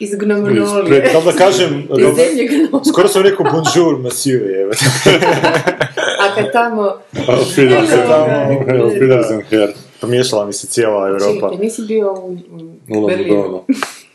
Iz 0.00 0.10
iz 0.12 0.18
gnomonolije. 0.18 0.64
pred, 0.86 1.02
da 1.24 1.32
kažem, 1.32 1.78
Iz 1.78 2.16
zemlje 2.16 2.44
gnomonolije. 2.46 2.84
skoro 2.84 3.08
sam 3.08 3.22
rekao 3.22 3.46
bonjour, 3.46 3.98
monsieur, 3.98 4.42
evo. 4.60 4.72
A 6.22 6.34
kad 6.34 6.52
tamo... 6.52 6.82
Ga. 7.12 7.32
Auf 7.32 7.58
Wiedersehen, 8.94 9.42
Herr. 9.50 9.68
Pomiješala 10.00 10.46
mi 10.46 10.52
se 10.52 10.66
cijela 10.66 11.08
Europa. 11.08 11.50
Čekaj, 11.50 11.64
nisi 11.64 11.82
bio 11.82 12.12
u, 12.12 12.36
u 12.88 13.06
Berlinu? 13.06 13.64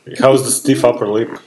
How's 0.06 0.42
the 0.42 0.52
stiff 0.52 0.84
upper 0.84 1.08
lip? 1.10 1.30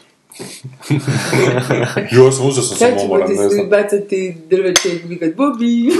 Jo, 2.13 2.33
sam 2.33 2.47
užasno 2.47 2.63
sam 2.63 2.77
Sad 2.79 2.89
ćemo 2.91 3.03
umoran, 3.05 3.29
ti 3.29 3.35
ne 3.35 3.49
svi 3.49 3.55
znam. 3.55 3.69
bacati 3.69 4.37
drveće 4.51 4.89
i 4.89 4.99
vikat 5.05 5.35
Bobi. 5.35 5.91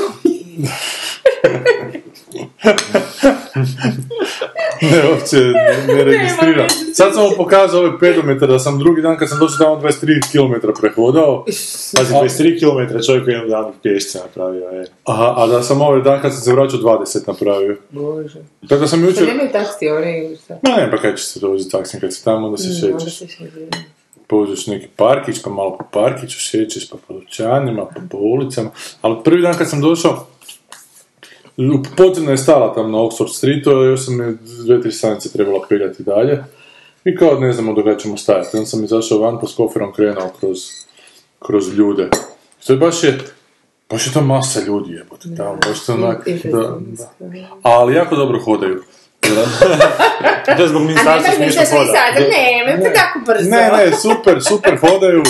Ne, 4.83 5.11
uopće 5.11 5.37
ne, 5.87 6.05
registriram. 6.05 6.67
Sad 6.95 7.15
sam 7.15 7.23
vam 7.23 7.33
pokazao 7.37 7.81
ovaj 7.81 7.99
pedometar 8.01 8.49
da 8.49 8.59
sam 8.59 8.79
drugi 8.79 9.03
dan 9.03 9.19
kad 9.19 9.29
sam 9.29 9.39
došao 9.39 9.59
tamo 9.59 9.89
23 9.91 10.21
km 10.33 10.81
prehodao. 10.81 11.45
Pazi, 11.97 12.15
23 12.15 12.61
km 12.61 13.07
čovjek 13.07 13.27
u 13.27 13.31
jednom 13.31 13.49
danu 13.51 13.73
pješce 13.83 14.19
napravio, 14.19 14.71
e. 14.73 14.85
Aha, 15.05 15.35
a 15.37 15.47
da 15.47 15.63
sam 15.63 15.81
ovaj 15.81 16.03
dan 16.03 16.23
kad 16.23 16.33
sam 16.33 16.41
se 16.43 16.53
vraćao 16.53 16.81
20 16.81 17.19
napravio. 17.29 17.77
Bože. 17.91 18.39
Tako 18.69 18.81
da 18.81 18.87
sam 18.87 19.01
Pa 19.01 19.07
jučer... 19.07 19.27
nemaju 19.27 19.49
taksi, 19.53 19.89
oni 19.89 20.19
ili 20.19 20.37
šta? 20.37 20.59
Ma 20.63 20.77
ne, 20.77 20.91
pa 20.91 20.97
kaj 20.97 21.17
će 21.17 21.25
se 21.25 21.41
doći 21.41 21.69
taksi 21.71 22.01
kad 22.01 22.15
si 22.15 22.25
tamo, 22.25 22.47
onda 22.47 22.59
se 22.59 22.69
Mm, 22.69 22.93
onda 22.93 22.99
šećeš. 23.05 23.19
se 23.19 23.27
šeće. 23.29 23.67
Pođeš 24.27 24.67
neki 24.67 24.87
parkić, 24.97 25.43
pa 25.45 25.51
malo 25.51 25.79
po 25.79 25.85
parkiću, 25.93 26.39
šećeš 26.39 26.91
pa 26.91 26.97
po 27.09 27.15
dućanima, 27.15 27.85
pa 27.87 28.01
po 28.11 28.19
ulicama. 28.19 28.71
Ali 29.03 29.17
prvi 29.25 29.43
dan 29.43 29.55
kad 29.59 29.71
sam 29.71 29.81
došao, 29.81 30.27
u 31.57 31.83
podzemno 31.97 32.31
je 32.31 32.37
stala 32.37 32.75
tam 32.75 32.93
na 32.93 32.99
Oxford 32.99 33.37
Streetu, 33.37 33.71
a 33.71 33.85
još 33.85 34.05
sam 34.05 34.21
je 34.21 34.37
dve, 34.65 34.81
tri 34.81 34.93
stanice 34.93 35.33
trebala 35.33 35.61
peljati 35.69 36.03
dalje. 36.03 36.45
I 37.05 37.17
kao 37.17 37.41
ne 37.41 37.53
znamo 37.53 37.73
do 37.73 37.85
kada 37.85 37.99
ćemo 37.99 38.17
stajati. 38.17 38.57
Onda 38.57 38.67
sam 38.67 38.85
izašao 38.85 39.19
van 39.19 39.39
pa 39.41 39.47
s 39.47 39.55
koferom 39.55 39.93
krenuo 39.93 40.31
kroz, 40.41 40.59
kroz 41.39 41.69
ljude. 41.75 42.09
To 42.67 42.73
je 42.73 42.77
baš 42.77 43.05
je, 43.05 43.19
baš 43.91 44.07
je 44.07 44.13
to 44.13 44.21
masa 44.21 44.61
ljudi 44.61 44.93
jebote 44.93 45.29
tamo, 45.37 45.59
baš 45.69 45.87
to 45.87 45.93
onak, 45.93 46.29
da, 46.45 46.79
da. 46.89 47.49
Ali 47.63 47.95
jako 47.95 48.17
dobro 48.17 48.41
hodaju. 48.41 48.83
To 50.57 50.63
je 50.63 50.69
zbog 50.69 50.83
ministarstva 50.83 51.35
smiješno 51.35 51.63
hoda. 51.71 51.93
ne, 52.15 52.77
ne, 52.77 52.93
tako 52.95 53.19
brzo. 53.27 53.51
Ne, 53.51 53.71
ne, 53.77 53.97
super, 53.97 54.43
super 54.43 54.79
hodaju. 54.81 55.23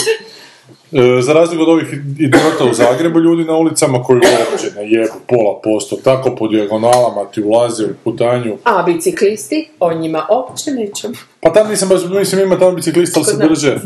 E, 0.97 1.23
za 1.23 1.33
razliku 1.33 1.63
od 1.63 1.69
ovih 1.69 1.93
idiota 2.19 2.65
u 2.71 2.75
Zagrebu, 2.75 3.21
ljudi 3.21 3.45
na 3.45 3.57
ulicama 3.57 4.03
koji 4.03 4.17
uopće 4.17 4.67
ne 4.77 4.91
jebu 4.91 5.15
pola 5.29 5.61
posto, 5.63 5.97
tako 6.05 6.37
po 6.37 6.49
dijagonalama 6.49 7.25
ti 7.35 7.43
ulaze 7.43 7.85
u 7.85 7.95
putanju. 8.05 8.57
A 8.65 8.83
biciklisti, 8.83 9.69
o 9.81 9.95
njima 9.95 10.27
uopće 10.31 10.71
nećemo. 10.71 11.15
Pa 11.41 11.53
tam 11.53 11.69
nisam 11.71 11.89
baš, 11.89 12.01
mislim 12.11 12.43
ima 12.43 12.59
tamo 12.59 12.71
biciklista, 12.71 13.21
ali 13.21 13.25
se 13.27 13.37
drže. 13.49 13.77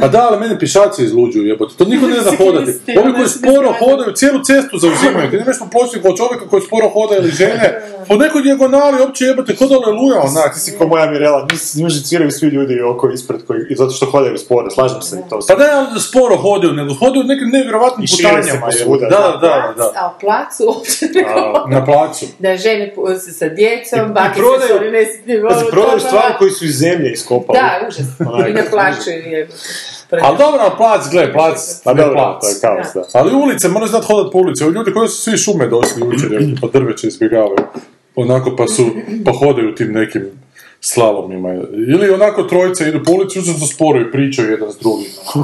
Pa 0.00 0.08
da, 0.08 0.28
ali 0.28 0.40
mene 0.40 0.58
pišaci 0.58 1.04
izluđuju, 1.04 1.46
jebote. 1.46 1.74
To 1.78 1.84
niko 1.84 2.06
ne 2.06 2.20
zna 2.20 2.32
hodati. 2.44 2.72
Ovi 3.02 3.12
koji 3.14 3.28
sporo 3.28 3.74
hodaju, 3.78 4.12
cijelu 4.14 4.44
cestu 4.44 4.78
zauzimaju. 4.78 5.30
Ti 5.30 5.36
nemaš 5.36 5.56
poslije 5.72 6.02
kao 6.02 6.16
čovjeka 6.16 6.48
koji 6.50 6.62
sporo 6.62 6.88
hoda 6.88 7.16
ili 7.16 7.30
žene. 7.30 7.82
Po 8.08 8.16
nekoj 8.16 8.42
dijagonali 8.42 9.00
uopće 9.02 9.24
jebote, 9.24 9.56
kod 9.56 9.72
aleluja 9.72 10.20
onak. 10.20 10.54
Ti 10.54 10.60
si 10.60 10.78
ko 10.78 10.86
moja 10.86 11.10
Mirela, 11.10 11.46
njih 11.52 11.84
muziciraju 11.84 12.30
svi 12.30 12.48
ljudi 12.48 12.80
oko 12.82 13.10
ispred 13.10 13.40
koji, 13.46 13.60
i 13.70 13.74
zato 13.76 13.90
što 13.90 14.06
hodaju 14.06 14.38
sporo, 14.38 14.70
slažem 14.70 15.02
se 15.02 15.16
i 15.26 15.30
to. 15.30 15.38
Pa 15.48 15.54
ne, 15.54 15.70
ali 15.70 15.86
da 15.94 16.00
sporo 16.00 16.36
hodaju, 16.36 16.72
nego 16.72 16.94
hodaju 16.94 17.24
nekim 17.24 17.48
nevjerovatnim 17.48 18.04
I 18.04 18.08
šire 18.08 18.28
se 18.28 18.34
putanjama. 18.36 18.66
posvuda, 18.66 19.06
Da, 19.08 19.16
da. 19.16 19.38
da, 19.40 19.74
da. 19.76 19.90
A 19.96 20.12
placu 20.20 20.64
uopće 20.66 21.06
Na 21.68 21.84
placu. 21.84 22.26
Da 22.38 22.56
žene 22.56 22.94
sa 23.38 23.48
djecom, 23.48 24.12
bake 24.14 24.34
se 24.34 25.66
s 25.66 25.70
prodaju 25.70 26.00
stvari 26.00 26.34
koji 26.38 26.50
su 26.50 26.64
iz 26.64 26.82
zemlje 26.92 27.12
iskopali. 27.12 27.58
Da, 27.58 27.86
užas. 27.88 28.06
Onaj, 28.32 28.50
I 28.50 28.54
naplaćuju 28.54 29.16
jebote. 29.32 29.58
Ali 30.22 30.38
dobro, 30.38 30.74
plac, 30.76 31.02
gle, 31.10 31.32
plac, 31.32 31.80
Pa 31.84 31.94
ne 31.94 32.02
dobro, 32.02 32.14
plac. 32.14 32.40
to 32.40 32.48
je 32.48 32.54
kaos, 32.60 32.94
da. 32.94 33.18
Ali 33.20 33.34
ulice, 33.34 33.68
moraš 33.68 33.90
znati 33.90 34.06
hodat 34.06 34.32
po 34.32 34.38
ulici. 34.38 34.64
Ljudi 34.64 34.92
koji 34.92 35.08
su 35.08 35.22
svi 35.22 35.36
šume 35.36 35.66
došli 35.66 36.02
jučer, 36.02 36.56
pa 36.60 36.78
drveće 36.78 37.06
izbjegavaju. 37.06 37.56
Onako 38.16 38.56
pa 38.56 38.66
su, 38.66 38.90
pa 39.24 39.32
hodaju 39.32 39.74
tim 39.74 39.92
nekim 39.92 40.30
slalomima. 40.80 41.54
Ili 41.94 42.10
onako 42.10 42.42
trojice 42.42 42.88
idu 42.88 43.04
po 43.04 43.12
ulici, 43.12 43.38
užasno 43.38 43.66
sporo 43.66 44.00
i 44.00 44.10
pričaju 44.10 44.50
jedan 44.50 44.72
s 44.72 44.78
drugim. 44.78 45.06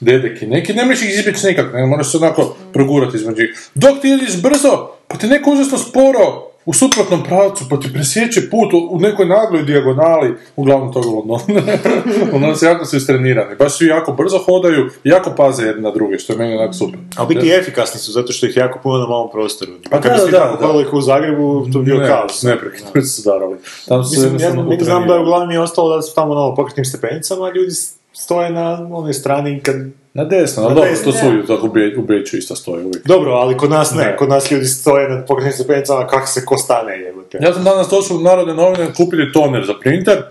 Dedeki, 0.00 0.46
neki, 0.46 0.72
ne 0.72 0.84
možeš 0.84 1.02
ih 1.02 1.18
izbjeći 1.18 1.46
nikak, 1.46 1.74
ne, 1.74 1.86
moraš 1.86 2.10
se 2.10 2.16
onako 2.16 2.56
progurati 2.72 3.16
između. 3.16 3.42
Dok 3.74 4.00
ti 4.00 4.08
ideš 4.08 4.42
brzo, 4.42 4.90
pa 5.08 5.16
ti 5.16 5.26
neko 5.26 5.50
užasno 5.50 5.78
sporo 5.78 6.47
u 6.68 6.72
suprotnom 6.72 7.22
pravcu, 7.24 7.64
pa 7.70 7.80
ti 7.80 7.92
presjeće 7.92 8.50
put 8.50 8.72
u, 8.90 8.98
nekoj 8.98 9.26
nagloj 9.26 9.62
dijagonali, 9.62 10.34
uglavnom 10.56 10.92
toga. 10.92 11.08
Ono 12.36 12.56
se 12.56 12.66
jako 12.66 12.84
su 12.84 12.96
istrenirani, 12.96 13.56
baš 13.56 13.76
svi 13.78 13.86
jako 13.86 14.12
brzo 14.12 14.38
hodaju, 14.38 14.90
jako 15.04 15.34
paze 15.36 15.62
jedni 15.62 15.82
na 15.82 15.90
druge, 15.90 16.18
što 16.18 16.32
je 16.32 16.38
meni 16.38 16.56
onak 16.56 16.74
super. 16.74 17.00
A 17.16 17.24
biti 17.24 17.50
efikasni 17.50 18.00
su, 18.00 18.12
zato 18.12 18.32
što 18.32 18.46
ih 18.46 18.56
jako 18.56 18.78
puno 18.82 18.98
na 18.98 19.06
malom 19.06 19.30
prostoru. 19.30 19.72
Pa 19.90 20.00
Kad 20.00 20.12
da, 20.12 20.16
bi 20.16 20.20
svi 20.20 20.32
da, 20.32 20.56
tako 20.60 20.96
u 20.96 21.00
Zagrebu, 21.00 21.66
to 21.72 21.78
bi 21.78 21.84
bio 21.84 21.98
ne, 21.98 22.08
kaos. 22.08 22.42
neprekidno 22.42 23.02
su 23.02 23.22
darali. 23.24 23.56
Tam 23.88 24.04
su 24.04 24.10
Mislim, 24.10 24.40
ja 24.40 24.84
znam 24.84 25.06
da 25.06 25.14
je 25.14 25.20
uglavnom 25.20 25.50
je 25.50 25.60
ostalo 25.60 25.96
da 25.96 26.02
su 26.02 26.14
tamo 26.14 26.34
na 26.34 26.54
pokretnim 26.54 26.84
stepenicama, 26.84 27.50
ljudi 27.50 27.70
stoje 28.18 28.50
na 28.50 28.88
onoj 28.92 29.12
strani 29.12 29.60
kad... 29.60 29.76
Na 30.14 30.24
desno, 30.24 30.62
ali 30.62 30.74
Na 30.74 30.80
dobro, 30.80 30.90
to 31.04 31.12
svugdje, 31.12 31.46
tako 31.46 31.66
u 31.66 31.70
Be- 31.70 31.94
u 31.98 32.02
Beću 32.02 32.36
isto 32.36 32.56
stoje 32.56 32.84
uvijek. 32.84 33.06
Dobro, 33.06 33.32
ali 33.32 33.56
kod 33.56 33.70
nas 33.70 33.94
ne, 33.94 34.04
Ne. 34.04 34.16
kod 34.16 34.28
nas 34.28 34.50
ljudi 34.50 34.64
stoje 34.64 35.08
na 35.08 35.24
pokretnim 35.24 35.52
stepenicama, 35.52 36.06
kako 36.06 36.26
se 36.26 36.44
ko 36.44 36.56
stane, 36.56 36.98
jebote. 36.98 37.38
Ja 37.42 37.54
sam 37.54 37.64
danas 37.64 37.88
došao 37.88 38.16
u 38.16 38.20
Narodne 38.20 38.54
novine 38.54 38.94
kupiti 38.96 39.32
toner 39.32 39.64
za 39.66 39.74
printer 39.80 40.22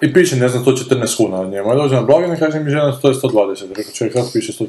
i 0.00 0.12
piše, 0.12 0.36
ne 0.36 0.48
znam, 0.48 0.64
114 0.64 1.16
kuna 1.16 1.42
na 1.42 1.48
njemu. 1.48 1.68
Ja 1.68 1.74
dođem 1.74 1.96
na 1.96 2.02
blagajnu 2.02 2.34
i 2.34 2.38
kaže 2.38 2.60
mi 2.60 2.70
žena, 2.70 2.98
to 3.02 3.08
je 3.08 3.14
120. 3.14 3.68
Rekao, 3.76 3.92
čovjek, 3.92 4.14
kako 4.14 4.28
piše 4.32 4.52
114? 4.52 4.66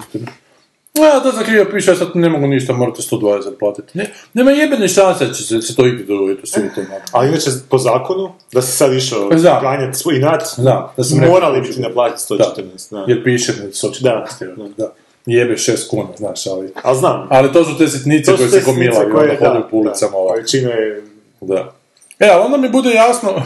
Ja, 1.03 1.19
to 1.19 1.31
za 1.31 1.43
krivo 1.43 1.65
piše, 1.71 1.91
ja 1.91 1.95
sad 1.95 2.07
ne 2.13 2.29
mogu 2.29 2.47
ništa, 2.47 2.73
morate 2.73 3.01
120 3.01 3.51
platiti. 3.59 3.97
Ne, 3.97 4.11
nema 4.33 4.51
jebene 4.51 4.87
šanse 4.87 5.25
da 5.25 5.33
će 5.33 5.43
se, 5.43 5.61
se 5.61 5.75
to 5.75 5.85
igdje 5.87 6.05
dogoditi 6.05 6.41
u 6.43 6.47
svijetu. 6.47 6.81
Ali 7.11 7.27
inače, 7.29 7.49
po 7.69 7.77
zakonu, 7.77 8.31
da 8.53 8.61
si 8.61 8.71
sad 8.77 8.93
išao 8.93 9.29
Da. 9.29 9.59
ganjati 9.61 9.97
svoj 9.97 10.15
inat, 10.15 10.43
Da, 10.57 10.93
da 10.97 11.03
sam 11.03 11.19
morali 11.19 11.61
bi 11.61 11.71
ti 11.71 11.81
naplatiti 11.81 12.33
114, 12.33 12.91
da. 12.91 13.05
Jer 13.07 13.23
piše 13.23 13.53
114. 13.53 14.01
Da. 14.03 14.21
evo, 14.41 14.69
da. 14.77 14.93
Jebe 15.25 15.53
6 15.53 15.89
kuna, 15.89 16.07
znaš, 16.17 16.47
ali... 16.47 16.69
Ali 16.83 16.97
znam, 16.97 17.27
Ali 17.29 17.53
to 17.53 17.65
su 17.65 17.77
te 17.77 17.87
sitnice 17.87 18.31
to 18.31 18.37
koje 18.37 18.49
se 18.49 18.61
gomilaju, 18.65 19.17
onda 19.17 19.35
hodaju 19.39 19.61
da, 19.63 19.67
po 19.71 19.77
ulicama 19.77 20.11
da, 20.11 20.17
ovako. 20.17 20.33
koje 20.33 20.47
čine 20.47 21.01
Da. 21.41 21.73
E, 22.19 22.27
ali 22.27 22.43
onda 22.45 22.57
mi 22.57 22.69
bude 22.69 22.89
jasno... 22.89 23.29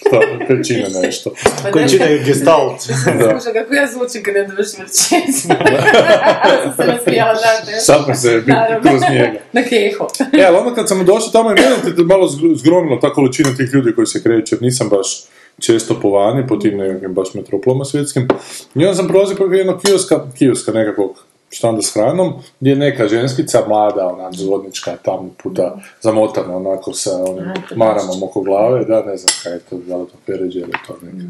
Šta, 0.00 0.20
koje 0.46 0.64
čine 0.64 0.88
nešto. 1.02 1.30
Pa 1.62 1.70
koji 1.70 1.88
čine 1.88 2.18
gestalt. 2.26 2.80
Da. 3.18 3.30
Slušaj, 3.30 3.52
kako 3.52 3.74
ja 3.74 3.86
zvučim 3.86 4.22
kad 4.22 4.34
ne 4.34 4.44
dovršim 4.44 4.80
rečenicu. 4.80 5.48
Ja 5.48 6.60
sam 6.62 6.72
se 6.76 6.92
nasmijala, 6.92 7.34
znate. 7.34 7.80
Sad 7.80 8.20
se 8.20 8.42
kroz 8.82 9.00
njega. 9.10 9.32
Na 9.52 9.62
keho. 9.62 10.08
E, 10.38 10.44
ali 10.44 10.56
onda 10.56 10.74
kad 10.74 10.88
sam 10.88 11.06
došao 11.06 11.28
tamo 11.32 11.50
i 11.50 11.54
mene 11.54 11.96
te 11.96 12.02
malo 12.02 12.28
zgr- 12.28 12.56
zgromilo 12.56 12.96
ta 12.96 13.12
količina 13.12 13.56
tih 13.56 13.68
ljudi 13.72 13.94
koji 13.94 14.06
se 14.06 14.22
kreću, 14.22 14.54
jer 14.54 14.62
nisam 14.62 14.88
baš 14.88 15.24
često 15.60 16.00
po 16.00 16.10
vani, 16.10 16.46
po 16.46 16.56
tim 16.56 16.76
nekakvim 16.78 17.14
baš 17.14 17.34
metroploma 17.34 17.84
svjetskim. 17.84 18.28
I 18.74 18.84
onda 18.84 18.94
sam 18.94 19.08
prolazio 19.08 19.36
preko 19.36 19.52
jednog 19.52 19.80
kioska, 19.82 20.26
kioska 20.38 20.72
nekakvog 20.72 21.24
štanda 21.50 21.82
s 21.82 21.94
hranom, 21.94 22.32
gdje 22.60 22.70
je 22.70 22.76
neka 22.76 23.08
ženskica, 23.08 23.62
mlada, 23.68 24.06
onak, 24.06 24.32
zvodnička, 24.34 24.96
tamo 25.02 25.30
puta 25.42 25.76
zamotana, 26.00 26.56
onako, 26.56 26.92
sa 26.92 27.10
onim 27.24 27.44
maramom 27.76 28.22
oko 28.22 28.40
glave, 28.40 28.84
da, 28.84 29.02
ne 29.02 29.16
znam 29.16 29.34
kaj 29.42 29.52
je 29.52 29.58
to, 29.60 29.76
da 29.78 29.96
li 29.96 30.06
to 30.06 30.14
peređe 30.26 30.58
ili 30.60 30.72
to 30.86 30.96
neki. 31.02 31.26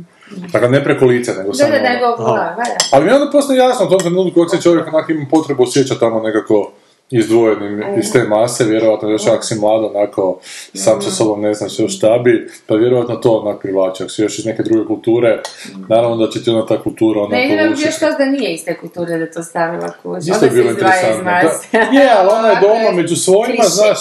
Dakle, 0.53 0.69
ne 0.69 0.85
preko 0.85 1.05
lica, 1.05 1.33
nego 1.33 1.49
Da, 1.49 1.55
samo 1.55 1.71
da, 1.71 1.77
ono- 1.77 1.89
nego 1.89 2.17
glava, 2.17 2.55
da. 2.57 2.63
ali 2.91 3.05
mi 3.05 3.11
onda 3.13 3.55
jasno 3.55 3.87
u 3.87 3.91
tom 3.91 3.99
trenutku 3.99 4.49
se 4.49 4.63
čovjek 4.63 4.87
onak 4.87 5.11
ima 5.11 5.27
potrebu 5.31 5.63
osjeća 5.63 5.95
tamo 5.95 6.21
nekako 6.21 6.71
izdvojenim 7.11 7.83
iz 7.99 8.12
te 8.12 8.25
mase, 8.25 8.65
vjerojatno 8.65 9.09
još 9.09 9.27
ako 9.27 9.43
si 9.43 9.55
mlad, 9.55 9.85
onako 9.85 10.41
sam 10.75 11.03
sa 11.03 11.11
sobom 11.11 11.41
ne 11.41 11.55
znaš 11.55 11.79
još 11.79 11.97
šta 11.97 12.19
bi, 12.19 12.49
pa 12.67 12.75
vjerojatno 12.75 13.17
to 13.17 13.31
onak 13.31 13.62
privlači, 13.62 14.03
ako 14.03 14.11
si 14.11 14.23
još 14.23 14.39
iz 14.39 14.47
neke 14.47 14.62
druge 14.62 14.87
kulture, 14.87 15.43
naravno 15.89 16.27
da 16.27 16.33
će 16.33 16.45
ti 16.45 16.51
onda 16.51 16.67
ta 16.67 16.83
kultura 16.83 17.21
onako 17.21 17.35
Ne, 17.35 17.56
ne, 17.56 17.65
još 17.65 17.99
to 17.99 18.11
da 18.19 18.25
nije 18.25 18.55
iste 18.55 18.77
kulture 18.81 19.19
da 19.19 19.31
to 19.31 19.43
stavila 19.43 19.93
kuć. 20.03 20.29
Isto 20.29 20.45
je 20.45 20.51
bilo 20.51 20.71
interesantno. 20.71 21.31
Je, 21.73 22.11
ali 22.19 22.29
ona 22.39 22.49
je 22.49 22.59
doma 22.67 23.03
među 23.03 23.17
svojima, 23.17 23.65
znaš. 23.65 23.99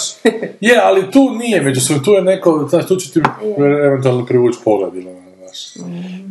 Je, 0.60 0.80
ali 0.82 1.10
tu 1.10 1.30
nije 1.30 1.60
među 1.60 1.80
svojima, 1.80 2.04
tu 2.04 2.12
je 2.12 2.22
neko, 2.22 2.66
znaš, 2.70 2.86
tu 2.88 2.96
će 2.96 3.12
ti 3.12 3.20
eventualno 3.86 4.26
privući 4.26 4.58
pogled 4.64 4.94
ili 4.94 5.06
ono, 5.06 5.20
znaš. 5.38 5.72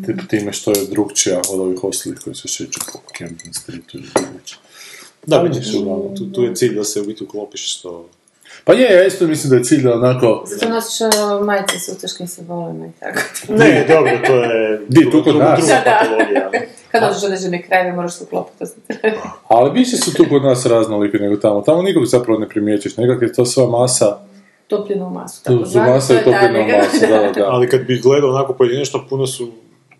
tip, 0.05 0.29
time 0.29 0.53
što 0.53 0.71
je 0.71 0.85
drugčija 0.91 1.41
od 1.53 1.59
ovih 1.59 1.83
ostalih 1.83 2.19
koji 2.23 2.35
se 2.35 2.47
šeću 2.47 2.79
po 2.93 2.99
Camden 3.17 3.53
Streetu 3.53 3.97
ili 3.97 4.07
već. 4.35 4.55
Da, 5.25 5.37
vidiš, 5.41 5.73
uglavnom, 5.75 6.15
tu, 6.17 6.25
tu 6.31 6.43
je 6.43 6.55
cilj 6.55 6.75
da 6.75 6.83
se 6.83 7.01
u 7.01 7.05
biti 7.05 7.23
uklopiš 7.23 7.77
što... 7.77 8.05
Pa 8.63 8.73
je, 8.73 8.93
ja 8.93 9.05
isto 9.05 9.27
mislim 9.27 9.49
da 9.49 9.55
je 9.55 9.63
cilj 9.63 9.83
da 9.83 9.93
onako... 9.93 10.43
Zato 10.47 10.69
nosiš 10.69 11.01
ono 11.01 11.45
majice 11.45 11.79
s 11.79 11.87
ustaškim 11.87 12.27
simbolima 12.27 12.87
i 12.87 12.91
tako. 12.99 13.19
Ne, 13.59 13.85
dobro, 13.87 14.11
to 14.27 14.35
je... 14.35 14.81
Di, 14.87 15.11
tu 15.11 15.23
kod 15.23 15.35
nas? 15.35 15.59
Druga 15.59 15.73
Da, 15.73 15.81
da. 15.85 15.99
patologija. 15.99 16.51
Kad 16.91 17.03
dođeš 17.03 17.23
određene 17.23 17.63
krajeve, 17.63 17.95
moraš 17.95 18.13
se 18.17 18.23
uklopiti. 18.23 18.63
Ali 19.47 19.71
više 19.71 19.97
su 19.97 20.13
tu 20.13 20.25
kod 20.29 20.43
nas 20.43 20.65
raznoliki 20.65 21.17
nego 21.17 21.35
tamo. 21.35 21.61
Tamo 21.61 21.81
nikog 21.81 22.05
zapravo 22.05 22.39
ne 22.39 22.49
primjećiš. 22.49 22.97
Nekak 22.97 23.21
je 23.21 23.33
to 23.33 23.45
sva 23.45 23.69
masa, 23.69 24.19
Topljenu 24.67 25.09
masu. 25.09 25.43
tako 25.43 25.55
masa 25.75 26.07
to 26.07 26.13
i 26.13 26.17
je 26.17 26.23
topljena 26.23 26.77
masa, 26.77 27.07
da, 27.07 27.17
da, 27.17 27.31
da. 27.31 27.45
Ali 27.47 27.69
kad 27.69 27.85
bi 27.85 27.99
gledao 27.99 28.29
onako 28.29 28.53
pojedinačno, 28.53 29.05
puno 29.09 29.27
su 29.27 29.51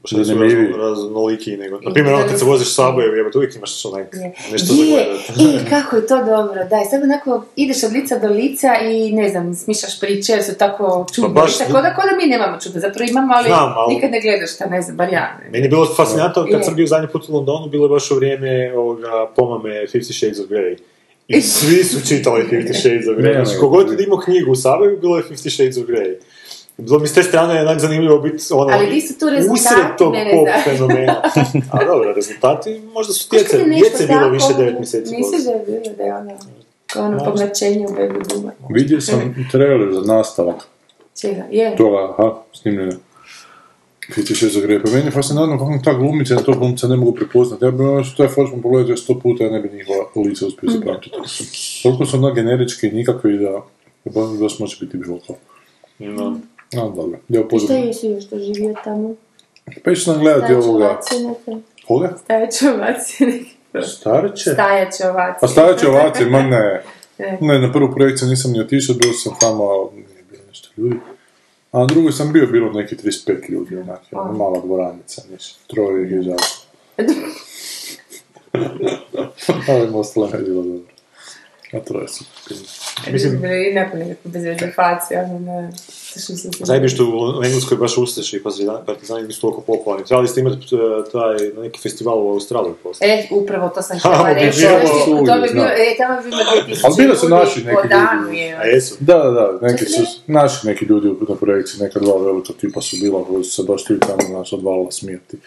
šta 0.06 0.26
su 0.26 0.34
raznoliki 0.78 1.58
nego... 1.58 1.80
Na 1.80 1.94
primjer, 1.94 2.16
ono 2.16 2.28
kad 2.28 2.40
se 2.40 2.46
voziš 2.46 2.68
s 2.68 2.78
Subway, 2.78 3.18
jebate, 3.18 3.38
uvijek 3.38 3.56
imaš 3.56 3.86
onak, 3.86 4.16
nešto 4.52 4.68
za 4.68 4.84
Je, 4.84 4.90
gledat. 4.90 5.20
i 5.66 5.70
kako 5.70 5.96
je 5.96 6.08
to 6.08 6.18
dobro, 6.18 6.66
da, 6.66 6.78
i 6.78 6.90
sad 6.90 7.04
onako 7.04 7.46
ideš 7.56 7.84
od 7.84 7.92
lica 7.92 8.20
do 8.20 8.28
lica 8.30 8.68
i 8.84 9.12
ne 9.12 9.30
znam, 9.30 9.56
smišljaš 9.56 10.00
priče, 10.00 10.32
jer 10.32 10.44
su 10.44 10.52
tako 10.56 11.06
čudne. 11.14 11.30
Pa 11.30 11.42
baš- 11.42 11.58
tako 11.58 11.72
da, 11.74 11.96
ko 11.96 12.02
da 12.02 12.18
mi 12.18 12.26
nemamo 12.28 12.60
čudne, 12.60 12.80
zapravo 12.82 13.10
imamo, 13.10 13.34
ali, 13.34 13.48
Znam, 13.48 13.74
ali- 13.78 13.96
nikad 13.96 14.12
ne 14.12 14.22
gledaš 14.22 14.54
šta, 14.54 14.66
ne 14.66 14.82
znam, 14.82 14.98
bar 14.98 15.14
ja. 15.14 15.38
ne. 15.40 15.50
Meni 15.52 15.66
je 15.66 15.70
bilo 15.70 15.86
fascinantno 15.88 16.44
kad 16.44 16.60
Je. 16.60 16.64
sam 16.64 16.76
bio 16.76 16.88
zadnji 16.88 17.08
put 17.08 17.30
u 17.30 17.34
Londonu, 17.34 17.68
bilo 17.68 17.86
je 17.86 17.90
baš 17.90 18.12
u 18.12 18.16
vrijeme 18.16 18.74
ovoga 18.76 19.12
pomame 19.36 19.70
Fifty 19.70 20.14
Shades 20.14 20.40
of 20.40 20.46
Grey. 20.48 20.78
I 21.28 21.42
svi 21.42 21.84
su 21.84 22.08
čitali 22.08 22.44
Fifty 22.44 22.74
Shades 22.82 23.08
of 23.08 23.16
Grey. 23.16 23.34
Znači, 23.36 23.60
kogod 23.60 23.92
je 23.92 24.06
imao 24.06 24.18
knjigu 24.18 24.52
u 24.52 24.56
Saboru, 24.56 24.98
bilo 24.98 25.18
je 25.18 25.24
Fifty 25.24 25.50
Shades 25.50 25.78
of 25.78 25.84
Grey. 25.84 26.16
Bilo 26.78 27.00
mi 27.00 27.08
s 27.08 27.14
te 27.14 27.24
strane 27.24 27.62
onak 27.62 27.80
zanimljivo 27.80 28.20
biti 28.20 28.44
ono, 28.52 28.74
Ali 28.74 28.90
di 28.90 29.02
su 29.02 29.20
tu 29.20 29.30
rezultati, 29.30 29.54
usred 29.54 29.98
tog 29.98 30.12
mene 30.14 30.32
pop 30.32 30.48
fenomena. 30.64 31.22
A 31.72 31.86
dobro, 31.86 32.14
rezultati 32.14 32.82
možda 32.94 33.14
su 33.14 33.28
djece, 33.32 33.48
kad 33.48 33.60
je 33.60 33.66
djece 33.66 34.08
bilo 34.08 34.30
više 34.30 34.46
9 34.50 34.78
mjeseci. 34.78 35.16
Misliš 35.16 35.44
da 35.44 35.52
je 35.52 35.64
bilo 35.68 35.96
da 35.98 36.04
je 36.04 36.16
ono, 36.16 36.32
kao 36.88 37.06
ono 37.06 37.18
pomračenje 37.20 37.86
u 37.88 37.92
Baby 37.92 38.34
Booma? 38.34 38.52
Vidio 38.70 39.02
sam 39.02 39.48
trailer 39.52 39.94
za 39.94 40.14
nastavak 40.14 40.68
Čega? 41.22 41.44
Je. 41.52 41.76
toga, 41.76 41.98
aha, 42.10 42.34
snimljeno. 42.54 42.92
Fifty 44.10 44.36
Shades 44.36 44.56
of 44.56 44.64
Grey. 44.64 44.82
Pa 44.84 44.90
meni 44.90 45.06
je 45.06 45.12
fascinantno 45.12 45.58
kako 45.58 45.80
ta 45.84 45.94
glumica, 45.94 46.36
to 46.36 46.54
glumca 46.54 46.88
ne 46.88 46.96
mogu 46.96 47.16
prepoznati. 47.16 47.66
Ja 47.66 47.72
bi 47.72 47.84
ono 47.84 48.04
što 48.04 48.24
je 48.24 48.30
foršom 48.30 48.62
pogledao 48.62 48.98
sto 48.98 49.20
puta, 49.20 49.44
ja 49.44 49.50
ne 49.52 49.60
bi 49.60 49.78
njihova 49.78 50.06
lice 50.28 50.46
uspio 50.46 50.70
Mhm. 50.70 50.80
zapamtiti. 50.80 51.16
Toliko 51.84 52.06
su 52.06 52.18
onak 52.18 52.36
generički 52.36 52.88
i 52.88 52.92
nikakvi 52.92 53.38
da 53.38 53.62
da 54.06 54.22
baš 54.42 54.60
može 54.60 54.78
biti 54.82 54.98
bilo 54.98 55.20
ko. 55.28 55.36
No. 56.00 56.38
No, 56.74 56.90
dobro. 56.90 57.20
Ja 57.30 57.44
Šta 57.66 57.74
jesi 57.74 58.08
još 58.08 58.24
doživio 58.24 58.76
tamo? 58.84 59.16
Pa 59.84 59.92
išli 59.92 60.12
nam 60.14 60.22
gledati 60.22 60.46
Stajaće 60.46 60.68
ovoga... 60.68 60.86
ovacije 60.86 61.22
neke? 61.22 61.64
Koga? 61.88 62.14
Stajaće 62.24 62.70
ovacije 62.70 63.28
neke? 63.28 63.50
Stareće? 63.88 64.52
Stajaće 64.54 65.10
ovacije. 65.10 65.38
A 65.42 65.48
stareće 65.48 65.88
ovacije, 65.88 66.30
ma 66.30 66.42
ne. 66.42 66.84
Ne. 67.18 67.38
Ne, 67.42 67.60
na 67.60 67.72
prvu 67.74 67.92
projekciju 67.96 68.28
nisam 68.28 68.52
ni 68.52 68.60
otišao, 68.60 68.96
bio 68.96 69.14
sam 69.14 69.34
tamo, 69.40 69.92
nije 69.94 70.24
bilo 70.32 70.44
nešto 70.48 70.70
ljudi. 70.78 70.96
A 71.72 71.80
na 71.80 71.86
drugoj 71.86 72.12
sam 72.12 72.34
bio, 72.34 72.48
bilo 72.48 72.72
neki 72.72 72.96
35 72.96 73.50
ljudi, 73.50 73.78
onak, 73.78 74.00
jedna 74.12 74.32
mala 74.32 74.60
dvoranica, 74.60 75.22
niš, 75.32 75.54
troje 75.68 76.12
je 76.12 76.20
izašlo. 76.20 76.64
Ali 79.70 79.90
ostalo 79.94 80.28
je 80.28 80.44
bilo 80.44 80.64
dobro. 80.64 80.94
A 81.74 81.80
troje 81.80 82.08
su. 82.08 82.24
Mislim- 83.04 83.32
Mislim, 83.34 83.52
i 83.64 83.74
nakon 83.74 84.00
nekakve 84.00 84.32
bezvezefacije, 84.32 85.20
ono, 85.22 85.72
ne, 86.70 86.90
što 86.90 87.04
u 87.06 87.44
Engleskoj 87.44 87.78
baš 87.78 87.98
ustaši 87.98 88.38
i 88.38 88.44
partizani, 88.44 88.80
partizani 88.86 89.24
nisu 89.24 89.42
toliko 89.42 89.62
popularni. 89.62 90.06
Trebali 90.06 90.28
ste 90.28 90.40
imati 90.42 90.56
e, 90.58 91.12
taj 91.12 91.62
neki 91.62 91.80
festival 91.82 92.18
u 92.20 92.30
Australiji 92.30 92.74
poslije. 92.84 93.14
E, 93.14 93.28
upravo 93.32 93.70
to 93.70 93.82
sam 93.82 94.00
Tamo 94.04 94.16
htjela 94.16 94.34
bi 94.34 94.40
reći. 94.42 94.60
bilo 94.60 95.18
to 95.18 95.22
bi- 95.22 95.24
bilo, 95.24 95.48
znam. 95.48 95.68
e, 95.68 95.98
tamo 95.98 96.22
bi 96.22 96.30
bilo 96.30 96.44
2000 96.68 96.82
Ali 96.84 96.96
bili 96.98 97.16
su 97.18 97.30
naši 97.30 97.60
neki 97.60 97.76
ljudi. 97.78 97.88
danu 97.90 98.34
je. 98.34 98.54
A 98.54 98.64
jesu? 98.64 98.96
Da, 99.00 99.18
da, 99.18 99.32
da, 99.32 99.60
neki 99.62 99.86
su, 99.86 100.02
naši 100.28 100.68
neki 100.68 100.86
ljudi 100.86 101.08
na 101.30 101.36
projekciji, 101.36 101.82
neka 101.82 102.00
dva 102.00 102.18
velika 102.18 102.54
tipa 102.54 102.82
su 102.82 102.96
bila, 103.02 103.26
koji 103.26 103.44
su 103.44 103.52
se 103.54 103.64
baš 103.64 103.84
tu 103.84 103.94
i 103.94 104.00
tamo 104.00 104.38
naš 104.38 104.54
odvalila 104.54 104.92
smijeti. 104.92 105.38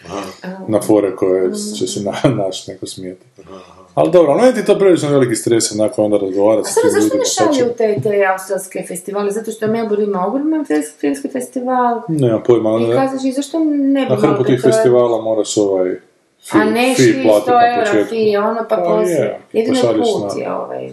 Na 0.67 0.81
fore 0.81 1.15
koje 1.15 1.49
će 1.79 1.87
se 1.87 1.99
na, 2.01 2.13
naš 2.43 2.67
neko 2.67 2.85
smijeti. 2.85 3.25
Ali 3.97 4.11
dobro, 4.11 4.31
ali 4.31 4.41
meni 4.41 4.53
ti 4.53 4.65
to 4.65 4.79
prilično 4.79 5.09
veliki 5.09 5.35
stres, 5.35 5.71
onako 5.71 6.03
onda 6.03 6.17
razgovarati 6.17 6.69
s 6.69 6.75
tim 6.75 6.83
zašto 6.85 6.99
ljudima. 6.99 7.19
ne 7.19 7.25
šta 7.25 7.43
će- 7.45 7.59
šalju 7.59 7.71
te, 7.77 8.01
te 8.03 8.25
australske 8.25 8.83
festivale? 8.87 9.31
Zato 9.31 9.51
što 9.51 9.67
Melbourne 9.67 10.03
ima 10.05 10.27
ogroman 10.27 10.65
filmski 10.99 11.27
festival. 11.29 12.01
Nemam 12.09 12.41
pojma, 12.43 12.69
I 12.81 12.91
kažeš, 12.93 13.23
i 13.25 13.31
zašto 13.31 13.59
ne 13.59 14.01
bi 14.01 14.09
na 14.09 14.15
hrpu 14.17 14.43
tih 14.43 14.53
je- 14.53 14.61
festivala 14.61 15.21
moraš 15.21 15.57
ovaj 15.59 15.95
fi, 16.41 16.57
A 16.57 16.63
ne 16.65 16.93
fi 16.95 17.01
šli 17.03 17.23
platit 17.23 17.43
100 17.43 17.51
na 17.51 17.67
eura 17.69 17.85
početku. 17.85 18.09
fi, 18.09 18.37
ono 18.39 18.59
pa 18.59 18.75
Pa 18.75 18.83
poslije. 18.83 19.15
je, 19.15 19.39
Jedino 19.53 19.77
put 19.93 20.37
je 20.37 20.53
ovaj. 20.53 20.89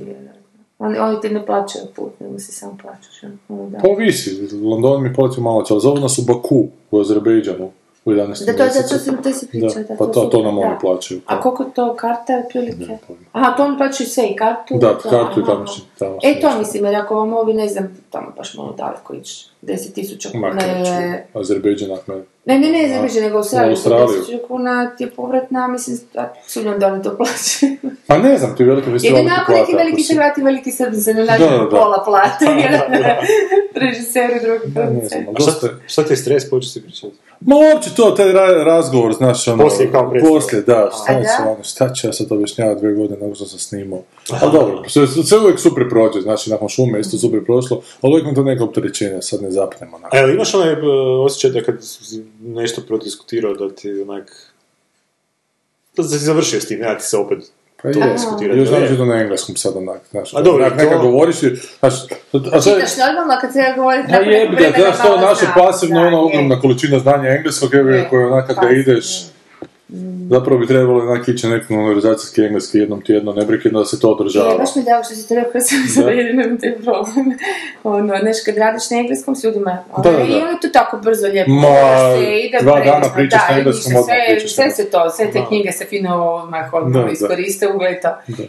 Oni, 0.79 0.99
oni 0.99 1.21
ti 1.21 1.29
ne 1.31 1.47
plaćaju 1.47 1.85
put, 1.97 2.21
nego 2.21 2.39
si 2.39 2.53
sam 2.53 2.79
plaćaš. 2.79 3.23
ono, 3.49 3.69
da. 3.69 3.79
Pa 3.79 3.89
ovisi, 3.89 4.31
London 4.65 5.03
mi 5.03 5.15
platio 5.15 5.43
malo, 5.43 5.65
ali 5.71 5.81
zovu 5.81 5.97
nas 5.97 6.19
u 6.19 6.23
Baku, 6.25 6.59
u 6.91 7.01
Azerbejdžanu, 7.01 7.71
u 8.05 8.11
11. 8.11 8.47
Da, 8.47 8.53
to, 8.53 8.59
da, 8.59 8.89
to 8.89 9.23
to 9.23 9.33
si 9.33 9.47
pričao. 9.49 9.83
Da, 9.83 9.97
pa 9.99 10.07
to, 10.07 10.21
to 10.23 10.43
nam 10.43 10.59
oni 10.59 10.75
plaćaju. 10.81 11.21
A 11.27 11.41
koliko 11.41 11.65
to 11.65 11.95
karta 11.95 12.33
je 12.33 12.39
otprilike? 12.39 12.99
Aha, 13.33 13.57
to 13.57 13.65
oni 13.65 13.77
plaćaju 13.77 14.09
sve 14.09 14.25
i 14.25 14.37
kartu? 14.37 14.79
Da, 14.79 14.99
to- 14.99 15.11
kartu 15.11 15.41
i 15.41 15.45
tamo 15.45 15.65
tamo 15.99 16.19
E, 16.23 16.41
to 16.41 16.59
mislim, 16.59 16.85
jer 16.85 16.97
ako 16.97 17.15
vam 17.15 17.33
ovi, 17.33 17.55
ne 17.55 17.69
znam, 17.69 17.99
tamo 18.11 18.33
baš 18.37 18.55
malo 18.55 18.73
daleko 18.73 19.15
ići, 19.15 19.47
10.000 19.63 20.39
Ma 20.39 20.51
kuna 20.51 20.63
je... 20.63 21.27
Azerbejdžan, 21.35 21.91
Ahmed. 21.93 22.25
Ne, 22.45 22.59
ne, 22.59 22.69
ne, 22.69 22.89
znači 22.89 23.21
nego 23.21 23.35
u 23.35 23.39
Australiji, 23.39 23.71
Australiju. 23.71 24.07
10.000 24.07 24.47
kuna 24.49 24.91
ti 24.91 25.05
je 25.05 25.11
povratna, 25.11 25.69
mislim, 25.69 25.99
sumnjam 26.47 26.79
da 26.79 26.87
oni 26.87 27.03
to 27.03 27.17
plaćaju. 27.17 27.77
Pa 28.09 28.19
ne 28.19 28.39
znam, 28.39 28.57
ti 28.57 28.65
velike 28.65 28.91
festivali 28.91 29.19
Jedino 29.19 29.37
ti 29.37 29.41
ako 29.43 29.53
neki 29.53 29.77
veliki 29.77 30.03
si- 30.03 30.15
Hrvati, 30.15 30.43
veliki 30.43 30.71
Srbi 30.71 30.97
se 30.97 31.15
ne 31.15 31.25
nađu 31.25 31.45
pola 31.71 32.03
plate, 32.05 32.45
drugi 33.75 33.87
Ne 33.87 34.03
znam, 34.03 34.29
producenti. 34.31 35.15
ali 35.15 35.37
A 35.39 35.41
šta, 35.87 36.05
ti 36.05 36.13
je 36.13 36.17
stres, 36.17 36.51
počeš 36.51 36.73
si 36.73 36.83
pričati? 36.83 37.17
Ma 37.47 37.57
uopće 37.57 37.91
to, 37.97 38.11
taj 38.11 38.33
ra- 38.33 38.65
razgovor, 38.65 39.13
znaš, 39.13 39.49
ono... 39.49 39.65
Poslije 39.65 39.93
kao 39.93 40.11
predstava. 40.11 40.35
Poslije, 40.35 40.63
da, 40.63 40.91
šta, 40.95 41.13
A 41.13 41.15
da? 41.15 41.23
će, 41.23 41.51
ono, 41.51 41.65
šta 41.65 41.93
će 41.93 42.07
ja 42.07 42.13
sad 42.13 42.33
objašnjavati 42.33 42.81
dvije 42.81 42.95
godine 42.95 43.17
nakon 43.21 43.35
što 43.35 43.47
sam 43.47 43.59
snimao. 43.59 44.03
Ali 44.41 44.53
dobro, 44.53 44.83
sve, 44.89 45.07
sve 45.07 45.39
uvijek 45.39 45.59
super 45.59 45.89
prođe, 45.91 46.21
znači 46.21 46.51
nakon 46.51 46.69
šume 46.69 47.01
isto 47.01 47.19
super 47.19 47.45
prošlo, 47.45 47.83
ali 48.01 48.13
uvijek 48.13 48.27
mi 48.27 48.35
to 48.35 48.43
neka 48.43 48.65
opterećenja, 48.65 49.23
sad 49.23 49.43
ne 49.43 49.51
zapnemo. 49.51 50.01
A 50.11 50.19
jel 50.19 50.31
imaš 50.31 50.55
onaj 50.55 50.73
e, 50.73 50.77
osjećaj 51.25 51.51
da 51.51 51.63
kad 51.63 51.77
si 51.81 52.25
nešto 52.41 52.83
prodiskutirao 52.87 53.55
da 53.55 53.75
ti 53.75 54.01
onak... 54.01 54.53
Da 55.97 56.03
si 56.03 56.19
završio 56.19 56.61
s 56.61 56.67
tim, 56.67 56.81
nema 56.81 56.99
ti 56.99 57.05
se 57.05 57.17
opet 57.17 57.39
Pa 57.85 57.93
to 57.93 57.99
je, 57.99 58.13
diskutirati. 58.13 58.59
još 58.59 58.69
znam 58.69 58.97
to 58.97 59.05
na 59.05 59.15
engleskom 59.15 59.57
sad 59.57 59.77
onak, 59.77 60.01
znaš, 60.11 60.35
A 60.35 60.43
dobro, 60.43 60.65
onak, 60.65 60.79
neka 60.79 60.91
to- 60.93 61.01
govoriš 61.01 61.43
i, 61.43 61.49
znaš, 61.81 61.95
a 62.53 62.61
sad, 62.61 62.75
Čitaš 62.75 62.97
normalno 62.97 63.35
kad 63.41 63.53
se 63.53 63.61
govori 63.77 63.99
Pa 64.11 64.17
jebi 64.17 64.57
ga, 64.57 64.73
znaš, 64.77 64.97
to 64.99 65.17
naše 65.21 65.47
pasivno, 65.57 66.07
ono, 66.07 66.21
ogromna 66.21 66.61
količina 66.61 66.99
znanja 66.99 67.31
engleskog, 67.31 67.75
Je, 67.75 68.07
koje 68.11 68.27
onak 68.27 68.47
kad 68.47 68.57
ga 68.57 68.63
pasivno. 68.63 68.81
ideš, 68.83 69.07
zapravo 70.31 70.59
bi 70.61 70.67
trebalo 70.67 71.03
onak 71.03 71.29
ići 71.29 71.47
na 71.47 71.55
neki 71.55 71.67
konverzacijski 71.67 72.43
engleski 72.43 72.79
jednom 72.79 73.03
tjedno, 73.03 73.33
ne 73.33 73.47
prekidno 73.47 73.79
da 73.79 73.85
se 73.85 74.01
to 74.01 74.09
Je, 74.09 74.13
održava. 74.13 74.59
baš 74.59 74.77
mi 74.77 74.83
je 74.83 74.85
drago 74.85 75.05
što 75.05 75.15
si 75.15 75.29
to 75.29 75.35
rekao, 75.35 75.61
sam 75.61 75.79
sada 75.89 76.11
jedino 76.11 76.43
imam 76.43 76.59
te 76.59 76.77
problem. 76.83 77.27
Ono, 77.85 78.19
znaš, 78.21 78.37
kad 78.45 78.57
radiš 78.57 78.91
na 78.91 78.99
engleskom 78.99 79.37
s 79.37 79.45
ljudima, 79.45 79.79
ono, 79.93 80.03
Da, 80.05 80.11
da, 80.11 80.17
da. 80.19 80.25
i 80.25 80.37
ono 80.37 80.59
to 80.63 80.69
tako 80.69 80.97
brzo 80.97 81.27
lijepo. 81.27 81.51
Ma, 81.51 81.69
se 82.19 82.39
ide 82.39 82.59
dva 82.63 82.73
predivno, 82.75 83.01
dana 83.01 83.15
pričaš 83.15 83.41
da, 83.41 83.53
na 83.53 83.59
engleskom, 83.59 83.97
odmah 83.97 84.17
pričaš 84.27 84.55
sve 84.55 84.71
se 84.71 84.91
to, 84.91 85.11
sve 85.11 85.27
te 85.27 85.39
Da. 85.39 85.47
knjige 85.47 85.73
se 85.73 85.85
fino 85.85 86.25
odmah 86.27 86.71
Da, 86.71 86.77
odmah 86.77 87.13
iskoriste, 87.13 87.69
ugled 87.69 87.97
to. 88.03 88.09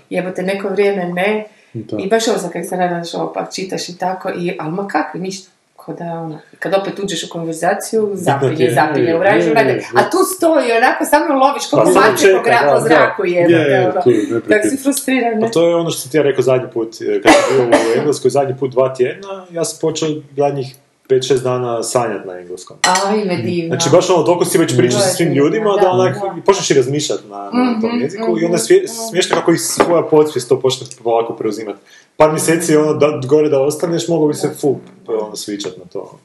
Jebote, 0.10 0.44
neko 0.44 0.68
vrijeme 0.70 1.06
ne. 1.06 1.46
Da. 1.74 1.98
I 2.00 2.10
baš 2.10 2.28
ovo 2.28 2.38
sad 2.38 2.52
kad 2.52 2.68
se 2.68 2.78
nadaš 2.78 3.14
ovo 3.14 3.34
pa 3.34 3.46
čitaš 3.46 3.90
i 3.90 3.98
tako, 3.98 4.30
i, 4.30 4.58
ali 4.60 4.72
ma 4.72 4.88
kakvi, 4.88 5.20
ništa. 5.20 5.50
Ko 5.86 5.94
da 5.94 6.06
ono, 6.06 6.40
kad 6.60 6.74
opet 6.74 7.00
uđeš 7.00 7.24
u 7.24 7.30
konverzaciju, 7.30 8.12
zapinje, 8.14 8.56
je, 8.60 8.74
zapinje, 8.74 9.06
je, 9.06 9.20
uradiš, 9.20 9.46
je, 9.46 9.52
uradiš. 9.52 9.74
je. 9.76 9.90
A 9.96 10.10
tu 10.10 10.18
stoji, 10.36 10.72
onako 10.74 11.06
samo 11.06 11.36
loviš 11.36 11.64
Pa 11.72 11.78
kako 11.78 11.92
samo 11.92 12.06
mače 12.06 12.28
po, 12.34 12.40
gra- 12.40 12.62
da, 12.62 12.68
po 12.68 12.74
da. 12.74 12.80
zraku 12.80 13.26
Je, 13.26 13.32
jebote, 13.34 13.54
je, 13.54 13.82
ono. 13.84 14.02
tu 14.02 14.10
je 14.10 14.22
Tak 14.22 14.32
neprekidno. 14.34 14.70
si 14.72 14.84
frustriran? 14.84 15.42
Pa 15.42 15.48
to 15.48 15.68
je 15.68 15.76
ono 15.76 15.90
što 15.90 16.10
ti 16.10 16.18
ja 16.18 16.24
rekao 16.24 16.42
zadnji 16.44 16.68
put, 16.74 16.96
e, 17.02 17.22
kad 17.22 17.34
sam 17.34 17.56
bio 17.58 17.66
u 17.66 18.00
Engleskoj 18.00 18.32
zadnji 18.32 18.56
put 18.60 18.72
dva 18.72 18.94
tjedna, 18.94 19.46
ja 19.52 19.64
sam 19.64 19.78
počeo 19.82 20.10
zadnjih 20.38 20.76
5-6 21.06 21.40
dana 21.40 21.84
sanjati 21.84 22.28
na 22.28 22.34
engleskom. 22.36 22.78
Aj, 23.06 23.26
me 23.26 23.36
divno. 23.38 23.68
Znači 23.70 23.90
baš 23.92 24.10
ono, 24.10 24.24
toliko 24.24 24.46
si 24.46 24.58
već 24.58 24.78
pričao 24.78 25.00
sa 25.00 25.10
svim 25.10 25.34
ljudima 25.34 25.70
da 25.72 25.82
Da, 25.82 25.90
onak, 25.90 26.16
da. 26.16 26.36
i 26.38 26.42
počneš 26.42 26.72
i 26.72 26.74
razmišljati 26.74 27.24
na, 27.26 27.38
na 27.38 27.52
tom 27.82 27.90
Mhm, 27.90 28.02
jeziku 28.02 28.24
i 28.32 28.46
onda 28.46 28.48
mhm, 28.48 28.58
svije, 28.58 28.80
mhm. 28.80 28.92
smiješno 29.10 29.36
kako 29.36 29.52
i 29.52 29.58
svoja 29.58 30.04
podsvijest 30.04 30.50
to 30.50 30.60
počne 30.60 30.88
polako 31.04 31.34
preuzimati. 31.34 31.80
Par 32.18 32.32
mjeseci 32.32 32.76
ono 32.76 32.94
da, 32.94 33.22
gore 33.26 33.50
da 33.50 33.62
ostaneš, 33.62 34.08
moglo 34.08 34.28
bi 34.28 34.34
se 34.34 34.50
full 34.52 34.76
ono, 35.08 35.32
switchat 35.34 35.78
na 35.78 35.86
to. 35.86 36.20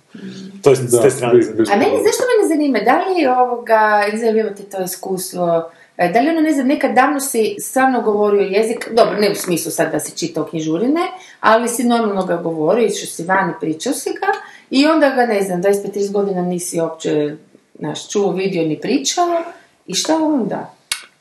To 0.62 0.70
je 0.70 0.76
s 0.76 0.80
Da, 0.80 1.02
te 1.02 1.10
strane. 1.10 1.34
bi- 1.34 1.42
zanimljivo. 1.42 1.64
bi- 1.66 1.72
A 1.72 1.78
meni, 1.78 1.96
zašto 1.98 2.22
mene 2.28 2.48
zanima, 2.48 2.78
da 2.80 3.04
li 3.04 3.20
je 3.20 3.32
ovoga, 3.32 3.80
ne 4.12 4.18
znam, 4.18 4.38
imate 4.38 4.62
to 4.62 4.82
iskustvo, 4.82 5.64
e, 5.96 6.08
da 6.08 6.20
li 6.20 6.28
ono, 6.28 6.40
ne 6.40 6.52
znam, 6.52 6.66
nekad 6.66 6.94
davno 6.94 7.20
si 7.20 7.56
stvarno 7.60 8.00
govorio 8.02 8.40
jezik, 8.42 8.88
dobro, 8.90 9.16
ne 9.16 9.30
u 9.30 9.36
smislu 9.36 9.70
sad 9.72 9.92
da 9.92 10.00
si 10.00 10.18
čitao 10.18 10.44
knjižurine, 10.44 11.00
ali 11.40 11.68
si 11.68 11.84
normalno 11.84 12.26
ga 12.26 12.36
govorio, 12.36 12.86
išao 12.86 13.06
si 13.06 13.24
van 13.24 13.50
i 13.50 13.60
pričao 13.60 13.92
si 13.92 14.10
ga, 14.10 14.26
i 14.70 14.86
onda 14.86 15.10
ga, 15.10 15.26
ne 15.26 15.42
znam, 15.42 15.62
25-30 15.62 16.12
godina 16.12 16.42
nisi 16.42 16.80
uopće 16.80 17.36
Znaš, 17.80 18.08
čuo, 18.08 18.32
vidio 18.32 18.62
ni 18.62 18.80
pričao 18.80 19.42
i 19.86 19.94
šta 19.94 20.16
onda? 20.16 20.74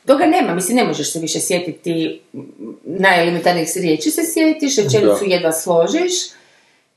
Toga 0.06 0.26
nema, 0.26 0.56
mislim, 0.56 0.78
ne 0.78 0.84
možeš 0.84 1.14
se 1.14 1.20
više 1.20 1.40
sjetiti 1.40 2.22
najelementarnijih 2.84 3.70
riječi 3.76 4.12
se 4.12 4.22
sjetiš, 4.24 4.78
rečenicu 4.78 5.26
jedva 5.26 5.52
složiš. 5.52 6.12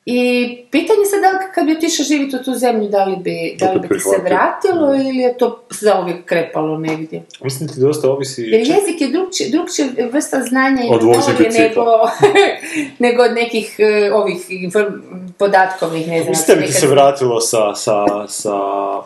I 0.05 0.59
pitanje 0.71 1.05
sad 1.11 1.21
da 1.21 1.29
li 1.31 1.53
kad 1.55 1.67
bi 1.67 1.73
otišao 1.73 2.05
živjeti 2.05 2.37
u 2.37 2.43
tu 2.43 2.55
zemlju, 2.55 2.89
da 2.89 3.05
li 3.05 3.17
bi, 3.17 3.57
da 3.59 3.73
li 3.73 3.81
bi 3.81 3.89
ti 3.89 4.01
se 4.01 4.23
vratilo 4.25 4.95
ili 4.95 5.19
je 5.19 5.39
to 5.39 5.65
zauvijek 5.71 6.25
krepalo 6.25 6.79
negdje? 6.79 7.23
Mislim 7.45 7.69
ti 7.69 7.81
dosta 7.81 8.11
ovisi... 8.11 8.43
Jer 8.43 8.61
jezik 8.61 9.01
je 9.01 9.09
drugčije, 9.09 9.51
drugčije 9.51 9.89
vrsta 10.13 10.41
znanja 10.41 10.83
i 10.83 10.89
bicikla. 11.39 11.61
nego, 11.61 11.85
nego 13.07 13.23
od 13.23 13.33
nekih 13.33 13.77
e, 13.79 14.13
ovih 14.13 14.51
inform- 14.51 15.01
podatkovnih, 15.39 16.09
ne 16.09 16.19
znam. 16.23 16.31
Mislim 16.31 16.59
bi 16.59 16.67
ti 16.67 16.73
se 16.73 16.87
vratilo 16.87 17.41
sa, 17.41 17.75
sa, 17.75 18.05
sa... 18.29 18.55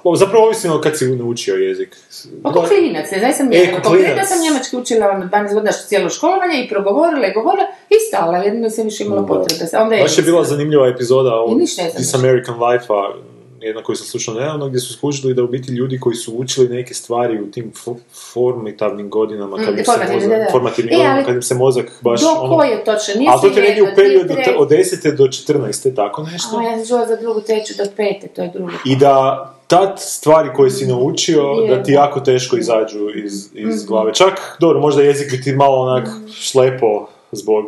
o, 0.05 0.17
Zapravo 0.17 0.45
ovisi 0.45 0.69
ono 0.69 0.81
kad 0.81 0.99
si 0.99 1.07
naučio 1.07 1.55
jezik. 1.55 1.97
Pa 2.43 2.53
ko 2.53 2.63
klinac, 2.63 3.11
ne 3.11 3.19
znam, 3.19 3.33
sam 3.33 3.47
E, 3.53 3.67
klinac 3.67 3.87
klinac. 3.87 4.29
sam 4.29 4.43
njemački 4.43 4.77
učila 4.77 5.09
ono 5.11 5.25
12 5.27 5.55
godina 5.55 5.73
što 5.73 5.89
cijelo 5.89 6.09
školovanje 6.11 6.65
i 6.65 6.69
progovorila 6.69 7.27
i 7.27 7.33
govorila 7.33 7.67
i 7.91 7.95
stala, 8.09 8.39
jedino 8.39 8.71
sam 8.71 8.85
više 8.85 9.05
imala 9.05 9.27
potrebe. 9.27 9.65
Onda 9.79 9.95
je, 9.95 10.03
Baš 10.03 10.19
je 10.19 10.25
bila 10.25 10.45
zanimljiva 10.45 10.86
epizoda 10.87 11.35
o 11.37 11.59
This. 11.91 12.15
American 12.15 12.55
Life-a, 12.63 13.15
jedna 13.61 13.83
koju 13.83 13.97
sam 13.97 14.07
slušao 14.07 14.35
nedavno, 14.35 14.69
gdje 14.69 14.81
su 14.81 14.93
skužili 14.93 15.35
da 15.35 15.43
u 15.43 15.49
biti 15.49 15.73
ljudi 15.73 16.01
koji 16.01 16.15
su 16.17 16.33
učili 16.35 16.69
neke 16.69 16.95
stvari 16.95 17.43
u 17.43 17.51
tim 17.51 17.73
fo- 17.75 17.97
formativnim 18.33 19.11
godinama, 19.11 19.57
kad 19.57 19.67
Mm, 19.67 19.79
im 19.79 19.85
se 19.85 19.91
mozak, 20.13 20.51
formativnim 20.53 20.93
E, 20.93 20.97
godinama, 20.97 21.23
kad 21.25 21.35
im 21.35 21.43
se 21.43 21.55
mozak 21.55 21.99
baš... 22.01 22.21
do 22.21 22.29
ono- 22.31 22.57
koje 22.57 22.85
točno, 22.85 23.15
nije 23.17 23.31
Ali 23.33 23.41
to 23.41 23.49
ti 23.51 23.61
je 23.61 23.65
negdje 23.65 23.83
u 23.83 23.87
periodu 23.97 24.35
od 24.59 24.69
10. 24.69 25.13
do 25.13 25.25
14. 25.25 25.95
tako 25.95 26.23
nešto. 26.23 26.57
A 26.59 26.63
ja 26.63 26.77
sam 26.77 27.07
za 27.07 27.17
drugu, 27.17 27.41
treću, 27.41 27.75
do 27.79 27.85
pete, 27.97 28.29
to 28.29 28.43
je 28.43 28.51
drugo. 28.55 28.73
I 28.85 28.97
da 28.97 29.53
tad 29.67 29.93
stvari 29.99 30.49
koje 30.57 30.71
si 30.71 30.87
naučio, 30.87 31.43
da 31.69 31.83
ti 31.83 31.93
jako 31.93 32.21
teško 32.21 32.57
izađu 32.57 32.99
iz, 33.17 33.49
iz 33.55 33.77
Mhm. 33.77 33.87
glave. 33.87 34.15
Čak, 34.15 34.57
dobro, 34.61 34.81
možda 34.81 35.03
jezik 35.03 35.31
bi 35.31 35.41
ti 35.41 35.53
malo 35.53 35.77
onak 35.79 36.09
šlepo 36.33 37.07
zbog 37.33 37.65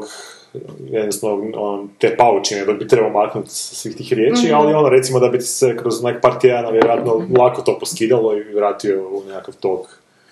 jednostavno 0.82 1.36
on, 1.54 1.88
te 1.98 2.16
paučine 2.16 2.64
dok 2.64 2.78
bi 2.78 2.88
trebao 2.88 3.10
maknuti 3.12 3.50
svih 3.50 3.96
tih 3.96 4.12
riječi, 4.12 4.44
Mhm. 4.44 4.54
ali 4.54 4.74
ono 4.74 4.88
recimo 4.88 5.20
da 5.20 5.28
bi 5.28 5.40
se 5.40 5.76
kroz 5.76 6.04
onak 6.04 6.20
par 6.22 6.38
tjedana 6.40 6.70
vjerojatno 6.70 7.22
lako 7.38 7.62
to 7.62 7.78
poskidalo 7.78 8.36
i 8.36 8.54
vratio 8.54 9.08
u 9.08 9.22
nekakav 9.24 9.54
tok 9.54 9.86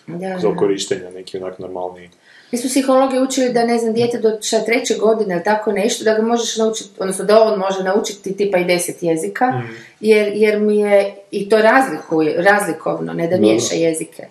Da, 0.06 0.38
za 0.38 0.49
da. 0.49 0.56
korištenja, 0.56 1.11
neki 1.11 1.37
onak 1.37 1.59
normalni. 1.59 2.11
Mi 2.52 2.59
smo 2.59 2.68
psihologi 2.68 3.18
učili 3.21 3.52
da, 3.52 3.64
ne 3.64 3.78
znam, 3.78 3.95
dijete 3.95 4.18
do 4.18 4.38
šta 4.42 4.61
treće 4.61 4.95
godine 4.97 5.35
ili 5.35 5.45
tako 5.45 5.73
nešto, 5.73 6.04
da 6.04 6.14
ga 6.14 6.23
možeš 6.23 6.56
naučiti, 6.56 6.90
odnosno 6.99 7.25
da 7.25 7.42
on 7.42 7.59
može 7.59 7.83
naučiti 7.85 8.37
tipa 8.37 8.59
i 8.59 8.64
deset 8.64 9.02
jezika, 9.02 9.47
Mhm. 9.49 9.66
jer, 10.00 10.28
jer 10.28 10.61
mi 10.61 10.76
je, 10.76 11.14
i 11.30 11.49
to 11.49 11.59
razlikuje, 11.59 12.35
razlikovno, 12.38 13.12
ne 13.12 13.28
da 13.28 13.37
miješa 13.37 13.75
jezike. 13.75 14.23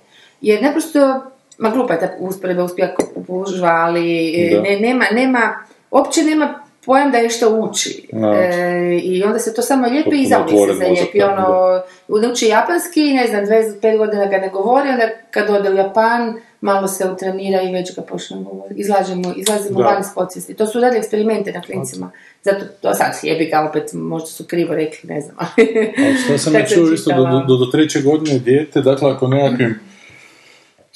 Jer 0.42 0.64
naprosto, 0.64 1.22
ma 1.58 1.70
glupa 1.70 1.94
je 1.94 2.00
ta 2.00 2.10
usporedba 2.20 2.64
uspjeha 2.64 2.92
pužva, 3.28 3.70
ali 3.70 4.32
Da. 4.52 4.62
ne, 4.62 4.80
nema, 4.80 5.06
nema, 5.12 5.54
uopće 5.92 6.22
nema 6.24 6.66
pojam 6.86 7.12
da 7.12 7.18
je 7.18 7.30
što 7.30 7.50
uči. 7.50 8.08
E, 8.14 9.00
I 9.04 9.24
onda 9.24 9.40
se 9.40 9.54
to 9.54 9.62
samo 9.62 9.88
lijepi 9.88 10.22
i 10.22 10.28
zauvijek 10.28 10.70
se 10.70 10.78
zalijepi. 10.78 11.22
Ono, 11.22 11.82
nauči 12.22 12.46
japanski, 12.46 13.14
ne 13.14 13.28
znam, 13.28 13.46
25 13.46 13.98
godina 13.98 14.26
ga 14.26 14.38
ne 14.38 14.50
govori, 14.50 14.90
onda 14.90 15.10
kad 15.32 15.50
ode 15.50 15.70
u 15.70 15.76
Japan, 15.76 16.36
malo 16.62 16.88
se 16.88 17.10
utrenira 17.10 17.62
i 17.62 17.74
već 17.74 17.96
ga 17.96 18.02
počne 18.02 18.38
govoriti. 18.44 18.82
Izlažemo, 18.82 19.34
izlazimo 19.36 19.80
van 19.80 20.02
iz 20.02 20.08
podsvijesti. 20.16 20.54
To 20.54 20.68
su 20.68 20.80
radili 20.80 21.00
eksperimente 21.00 21.52
na 21.52 21.62
klincima. 21.62 22.12
Zato, 22.44 22.66
to 22.82 22.94
sad 22.94 23.20
jebi 23.24 23.46
ga 23.46 23.68
opet, 23.70 23.90
možda 23.94 24.28
su 24.28 24.44
krivo 24.44 24.76
rekli, 24.76 25.10
ne 25.10 25.22
znam. 25.22 25.36
Ali 25.40 26.18
što 26.26 26.38
sam 26.38 26.54
ja 26.60 26.66
čuo 26.66 26.94
isto 26.94 27.12
do, 27.16 27.44
do, 27.48 27.58
do 27.58 27.66
treće 27.72 28.02
godine 28.02 28.40
dijete, 28.40 28.82
dakle 28.82 29.12
ako 29.12 29.28
nekakvim 29.28 29.80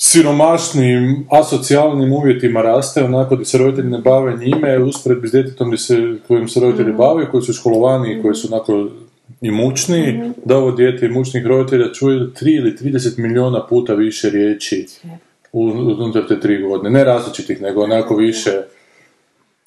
siromašnim, 0.02 1.26
asocijalnim 1.30 2.14
uvjetima 2.14 2.62
raste, 2.62 3.04
onako 3.04 3.36
da 3.36 3.46
se 3.46 3.58
roditelji 3.58 3.90
ne 3.90 3.98
bave 3.98 4.38
njime, 4.38 4.80
usporedbi 4.80 5.28
s 5.28 5.32
djetetom 5.32 5.68
gdje 5.68 5.78
se, 5.78 5.96
kojim 6.28 6.48
se 6.48 6.60
roditelji 6.60 6.92
bave, 6.94 7.32
koji 7.32 7.44
su 7.44 7.54
školovani 7.54 8.14
i 8.14 8.22
koji 8.22 8.36
su 8.36 8.48
onako 8.52 8.88
imućniji, 9.42 10.14
da 10.46 10.58
ovo 10.58 10.72
dijete 10.72 11.06
imućnih 11.06 11.46
roditelja 11.46 11.94
čuje 11.94 12.20
3 12.20 12.28
ili 12.58 12.72
30 12.74 13.18
milijuna 13.18 13.66
puta 13.66 13.94
više 13.94 14.30
riječi 14.30 14.86
u- 15.54 15.64
unutar 16.00 16.28
te 16.28 16.40
tri 16.40 16.62
godine. 16.62 16.90
Ne 16.90 17.04
različitih, 17.04 17.62
nego 17.62 17.84
onako 17.84 18.16
više. 18.16 18.52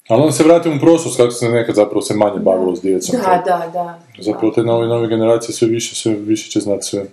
Ali 0.07 0.21
onda 0.21 0.31
se 0.31 0.43
vratimo 0.43 0.75
u 0.75 0.79
prošlost, 0.79 1.17
kako 1.17 1.31
se 1.31 1.49
nekad 1.49 1.75
zapravo 1.75 2.01
se 2.01 2.13
manje 2.13 2.39
bavilo 2.39 2.75
s 2.75 2.81
djecom. 2.81 3.19
da, 3.45 3.61
da, 3.63 3.71
da. 3.73 3.99
Zapravo 4.19 4.53
te 4.53 4.63
nove, 4.63 4.87
nove 4.87 5.07
generacije 5.07 5.53
sve 5.55 5.67
više, 5.67 5.95
sve 5.95 6.13
više 6.15 6.49
će 6.49 6.59
znati 6.59 6.83
sve. 6.83 7.05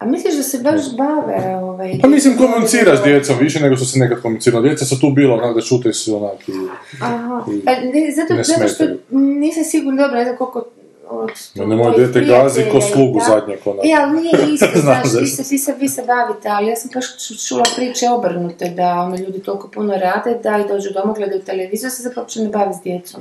A 0.00 0.06
misliš 0.06 0.34
da 0.36 0.42
se 0.42 0.58
baš 0.58 0.80
bave 0.96 1.56
ovaj... 1.56 1.98
Pa 2.02 2.08
mislim 2.08 2.36
komunicira 2.38 2.96
s 2.96 3.02
djecom 3.04 3.38
više 3.38 3.60
nego 3.60 3.76
što 3.76 3.84
se 3.84 3.98
nekad 3.98 4.22
komuniciralo. 4.22 4.62
Djeca 4.62 4.84
su 4.84 5.00
tu 5.00 5.10
bila, 5.10 5.34
onak 5.34 5.54
da 5.54 5.60
šute 5.60 5.92
su 5.92 6.16
onak 6.16 6.48
i... 6.48 6.52
Aha, 7.00 7.44
pa 7.64 7.70
ne, 7.70 8.12
zato, 8.16 8.34
ne 8.34 8.44
zato 8.44 8.68
što 8.68 8.84
nisam 9.18 9.64
sigurna, 9.64 10.02
dobro, 10.02 10.18
ne 10.18 10.24
znam 10.24 10.36
koliko 10.36 10.64
od 11.10 11.30
No, 11.54 11.66
nemoj 11.66 11.76
mojih 11.76 11.96
dijete 11.96 12.20
gazi 12.20 12.62
ko 12.72 12.78
i 12.78 12.82
slugu 12.92 13.18
tako. 13.18 13.30
zadnjeg, 13.30 13.58
onak. 13.64 13.84
E, 13.84 13.88
ali 13.98 14.20
nije 14.20 14.32
isto, 14.54 14.80
znaš, 14.80 15.04
vi 15.20 15.26
se, 15.26 15.42
vi, 15.50 15.58
se, 15.58 15.74
vi 15.78 15.88
se 15.88 16.02
bavite, 16.06 16.48
ali 16.48 16.68
ja 16.68 16.76
sam 16.76 16.90
baš 16.94 17.04
ču- 17.04 17.48
čula 17.48 17.64
priče 17.76 18.08
obrnute, 18.08 18.68
da 18.68 19.00
ono, 19.00 19.16
ljudi 19.16 19.42
toliko 19.42 19.68
puno 19.68 19.94
rade, 19.96 20.38
da 20.42 20.64
i 20.64 20.68
dođu 20.68 20.88
doma, 20.94 21.12
gledaju 21.12 21.42
televiziju, 21.42 21.90
se 21.90 22.02
zapravo 22.02 22.26
ne 22.36 22.48
bavi 22.48 22.74
s 22.74 22.82
djecom. 22.84 23.20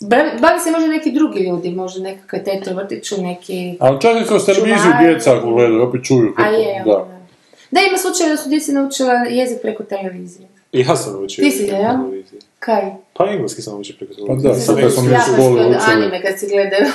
Bavi, 0.00 0.60
se 0.64 0.70
možda 0.70 0.86
neki 0.88 1.12
drugi 1.12 1.40
ljudi, 1.40 1.70
možda 1.70 2.02
nekakve 2.02 2.44
tete 2.44 2.74
vrtiću, 2.74 3.22
neki... 3.22 3.76
Ali 3.80 4.00
čak 4.00 4.22
i 4.22 4.28
kroz 4.28 4.46
televiziju 4.46 4.92
djeca 5.00 5.36
ako 5.36 5.50
gledaju, 5.50 5.82
opet 5.82 6.04
čuju. 6.04 6.34
A 6.36 6.46
je, 6.46 6.82
da. 6.86 6.90
da. 6.92 7.16
Da, 7.70 7.80
ima 7.88 7.98
slučaje 7.98 8.30
da 8.30 8.36
su 8.36 8.48
djeci 8.48 8.72
naučila 8.72 9.12
jezik 9.12 9.58
preko 9.62 9.82
televizije. 9.84 10.48
I 10.72 10.80
ja 10.80 10.96
sam 10.96 11.12
naučio. 11.12 11.44
Ti 11.44 11.50
si, 11.50 11.62
jezik 11.62 11.72
ja? 11.72 12.00
Kaj? 12.58 12.82
Pa 13.12 13.26
engleski 13.30 13.62
sam 13.62 13.72
naučio 13.72 13.94
preko 13.98 14.12
Pa 14.12 14.26
televizije. 14.26 14.52
da, 14.52 14.54
Sam 14.60 14.74
sad 14.74 14.82
kad 14.84 14.92
smo 14.92 15.02
mi 15.02 15.08
u 15.08 15.16
školi 15.20 15.38
Japanski 15.38 15.60
od 15.60 15.76
učili. 15.76 15.92
anime 15.92 16.22
kad 16.22 16.38
si 16.38 16.46
gledaju. 16.48 16.86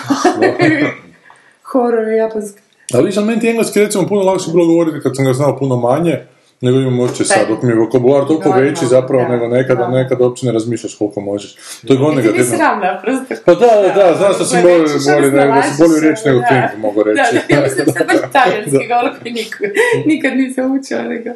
Horor 1.72 2.08
japanski. 2.08 2.60
Ali 2.94 3.06
viš, 3.06 3.18
ali 3.18 3.26
meni 3.26 3.42
ti 3.42 3.48
engleski 3.48 3.80
recimo 3.80 4.08
puno 4.08 4.22
lakše 4.22 4.52
bilo 4.52 4.66
govoriti 4.66 5.00
kad 5.04 5.16
sam 5.16 5.26
ga 5.26 5.34
znao 5.34 5.58
puno 5.58 5.76
manje, 5.76 6.20
nego 6.62 6.78
imam 6.80 7.00
uopće 7.00 7.26
sad, 7.26 7.48
dok 7.48 7.64
mi 7.64 7.72
je 7.72 7.76
vokabular 7.76 8.28
toliko 8.28 8.50
Normalno, 8.50 8.70
veći 8.70 8.86
zapravo 8.86 9.24
da, 9.24 9.30
nego 9.30 9.48
nekada, 9.48 9.84
da. 9.84 9.90
nekada 9.90 10.24
uopće 10.24 10.46
ne 10.46 10.52
razmišljaš 10.52 10.96
koliko 10.96 11.22
možeš. 11.22 11.56
To 11.88 11.94
je 11.94 12.00
god 12.00 12.10
Ti 12.10 12.16
negativno. 12.16 12.58
sram 12.58 12.80
naprosto. 12.80 13.36
Pa 13.46 13.54
da, 13.54 13.68
da, 13.82 13.94
da, 13.96 14.16
znaš 14.18 14.38
da 14.38 14.46
sam 14.46 14.62
bolje, 14.62 14.76
bolje, 15.06 15.32
ne 15.32 15.42
nego, 15.42 15.54
da 15.54 15.62
sam 15.62 15.76
bolju 15.80 16.00
snalaziš, 16.00 16.02
riječ 16.04 16.20
nego. 16.26 16.40
Fink, 16.50 16.82
mogu 16.82 17.04
reći. 17.04 17.22
Da, 17.36 17.42
da, 17.50 17.56
ja 17.56 17.64
mislim 17.64 17.86
da 17.86 17.92
sam 17.92 18.08
baš 18.08 18.18
talijanski 18.36 19.32
nikad, 19.32 19.70
nikad 20.06 20.38
nisam 20.38 20.76
učila 20.80 21.02
nego. 21.02 21.30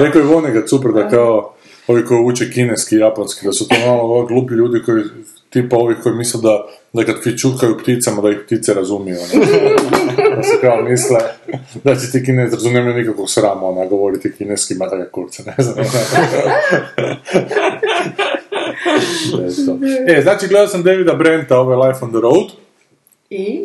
Rekao 0.00 0.18
je 0.20 0.26
Vonnegut 0.26 0.68
super 0.68 0.92
da 0.92 1.08
kao 1.08 1.54
ovi 1.86 2.04
koji 2.04 2.20
uče 2.24 2.50
kineski 2.50 2.96
i 2.96 2.98
japanski, 2.98 3.46
da 3.46 3.52
su 3.52 3.68
to 3.68 3.74
malo 3.86 4.02
ovo 4.02 4.26
glupi 4.26 4.54
ljudi 4.54 4.82
koji, 4.86 5.02
tipa 5.50 5.76
ovih 5.76 5.96
koji 6.02 6.14
misle 6.14 6.40
da, 6.42 6.66
da 6.92 7.04
kad 7.04 7.22
fičukaju 7.22 7.78
pticama, 7.78 8.22
da 8.22 8.30
ih 8.30 8.38
ptice 8.46 8.74
razumiju. 8.74 9.16
ono. 9.16 9.44
da 10.36 10.42
se 10.42 10.60
kao 10.60 10.82
misle 10.82 11.18
da 11.84 11.96
će 11.96 12.10
ti 12.12 12.24
kinez 12.24 12.52
razumiju 12.52 12.84
nikakvog 12.84 13.30
srama, 13.30 13.66
ona 13.66 13.86
govoriti 13.86 14.32
kineski, 14.38 14.74
ma 14.74 14.86
da 14.86 14.96
ga 14.96 15.08
kurca, 15.10 15.42
ne 15.46 15.64
znam. 15.64 15.76
E, 20.06 20.22
znači 20.22 20.48
gledao 20.48 20.68
sam 20.68 20.82
Davida 20.82 21.14
Brenta, 21.14 21.58
ovaj 21.58 21.88
Life 21.88 22.04
on 22.04 22.10
the 22.10 22.20
Road, 22.20 22.46
I? 23.30 23.64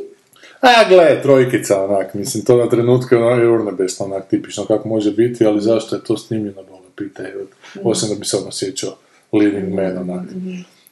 a 0.59 0.89
gle, 0.89 1.21
trojkica 1.21 1.83
onak, 1.83 2.13
mislim, 2.13 2.45
to 2.45 2.57
na 2.57 2.69
trenutke 2.69 3.15
ono, 3.15 3.29
je 3.29 3.49
urnebesno 3.49 4.05
onak 4.05 4.29
tipično 4.29 4.65
kako 4.65 4.87
može 4.87 5.11
biti, 5.11 5.45
ali 5.45 5.61
zašto 5.61 5.95
je 5.95 6.03
to 6.03 6.17
snimljeno, 6.17 6.63
Boga 6.63 6.87
pita, 6.95 7.23
evo, 7.27 7.45
osim 7.83 8.09
da 8.09 8.15
bi 8.15 8.25
se 8.25 8.37
on 8.37 8.47
osjećao 8.47 8.95
leading 9.33 9.73
man 9.73 9.97
onak. 9.97 10.25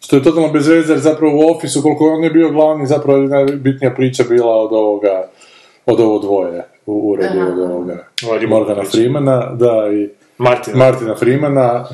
Što 0.03 0.15
je 0.15 0.23
totalno 0.23 0.51
bez 0.51 0.67
veze, 0.67 0.97
zapravo 0.97 1.35
u 1.35 1.55
ofisu, 1.55 1.81
koliko 1.81 2.13
on 2.13 2.23
je 2.23 2.29
bio 2.29 2.49
glavni, 2.49 2.87
zapravo 2.87 3.19
je 3.19 3.27
najbitnija 3.27 3.91
priča 3.91 4.23
bila 4.29 4.55
od 4.55 4.73
ovoga, 4.73 5.29
od 5.85 5.99
ovo 5.99 6.19
dvoje 6.19 6.63
u 6.85 7.11
uredu, 7.11 7.39
Aha. 7.39 7.51
od 7.51 7.59
ovoga 7.59 8.03
Morgana. 8.47 8.83
Freemana, 8.83 9.55
da, 9.55 9.89
i 9.93 10.09
Martina. 10.37 10.77
Martina 10.77 11.15
Freemana, 11.15 11.85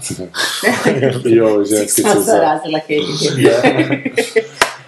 i 1.34 1.40
ovoj 1.40 1.66
ženskice 1.66 2.02
Sam 2.02 2.24
se 2.24 2.32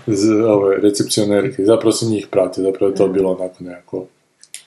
za, 0.07 0.51
ove 0.53 0.77
recepcionerke. 0.77 1.65
Zapravo 1.65 1.91
se 1.91 2.05
njih 2.05 2.27
prati, 2.31 2.61
zapravo 2.61 2.91
je 2.91 2.95
to 2.95 3.07
bilo 3.07 3.31
onako 3.31 3.55
nekako 3.59 4.05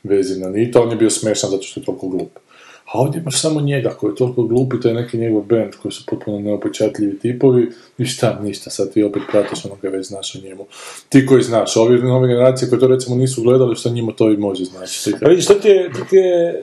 vezina 0.03 0.49
nita. 0.49 0.83
On 0.83 0.91
je 0.91 0.97
bio 0.97 1.11
smešan 1.11 1.51
zato 1.51 1.63
što 1.63 1.81
je 1.81 1.85
toliko 1.85 2.09
glup. 2.09 2.39
A 2.93 2.99
ovdje 2.99 3.21
imaš 3.21 3.41
samo 3.41 3.61
njega 3.61 3.91
koji 3.91 4.11
je 4.11 4.17
toliko 4.17 4.43
glup 4.43 4.75
i 4.75 4.81
to 4.81 4.89
je 4.89 4.95
neki 4.95 5.19
njegov 5.19 5.43
band 5.43 5.75
koji 5.83 5.93
su 5.93 6.05
potpuno 6.07 6.39
neopečatljivi 6.39 7.19
tipovi 7.19 7.71
i 7.99 8.05
šta, 8.05 8.41
ništa, 8.43 8.71
sad 8.71 8.93
ti 8.93 9.03
opet 9.03 9.23
pratiš 9.31 9.65
onoga 9.65 9.89
već 9.89 10.07
znaš 10.07 10.35
o 10.35 10.39
njemu. 10.39 10.67
Ti 11.09 11.27
koji 11.27 11.43
znaš, 11.43 11.77
ovi 11.77 11.99
nove 11.99 12.29
generacije 12.29 12.69
koji 12.69 12.81
to 12.81 12.87
recimo 12.87 13.17
nisu 13.17 13.43
gledali, 13.43 13.77
što 13.77 13.91
njima 13.91 14.13
to 14.13 14.31
i 14.31 14.37
može 14.37 14.65
znači. 14.65 15.13
Pa 15.21 15.29
vidiš, 15.29 15.47
to 15.47 15.55
ti 15.55 15.69
je, 15.69 15.93
to 15.93 16.05
ti 16.11 16.17
je 16.17 16.63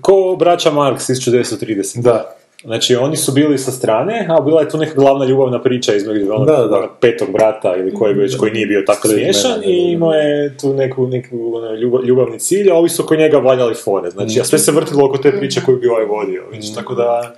ko 0.00 0.36
braća 0.38 0.70
Marks 0.70 1.08
1930. 1.08 2.02
Da, 2.02 2.36
Znači, 2.64 2.96
oni 2.96 3.16
su 3.16 3.32
bili 3.32 3.58
sa 3.58 3.70
strane, 3.72 4.26
a 4.28 4.40
bila 4.40 4.60
je 4.60 4.68
tu 4.68 4.78
neka 4.78 4.94
glavna 4.94 5.24
ljubavna 5.24 5.62
priča 5.62 5.94
između 5.94 6.32
onog 6.32 6.46
Da, 6.46 6.56
da. 6.56 6.88
petog 7.00 7.32
brata 7.32 7.76
ili 7.76 7.94
kojeg 7.94 8.18
već, 8.18 8.36
koji 8.36 8.52
nije 8.52 8.66
bio 8.66 8.82
tako 8.86 9.08
smiješan 9.08 9.60
da, 9.60 9.66
i 9.66 9.84
da. 9.86 9.90
imao 9.92 10.12
je 10.12 10.56
tu 10.60 10.74
neku, 10.74 11.06
neku 11.06 11.52
ono, 11.54 11.70
ljubav- 11.70 12.04
ljubavni 12.04 12.38
cilj, 12.38 12.70
a 12.70 12.74
ovi 12.74 12.88
su 12.88 13.02
oko 13.02 13.16
njega 13.16 13.38
valjali 13.38 13.74
fore. 13.74 14.10
Znači, 14.10 14.40
a 14.40 14.44
sve 14.44 14.58
se 14.58 14.72
vrtilo 14.72 15.04
oko 15.04 15.18
te 15.18 15.32
priče 15.38 15.60
koju 15.66 15.78
bi 15.78 15.86
ovaj 15.88 16.04
vodio. 16.04 16.42
Znači, 16.50 16.74
tako 16.74 16.94
da... 16.94 17.34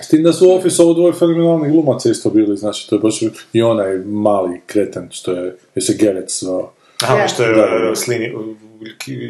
S 0.00 0.08
tim 0.08 0.22
da 0.22 0.32
su 0.32 0.48
u 0.48 0.52
Office 0.52 0.82
ovo 0.82 0.94
dvoje 0.94 1.12
fenomenalni 1.12 1.70
glumaca 1.70 2.10
isto 2.10 2.30
bili, 2.30 2.56
znači 2.56 2.88
to 2.90 2.96
je 2.96 3.00
baš 3.00 3.20
i 3.52 3.62
onaj 3.62 3.96
mali 3.98 4.60
kreten 4.66 5.08
što 5.10 5.32
je, 5.32 5.56
je 5.74 5.82
se 5.82 5.94
Gerec 6.00 6.40
zvao. 6.40 6.72
Aha, 7.02 7.16
Da. 7.16 7.28
što 7.28 7.42
je 7.42 7.48
Da, 7.48 7.66
da, 7.66 7.78
da. 7.78 7.90
uh, 7.90 7.96
slini, 7.96 8.32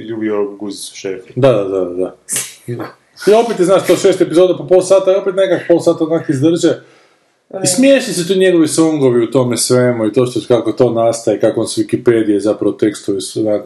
ljubio 0.09 0.45
guz 0.51 0.75
šef. 0.93 1.21
Da, 1.37 1.53
da, 1.53 1.65
da, 1.65 1.85
da. 1.85 2.17
I 3.27 3.33
opet 3.33 3.59
je, 3.59 3.65
znaš, 3.65 3.87
to 3.87 3.97
šest 3.97 4.21
epizoda 4.21 4.57
po 4.57 4.67
pol 4.67 4.83
sata 4.83 5.13
i 5.13 5.15
opet 5.15 5.35
nekak 5.35 5.69
pol 5.69 5.81
sata 5.81 6.05
onak 6.05 6.29
izdrže. 6.29 6.81
I 7.65 7.67
smiješni 7.67 8.15
su 8.15 8.29
tu 8.29 8.35
njegovi 8.35 8.69
songovi 8.69 9.25
u 9.25 9.31
tome 9.31 9.57
svemu 9.57 10.07
i 10.07 10.13
to 10.13 10.27
što 10.27 10.41
kako 10.49 10.73
to 10.73 10.91
nastaje, 10.93 11.41
kako 11.41 11.61
on 11.61 11.69
s 11.69 11.79
Wikipedije 11.79 12.39
zapravo 12.39 12.73
tekstuje 12.73 13.21
su 13.21 13.41
onak, 13.41 13.63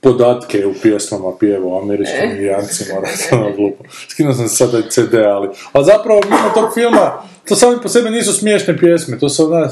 podatke 0.00 0.66
u 0.66 0.74
pjesmama 0.82 1.36
pjeva 1.40 1.66
o 1.66 1.82
američkim 1.82 2.30
indijancima, 2.30 2.94
ono 3.32 3.50
glupo. 3.56 3.84
Skinuo 4.08 4.34
sam 4.34 4.48
se 4.48 4.56
sad 4.56 4.70
taj 4.70 4.82
CD, 4.90 5.14
ali... 5.14 5.48
Ali 5.72 5.84
zapravo, 5.84 6.20
mimo 6.24 6.50
tog 6.54 6.74
filma, 6.74 7.22
to 7.48 7.56
sami 7.56 7.76
po 7.82 7.88
sebi 7.88 8.10
nisu 8.10 8.32
smiješne 8.32 8.78
pjesme, 8.78 9.18
to 9.18 9.28
su 9.28 9.46
onak... 9.46 9.70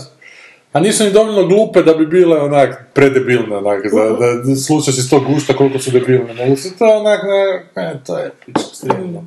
A 0.73 0.81
nisu 0.81 1.05
ni 1.05 1.11
dovoljno 1.13 1.47
glupe 1.47 1.83
da 1.83 1.95
bi 1.95 2.07
bile 2.07 2.41
onak 2.41 2.85
predebilne, 2.95 3.57
onak, 3.57 3.83
da, 3.93 4.33
da 4.45 4.57
slušaš 4.57 4.99
iz 4.99 5.11
tog 5.11 5.25
gušta 5.25 5.57
koliko 5.57 5.79
su 5.79 5.91
debilne, 5.91 6.35
nego 6.35 6.57
su 6.57 6.69
to 6.79 6.85
onak, 6.97 7.21
ne, 7.23 7.83
ne, 7.83 8.01
to 8.07 8.19
je 8.19 8.31
strivno. 8.73 9.25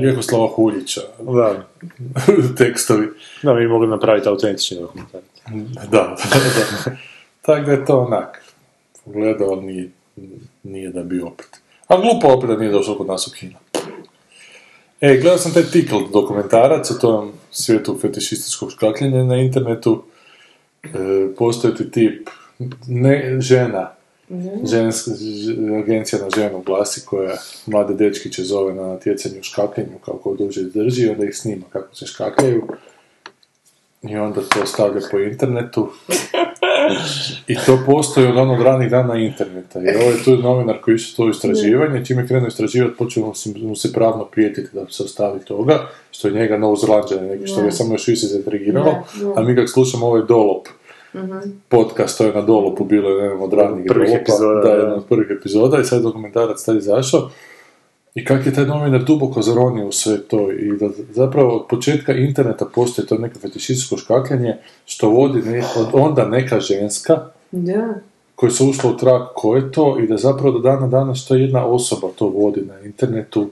Vjekoslava 0.00 0.48
Huljića, 0.48 1.00
Da, 1.18 1.66
tekstovi. 2.64 3.08
da 3.42 3.54
mi 3.54 3.66
mogli 3.68 3.88
napraviti 3.88 4.28
autentični 4.28 4.76
dokumentarac. 4.80 5.24
Da, 5.48 5.82
da, 5.90 6.16
da. 6.84 6.96
Tako 7.42 7.66
da 7.66 7.72
je 7.72 7.84
to 7.84 7.98
onak. 7.98 8.42
Gledao, 9.06 9.48
ali 9.50 9.62
nije, 9.62 9.90
nije 10.62 10.90
da 10.90 11.02
bi 11.02 11.20
opet. 11.20 11.48
A 11.88 11.96
glupo 12.00 12.28
opet 12.28 12.50
da 12.50 12.56
nije 12.56 12.72
došao 12.72 12.94
kod 12.94 13.06
nas 13.06 13.26
u 13.26 13.30
kino. 13.30 13.58
E, 15.00 15.16
gledao 15.20 15.38
sam 15.38 15.52
taj 15.52 15.62
Tickle 15.62 16.00
dokumentarac 16.12 16.90
o 16.90 16.94
tom 16.94 17.32
svijetu 17.50 17.98
fetišističkog 18.00 18.72
škakljenja 18.72 19.24
na 19.24 19.36
internetu. 19.36 20.02
E, 20.84 20.88
postoji 21.38 21.74
ti 21.74 21.90
tip, 21.90 22.28
ne, 22.88 23.36
žena, 23.40 23.92
ženska, 24.70 25.10
ž- 25.10 25.78
agencija 25.82 26.22
na 26.22 26.30
ženu 26.36 26.62
glasi 26.66 27.02
koja 27.06 27.36
mlade 27.66 27.94
dečkiće 27.94 28.42
zove 28.44 28.74
na 28.74 28.82
natjecanju 28.86 29.40
u 29.40 29.42
škakljenju 29.42 29.98
kako 30.04 30.34
duže 30.34 30.62
drži, 30.64 31.08
onda 31.08 31.24
ih 31.24 31.36
snima 31.36 31.64
kako 31.72 31.94
se 31.94 32.06
škakljaju. 32.06 32.62
I 34.02 34.16
onda 34.16 34.40
to 34.40 34.66
stavlja 34.66 35.00
po 35.10 35.18
internetu. 35.18 35.88
I 37.46 37.54
to 37.66 37.78
postoji 37.86 38.26
od 38.26 38.36
onog 38.36 38.62
ranih 38.62 38.90
dana 38.90 39.14
interneta. 39.14 39.80
I 39.80 39.96
ovo 39.96 40.10
je 40.10 40.24
tu 40.24 40.36
novinar 40.36 40.80
koji 40.80 40.94
išao 40.94 41.16
to 41.16 41.30
istraživanje, 41.30 42.04
čim 42.04 42.18
je 42.18 42.26
krenuo 42.26 42.48
istraživati, 42.48 42.96
počeo 42.96 43.32
mu 43.56 43.76
se, 43.76 43.92
pravno 43.92 44.24
prijetiti 44.24 44.68
da 44.72 44.86
se 44.90 45.02
ostavi 45.02 45.40
toga, 45.40 45.86
što 46.10 46.28
je 46.28 46.34
njega 46.34 46.58
novozelanđane 46.58 47.22
neki, 47.22 47.46
što 47.46 47.60
ga 47.60 47.66
je 47.66 47.72
samo 47.72 47.94
još 47.94 48.08
više 48.08 48.26
zaintrigiralo, 48.26 48.94
a 49.36 49.42
mi 49.42 49.56
kak 49.56 49.68
slušamo 49.70 50.06
ovaj 50.06 50.22
dolop, 50.28 50.68
podcast, 51.68 52.18
to 52.18 52.24
je 52.24 52.34
na 52.34 52.42
dolopu 52.42 52.84
bilo 52.84 53.10
jedan 53.10 53.42
od 53.42 53.52
ranih 53.52 53.86
dolopa, 53.86 54.12
epizoda, 54.12 54.60
da, 54.60 54.68
da. 54.68 54.74
jedan 54.74 54.92
od 54.92 55.06
prvih 55.08 55.26
epizoda. 55.38 55.80
I 55.80 55.84
sad 55.84 56.02
dokumentarac 56.02 56.64
tad 56.64 56.76
izašao 56.76 57.30
i 58.14 58.24
kako 58.24 58.48
je 58.48 58.54
taj 58.54 58.66
novinar 58.66 59.04
duboko 59.04 59.42
zaronio 59.42 59.86
u 59.86 59.92
sve 59.92 60.22
to 60.22 60.52
i 60.52 60.78
da 60.80 60.88
zapravo 61.10 61.56
od 61.56 61.66
početka 61.68 62.12
interneta 62.14 62.64
postoji 62.74 63.06
to 63.08 63.18
neko 63.18 63.38
fetišističko 63.38 63.96
škakljanje 63.96 64.56
što 64.86 65.08
vodi 65.08 65.42
ne, 65.42 65.64
od 65.76 65.86
onda 65.92 66.28
neka 66.28 66.60
ženska 66.60 67.18
Da. 67.50 67.94
koja 68.34 68.50
se 68.50 68.64
ušla 68.64 68.90
u 68.90 68.96
trag 68.96 69.22
ko 69.34 69.56
je 69.56 69.72
to 69.72 69.98
i 70.00 70.06
da 70.06 70.16
zapravo 70.16 70.50
do 70.50 70.58
dana 70.58 70.86
danas 70.86 71.26
to 71.26 71.34
jedna 71.34 71.66
osoba 71.66 72.08
to 72.16 72.26
vodi 72.26 72.60
na 72.60 72.80
internetu. 72.80 73.50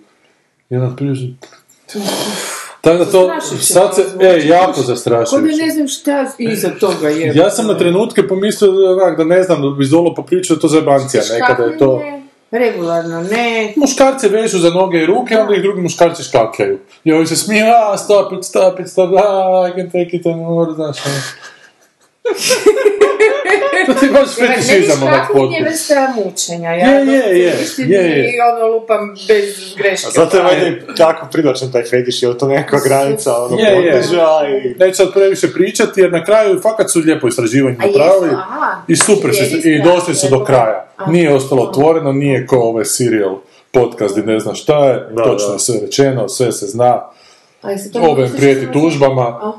Jedan 0.70 0.96
prije... 0.96 1.14
Tako 2.80 3.04
da 3.04 3.10
to, 3.10 3.30
sad 3.60 3.94
se, 3.94 4.02
e, 4.20 4.48
jako 4.48 4.72
Ko 4.72 4.80
da 4.80 4.86
zastrašujuće. 4.86 5.56
ne 5.56 5.70
znam 5.70 5.88
šta 5.88 6.26
iza 6.38 6.70
toga 6.80 7.08
je. 7.08 7.32
Ja 7.34 7.50
sam 7.50 7.66
na 7.66 7.78
trenutke 7.78 8.28
pomislio 8.28 8.70
da, 8.72 9.10
da 9.16 9.24
ne 9.24 9.42
znam, 9.42 9.62
da 9.62 9.70
bi 9.70 9.84
Zolo 9.84 10.14
popričao 10.14 10.56
to 10.56 10.68
zajebancija 10.68 11.22
nekada 11.32 11.64
je 11.64 11.78
to... 11.78 12.02
Regularno, 12.50 13.22
ne. 13.22 13.72
Muškarce 13.76 14.28
vežu 14.28 14.58
za 14.58 14.70
noge 14.70 15.02
i 15.02 15.06
ruke, 15.06 15.38
onda 15.38 15.54
ih 15.54 15.62
drugi 15.62 15.80
muškarci 15.80 16.22
škakljaju. 16.22 16.78
I 17.04 17.12
ovi 17.12 17.26
se 17.26 17.36
smiju, 17.36 17.66
a, 17.66 17.98
stop 17.98 18.32
it, 18.32 18.44
stop 18.44 18.80
it, 18.80 18.88
stop 18.88 19.10
it, 19.12 19.18
a, 19.18 19.68
I 19.68 19.72
can 19.76 19.90
take 19.90 20.16
it 20.16 20.26
anymore, 20.26 20.74
znaš, 20.74 21.06
ono. 21.06 21.14
To 23.86 23.94
ti 23.94 24.06
je 24.06 24.12
baš 24.12 24.28
fetišizam, 24.30 25.02
onak, 25.02 25.12
Meni 25.12 25.24
škakljenje 25.24 25.56
je 25.56 25.64
potpuno. 25.64 25.70
vrsta 25.70 26.14
mučenja. 26.16 26.70
Ja 26.70 26.88
Je, 26.88 27.06
je, 27.06 27.38
je, 27.38 27.54
je, 27.78 28.00
je. 28.00 28.24
I 28.26 28.36
ono 28.52 28.66
lupam 28.68 29.14
bez 29.28 29.74
greške. 29.76 30.10
Zato 30.10 30.36
je 30.36 30.42
meni 30.44 30.76
tako 30.96 31.26
privlačan 31.32 31.72
taj 31.72 31.82
fetiš, 31.82 32.22
je 32.22 32.38
to 32.38 32.48
nekakva 32.48 32.78
granica 32.88 33.36
ono, 33.36 33.56
Je, 33.58 33.64
je. 33.64 33.92
poteža 33.92 34.26
i... 34.64 34.74
Neću 34.78 34.96
sad 34.96 35.12
previše 35.12 35.52
pričati, 35.52 36.00
jer 36.00 36.12
na 36.12 36.24
kraju 36.24 36.60
fakat 36.60 36.90
su 36.90 37.00
lijepo 37.00 37.28
istraživanje 37.28 37.76
napravili. 37.76 38.36
I 38.88 38.96
super 38.96 39.30
su, 39.34 39.68
i 39.68 39.82
došli 39.82 40.14
su 40.14 40.26
do 40.30 40.44
kraja. 40.44 40.86
Aha. 40.96 41.10
Nije 41.10 41.34
ostalo 41.34 41.62
otvoreno, 41.62 42.12
nije 42.12 42.46
ko 42.46 42.56
ovaj 42.56 42.84
serial 42.84 43.36
podcast 43.72 44.14
gdje 44.14 44.32
ne 44.32 44.40
zna 44.40 44.54
šta 44.54 44.84
je, 44.84 45.06
Da, 45.10 45.22
točno 45.24 45.48
da. 45.48 45.52
je 45.52 45.58
sve 45.58 45.80
rečeno, 45.80 46.28
sve 46.28 46.52
se 46.52 46.66
zna, 46.66 47.00
misliš 47.64 47.92
prijeti 48.36 48.72
tužbama, 48.72 49.38
Aha. 49.42 49.52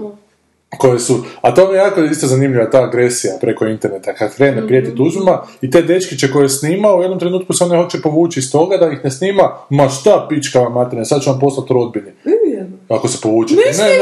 Koje 0.78 1.00
su, 1.00 1.24
a 1.42 1.54
to 1.54 1.68
mi 1.68 1.74
je 1.74 1.78
jako 1.78 2.02
isto 2.02 2.28
zanimljiva 2.28 2.70
ta 2.70 2.84
agresija 2.84 3.34
preko 3.42 3.66
interneta, 3.66 4.14
kad 4.14 4.36
krene 4.36 4.68
prijeti 4.68 4.96
tužbama 4.96 5.42
i 5.62 5.72
te 5.72 5.82
dečkiće 5.82 6.32
koje 6.32 6.44
je 6.44 6.50
snimao, 6.50 6.98
u 6.98 7.02
jednom 7.02 7.20
trenutku 7.20 7.54
se 7.54 7.64
on 7.64 7.70
ne 7.70 7.78
hoće 7.78 8.02
povući 8.02 8.40
iz 8.40 8.52
toga 8.52 8.78
da 8.78 8.92
ih 8.92 9.00
ne 9.04 9.12
snima, 9.12 9.58
ma 9.70 9.90
šta 9.90 10.26
pička 10.30 10.60
vam 10.60 10.74
materine, 10.74 11.06
sad 11.06 11.22
ću 11.22 11.30
vam 11.30 11.40
poslati 11.40 11.74
rodbini. 11.74 12.12
Ako 12.90 13.08
se 13.08 13.18
povučete. 13.22 13.62
Ne, 13.78 13.84
ne. 13.84 13.96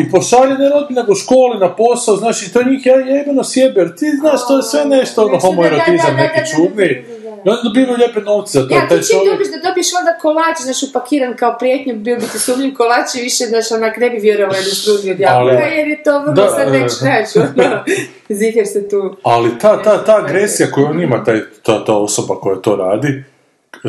I 0.00 0.10
pošalje 0.10 0.54
ne 0.58 0.68
rodbine 0.68 1.00
nego 1.00 1.12
u 1.12 1.14
školi, 1.14 1.58
na 1.60 1.76
posao, 1.76 2.16
znaš, 2.16 2.46
i 2.46 2.52
to 2.52 2.62
njih 2.62 2.86
ja 2.86 2.94
jebeno 2.94 3.44
sjebe, 3.44 3.80
jer 3.80 3.96
ti 3.96 4.06
znaš, 4.20 4.40
to 4.48 4.56
je 4.56 4.62
sve 4.62 4.84
nešto, 4.84 5.24
ono, 5.24 5.38
homoerotizam 5.38 6.16
neki 6.16 6.40
čudni. 6.50 7.04
I 7.44 7.48
onda 7.50 7.62
dobivaju 7.62 7.96
lijepe 7.98 8.20
novce 8.20 8.58
to, 8.68 8.74
Ja, 8.74 8.88
taj 8.88 9.00
ti 9.00 9.06
čim 9.06 9.18
čovjek... 9.18 9.32
dobiš 9.32 9.48
da 9.54 9.68
dobiješ 9.68 9.90
onda 10.00 10.12
kolač, 10.22 10.56
znaš, 10.60 10.82
upakiran 10.82 11.36
kao 11.36 11.56
prijetnju, 11.58 11.94
bio 11.96 12.16
bi 12.16 12.26
ti 12.32 12.38
sumnjiv 12.38 12.74
kolač 12.74 13.14
i 13.14 13.20
više, 13.20 13.44
znaš, 13.44 13.72
onak 13.72 13.96
ne 13.96 14.10
bi 14.10 14.18
vjerovao 14.18 14.56
jednu 14.56 14.70
službu 14.70 15.10
od 15.10 15.20
Ali- 15.28 15.48
jabuka, 15.48 15.66
jer 15.66 15.88
je 15.88 16.02
to 16.02 16.20
vrlo 16.20 16.34
Da, 16.34 16.48
sad 16.48 16.70
već, 16.72 16.92
znaš, 16.92 17.28
ono, 17.36 17.84
ziher 18.28 18.66
se 18.66 18.88
tu... 18.88 19.16
Ali 19.22 19.58
ta, 19.58 19.82
ta, 19.82 20.04
ta 20.04 20.16
agresija 20.16 20.70
koju 20.70 20.86
on 20.86 21.02
ima, 21.02 21.24
taj, 21.24 21.40
ta, 21.62 21.84
ta 21.84 21.94
osoba 21.96 22.34
koja 22.40 22.56
to 22.56 22.76
radi, 22.76 23.08
e, 23.08 23.88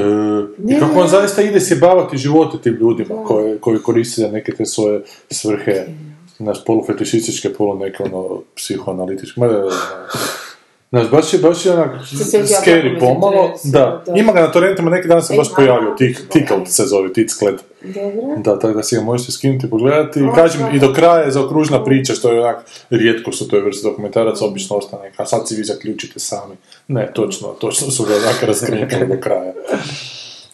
i 0.75 0.79
kako 0.79 0.99
on 0.99 1.07
zaista 1.07 1.41
ide 1.41 1.61
sjebavati 1.61 2.17
živote 2.17 2.57
tim 2.63 2.77
ljudima 2.79 3.23
koje, 3.27 3.59
koji 3.59 3.79
koriste 3.79 4.21
za 4.21 4.27
neke 4.27 4.51
te 4.51 4.65
svoje 4.65 5.01
svrhe, 5.31 5.85
naš 6.39 6.65
polufetišističke, 6.65 7.53
polu 7.53 7.79
neke 7.79 8.03
ono, 8.03 8.41
psihoanalitičke, 8.55 9.39
ma. 9.39 9.47
Znaš, 10.89 11.09
baš 11.09 11.33
je, 11.33 11.39
baš 11.39 11.65
je 11.65 11.73
onak 11.73 12.01
scary 12.03 12.99
pomalo, 12.99 13.53
da. 13.63 14.03
da. 14.05 14.13
Ima 14.15 14.33
ga 14.33 14.41
na 14.41 14.51
torrentima, 14.51 14.91
neki 14.91 15.07
dan 15.07 15.23
se 15.23 15.33
E, 15.33 15.37
baš 15.37 15.47
pojavio, 15.55 15.95
tik, 15.97 16.21
Tickled 16.29 16.67
se 16.67 16.83
zove, 16.83 17.13
Ticklet. 17.13 17.63
Dobro. 17.81 18.35
Da, 18.37 18.59
tako 18.59 18.73
da 18.73 18.83
si 18.83 18.95
ga 18.95 19.01
možete 19.01 19.31
skinuti 19.31 19.67
i 19.67 19.69
pogledati. 19.69 20.19
I 20.19 20.35
kažem, 20.35 20.75
i 20.75 20.79
do 20.79 20.93
kraja 20.93 21.23
je 21.23 21.31
zaokružna 21.31 21.83
priča, 21.83 22.13
što 22.13 22.31
je 22.31 22.39
onak, 22.39 22.65
rijetko 22.89 23.31
su 23.31 23.47
toj 23.47 23.61
vrsti 23.61 23.87
dokumentaraca, 23.87 24.45
obično 24.45 24.75
ostane, 24.75 25.11
a 25.17 25.25
sad 25.25 25.47
si 25.47 25.55
vi 25.55 25.63
zaključite 25.63 26.19
sami. 26.19 26.55
Ne, 26.87 27.11
točno, 27.13 27.47
točno 27.47 27.91
su 27.91 28.03
ga 28.03 28.13
onak 28.15 28.43
razkrinkali 28.47 29.07
do 29.07 29.19
kraja. 29.21 29.53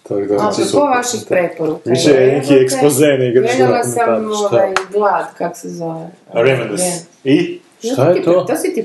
Tako 0.03 0.21
da, 0.21 0.35
A 0.35 0.51
znači, 0.51 0.71
po 0.71 0.79
vaših 0.79 1.19
preporuka. 1.29 1.89
Više 1.89 2.09
je 2.09 2.37
neki 2.37 2.53
Evo 2.53 2.59
te, 2.59 2.63
ekspoze 2.63 3.07
nego 3.19 3.39
Gledala 3.41 3.83
sam 3.83 4.31
ovaj 4.31 4.73
glad, 4.93 5.25
kak 5.37 5.57
se 5.57 5.69
zove. 5.69 6.07
Ren. 6.33 6.77
I? 7.23 7.59
Šta 7.83 8.09
je 8.09 8.23
to? 8.23 8.31
To 8.41 8.55
si 8.57 8.73
ti 8.73 8.83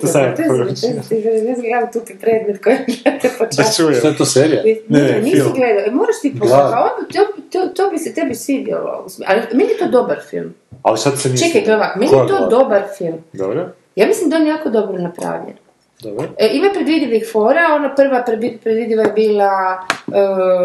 ja 1.65 1.91
tu 1.93 2.01
predmet 2.21 2.63
koji 2.63 2.77
te 3.03 3.29
Da 3.29 3.29
počeo. 3.39 3.65
čujem. 3.77 3.95
Šta 3.95 4.09
je 4.09 4.17
to 4.17 4.25
serija? 4.27 4.63
Ne, 4.89 5.03
ne, 5.03 5.21
nisi 5.21 5.37
film. 5.37 5.53
gledao. 5.53 5.83
E, 5.83 5.91
Moraš 5.91 6.21
ti 6.23 6.35
pogledati. 6.39 6.75
To, 7.13 7.21
to, 7.53 7.69
to 7.69 7.91
bi 7.91 7.99
se 7.99 8.15
tebi 8.15 8.35
svidjelo. 8.35 9.07
Ali 9.27 9.41
meni 9.53 9.71
je 9.71 9.79
to 9.79 9.89
dobar 9.89 10.19
film. 10.21 10.55
Ali 10.83 10.99
sad 10.99 11.19
se 11.19 11.29
nisam. 11.29 11.49
Čekaj, 11.49 11.63
gle 11.63 11.75
ovak, 11.75 11.97
meni 11.97 12.13
je 12.13 12.29
to 12.29 12.49
dobar 12.51 12.83
film. 12.99 13.19
Dobro, 13.33 13.69
Ja 13.97 14.07
mislim 14.07 14.31
da 14.31 14.37
on 14.37 14.43
je 14.43 14.49
jako 14.49 14.69
dobro 14.71 14.99
napravljen. 14.99 15.57
dobro. 16.01 16.29
E, 16.39 16.49
ima 16.53 16.69
predvidivih 16.75 17.29
fora, 17.33 17.61
ona 17.73 17.95
prva 17.95 18.25
predvi- 18.25 18.59
predvidiva 18.59 19.03
je 19.03 19.13
bila 19.13 19.79
uh, 20.07 20.15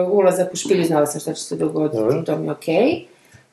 ulazak 0.09 0.53
u 0.53 0.57
špilju, 0.57 0.83
znala 0.83 1.05
sam 1.05 1.21
šta 1.21 1.33
će 1.33 1.43
se 1.43 1.55
dogoditi, 1.55 1.97
Dobro. 1.97 2.21
to 2.21 2.37
mi 2.37 2.45
je 2.45 2.51
okej. 2.51 3.05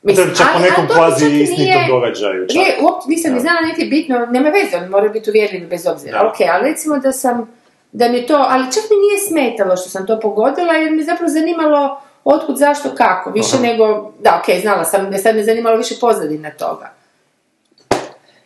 To 0.03 0.21
je 0.21 0.35
čak 0.37 0.47
po 0.47 0.53
ali- 0.55 0.63
nekom 0.63 0.85
ali 0.89 0.95
kvazi 0.95 1.25
istinitom 1.25 1.81
događaju. 1.87 2.47
čak. 2.47 2.55
Ne, 2.55 2.77
uopće 2.81 3.09
nisam 3.09 3.33
ni 3.33 3.39
znala, 3.39 3.61
niti 3.61 3.85
bitno, 3.85 4.25
nema 4.25 4.49
veze, 4.49 4.77
oni 4.77 4.89
moraju 4.89 5.11
biti 5.11 5.29
uvjerljivi 5.29 5.67
bez 5.67 5.87
obzira. 5.87 6.19
Da. 6.19 6.27
Ok, 6.27 6.35
ali 6.53 6.69
recimo 6.69 6.97
da 6.97 7.11
sam, 7.11 7.55
da 7.91 8.09
mi 8.09 8.27
to, 8.27 8.45
ali 8.49 8.71
čak 8.73 8.83
mi 8.89 8.97
nije 8.97 9.19
smetalo 9.27 9.77
što 9.77 9.89
sam 9.89 10.07
to 10.07 10.19
pogodila, 10.19 10.73
jer 10.73 10.91
mi 10.91 11.03
zapravo 11.03 11.29
zanimalo 11.29 12.01
otkud, 12.23 12.57
zašto, 12.57 12.89
kako, 12.95 13.31
više 13.31 13.59
nego, 13.61 14.11
da, 14.19 14.41
ok, 14.43 14.61
znala 14.61 14.83
sam, 14.85 15.17
sad 15.17 15.35
me 15.35 15.43
zanimalo 15.43 15.77
više 15.77 15.95
pozadina 16.01 16.51
toga. 16.51 16.91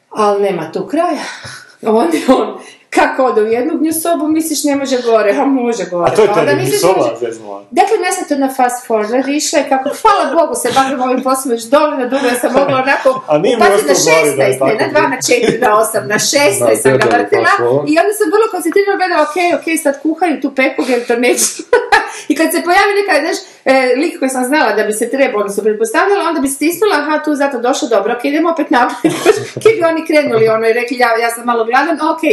Ali 0.09 0.41
nema 0.43 0.71
tu 0.71 0.87
kraja. 0.87 1.23
On 1.85 2.07
on, 2.27 2.59
kako 2.95 3.23
ode 3.23 3.41
u 3.41 3.47
jednu 3.47 3.77
gnju 3.77 3.93
sobu, 3.93 4.27
misliš 4.27 4.63
ne 4.63 4.75
može 4.75 5.01
gore, 5.01 5.32
a 5.41 5.45
može 5.45 5.86
gore. 5.91 6.12
A 6.12 6.15
to 6.15 6.21
je 6.21 6.27
Pa 6.27 6.34
taj 6.34 6.43
onda 6.43 6.53
da 6.53 6.62
misliš 6.62 6.82
soba 6.82 6.93
može-. 6.99 7.65
Dakle, 7.71 7.95
ja 8.08 8.12
sam 8.12 8.23
to 8.29 8.36
na 8.45 8.49
fast 8.58 8.88
forward 8.88 9.29
išla 9.38 9.60
i 9.60 9.69
kako, 9.69 9.89
hvala 10.01 10.23
Bogu 10.34 10.56
se 10.56 10.69
bavim 10.75 11.01
ovim 11.01 11.23
poslom 11.23 11.51
već 11.51 11.63
dovoljno 11.63 12.06
dugo, 12.12 12.25
da 12.32 12.36
sam 12.41 12.53
mogla 12.60 12.75
onako 12.86 13.10
upaziti 13.10 13.58
na 13.60 13.65
ostao 13.75 13.95
u 13.95 14.03
glavi 14.06 14.32
da 14.38 14.43
je 14.43 14.53
16, 14.60 14.67
ne 14.67 14.75
na 14.82 14.99
2, 14.99 15.10
na 15.13 15.17
4, 15.17 15.62
na 15.65 15.69
8, 15.93 16.08
na 16.13 16.15
16 16.15 16.82
sam 16.84 16.91
ga 17.01 17.08
vrtila 17.15 17.51
i 17.91 17.93
onda 18.01 18.13
sam 18.19 18.27
vrlo 18.36 18.45
koncentrirano 18.53 18.97
gledala, 18.99 19.21
ok, 19.27 19.38
ok, 19.58 19.65
sad 19.84 19.93
kuhaju 20.03 20.41
tu 20.41 20.49
peku 20.60 20.82
jer 20.91 20.99
to 21.08 21.15
neće. 21.25 21.49
I 22.32 22.36
kad 22.36 22.47
se 22.53 22.60
pojavi 22.67 22.93
neka, 22.99 23.13
znaš, 23.23 23.38
e, 23.65 23.95
lik 24.01 24.19
koji 24.19 24.29
sam 24.29 24.43
znala 24.45 24.73
da 24.73 24.84
bi 24.84 24.93
se 24.93 25.10
trebao, 25.10 25.39
odnosno 25.39 25.63
pretpostavljala, 25.63 26.29
onda 26.29 26.39
bi 26.41 26.47
stisnula, 26.47 26.95
aha, 26.97 27.15
tu 27.25 27.36
zato 27.36 27.58
došlo, 27.60 27.88
dobro, 27.88 28.13
ok, 28.13 28.25
idemo 28.25 28.49
opet 28.49 28.69
naprijed. 28.69 29.13
Kaj 29.63 29.73
bi 29.77 29.84
oni 29.91 30.01
krenuli, 30.08 30.47
ono, 30.47 30.65
i 30.67 30.73
rekli, 30.73 30.97
ja, 30.97 31.10
ja 31.23 31.29
sam 31.36 31.45
malo 31.45 31.63
gladan, 31.65 31.97
ok, 32.13 32.23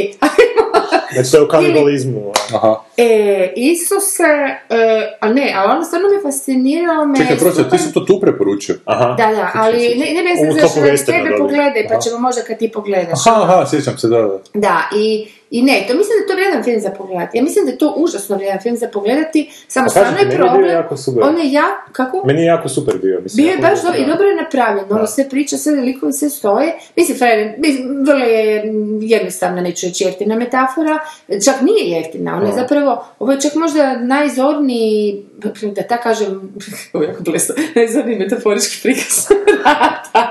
Znači 1.12 1.30
to 1.30 1.36
je 1.36 1.42
u 1.42 1.48
kanibalizmu. 1.48 2.32
Aha. 2.54 2.80
E, 2.96 3.52
Isuse, 3.56 4.22
e, 4.70 5.16
a 5.20 5.28
ne, 5.32 5.54
ali 5.56 5.72
ono 5.72 5.84
stvarno 5.84 6.08
me 6.08 6.22
fasciniralo 6.22 7.06
me... 7.06 7.16
Čekaj, 7.16 7.38
prosto, 7.38 7.64
ti 7.64 7.78
si 7.78 7.92
to 7.92 8.00
tu 8.00 8.20
preporučio? 8.20 8.74
Aha. 8.84 9.06
Da, 9.06 9.26
da, 9.36 9.50
ali 9.54 9.94
ne, 9.96 10.22
ne 10.22 10.36
znam 10.36 10.68
topu 10.68 10.80
zašto 10.86 11.12
da 11.12 11.18
tebe 11.18 11.36
pogledaj, 11.38 11.86
pa 11.88 11.94
Aha. 11.94 12.00
ćemo 12.00 12.18
možda 12.18 12.42
kad 12.42 12.58
ti 12.58 12.70
pogledaš. 12.72 13.26
Aha, 13.26 13.42
aha, 13.42 13.66
sjećam 13.66 13.98
se, 13.98 14.08
da, 14.08 14.22
da. 14.22 14.38
Da, 14.54 14.82
i, 14.96 15.28
i 15.50 15.62
ne, 15.62 15.84
to 15.88 15.94
mislim 15.94 16.16
da 16.16 16.22
je 16.22 16.26
to 16.26 16.34
vrijedan 16.34 16.64
film 16.64 16.80
za 16.80 16.90
pogledati. 16.90 17.38
Ja 17.38 17.42
mislim 17.42 17.64
da 17.64 17.70
je 17.70 17.78
to 17.78 17.94
užasno 17.96 18.36
vrijedan 18.36 18.60
film 18.60 18.76
za 18.76 18.88
pogledati, 18.88 19.50
samo 19.68 19.88
stvarno 19.88 20.18
je 20.18 20.24
meni 20.24 20.34
je 20.34 20.38
problem. 20.38 20.70
jako 20.70 20.96
super. 20.96 21.22
On 21.22 21.38
je 21.38 21.52
ja, 21.52 21.64
kako? 21.92 22.22
Meni 22.26 22.40
je 22.40 22.46
jako 22.46 22.68
super 22.68 22.94
bio. 23.02 23.20
Mislim, 23.20 23.44
Bio 23.44 23.52
je 23.52 23.58
baš 23.58 23.82
dobro 23.82 23.98
i 24.00 24.06
dobro 24.06 24.26
je 24.26 24.36
napravljen, 24.36 24.84
ono 24.90 25.06
sve 25.06 25.28
priča, 25.28 25.56
sve 25.56 25.72
likovi, 25.72 26.12
sve 26.12 26.30
stoje. 26.30 26.74
Mislim, 26.96 27.18
frajer, 27.18 27.54
mislim, 27.58 28.04
vrlo 28.06 28.24
je 28.24 28.64
jednostavna, 29.00 29.60
neću 29.60 29.86
reći 29.86 30.04
jeftina 30.04 30.36
metafora, 30.36 30.98
čak 31.44 31.54
nije 31.62 31.90
jeftina, 31.96 32.36
ona 32.36 32.46
je 32.46 32.54
zapravo, 32.54 33.04
ovo 33.18 33.32
je 33.32 33.40
čak 33.40 33.54
možda 33.54 33.96
najzorniji, 33.96 35.24
da 35.62 35.82
tako 35.82 36.02
kažem, 36.02 36.54
ovo 36.92 37.04
jako 37.04 37.22
blesto, 37.22 37.54
najzorniji 37.74 38.18
metaforički 38.18 38.82
prikaz 38.82 39.26
rata. 39.64 40.30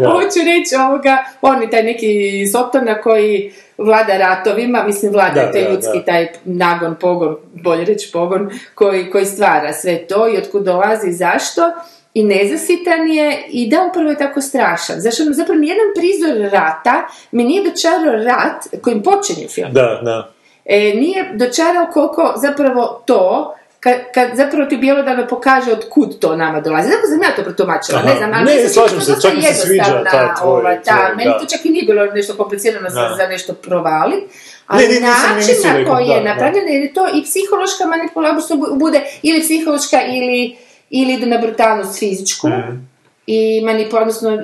Da. 0.00 0.08
Hoću 0.08 0.38
reći 0.46 0.76
ovoga, 0.88 1.24
on 1.42 1.62
je 1.62 1.70
taj 1.70 1.82
neki 1.82 2.46
sotona 2.52 3.00
koji 3.00 3.52
vlada 3.78 4.18
ratovima, 4.18 4.84
mislim 4.86 5.12
vlada 5.12 5.40
Da, 5.44 5.52
taj 5.52 5.72
ljudski 5.72 5.98
da. 5.98 6.04
taj 6.04 6.28
nagon, 6.44 6.96
pogon, 7.00 7.36
bolje 7.52 7.84
reći 7.84 8.12
pogon, 8.12 8.50
koji, 8.74 9.10
koji 9.10 9.24
stvara 9.24 9.72
sve 9.72 10.06
to 10.06 10.28
i 10.28 10.38
otkud 10.38 10.62
dolazi 10.62 11.08
i 11.08 11.12
zašto. 11.12 11.72
I 12.14 12.24
nezasitan 12.24 13.10
je 13.10 13.44
i 13.48 13.70
da 13.70 13.86
upravo 13.90 14.10
je 14.10 14.18
tako 14.18 14.40
strašan. 14.40 15.00
Zašto 15.00 15.24
zapravo 15.30 15.60
nijedan 15.60 15.86
prizor 15.96 16.52
rata 16.52 17.06
mi 17.30 17.44
nije 17.44 17.70
dočarao 17.70 18.24
rat 18.24 18.82
kojim 18.82 19.02
počinje 19.02 19.48
film. 19.48 19.72
Da, 19.72 20.00
da. 20.02 20.32
E, 20.64 20.94
nije 20.94 21.32
dočarao 21.34 21.86
koliko 21.92 22.34
zapravo 22.36 23.02
to 23.06 23.54
kad, 23.80 23.94
kad 24.14 24.30
zapravo 24.34 24.66
ti 24.66 24.76
bjelodano 24.76 25.26
pokaže 25.26 25.72
od 25.72 25.88
kud 25.88 26.18
to 26.18 26.36
nama 26.36 26.60
dolazi. 26.60 26.88
Zato 26.88 27.06
sam 27.06 27.22
ja 27.22 27.36
to 27.36 27.42
protumačila, 27.42 27.98
Aha. 27.98 28.08
ne 28.08 28.16
znam, 28.16 28.30
ali 28.34 28.44
Ne, 28.46 28.68
slažem 28.68 29.00
se, 29.00 29.12
čak 29.22 29.34
mi 29.36 29.42
se 29.42 29.54
sviđa 29.54 29.84
taj 30.04 30.28
tvoj- 30.34 30.48
ova, 30.50 30.74
ta, 30.76 30.96
tvoj, 30.96 31.16
meni 31.16 31.30
da. 31.30 31.38
to 31.38 31.46
čak 31.46 31.64
i 31.64 31.70
nije 31.70 31.84
bilo 31.84 32.06
nešto 32.06 32.34
komplicirano 32.34 32.88
Da. 32.90 33.14
za 33.16 33.26
nešto 33.26 33.52
provaliti. 33.54 34.26
Ali 34.66 34.82
Ne, 34.82 34.94
ne, 34.94 35.00
način 35.00 35.54
na 35.64 35.92
koji 35.92 36.06
je 36.06 36.16
da. 36.16 36.24
napravljen, 36.24 36.68
jer 36.68 36.82
je 36.82 36.94
to 36.94 37.08
i 37.08 37.22
psihološka 37.24 37.84
manipulacija, 37.86 38.56
bude 38.74 39.00
ili 39.22 39.40
psihološka 39.40 39.98
ili, 40.04 40.56
ili 40.90 41.12
idu 41.14 41.26
na 41.26 41.38
brutalnost 41.38 41.98
fizičku. 41.98 42.48
Mhm. 42.48 42.89
I 43.26 43.62
manipulacija, 43.64 44.00
odnosno, 44.00 44.38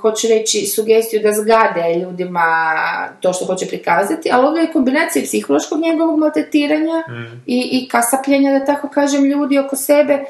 hoću 0.00 0.26
reći, 0.28 0.66
sugestiju 0.66 1.22
da 1.22 1.32
zgade 1.32 1.94
ljudima 2.02 2.44
to 3.20 3.32
što 3.32 3.44
hoće 3.44 3.66
prikazati, 3.66 4.28
ali 4.32 4.46
ovdje 4.46 4.60
je 4.60 4.72
kombinacija 4.72 5.24
psihološkog 5.24 5.80
njegovog 5.80 6.18
maltretiranja 6.18 7.04
Mhm. 7.08 7.36
i, 7.46 7.68
i 7.72 7.88
kasapljenja, 7.88 8.58
da 8.58 8.64
tako 8.64 8.88
kažem, 8.88 9.24
ljudi 9.24 9.58
oko 9.58 9.76
sebe, 9.76 10.24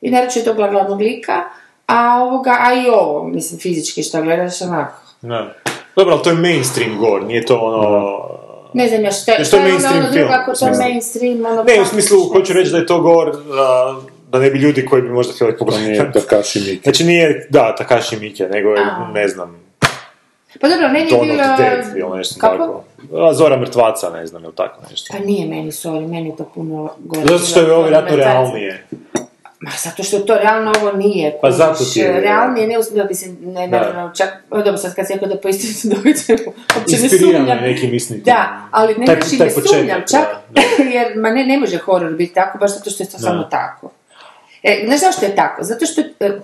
i 0.00 0.10
naročito 0.10 0.54
tog 0.54 0.70
glavnog 0.70 1.00
lika, 1.00 1.42
a, 1.86 2.22
ovoga, 2.22 2.56
a 2.60 2.74
i 2.74 2.88
ovo, 2.88 3.24
mislim, 3.28 3.60
fizički 3.60 4.02
što 4.02 4.22
gledaš, 4.22 4.62
onako, 4.62 4.94
Da. 5.22 5.54
Dobro, 5.96 6.14
ali 6.14 6.22
to 6.22 6.30
je 6.30 6.36
mainstream 6.36 6.98
gore, 6.98 7.24
nije 7.24 7.46
to 7.46 7.58
ono... 7.58 8.18
ne 8.74 8.88
znam 8.88 9.04
ja 9.04 9.10
šta, 9.12 9.32
Jer 9.32 9.46
šta 9.46 9.56
to 9.56 9.62
je 9.62 9.68
je 9.68 9.74
ono 9.74 9.88
film, 9.88 10.12
drugo, 10.12 10.28
ako 10.32 10.54
to 10.54 10.66
je 10.66 10.72
mainstream, 10.72 11.46
ono... 11.46 11.62
Ne, 11.62 11.74
u 11.74 11.76
kako 11.76 11.88
smislu, 11.88 12.28
hoću 12.28 12.52
reći 12.52 12.70
da 12.70 12.78
je 12.78 12.86
to 12.86 13.00
gore, 13.00 13.32
a, 13.60 14.00
da 14.28 14.38
ne 14.38 14.50
bi 14.50 14.58
ljudi 14.58 14.86
koji 14.86 15.02
bi 15.02 15.08
možda 15.08 15.32
htjeli 15.32 15.56
pogledati. 15.56 15.86
nije 15.86 16.12
Takashi 16.12 16.60
Miike. 16.60 16.82
Znači 16.82 17.04
nije, 17.04 17.46
da, 17.50 17.74
Takashi 17.74 18.16
Miike, 18.16 18.44
nego 18.44 18.68
je, 18.68 18.80
A. 18.82 19.10
ne 19.14 19.28
znam, 19.28 19.68
Pa 20.60 20.68
dobro, 20.68 20.88
meni 20.88 21.00
je 21.02 21.10
Dawn 21.10 21.20
of 21.20 21.26
bilo... 21.26 21.56
Dead 21.58 21.96
ili 21.96 22.16
nešto 22.16 22.40
Kako? 22.40 22.56
tako. 22.56 22.84
A, 23.20 23.34
Zora 23.34 23.56
mrtvaca, 23.56 24.10
ne 24.10 24.26
znam, 24.26 24.44
ili 24.44 24.54
tako 24.54 24.80
nešto. 24.90 25.06
Pa 25.12 25.24
nije 25.24 25.46
meni, 25.46 25.70
sorry, 25.72 26.08
meni 26.08 26.28
je 26.28 26.36
to 26.36 26.44
puno 26.44 26.90
gore. 26.98 27.22
Zato 27.22 27.38
što 27.40 27.60
je 27.60 27.72
ovo 27.72 27.82
vjerojatno 27.82 28.16
realnije. 28.16 28.86
Ma 29.60 29.70
zato 29.78 30.02
što 30.02 30.18
to 30.18 30.34
realno 30.34 30.72
ovo 30.76 30.92
nije. 30.92 31.38
Pa 31.42 31.50
zato 31.50 31.84
ti 31.84 32.00
je- 32.00 32.20
Realnije 32.20 32.66
ne 32.66 32.78
uspio 32.78 33.04
bi 33.04 33.14
se, 33.14 33.26
ne, 33.40 33.68
Da. 33.68 33.78
naravno, 33.78 34.12
čak, 34.14 34.28
dobro, 34.50 34.76
sad 34.76 34.94
kad 34.94 35.06
se 35.06 35.12
rekao 35.14 35.28
da 35.28 35.36
po 35.36 35.48
istinu 35.48 35.94
događaju, 35.96 36.52
uopće 36.76 36.96
ne 36.96 37.08
sumnjam. 37.08 37.48
je 37.48 37.60
nekim 37.62 37.94
isnikom. 37.94 38.24
Da, 38.24 38.68
ali 38.70 38.94
ne 38.94 39.06
Taj- 39.06 39.16
ne 39.38 39.50
sumnjam, 39.50 40.00
čak, 40.02 40.26
da, 40.50 40.60
jer, 40.94 41.16
ma 41.16 41.30
ne, 41.30 41.46
ne 41.46 41.58
može 41.58 41.76
horor 41.78 42.12
biti 42.12 42.34
tako, 42.34 42.58
baš 42.58 42.70
zato 42.70 42.90
što 42.90 43.02
je 43.02 43.08
to 43.08 43.18
samo 43.18 43.42
tako. 43.42 43.90
E, 44.62 44.82
znaš 44.86 45.00
zašto 45.00 45.26
je 45.26 45.36
tako? 45.36 45.64
Zato 45.64 45.86
što, 45.86 46.00
e, 46.00 46.40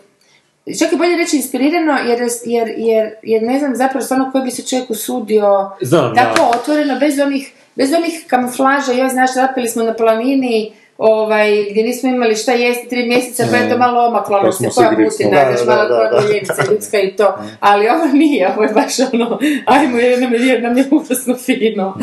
čak 0.79 0.93
je 0.93 0.99
bolje 0.99 1.17
reći 1.17 1.37
inspirirano, 1.37 1.93
jer, 1.93 2.29
jer, 2.45 2.75
jer, 2.77 3.15
jer 3.23 3.43
ne 3.43 3.59
znam 3.59 3.77
zapravo 3.77 4.05
stvarno 4.05 4.31
koji 4.33 4.45
bi 4.45 4.51
se 4.51 4.67
čovjek 4.67 4.91
usudio 4.91 5.71
Znam, 5.81 6.15
tako 6.15 6.37
da. 6.37 6.59
otvoreno, 6.59 6.99
bez 6.99 7.19
onih, 7.19 7.53
bez 7.75 7.93
onih 7.93 8.25
kamuflaža, 8.27 8.93
joj, 8.93 9.09
znaš, 9.09 9.35
zapeli 9.35 9.69
smo 9.69 9.83
na 9.83 9.95
planini, 9.95 10.73
ovaj, 10.99 11.67
gdje 11.71 11.83
nismo 11.83 12.09
imali 12.11 12.37
šta 12.37 12.53
jesti 12.53 12.89
tri 12.89 13.07
mjeseca, 13.09 13.45
pa 13.51 13.57
je 13.57 13.71
to 13.71 13.79
malo 13.79 14.07
omaklo, 14.07 14.37
ono 14.37 14.47
Pa 14.47 14.53
se 14.53 14.69
koja 14.75 14.89
putina, 14.91 15.31
Da, 15.45 15.65
da, 15.65 15.75
malo 15.77 15.89
da, 15.89 16.73
ljudska 16.73 16.99
i 17.01 17.17
to, 17.17 17.39
ali 17.61 17.89
ovo 17.89 18.05
nije, 18.13 18.53
ovo 18.53 18.63
je 18.63 18.69
baš 18.69 18.99
ono, 19.13 19.39
ajmo, 19.67 19.99
jer 19.99 20.21
nam 20.21 20.35
jer 20.35 20.63
nam 20.63 20.79
je 20.79 20.85
užasno 20.91 21.37
fino. 21.37 21.95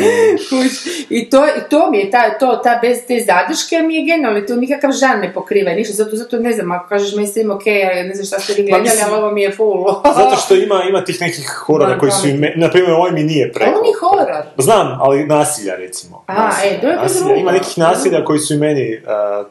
Kuć. 0.49 0.71
I 1.10 1.30
to, 1.30 1.45
i 1.45 1.69
to 1.69 1.91
mi 1.91 1.97
je, 1.97 2.12
ta, 2.12 2.38
to, 2.39 2.56
ta 2.63 2.80
bez 2.82 2.97
te 3.08 3.19
zadrške 3.19 3.80
mi 3.80 3.95
je 3.95 4.06
genijalno, 4.06 4.41
to 4.41 4.56
nikakav 4.56 4.91
žan 4.91 5.19
ne 5.19 5.34
pokriva, 5.34 5.71
ništa, 5.71 5.93
zato, 5.93 6.15
zato 6.15 6.38
ne 6.38 6.51
znam, 6.51 6.71
ako 6.71 6.88
kažeš 6.89 7.15
mainstream, 7.15 7.51
ok, 7.51 7.67
ja 7.67 8.04
ne 8.04 8.13
znam 8.13 8.25
šta 8.25 8.39
ste 8.39 8.54
vi 8.54 8.62
gledali, 8.63 8.84
mislim- 8.84 9.06
ali 9.06 9.15
ovo 9.15 9.32
mi 9.32 9.41
je 9.41 9.51
full. 9.51 9.86
Zato 10.15 10.36
što 10.36 10.56
ima, 10.56 10.84
ima 10.89 11.04
tih 11.04 11.21
nekih 11.21 11.47
horora 11.47 11.97
koji 11.97 12.12
su, 12.12 12.27
ime, 12.27 12.54
na 12.56 12.69
primjer, 12.69 12.91
ovaj 12.93 13.12
mi 13.12 13.23
nije 13.23 13.51
preko. 13.51 13.71
Ovo 13.71 13.82
nije 13.82 13.95
horor. 13.99 14.43
Znam, 14.58 14.97
ali 15.01 15.25
nasilja, 15.25 15.75
recimo. 15.75 16.23
A, 16.27 16.34
Nasilja, 16.34 16.71
e, 16.71 16.82
to 16.82 16.88
je 16.88 16.95
nasilja. 16.95 17.36
Ima 17.36 17.51
nekih 17.51 17.77
nasilja 17.77 18.25
koji 18.25 18.39
su 18.39 18.54
i 18.54 18.58
meni 18.58 18.81
uh, 18.82 19.46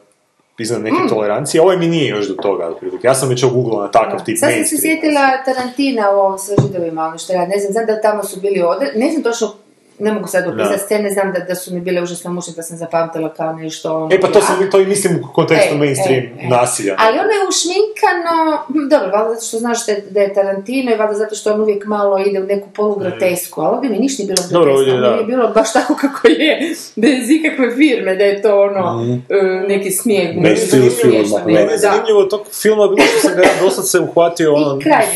iznad 0.59 0.83
neke 0.83 0.97
Mm. 1.05 1.09
tolerancije. 1.09 1.63
Ovaj 1.63 1.77
mi 1.77 1.87
nije 1.87 2.09
još 2.09 2.29
do 2.29 2.35
toga, 2.35 2.67
otprilike. 2.67 3.07
Ja 3.07 3.15
sam 3.15 3.29
već 3.29 3.43
ogooglao 3.45 3.83
na 3.83 3.91
takav 3.91 4.25
tip 4.25 4.39
Sad 4.39 4.53
sam 4.53 4.65
se 4.65 4.77
sjetila 4.77 5.21
Tarantina 5.45 6.11
u 6.11 6.15
ovom 6.19 6.39
sa 6.39 6.53
židovima, 6.63 7.03
ono 7.05 7.19
što 7.19 7.33
ja 7.33 7.47
ne 7.47 7.59
znam, 7.59 7.73
znam 7.73 7.87
da 7.87 8.01
tamo 8.01 8.25
su 8.25 8.41
bili 8.41 8.63
odre... 8.63 8.93
ne 8.97 9.11
znam 9.11 9.23
točno, 9.23 9.55
ne 10.01 10.13
mogu 10.13 10.27
sad 10.27 10.47
opisati 10.49 10.79
scene, 10.79 11.11
znam 11.11 11.33
da, 11.33 11.41
da 11.41 11.55
su 11.55 11.75
mi 11.75 11.81
bile 11.81 12.03
užasno 12.03 12.33
mučne, 12.33 12.53
da 12.57 12.63
sam 12.63 12.77
zapamtila 12.77 13.35
kao 13.35 13.53
nešto 13.53 13.97
ono... 13.97 14.09
E 14.15 14.21
pa 14.21 14.29
to, 14.29 14.41
sam, 14.41 14.71
to 14.71 14.81
i 14.81 14.87
mislim 14.87 15.17
u 15.31 15.33
kontekstu 15.33 15.75
E, 15.75 15.79
mainstream 15.79 16.25
e, 16.25 16.45
e. 16.45 16.49
nasilja. 16.49 16.95
Ali 16.99 17.19
ono 17.19 17.29
je 17.29 17.49
ušminkano, 17.49 18.63
hm, 18.67 18.89
dobro, 18.89 19.11
valjda 19.11 19.35
zato 19.35 19.47
što 19.47 19.59
znaš 19.59 19.79
da 20.11 20.21
je, 20.21 20.35
Tarantino 20.35 20.93
i 20.93 20.97
valjda 20.97 21.15
zato 21.15 21.35
što 21.35 21.53
on 21.55 21.61
uvijek 21.61 21.87
malo 21.87 22.19
ide 22.19 22.41
u 22.41 22.47
neku 22.47 22.69
polugrotesku, 22.77 23.61
ali 23.61 23.75
ovdje 23.77 23.91
mi 23.91 23.99
ništa 23.99 24.23
nije 24.23 24.35
bilo 24.51 24.65
groteskno, 24.65 25.09
ovdje, 25.09 25.21
je 25.21 25.25
bilo 25.25 25.49
baš 25.49 25.73
tako 25.73 25.95
kako 26.01 26.29
je, 26.29 26.75
bez 26.97 27.31
ikakve 27.31 27.75
firme, 27.77 28.17
da 28.17 28.25
je 28.25 28.43
to 28.43 28.61
ono, 28.61 29.01
Mm. 29.01 29.13
e, 29.13 29.67
neki 29.69 29.91
zanimljivo 29.91 30.91
što 30.91 31.09
odmah, 31.09 31.47
bilo, 31.47 31.61
Meni 31.61 31.73
je 31.73 31.79
zanimljivo 31.79 32.25
tog 32.25 32.41
filma 32.63 32.89
bilo 32.89 33.07
što 33.07 33.29
sam 33.29 33.37
ga 33.37 33.43
dosad 33.65 33.89
se 33.89 34.01
uhvatio 34.01 34.55
ono, 34.55 34.79
I 34.81 34.83
kraj 34.83 35.07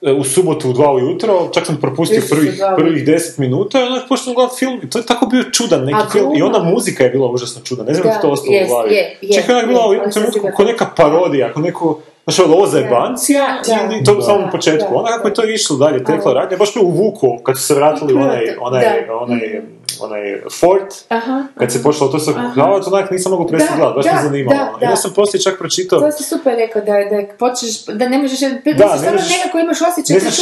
da. 0.00 0.12
u 0.12 0.24
subotu 0.24 0.70
u 0.70 0.72
dva 0.72 0.92
ujutro, 0.92 1.48
čak 1.54 1.66
sam 1.66 1.76
propustio 1.80 2.22
prvih, 2.30 2.62
prvih 2.76 3.04
deset 3.06 3.38
minuta 3.38 3.87
onda 3.88 4.06
počnem 4.08 4.34
gledati 4.34 4.56
film 4.58 4.80
i 4.82 4.90
to 4.90 4.98
je 4.98 5.06
tako 5.06 5.26
bio 5.26 5.42
čudan 5.42 5.84
neki 5.84 5.98
A 5.98 6.10
film 6.12 6.36
i 6.36 6.42
onda 6.42 6.58
muzika 6.58 7.04
je 7.04 7.10
bila 7.10 7.30
užasno 7.30 7.62
čudna, 7.64 7.84
ne 7.84 7.94
znam 7.94 8.06
Da, 8.08 8.20
to 8.20 8.30
ostalo 8.30 8.52
jest, 8.54 8.70
u 8.70 8.74
glavi. 8.74 8.94
je, 8.94 9.18
je, 9.20 9.34
Čak 9.34 9.48
je 9.48 9.54
onak 9.54 9.66
bila 9.66 9.88
u 9.88 9.92
jednom 9.92 10.12
trenutku 10.12 10.48
ko 10.56 10.64
neka 10.64 10.86
parodija, 10.96 11.48
ako 11.48 11.60
neko 11.60 12.00
Znaš, 12.28 12.38
ono, 12.38 12.54
ovo 12.54 12.66
zajebancija 12.66 13.46
Da, 13.66 13.80
ili 13.84 14.04
to 14.04 14.14
da, 14.14 14.22
samo 14.22 14.38
u 14.38 14.42
da, 14.42 14.48
početku. 14.48 14.90
da, 14.90 14.96
Onda 14.96 15.10
kako 15.10 15.28
je 15.28 15.30
da. 15.30 15.34
to 15.34 15.48
išlo 15.48 15.76
dalje, 15.76 16.04
teklo 16.04 16.32
radnje, 16.32 16.56
baš 16.56 16.74
me 16.74 16.82
uvuku 16.82 17.38
kad 17.38 17.56
su 17.56 17.62
se 17.62 17.74
vratili 17.74 18.14
u 18.14 18.18
onaj, 18.18 18.44
Da. 18.46 18.52
onaj, 18.60 18.84
onaj, 19.12 19.60
onaj 20.00 20.22
fort, 20.52 20.94
Aha. 21.10 21.44
kad 21.54 21.72
se 21.72 21.82
počelo 21.82 22.10
to 22.10 22.18
sve 22.18 22.32
kuhavati, 22.34 22.86
onak 22.88 23.10
nisam 23.10 23.32
mogao 23.32 23.46
prestati 23.46 23.72
Da, 23.72 23.78
gledati, 23.78 23.96
baš 23.96 24.06
da, 24.06 24.12
me 24.12 24.22
zanimalo. 24.22 24.56
da, 24.56 24.64
I 24.64 24.74
onda 24.74 24.86
da. 24.86 24.96
sam 24.96 25.12
poslije 25.12 25.40
čak 25.42 25.58
pročitao, 25.58 26.00
To 26.00 26.12
si 26.12 26.24
super 26.24 26.52
rekao, 26.56 26.82
da, 26.82 26.92
da 27.12 27.34
počneš, 27.34 27.74
da 27.84 28.08
ne 28.08 28.18
možeš, 28.18 28.40
da, 28.40 28.46
ne 28.46 29.12
možeš- 29.12 29.30
nekako 29.30 29.58
imaš 29.58 29.78
osjećaj 29.82 30.14
ne 30.14 30.20
da 30.20 30.30
znaš 30.30 30.38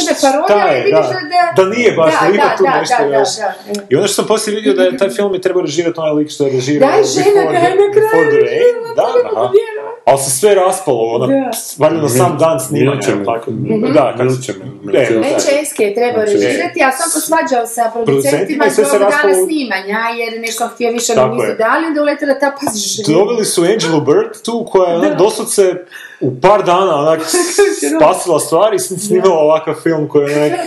ali 0.61 0.75
je, 0.75 0.83
vidiš 0.83 1.07
da. 1.11 1.19
da, 1.55 1.63
Da 1.63 1.69
nije 1.69 1.91
baš, 1.91 2.13
da 2.21 2.27
ima 2.29 2.49
tu 2.57 2.63
nešto 2.71 2.95
da, 2.99 3.09
da, 3.09 3.17
još. 3.17 3.29
da, 3.37 3.53
da. 3.67 3.81
I 3.89 3.95
onda 3.95 4.07
što 4.07 4.15
sam 4.15 4.27
poslije 4.27 4.55
vidio 4.55 4.73
da 4.73 4.83
je 4.83 4.97
taj 4.97 5.09
film 5.09 5.33
je 5.33 5.41
trebao 5.41 5.61
režirati 5.61 5.99
onaj 5.99 6.13
lik 6.13 6.29
što 6.29 6.45
je 6.45 6.51
režirao 6.51 6.89
Da, 6.89 7.03
žena 7.05 7.41
je 7.41 7.45
na 7.45 7.59
kraju 7.91 8.11
Rain, 8.13 8.29
režirala, 8.37 8.89
da, 8.95 9.03
Ali 10.07 10.17
se 10.17 10.31
sve 10.31 10.55
raspalo, 10.55 10.99
ono, 11.05 11.27
Da. 11.27 11.51
valjda 11.77 12.01
na 12.01 12.09
sam 12.09 12.37
dan 12.37 12.59
snimanja, 12.59 13.01
tako. 13.25 13.51
Mhm. 13.51 13.93
Da, 13.93 14.13
kad 14.17 14.25
me, 14.25 14.33
E, 14.93 14.99
da. 14.99 15.05
Francesca 15.05 15.83
je 15.83 15.95
trebao 15.95 16.25
Znači, 16.25 16.33
režirati, 16.37 16.83
a 16.83 16.91
sam 16.91 17.07
posvađao 17.13 17.67
sa 17.67 17.91
Producentima 17.95 18.69
se 18.69 18.83
zbog 18.83 18.99
dana 18.99 19.05
raspalo- 19.07 19.45
snimanja, 19.45 19.99
jer 20.11 20.41
nešto 20.41 20.67
htio 20.67 20.91
više 20.91 21.15
nam 21.15 21.31
nisu 21.31 21.53
dali, 21.57 21.85
onda 21.85 22.01
uletela 22.01 22.33
ta 22.33 22.51
pa 22.51 22.71
žena. 22.71 23.19
Dobili 23.19 23.45
su 23.45 23.61
Angelu 23.63 24.01
Bird 24.01 24.41
tu, 24.45 24.67
koja 24.71 24.89
je 24.91 24.97
onak 24.97 25.17
doslovce 25.17 25.73
u 26.21 26.41
par 26.41 26.63
dana 26.63 26.95
onak 26.95 27.19
spasila 27.97 28.39
stvari 28.39 28.75
i 28.75 28.79
sn- 28.79 29.07
snimala 29.07 29.39
ovakav 29.39 29.73
film 29.83 30.07
koji 30.09 30.31
je 30.31 30.37
onak... 30.37 30.59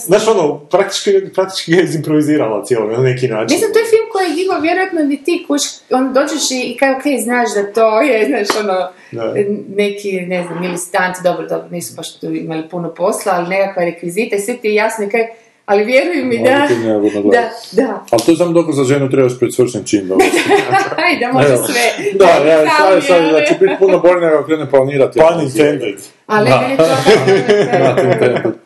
Znaš 0.00 0.28
ono, 0.28 0.58
praktički, 0.58 1.10
praktički 1.34 1.72
ga 1.72 1.78
je 1.78 1.84
izimprovizirala 1.84 2.64
cijelo 2.64 2.86
na 2.86 2.98
neki 3.02 3.28
način. 3.28 3.54
Mislim, 3.54 3.72
to 3.72 3.78
je 3.78 3.84
film 3.84 4.06
koji 4.12 4.28
je 4.28 4.34
digao 4.34 4.60
vjerojatno 4.60 5.00
ni 5.00 5.24
ti 5.24 5.44
kuć, 5.48 5.62
on 5.90 6.12
dođeš 6.12 6.50
i, 6.50 6.76
kaj, 6.78 6.92
ok, 6.92 7.02
znaš 7.22 7.48
da 7.54 7.72
to 7.72 8.00
je, 8.00 8.26
znaš, 8.26 8.64
ono, 8.64 8.88
Da. 9.12 9.34
neki, 9.76 10.20
ne 10.20 10.44
znam, 10.46 10.64
ili 10.64 10.78
stanci, 10.78 11.22
dobro, 11.22 11.46
dobro, 11.48 11.68
nisu 11.70 11.94
baš 11.96 12.18
tu 12.20 12.26
imali 12.26 12.68
puno 12.68 12.94
posla, 12.94 13.32
ali 13.36 13.48
nekakva 13.48 13.84
rekvizita 13.84 14.36
i 14.36 14.40
sve 14.40 14.56
ti 14.56 14.68
je 14.68 14.74
jasno 14.74 15.04
i 15.04 15.08
kaj, 15.08 15.26
ali 15.66 15.84
vjeruj 15.84 16.24
mi 16.24 16.38
da, 16.38 16.50
ne 16.50 17.10
da, 17.30 17.50
da, 17.72 18.04
Ali 18.10 18.22
to 18.26 18.30
je 18.30 18.36
samo 18.36 18.52
dokaz 18.52 18.76
za 18.76 18.84
ženu 18.84 19.10
trebaš 19.10 19.38
pred 19.38 19.54
svršen 19.54 19.84
čin 19.84 20.08
dobro. 20.08 20.26
aj, 21.06 21.18
da 21.20 21.32
može 21.32 21.48
Evo. 21.48 21.66
sve. 21.66 22.12
Da, 22.14 22.50
ja, 22.50 22.58
Ali, 22.80 23.02
sad, 23.02 23.04
sad, 23.04 23.32
da 23.32 23.44
će 23.44 23.54
biti 23.60 23.74
puno 23.78 23.98
bolje 23.98 24.26
nego 24.26 24.44
krene 24.44 24.70
planirati. 24.70 25.18
Pun 25.18 25.42
intended. 25.42 25.94
Ali 26.26 26.50
Da. 26.50 27.96
to... 28.42 28.52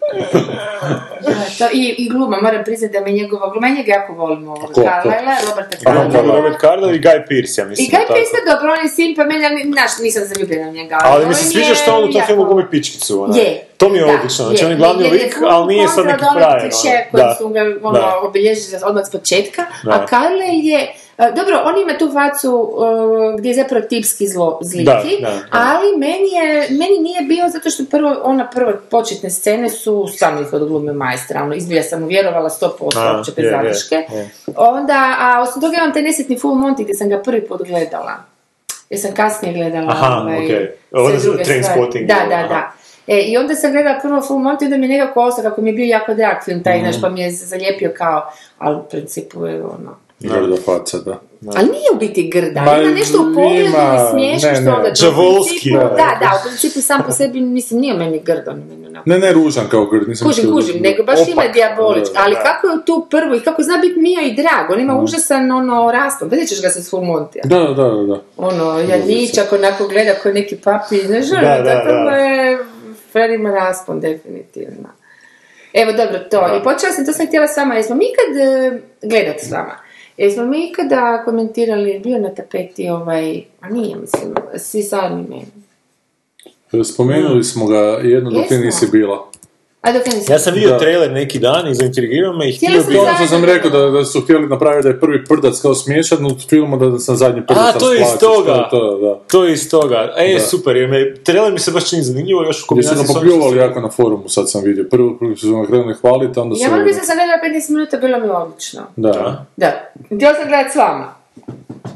Da, 1.60 1.68
i, 1.72 1.94
I 1.98 2.08
gluma, 2.08 2.36
moram 2.38 2.64
priznati 2.64 2.92
da 2.92 3.00
me 3.00 3.10
njegova 3.12 3.50
gluma, 3.50 3.66
ja 3.68 3.74
njega 3.74 3.92
jako 3.92 4.12
volim 4.14 4.48
ovog? 4.48 4.70
Carlyla, 4.72 5.34
Roberta 5.48 5.76
Aha, 5.86 5.98
Carlyla. 5.98 6.12
da, 6.12 6.34
Robert 6.34 6.60
Carlyle 6.60 6.94
i 6.96 7.00
Guy 7.00 7.20
Pearce, 7.28 7.54
ja 7.56 7.64
mislim. 7.64 7.84
I 7.84 7.90
Guy. 7.90 8.06
Pearce 8.08 8.34
je 8.38 8.44
dobro, 8.46 8.72
on 8.72 8.84
je 8.84 8.90
simpa, 8.90 9.24
meni, 9.24 9.46
ali, 9.46 9.62
znaš, 9.68 9.90
nisam 10.00 10.22
zaljubljena 10.24 10.68
u 10.68 10.72
njega. 10.72 10.98
Ali 11.02 11.26
mi 11.26 11.34
se 11.34 11.44
je 11.44 11.50
sviđa 11.50 11.74
što 11.74 11.94
on 11.94 12.04
u 12.04 12.12
tom 12.12 12.22
filmu 12.26 12.44
glumi 12.44 12.64
pičkicu. 12.70 13.22
Ona. 13.22 13.36
Je. 13.36 13.64
To 13.76 13.88
mi 13.88 13.98
je 13.98 14.04
Da, 14.04 14.12
odlično. 14.12 14.44
Znači 14.44 14.60
je. 14.60 14.66
on 14.66 14.72
je 14.72 14.78
glavni 14.78 15.04
je 15.04 15.10
lik, 15.10 15.36
ali 15.46 15.66
nije 15.66 15.88
sad 15.88 15.96
kontra 15.96 16.12
neki 16.12 16.24
od 16.26 16.32
frajer. 16.34 16.60
kliše 16.60 16.88
ono. 16.88 17.10
koji 17.10 17.22
Da. 17.22 17.34
su 17.34 17.48
ga 17.48 17.60
ono, 17.82 17.98
Da. 17.98 18.20
obilježili 18.22 18.76
odmah 18.84 19.04
s 19.06 19.10
početka. 19.10 19.62
Da. 19.84 19.90
A 19.90 20.06
Carlyle 20.06 20.64
je... 20.64 20.92
e, 21.20 21.32
Dobro, 21.36 21.62
on 21.64 21.80
ima 21.82 21.98
tu 21.98 22.12
facu 22.12 22.52
uh, 22.54 23.38
gdje 23.38 23.48
je 23.48 23.54
zapravo 23.54 23.86
tipski 23.86 24.28
zlo, 24.28 24.58
zliki, 24.62 24.84
Da, 24.84 25.02
da, 25.20 25.30
da. 25.30 25.40
ali 25.50 25.96
meni, 25.96 26.30
je, 26.32 26.68
meni 26.70 26.98
nije 26.98 27.22
bio 27.22 27.48
zato 27.48 27.70
što 27.70 27.84
prvo, 27.90 28.16
ona 28.22 28.50
prve 28.50 28.80
početne 28.90 29.30
scene 29.30 29.68
su 29.68 30.06
stvarno 30.14 30.40
ih 30.40 30.52
odglumio 30.52 30.94
majstra, 30.94 31.42
ono, 31.42 31.54
izbilja 31.54 31.82
sam 31.82 32.00
mu 32.00 32.06
vjerovala 32.06 32.48
100% 32.48 32.68
A, 32.96 33.16
uopće 33.16 33.32
bez 33.36 33.50
zadrške. 33.50 33.96
Onda, 34.56 35.16
a 35.20 35.42
osim 35.42 35.62
toga 35.62 35.76
imam 35.76 35.92
taj 35.92 36.02
nesretni 36.02 36.38
Full 36.38 36.54
Monty 36.54 36.82
gdje 36.82 36.94
sam 36.94 37.08
ga 37.08 37.22
prvi 37.22 37.46
put 37.46 37.62
gledala. 37.66 38.12
Jer 38.90 39.00
sam 39.00 39.14
kasnije 39.14 39.54
gledala 39.54 39.92
Aha, 39.92 40.20
ovaj, 40.22 40.44
okej. 40.44 40.70
sve 41.20 41.32
druge 41.32 41.62
stvari. 41.62 42.06
Da, 42.06 42.14
da, 42.28 42.34
aha. 42.34 42.48
da. 42.48 42.72
E, 43.06 43.20
I 43.20 43.36
onda 43.36 43.54
sam 43.54 43.72
gledala 43.72 43.98
prvo 44.02 44.22
Full 44.22 44.40
Monty, 44.40 44.64
onda 44.64 44.76
mi 44.76 44.86
je 44.88 44.98
nekako 44.98 45.22
ostao, 45.22 45.44
kako 45.44 45.60
mi 45.60 45.70
je 45.70 45.74
bio 45.74 45.86
jako 45.86 46.14
drag 46.14 46.36
film 46.44 46.62
taj, 46.62 46.80
znaš, 46.80 47.00
pa 47.00 47.08
mi 47.08 47.20
je 47.20 47.30
zalijepio 47.30 47.92
kao, 47.96 48.32
ali 48.58 48.76
u 48.76 48.82
principu 48.82 49.46
je 49.46 49.62
ono... 49.62 49.96
Grda 50.20 50.56
faca, 50.56 50.98
da. 50.98 51.20
Ali 51.46 51.66
nije 51.66 51.84
u 51.94 51.98
biti 51.98 52.28
grda, 52.28 52.60
Ma, 52.60 52.76
ima 52.76 52.90
nešto 52.90 53.18
u 53.20 53.34
pogledu 53.34 53.60
ima, 53.60 53.96
i 53.96 54.10
smiješno 54.10 54.48
ne, 54.48 54.54
što 54.54 54.64
ne. 54.64 54.70
onda... 54.70 54.88
u 54.88 54.92
Džavolski, 54.92 55.54
principu- 55.54 55.78
da. 55.78 55.88
Da, 55.88 56.16
da, 56.20 56.30
u 56.36 56.48
principu 56.48 56.80
sam 56.80 57.02
po 57.06 57.12
sebi, 57.12 57.40
mislim, 57.40 57.80
nije 57.80 57.94
meni 57.94 58.20
grdo, 58.20 58.52
ni 58.52 58.64
meni 58.64 58.86
onako. 58.86 59.10
Ne, 59.10 59.18
ne, 59.18 59.32
ružan 59.32 59.66
kao 59.68 59.86
grd, 59.86 60.08
nisam 60.08 60.28
Kužim, 60.28 60.44
mislio- 60.44 60.54
kužim, 60.54 60.82
nego 60.82 61.02
baš 61.02 61.18
ima 61.28 61.42
Opak. 61.42 61.52
dijabolički, 61.52 62.14
ali 62.16 62.34
da. 62.34 62.42
kako 62.42 62.66
je 62.66 62.84
tu 62.86 63.06
prvo 63.10 63.34
i 63.34 63.40
kako 63.40 63.62
zna 63.62 63.78
biti 63.78 64.00
mio 64.00 64.20
i 64.20 64.34
drag, 64.34 64.70
on 64.70 64.80
ima 64.80 64.96
užasan 64.96 65.50
ono 65.52 65.90
raspon, 65.92 66.28
vidjet 66.28 66.48
ćeš 66.48 66.62
ga 66.62 66.68
se 66.68 66.82
s 66.82 66.90
Full 66.90 67.04
Montija. 67.04 67.42
Da, 67.46 67.58
da, 67.58 67.84
da, 67.84 68.02
da. 68.04 68.22
Ono, 68.38 68.78
jadničak, 68.80 69.52
onako 69.52 69.88
gleda 69.88 70.14
ko 70.14 70.28
neki 70.30 70.56
papi, 70.56 70.98
znaš, 70.98 71.26
Da, 71.26 71.36
ono, 71.38 71.62
da, 71.62 71.64
tako 71.64 72.10
da. 72.10 72.16
je, 72.16 72.58
Fred 73.12 73.30
ima 73.30 73.50
raspon, 73.50 74.00
definitivno. 74.00 74.88
Evo, 75.74 75.92
dobro, 75.92 76.18
to. 76.20 76.40
Da. 76.40 76.56
I 76.60 76.64
počela 76.64 76.92
sam, 76.92 77.06
to 77.06 77.12
sam 77.12 77.26
htjela 77.26 77.48
s 77.48 77.56
vama, 77.56 77.74
jesmo 77.74 77.94
mi 77.96 78.04
ikad 78.04 78.36
e, 78.38 78.78
gledat 79.02 79.40
s 79.40 79.50
vama? 79.50 79.76
Jesmo 80.20 80.44
mi 80.44 80.68
ikada 80.68 81.22
komentirali, 81.24 82.00
bio 82.04 82.18
na 82.18 82.34
tapeti 82.34 82.88
ovaj, 82.88 83.42
a 83.60 83.68
nije, 83.68 83.96
mislim, 83.96 84.34
svi 84.58 84.82
meni. 85.30 85.46
Spomenuli 86.84 87.44
smo 87.44 87.66
ga 87.66 87.78
jedno 88.02 88.30
dok 88.30 88.46
ti 88.48 88.58
nisi 88.58 88.86
bila. 88.92 89.29
A 89.82 89.92
dok 89.92 90.06
ja 90.06 90.14
nisam... 90.14 90.32
Ja 90.34 90.38
sam 90.38 90.54
vidio 90.54 90.70
Da. 90.70 90.78
trailer 90.78 91.12
neki 91.12 91.38
dan 91.38 91.68
i 91.68 91.74
zaintrigirao 91.74 92.32
me 92.32 92.48
i 92.48 92.52
htio 92.52 92.68
sam 92.72 92.88
bi... 92.88 92.94
To 92.94 93.00
ono 93.00 93.14
što 93.14 93.26
sam 93.26 93.44
rekao 93.44 93.70
da, 93.70 93.90
da 93.90 94.04
su 94.04 94.20
htjeli 94.20 94.46
napraviti 94.46 94.82
da 94.82 94.88
je 94.88 95.00
prvi 95.00 95.24
prdac 95.24 95.60
kao 95.60 95.74
smiješan 95.74 96.26
u 96.26 96.38
filmu 96.40 96.76
da 96.78 96.98
sam 96.98 97.16
zadnji 97.16 97.46
prdac 97.46 97.74
A, 97.76 97.78
to 97.78 97.92
je 97.92 98.00
iz 98.00 98.18
toga. 98.20 98.46
To, 98.46 98.54
je 98.56 98.68
to, 98.70 98.98
da. 98.98 99.20
To 99.26 99.44
je 99.44 99.52
iz 99.52 99.70
toga. 99.70 100.14
E, 100.16 100.34
Da. 100.34 100.40
super, 100.40 100.76
jer 100.76 100.88
me, 100.88 101.14
trailer 101.16 101.52
mi 101.52 101.58
se 101.58 101.70
baš 101.70 101.90
čini 101.90 102.02
zanimljivo, 102.02 102.42
još 102.42 102.56
u 102.56 102.60
su 102.60 102.66
kombinaciji 102.66 102.96
ga 102.96 102.96
s 102.96 103.00
onim 103.00 103.10
što 103.10 103.20
popljuvali 103.20 103.50
sam- 103.50 103.58
jako 103.60 103.80
na 103.80 103.90
forumu, 103.90 104.28
sad 104.28 104.50
sam 104.50 104.62
vidio. 104.64 104.84
Prvo, 104.90 105.16
prvo 105.18 105.36
su 105.36 105.56
ga 105.56 105.66
krenuli 105.66 105.94
hvaliti, 105.94 106.40
onda 106.40 106.56
su... 106.56 106.62
Ja 106.62 106.70
moram 106.70 106.86
da 106.86 106.92
sam 106.92 107.16
gledala 107.16 107.38
15 107.60 107.70
minuta, 107.70 107.96
bilo 107.96 108.18
mi 108.18 108.28
odlično. 108.28 108.80
Da. 108.96 109.44
Da. 109.56 109.90
Htjela 110.06 110.34
sam 110.34 110.48
gledat 110.48 110.72
s 110.72 110.76
vama. 110.76 111.14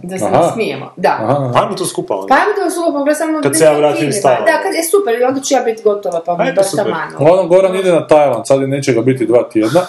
Da 0.09 0.19
se 0.19 0.25
Aha. 0.25 0.47
ne 0.47 0.53
smijemo. 0.53 0.93
Da. 0.97 1.19
Aha, 1.21 1.51
Pa 1.55 1.63
Ajmo 1.63 1.75
to 1.75 1.85
skupa 1.87 2.15
onda. 2.15 2.27
Pa 2.29 2.35
ajmo 2.35 2.53
to 2.65 2.71
suvo 2.71 2.87
pogledaj 2.87 3.15
samo... 3.15 3.41
Kad 3.43 3.59
se 3.59 3.65
ja 3.65 3.73
vratim 3.73 4.11
Tajlanda. 4.23 4.53
Da, 4.53 4.63
kad 4.63 4.75
je 4.75 4.83
super, 4.85 5.21
i 5.21 5.25
onda 5.25 5.41
ću 5.41 5.55
ja 5.55 5.63
biti 5.63 5.83
gotova, 5.83 6.23
pa 6.27 6.37
mi 6.37 6.53
baš 6.53 6.71
tamano. 6.71 7.17
Uglavnom, 7.21 7.49
Goran 7.49 7.77
ide 7.77 7.93
na 7.93 8.07
Tajland, 8.07 8.47
sad 8.47 8.61
neće 8.61 8.93
ga 8.93 9.03
biti 9.03 9.27
dva 9.27 9.49
tjedna. 9.53 9.81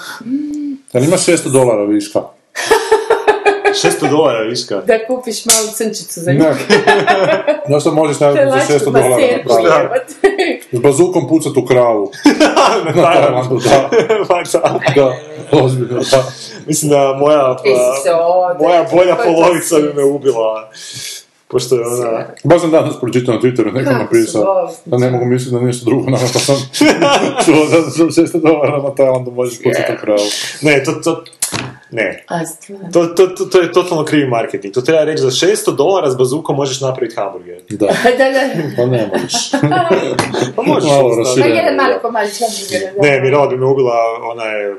Jel 0.93 1.03
imaš 1.03 1.25
600 1.25 1.51
dolara 1.51 1.83
viška? 1.83 2.19
600 3.83 4.09
dolara 4.09 4.39
viška. 4.39 4.75
Da 4.75 5.05
kupiš 5.07 5.45
malu 5.45 5.67
crnčicu 5.75 6.19
za. 6.19 6.31
Ne. 6.31 6.55
No 7.69 7.79
što 7.79 7.91
možeš 7.91 8.19
naravno 8.19 8.51
za 8.51 8.79
600 8.79 8.85
dolara 8.85 9.09
napraviti. 9.09 10.13
S 10.71 10.79
bazukom 10.79 11.27
pucat 11.27 11.57
u 11.57 11.65
kravu. 11.65 12.11
na 12.85 12.93
Tajlandu, 12.93 13.59
da. 13.59 13.89
Pa 14.27 14.41
da. 14.53 14.79
Da, 14.95 15.17
ozbiljno, 15.63 16.01
da. 16.11 16.23
Mislim 16.67 16.91
da 16.91 17.13
moja, 17.19 17.57
Isuse, 17.63 18.13
ode. 18.13 18.63
moja 18.65 18.85
bolja 18.91 19.15
to 19.15 19.23
polovica 19.23 19.75
bi 19.75 19.93
me 19.93 20.03
ubila. 20.03 20.69
Pošto 21.47 21.75
je 21.75 21.87
ona... 21.87 22.25
Baš 22.43 22.61
sam 22.61 22.71
danas 22.71 22.99
pročitao 22.99 23.35
na 23.35 23.41
Twitteru, 23.41 23.73
neko 23.73 23.91
napisao 23.91 24.71
da 24.85 24.97
ne 24.97 25.11
mogu 25.11 25.25
misliti 25.25 25.55
na 25.55 25.61
nešto 25.61 25.85
drugo, 25.85 26.05
nama 26.05 26.27
pa 26.33 26.39
sam 26.39 26.55
čuo 27.45 27.65
da 27.71 27.81
za 27.81 28.03
600 28.03 28.41
dolara 28.41 28.81
na 28.81 28.95
Tajlandu 28.95 29.31
možeš 29.31 29.63
pucati 29.63 29.93
u 29.93 30.01
kravu. 30.01 30.27
Ne, 30.61 30.83
to, 30.83 30.91
to, 30.91 31.23
ne. 31.91 32.23
A. 32.27 32.39
To, 32.93 33.05
to, 33.07 33.27
to, 33.27 33.45
to 33.45 33.59
je 33.61 33.71
totalno 33.71 34.05
krivi 34.05 34.27
marketing. 34.27 34.73
To 34.73 34.81
treba 34.81 35.03
reći 35.03 35.21
za 35.21 35.29
600 35.29 35.75
dolara 35.75 36.11
s 36.11 36.17
bazukom 36.17 36.55
možeš 36.55 36.81
napraviti 36.81 37.15
hamburger. 37.15 37.61
Da, 37.69 37.85
Da, 38.17 38.29
da. 38.31 38.41
pa 38.77 38.85
ne 38.85 39.09
možeš. 39.13 39.51
Pa 40.55 40.61
možeš. 40.61 40.89
Malo 40.89 41.09
jednostavno. 41.09 41.43
Pa 41.43 41.55
jedan 41.59 41.75
mali 41.75 41.93
komadić 42.01 42.39
hamburgera. 42.39 42.91
da. 43.01 43.01
Ne, 43.01 43.21
Mirala 43.21 43.47
bi 43.47 43.57
me 43.57 43.65
ubila, 43.65 43.93
ona 44.31 44.43
je 44.45 44.75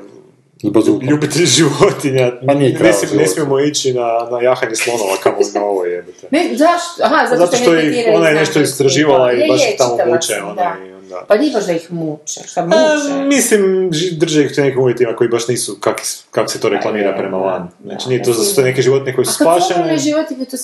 ljubitelj 1.09 1.45
životinja. 1.45 2.31
Ma 2.43 2.53
nije 2.53 2.71
ne, 2.71 2.77
životinja. 2.77 3.21
ne 3.21 3.27
smijemo 3.27 3.59
ići 3.59 3.93
na, 3.93 4.27
na 4.31 4.41
jahanje 4.41 4.75
slonova 4.75 5.15
kamo 5.23 5.37
na 5.53 5.61
ovo 5.61 5.85
jebate. 5.85 6.27
Ne, 6.31 6.49
zašto? 6.51 7.03
Aha, 7.03 7.25
zato, 7.29 7.45
Zato 7.45 7.57
što 7.57 7.71
ne 7.71 7.77
ih, 7.77 7.83
tretiraju 7.83 8.17
ona 8.17 8.27
je 8.29 8.35
nešto 8.35 8.61
istraživala 8.61 9.31
Je, 9.31 9.45
i 9.45 9.49
baš 9.49 9.61
je, 9.61 9.77
tamo 9.77 9.97
sam, 10.21 10.49
Ona, 10.49 10.75
da. 11.09 11.25
Pa 11.27 11.35
nije 11.35 11.53
baš 11.53 11.65
da 11.65 11.71
ih 11.71 11.91
muče, 11.91 12.39
šta 12.45 12.61
A, 12.61 12.65
muče? 12.65 13.25
mislim, 13.25 13.61
ži- 13.91 14.17
drže 14.17 14.41
ih 14.41 14.51
u 14.57 14.61
nekim 14.61 14.79
uvjetima 14.79 15.15
koji 15.15 15.29
baš 15.29 15.47
nisu, 15.47 15.77
kak, 15.79 16.01
kak 16.31 16.51
se 16.51 16.59
to 16.59 16.69
reklamira 16.69 17.11
Da, 17.11 17.17
prema 17.17 17.37
van. 17.37 17.69
da, 17.79 17.89
Znači, 17.89 18.09
nije 18.09 18.23
to 18.23 18.33
za 18.33 18.61
neke 18.61 18.81
životinje 18.81 19.13
koje 19.13 19.25
su 19.25 19.31
A 19.33 19.45
kad 19.45 19.63
spašene. 19.63 19.97
životinje, 19.97 20.45
to 20.45 20.57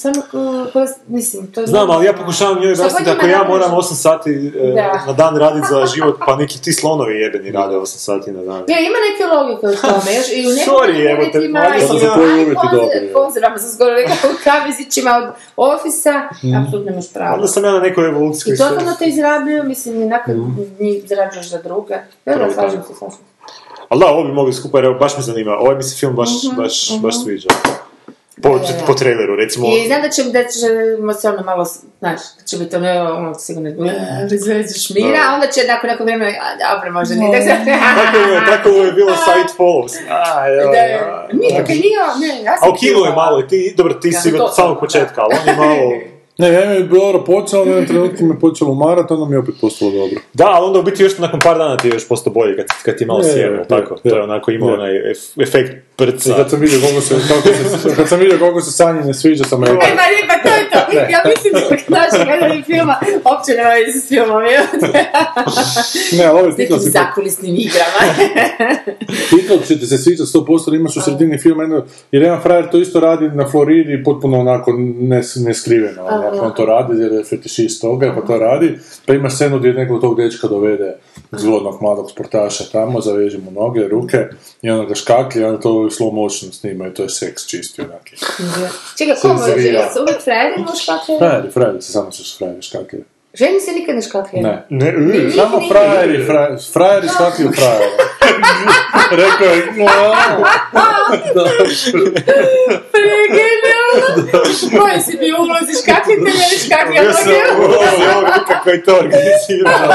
ko, 0.74 0.86
mislim, 1.08 1.48
to 1.48 1.66
Znam, 1.66 1.92
ali 1.92 2.06
ja 2.06 2.14
pokušavam 2.14 2.62
njoj 2.62 2.76
god 2.76 3.08
ako 3.10 3.26
ja 3.28 3.44
moram 3.44 3.72
možeš? 3.72 3.90
8 3.90 3.96
sati 3.96 4.32
e, 4.56 4.74
Da. 4.74 5.04
na 5.08 5.14
dan 5.14 5.38
raditi 5.38 5.68
za 5.70 5.86
život, 5.86 6.16
pa 6.26 6.36
neki 6.36 6.62
ti 6.62 6.74
slonovi 6.74 7.14
jebeni 7.16 7.52
rade 7.52 7.76
8 7.76 7.86
sati 7.86 8.32
na 8.32 8.42
dan. 8.42 8.64
Ja, 8.68 8.80
ima 8.80 8.98
neke 9.04 9.24
logike 9.28 9.66
u 9.68 9.82
tome, 9.82 10.16
još 10.16 10.28
i 10.30 10.42
u 10.42 10.52
nekim 10.52 10.74
Sorry, 10.74 11.12
evo 11.12 11.24
te, 11.32 11.40
u 11.40 11.44
ja- 11.44 12.14
Koji 12.14 12.34
uvjeti 12.34 12.68
dobri, 12.72 13.14
konzervama 13.14 13.58
sam 13.58 13.70
skoro 13.70 13.90
rekao, 13.92 14.16
u 14.24 14.36
kavizićima 14.44 15.12
od 15.14 15.26
ofisa, 15.58 16.14
apsolutno 16.60 16.92
imaš 16.92 17.14
pravo. 17.14 17.36
Onda 17.36 17.48
sam 17.48 17.64
ja 17.66 17.72
na 17.72 17.80
nekoj 17.80 18.06
evolucijskoj 18.06 18.54
I 18.54 18.58
totalno 18.58 18.94
te 19.00 19.06
izrabljuju, 19.06 19.64
mislim, 19.64 20.08
nakon 20.08 20.33
Mhm. 20.38 20.62
njih 20.80 21.04
izrađuješ 21.04 21.50
za 21.50 21.62
druge. 21.62 21.96
Dobro, 22.26 22.40
Prvo 22.42 22.54
slažem 22.54 22.82
se, 22.84 22.94
se. 22.94 23.18
Ali 23.90 24.00
da, 24.00 24.08
ovo 24.08 24.24
bi 24.24 24.32
mogli 24.32 24.54
skupa, 24.54 24.78
jer 24.78 24.86
evo, 24.86 24.94
baš 24.94 25.18
me 25.18 25.24
zanima. 25.24 25.58
Ovaj 25.60 25.76
mi 25.76 25.84
se 25.84 25.98
film 26.00 26.16
baš, 26.16 26.30
Mhm, 26.30 26.62
baš, 26.62 27.00
baš 27.02 27.24
sviđa. 27.24 27.50
Po, 28.44 28.50
Da, 28.50 28.66
da, 28.66 28.80
da. 28.80 28.86
po 28.88 28.94
traileru, 28.94 29.36
recimo. 29.36 29.68
I 29.68 29.88
znam 29.88 30.02
da 30.02 30.10
će, 30.10 30.24
da 30.24 30.44
ćemo 30.44 31.14
se 31.14 31.30
ono 31.30 31.44
malo, 31.44 31.66
znaš, 32.00 32.20
da 32.40 32.44
će 32.46 32.58
biti 32.58 32.76
ono, 32.76 33.16
ono 33.18 33.34
sigurno, 33.34 33.70
šmira, 34.88 35.20
a 35.30 35.34
onda 35.34 35.48
će 35.48 35.62
nakon 35.68 35.90
neko 35.90 36.04
vrijeme, 36.04 36.26
a 36.28 36.76
dobro, 36.76 36.92
može 36.92 37.16
nije. 37.16 37.40
Tako 37.48 38.18
je, 38.32 38.42
tako 38.46 38.70
je 38.70 38.92
bilo 38.92 39.12
Sight 39.12 39.58
Follows. 39.60 39.94
A, 40.10 40.48
joj, 40.48 40.66
Da, 40.72 40.78
ja. 40.78 41.28
nije, 41.34 41.56
je 41.56 41.64
nije, 41.68 42.00
ne, 42.20 42.44
ja 42.44 42.58
sam 42.58 42.70
A 42.70 42.72
u 42.72 43.06
je 43.06 43.16
malo, 43.16 43.42
ti, 43.42 43.74
dobro, 43.78 43.94
ti 43.94 44.08
Ja, 44.08 44.22
si 44.22 44.34
od 44.34 44.38
sam, 44.38 44.56
samog 44.56 44.80
početka, 44.80 45.22
ali 45.22 45.36
on 45.42 45.48
je 45.48 45.56
malo... 45.56 45.92
Ne, 46.38 46.54
ja 46.54 46.70
mi 46.70 46.76
je 46.76 46.84
dobro 46.84 47.24
počelo, 47.26 47.64
u 47.64 47.68
jednom 47.68 47.86
trenutku 47.86 48.26
me 48.26 48.40
počelo 48.40 48.72
umarat, 48.72 49.12
onda 49.12 49.26
mi 49.26 49.36
je 49.36 49.40
opet 49.40 49.56
postalo 49.62 49.92
dobro. 49.92 50.22
Da, 50.34 50.46
ali 50.48 50.66
onda 50.68 50.80
u 50.80 50.84
biti 50.84 51.04
još 51.04 51.18
nakon 51.18 51.40
par 51.40 51.58
dana 51.58 51.78
ti 51.78 51.88
je 51.88 51.94
još 51.94 52.08
postao 52.08 52.34
bolje 52.34 52.56
kad, 52.56 52.66
kad 52.86 52.98
ti 52.98 53.06
malo 53.06 53.22
je, 53.22 53.64
tako. 53.70 53.96
je, 54.04 54.10
to 54.10 54.16
je 54.16 54.24
onako 54.24 54.52
imao 54.52 54.74
onaj 54.74 54.92
ef- 54.92 55.38
efekt 56.04 56.26
I 56.26 56.30
prca. 56.30 56.36
kad 56.36 56.50
sam 56.50 56.60
vidio 56.60 56.80
koliko 56.82 57.02
se, 57.02 57.16
kako 57.30 57.42
se, 57.42 57.96
kad 57.96 58.10
sam 58.10 58.20
vidio 58.20 58.40
koliko 58.40 58.62
se 58.62 58.72
Sanji 58.72 59.02
ne 59.04 59.14
sviđa, 59.14 59.44
sam 59.44 59.64
rekao, 59.64 59.76
E, 59.76 59.80
pa 59.80 59.88
ne, 59.88 60.28
pa 60.28 60.50
to 60.50 60.56
je 60.56 60.70
to. 60.70 61.12
Ja 61.12 61.22
mislim 61.26 61.54
da 61.54 61.60
naši 61.98 62.26
gledali 62.26 62.64
filma, 62.64 62.96
uopće 63.26 63.52
nema 63.58 63.70
veze 63.70 64.00
s 64.00 64.08
filmom, 64.08 64.44
je. 64.44 64.60
ne, 66.18 66.26
ali 66.26 66.40
ovaj 66.40 66.52
S 66.52 66.58
nekim 66.58 66.76
titl 66.76 66.84
si 66.84 66.90
zakulisnim 66.90 67.56
igrama. 67.56 68.02
Titl 69.30 69.68
će 69.68 69.80
ti 69.80 69.86
se 69.88 69.98
sviđati 69.98 70.30
100%, 70.30 70.68
jer 70.68 70.80
imaš 70.80 70.98
u 70.98 71.02
sredini 71.02 71.38
filma 71.38 71.64
jedno, 71.64 71.86
jer 72.12 72.24
jedan 72.24 72.42
frajer 72.42 72.70
to 72.72 72.78
isto 72.78 73.00
radi 73.00 73.30
na 73.30 73.48
Floridi 73.50 74.04
potpuno 74.04 74.40
onako 74.40 74.74
nes, 75.00 75.36
neskriveno, 75.36 76.06
onako, 76.06 76.38
on 76.46 76.54
to 76.54 76.66
radi 76.66 77.02
jer 77.02 77.12
je 77.12 77.24
fetišist 77.24 77.82
toga, 77.82 78.14
pa 78.16 78.28
to 78.28 78.38
radi, 78.38 78.78
pa 79.06 79.14
ima 79.14 79.30
scenu 79.30 79.60
gdje 79.60 79.74
nekog 79.74 80.02
tog 80.02 80.18
dečka 80.18 80.48
dovede 80.48 80.96
zgodnog 81.32 81.82
mladog 81.82 82.12
sportaša 82.12 82.64
tamo, 82.72 83.02
zaveže 83.02 83.38
mu 83.38 83.52
noge, 83.52 83.88
ruke 83.88 84.28
i 84.62 84.70
onda 84.70 84.86
ga 84.86 84.96
škaklje 84.96 85.48
onda 85.48 85.60
to 85.62 85.90
slow 85.98 86.14
motion 86.14 86.52
snima 86.52 86.88
i 86.88 86.94
to 86.94 87.04
je 87.04 87.10
seks 87.10 87.46
čisti 87.46 87.82
onaki. 87.82 88.16
Čekaj, 88.98 89.16
ko 89.22 89.28
može? 89.28 89.44
Cenzurirao. 89.44 89.94
Su 89.94 90.02
uvijek 90.02 90.24
frajeri 90.24 90.54
ili 90.58 90.78
škakljeri? 90.84 91.20
Frajeri, 91.20 91.52
frajeri 91.52 91.82
se 91.82 91.92
samo 91.92 92.12
su 92.12 92.38
frajeri 92.38 92.62
škaklje. 92.62 93.04
Ženi 93.34 93.60
se 93.60 93.72
nikad 93.72 93.96
ne. 94.34 94.66
Ne. 94.70 94.92
Ne, 94.92 95.32
Samo 95.32 95.62
frajeri, 95.70 96.26
frajeri, 96.26 96.58
frajeri 96.74 97.08
škaklju 97.08 97.52
frajeri. 97.56 97.92
Rekao 99.22 99.48
je, 99.48 99.66
da. 101.36 101.44
Pregenijalno! 102.92 104.80
Koji 104.80 105.02
si 105.02 105.18
bio 105.18 105.36
ulozi 105.38 105.74
škakljitelja 105.84 106.44
ili 106.52 106.60
škaklja 106.66 107.02
Bio 107.02 107.14
sam 107.14 107.32
ulozi 107.66 108.04
ovoga, 108.16 108.46
kako 108.48 108.70
je 108.70 108.84
to 108.84 108.96
organizirano. 108.96 109.94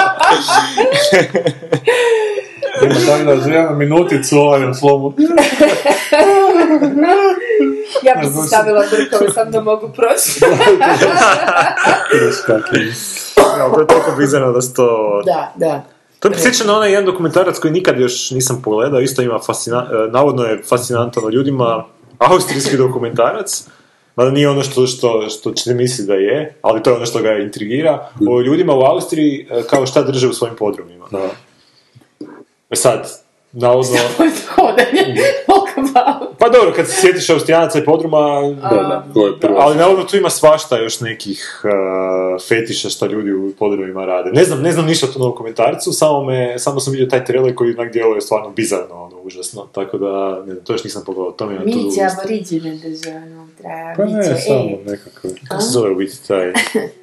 Ima 2.91 3.07
tako 3.07 3.25
da 3.25 3.37
za 3.37 3.51
jednu 3.51 3.77
minuticu 3.77 4.37
ovaj 4.37 4.71
u 4.71 4.75
slomu. 4.75 5.13
Ja 8.03 8.15
bi 8.21 8.27
si 8.27 8.49
stavila 8.49 8.85
brkove, 8.91 9.31
sam 9.31 9.51
da 9.51 9.61
mogu 9.61 9.91
proći. 9.97 10.41
Ja, 13.59 13.71
to 13.75 13.81
je 13.81 13.87
toliko 13.87 14.13
bizarno 14.19 14.53
da 14.53 14.61
se 14.61 14.75
to... 14.75 15.23
Da, 15.25 15.53
da. 15.57 15.83
To 16.21 16.31
mi 16.31 16.37
sjeća 16.37 16.65
na 16.65 16.77
onaj 16.77 16.91
jedan 16.91 17.05
dokumentarac 17.05 17.59
koji 17.59 17.73
nikad 17.73 18.01
još 18.01 18.31
nisam 18.31 18.63
pogledao, 18.65 19.01
isto 19.01 19.23
ima 19.23 19.39
fascina... 19.39 19.87
e, 19.93 20.11
navodno 20.11 20.45
je 20.45 20.63
fascinantan 20.69 21.25
o 21.25 21.31
ljudima, 21.31 21.85
austrijski 22.19 22.77
dokumentarac, 22.77 23.65
mada 24.17 24.31
nije 24.31 24.49
ono 24.49 24.63
što, 24.63 24.87
što, 24.87 25.29
što 25.29 25.51
ćete 25.53 25.75
misliti 25.75 26.09
da 26.09 26.15
je, 26.15 26.55
ali 26.63 26.83
to 26.83 26.91
je 26.91 26.97
ono 26.97 27.07
što 27.07 27.23
ga 27.23 27.33
intrigira, 27.33 28.09
o 28.29 28.41
ljudima 28.41 28.75
u 28.75 28.81
Austriji 28.81 29.49
e, 29.51 29.63
kao 29.63 29.87
šta 29.87 30.03
drže 30.03 30.29
u 30.29 30.33
svojim 30.33 30.57
podrumima. 30.57 31.07
Da. 31.11 31.31
E 32.71 32.77
sad, 32.77 33.11
navodno... 33.53 33.97
Hodanje. 34.57 35.15
Walkabout. 35.49 36.27
Pa 36.39 36.49
dobro, 36.49 36.73
kad 36.77 36.87
se 36.87 36.93
sjetiš 36.93 37.31
Austrijanaca 37.31 37.79
i 37.79 37.85
podruma, 37.85 38.43
Da, 38.63 39.05
da, 39.15 39.37
prvo. 39.41 39.57
ali 39.59 39.77
navodno 39.77 40.05
tu 40.05 40.17
ima 40.17 40.31
svašta 40.31 40.79
još 40.79 41.01
nekih 41.01 41.61
uh, 41.65 41.71
fetiša 42.49 42.89
što 42.89 43.07
ljudi 43.07 43.33
u 43.33 43.53
podrumima 43.59 44.05
rade. 44.05 44.31
Ne 44.33 44.45
znam, 44.45 44.63
ne 44.63 44.73
znam 44.73 44.87
ništa 44.87 45.07
o 45.07 45.13
tom 45.13 45.23
dokumentarcu, 45.23 45.93
samo, 45.93 46.25
me, 46.25 46.59
samo 46.59 46.81
sam 46.81 46.93
vidio 46.93 47.07
taj 47.07 47.25
trailer 47.25 47.55
koji 47.55 47.75
onak 47.75 47.93
djeluje 47.93 48.21
stvarno 48.21 48.51
bizarno, 48.51 48.95
ono, 49.05 49.17
užasno. 49.17 49.67
Tako 49.73 49.99
da, 49.99 50.43
ne 50.47 50.53
znam, 50.53 50.65
to 50.65 50.73
još 50.73 50.85
nisam 50.85 51.03
pogledao, 51.07 51.33
to 51.33 51.47
mi 51.47 51.55
je 51.55 51.59
na 51.59 51.65
tu 51.65 51.69
Miće 51.79 52.01
aboriđine 52.19 52.71
unutra. 53.17 53.95
Pa 53.97 54.05
ne, 54.05 54.23
samo 54.41 54.71
nekako. 54.87 55.29
Kako 55.49 55.63
se 55.63 55.69
zove 55.71 55.91
u 55.91 55.95
biti 55.95 56.29
taj 56.29 56.53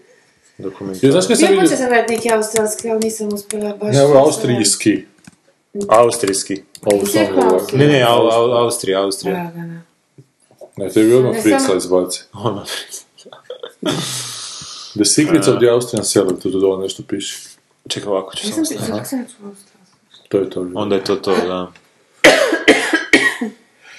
dokumentar? 0.58 1.12
znaš 1.12 1.28
kaj 1.28 1.36
sam 1.36 1.46
Ja 1.46 1.50
vidio? 1.50 1.62
počela 1.64 1.78
sam 1.78 1.88
gledati 1.88 2.14
neki 2.14 2.32
australski, 2.34 2.90
ali 2.90 3.00
nisam 3.00 3.28
uspjela 3.34 3.76
baš. 3.76 3.96
Ne, 3.96 4.04
ovo 4.04 4.14
je 4.14 4.20
austrijski. 4.20 5.06
Austrijski. 5.90 6.64
Ne, 7.74 7.88
ne, 7.88 8.02
au, 8.02 8.28
au, 8.30 8.52
Austrija, 8.52 9.02
Austrija. 9.04 9.36
Da, 9.36 9.62
da, 9.62 9.68
da. 9.68 9.82
Ne, 10.78 10.94
to 10.94 11.00
je 11.00 11.06
bi 11.06 11.14
odmah 11.14 11.36
Fritzla 11.44 11.76
izbaci. 11.76 12.24
The 14.94 15.06
Secrets 15.06 15.48
of 15.48 15.60
the 15.60 15.70
Austrian 15.70 16.06
Seller, 16.06 16.40
tu 16.42 16.50
dole 16.50 16.82
nešto 16.84 17.04
piše. 17.08 17.38
čekaj 17.88 18.10
ovako 18.10 18.36
ću 18.36 18.48
Nisam 18.48 18.66
samo 18.66 18.80
se, 18.80 18.86
staviti. 18.86 19.32
To 20.30 20.38
je 20.38 20.50
to. 20.50 20.68
Onda 20.76 20.96
je 20.96 21.04
to 21.04 21.16
to, 21.16 21.36
da. 21.48 21.72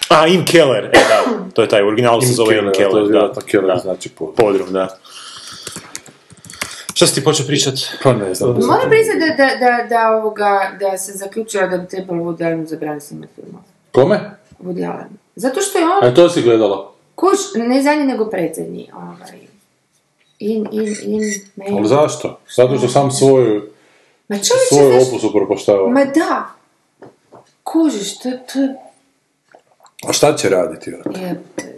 A, 0.08 0.26
Im 0.26 0.44
Keller, 0.44 0.84
e 0.84 0.98
da, 1.08 1.24
to 1.54 1.62
je 1.62 1.68
taj, 1.68 1.82
u 1.82 1.86
originalu 1.86 2.20
se 2.20 2.32
zove 2.32 2.58
Im 2.58 2.64
To 2.64 2.68
je 2.68 2.72
Keller, 2.72 3.02
da. 3.04 3.10
vjerojatno 3.10 3.42
Keller 3.46 3.66
da. 3.66 3.78
znači 3.82 4.08
pod. 4.08 4.34
Podrum, 4.36 4.72
da. 4.72 4.98
Što 6.96 7.06
si 7.06 7.14
ti 7.14 7.24
počeo 7.24 7.46
pričat? 7.46 7.74
Pa 8.02 8.12
ne 8.12 8.34
znam. 8.34 8.50
Moram 8.50 8.90
priznati 8.90 9.18
da, 9.20 9.26
da, 9.36 9.56
da, 9.56 9.86
da, 9.88 10.10
ovoga, 10.12 10.50
da 10.80 10.98
se 10.98 11.12
zaključila 11.12 11.66
da 11.66 11.78
bi 11.78 11.88
trebalo 11.88 12.22
Woody 12.22 12.44
Allenu 12.44 12.66
zabraniti 12.66 13.06
snimati 13.06 13.32
filmove. 13.34 13.64
Kome? 13.92 14.20
Woody 14.60 14.86
Allen. 14.86 15.08
Zato 15.36 15.60
što 15.60 15.78
je 15.78 15.84
on, 15.84 16.04
E, 16.04 16.14
to 16.14 16.28
si 16.28 16.42
gledala. 16.42 16.92
kuš, 17.14 17.38
ne 17.56 17.82
zadnji 17.82 18.04
nego 18.04 18.26
predzadnji, 18.26 18.90
ovaj. 18.94 19.38
In, 20.38 20.66
in, 20.72 20.96
in, 21.02 21.22
ne. 21.56 21.66
Ali 21.70 21.88
zašto? 21.88 22.38
Zato 22.50 22.78
što 22.78 22.88
sam 22.88 23.10
svoju, 23.10 23.70
Ma 24.28 24.36
čovječe, 24.36 24.66
svoju 24.68 24.90
znaš, 24.92 25.08
opus 25.08 25.24
upropaštava. 25.24 25.88
ma 25.88 26.04
da. 26.04 26.46
Kužiš, 27.62 28.18
to, 28.18 28.30
to 28.52 28.58
je, 28.60 28.74
A 30.02 30.12
šta 30.12 30.34
će 30.34 30.48
raditi? 30.50 30.90
je 30.90 31.02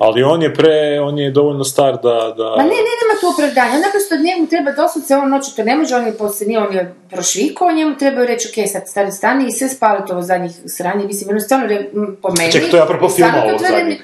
Ali 0.01 0.23
on 0.23 0.43
je 0.43 0.55
pre, 0.55 0.71
on 1.01 1.19
je 1.19 1.31
dovoljno 1.31 1.65
star 1.65 1.93
da... 1.95 2.35
da... 2.37 2.45
Ma 2.51 2.63
ne, 2.63 2.69
ne, 2.69 2.95
nema 2.95 3.15
tu 3.21 3.27
opravdanja. 3.29 3.75
On 3.75 3.81
naprosto 3.81 4.17
njemu 4.19 4.47
treba 4.47 4.73
doslovce, 4.73 5.17
on 5.17 5.31
noću 5.31 5.57
to 5.57 5.65
ne 5.65 5.77
može, 5.77 5.97
on 5.97 6.07
je 6.07 6.13
posljednije, 6.15 6.59
on 6.61 6.75
je 6.75 6.95
prošvikao, 7.11 7.73
njemu 7.73 7.97
treba 7.97 8.25
reći, 8.25 8.49
ok, 8.51 8.69
sad 8.69 8.83
stari 8.87 9.13
stani 9.13 9.47
i 9.47 9.53
sve 9.53 9.69
spaliti 9.69 10.13
ovo 10.13 10.23
zadnjih 10.23 10.53
sranje, 10.67 11.05
mislim, 11.07 11.31
ono 11.31 11.41
stvarno 11.41 11.67
re- 11.67 11.89
m, 11.95 12.17
po 12.23 12.29
meni. 12.31 12.53
Čekaj, 12.53 12.71
to 12.71 12.77
je 12.77 12.83
apropo 12.83 13.09
filma 13.09 13.33
to 13.43 13.59
zadnjeg. 13.61 13.99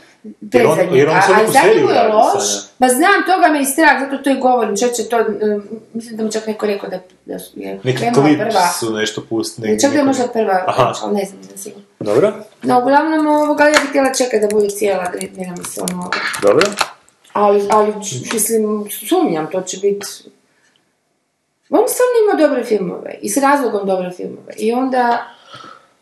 Jer 0.53 0.67
on- 0.67 0.79
jer 0.93 1.09
on 1.09 1.15
A- 1.15 1.19
a 1.19 1.47
zadnji 1.49 1.71
je 1.95 2.09
loš, 2.09 2.45
ma 2.79 2.89
znam, 2.89 3.19
toga 3.27 3.49
me 3.49 3.61
i 3.61 3.67
strah, 3.67 4.01
zato 4.01 4.19
to 4.19 4.31
i 4.31 4.37
govorim, 4.37 4.77
čeće 4.77 5.05
to, 5.05 5.19
um, 5.19 5.63
mislim 5.95 6.17
da 6.17 6.25
mi 6.25 6.33
čak 6.33 6.47
neko 6.47 6.67
rekao 6.67 6.89
da, 6.89 6.99
da 7.27 7.39
su- 7.39 7.53
je 7.57 7.81
Neki 7.85 7.99
klip 8.15 8.39
prva, 8.39 8.69
su 8.71 8.93
nešto 8.93 9.23
pustili. 9.23 9.81
čak 9.81 9.93
da 9.93 9.99
je 9.99 10.05
možda 10.05 10.29
prva, 10.29 10.65
Aha. 10.67 10.85
ne 11.13 11.25
znam, 11.25 11.41
nisam 11.41 11.57
sigurno. 11.57 11.84
Dobro, 12.05 12.33
No, 12.63 12.79
uglavnom, 12.79 13.27
ovoga, 13.27 13.65
ja 13.65 13.71
bih 13.81 13.89
htjela 13.89 14.15
čekati 14.15 14.41
da 14.41 14.49
bude 14.49 14.69
cijela, 14.69 15.05
ne 15.37 15.47
nam 15.47 15.65
se 15.65 15.81
ono, 15.81 16.11
dobro. 16.43 16.67
ali, 17.33 17.69
ali 17.71 17.95
mislim, 18.33 18.85
sumnjam, 19.09 19.51
to 19.53 19.61
će 19.61 19.77
biti... 19.77 20.07
On 21.71 21.85
stvarno 21.89 22.15
ima 22.25 22.49
dobre 22.49 22.65
filmove 22.65 23.19
i 23.23 23.29
s 23.29 23.37
razlogom 23.37 23.87
dobre 23.87 24.11
filmove. 24.11 24.53
I 24.57 24.73
onda, 24.73 25.25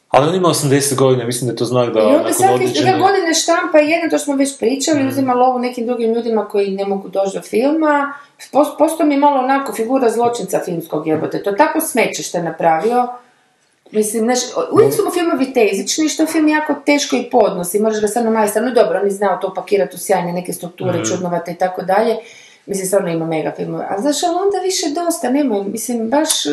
Ali 0.09 0.29
on 0.29 0.35
ima 0.35 0.49
80 0.49 0.95
godina, 0.95 1.25
mislim 1.25 1.47
da 1.47 1.53
je 1.53 1.57
to 1.57 1.65
znak 1.65 1.93
da 1.95 2.01
i 2.01 2.03
onda 2.03 2.33
svake 2.33 2.55
određene... 2.55 2.99
godine 2.99 3.35
štampa 3.35 3.79
jedno, 3.79 4.11
to 4.11 4.19
smo 4.19 4.37
već 4.37 4.59
pričali, 4.59 5.07
uzima 5.09 5.35
lovu 5.35 5.59
nekim 5.59 5.87
drugim 5.87 6.13
ljudima 6.15 6.49
koji 6.49 6.71
ne 6.71 6.85
mogu 6.85 7.09
doći 7.09 7.37
do 7.37 7.43
filma. 7.43 8.15
Pos- 8.53 8.79
Postao 8.79 9.07
mi 9.07 9.15
je 9.15 9.21
malo 9.21 9.39
onako 9.39 9.73
figura 9.73 10.11
zločinca 10.11 10.61
filmskog 10.65 11.07
jebote. 11.07 11.43
To 11.43 11.53
tako 11.53 11.81
smeće 11.81 12.23
što 12.23 12.39
je 12.39 12.45
napravio. 12.45 13.09
Mislim, 13.93 14.25
znaš, 14.25 14.39
uvijek 14.73 14.95
su 14.95 15.05
mu 15.05 15.11
filmovi 15.11 15.53
tezični, 15.53 16.09
što 16.09 16.27
film 16.27 16.49
jako 16.49 16.75
teško 16.87 17.17
i 17.17 17.31
podnosi, 17.31 17.81
moraš 17.81 18.01
ga 18.01 18.07
stvarno 18.09 18.31
majstor, 18.31 18.63
no 18.63 18.71
dobro, 18.71 18.99
on 18.99 19.05
je 19.05 19.11
znao 19.11 19.37
to 19.37 19.49
upakirati 19.49 19.97
u 19.97 19.99
sjajne 19.99 20.33
neke 20.33 20.53
strukture, 20.53 21.05
čudnovate 21.05 21.53
i 21.53 21.55
tako 21.55 21.83
dalje, 21.83 22.17
mislim, 22.67 22.87
stvarno 22.87 23.11
ima 23.11 23.27
mega 23.27 23.53
filmove, 23.57 23.87
ali 23.91 24.03
znaš, 24.03 24.23
ali 24.23 24.35
onda 24.35 24.59
više 24.59 24.87
dosta, 25.05 25.31
nemoj, 25.31 25.65
mislim, 25.65 26.11
baš, 26.11 26.47
eh, 26.47 26.51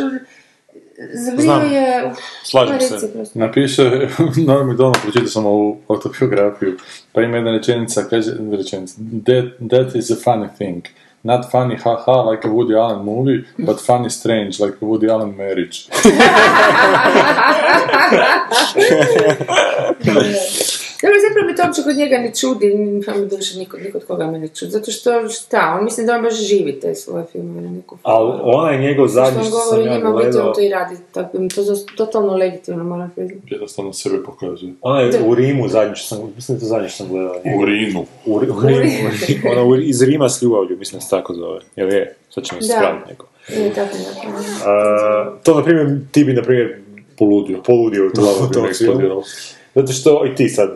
zavrio 1.13 1.79
je, 1.79 2.07
uf, 2.11 2.17
Slažem 2.43 2.79
se. 2.79 3.13
prosto. 3.13 3.39
Napiše, 3.39 3.83
Normi 4.47 4.75
Donald, 4.75 4.97
pročitao 5.01 5.27
sam 5.27 5.45
ovu 5.45 5.77
autobiografiju, 5.87 6.77
pa 7.11 7.21
ima 7.21 7.35
jedna 7.35 7.51
rečenica, 7.51 8.03
kaže, 8.09 8.31
rečenica, 8.51 8.95
that, 9.25 9.69
that 9.69 9.95
is 9.95 10.11
a 10.11 10.15
funny 10.15 10.47
thing. 10.57 10.83
Not 11.23 11.51
funny, 11.51 11.75
haha, 11.75 12.21
like 12.21 12.45
a 12.45 12.49
Woody 12.49 12.75
Allen 12.75 13.05
movie, 13.05 13.45
but 13.57 13.81
funny 13.81 14.09
strange, 14.09 14.59
like 14.59 14.81
a 14.81 14.85
Woody 14.85 15.09
Allen 15.09 15.35
marriage. 15.35 15.89
Dobro, 21.01 21.15
zapravo 21.21 21.47
mi 21.47 21.55
to 21.55 21.63
uopće 21.63 21.81
kod 21.83 21.97
njega 21.97 22.17
ne 22.17 22.31
čudi, 22.35 22.67
pa 23.05 23.13
mi 23.13 23.27
došli 23.27 23.59
niko, 23.59 23.77
niko 23.77 23.97
od 23.97 24.05
koga 24.05 24.27
me 24.27 24.39
ne 24.39 24.47
čudi, 24.49 24.71
zato 24.71 24.91
što, 24.91 25.29
šta, 25.29 25.75
on 25.77 25.83
mislim 25.83 26.07
da 26.07 26.15
on 26.15 26.21
baš 26.21 26.35
živi 26.41 26.79
te 26.79 26.95
svoje 26.95 27.25
filmove 27.25 27.61
na 27.61 27.71
neku 27.71 27.97
Ali 28.03 28.31
onaj 28.43 28.79
njegov 28.79 29.05
Što 29.05 29.13
zadnji 29.13 29.39
što 29.39 29.51
sam 29.51 29.51
govori 29.61 29.87
ja 29.87 29.97
njima, 29.97 30.09
u 30.09 30.13
biti 30.13 30.25
on 30.25 30.31
gledao, 30.31 30.53
to 30.53 30.61
i 30.61 30.69
radi, 30.69 30.95
tako 31.11 31.37
to 31.47 31.61
zas- 31.63 31.85
totalno 31.97 32.35
legitimno 32.35 32.83
moram 32.85 33.11
priznati. 33.15 33.41
Jednostavno 33.47 33.93
sebe 33.93 34.23
pokazuje. 34.23 34.73
onaj 34.81 35.09
u 35.25 35.35
Rimu 35.35 35.67
zadnji 35.67 35.95
što 35.95 36.07
sam, 36.07 36.33
mislim 36.35 36.47
da 36.49 36.57
je 36.57 36.61
to 36.61 36.67
zadnji 36.67 36.89
što 36.89 36.97
sam 36.97 37.07
gledao. 37.07 37.35
U 37.57 37.65
Rinu. 37.65 38.05
U, 38.25 38.39
Ri- 38.39 38.49
u 38.49 38.67
Rimu, 38.69 39.09
ono 39.51 39.65
u- 39.65 39.75
iz 39.77 40.01
Rima 40.01 40.29
s 40.29 40.41
ljubavlju, 40.41 40.77
mislim 40.77 40.97
da 40.97 41.03
se 41.03 41.09
tako 41.09 41.33
zove. 41.33 41.59
Jel 41.75 41.89
je? 41.89 42.15
Sad 42.29 42.43
će 42.43 42.55
mi 42.55 42.61
se 42.61 42.67
spraviti 42.69 43.09
neko. 43.09 43.25
Je 43.49 43.73
tako 43.73 43.97
nekako. 43.99 44.43
A, 44.65 45.35
to, 45.43 45.55
na 45.55 45.63
primjer, 45.63 45.87
ti 46.11 46.23
bi, 46.23 46.33
na 46.33 46.41
primjer, 46.41 46.79
Poludio. 47.17 47.61
poludio 47.61 48.07
u 48.07 48.11
tom, 48.11 48.23
Glava 48.23 48.39
u 48.39 48.47
bi 48.47 48.53
tom 48.53 48.63
me 48.63 48.73
filmu. 48.73 48.91
eksplodirala. 48.93 49.23
Zato 49.79 49.93
što, 49.93 50.25
i 50.25 50.35
ti 50.35 50.49
sad, 50.49 50.69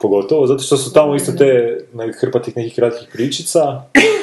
pogotovo, 0.00 0.46
zato 0.46 0.62
što 0.62 0.76
su 0.76 0.92
tamo 0.92 1.14
isto 1.14 1.32
te 1.32 1.78
ne, 1.94 2.12
hrpa 2.20 2.42
tih 2.42 2.56
nekih 2.56 2.74
kratkih 2.74 3.08
pričica, 3.12 3.82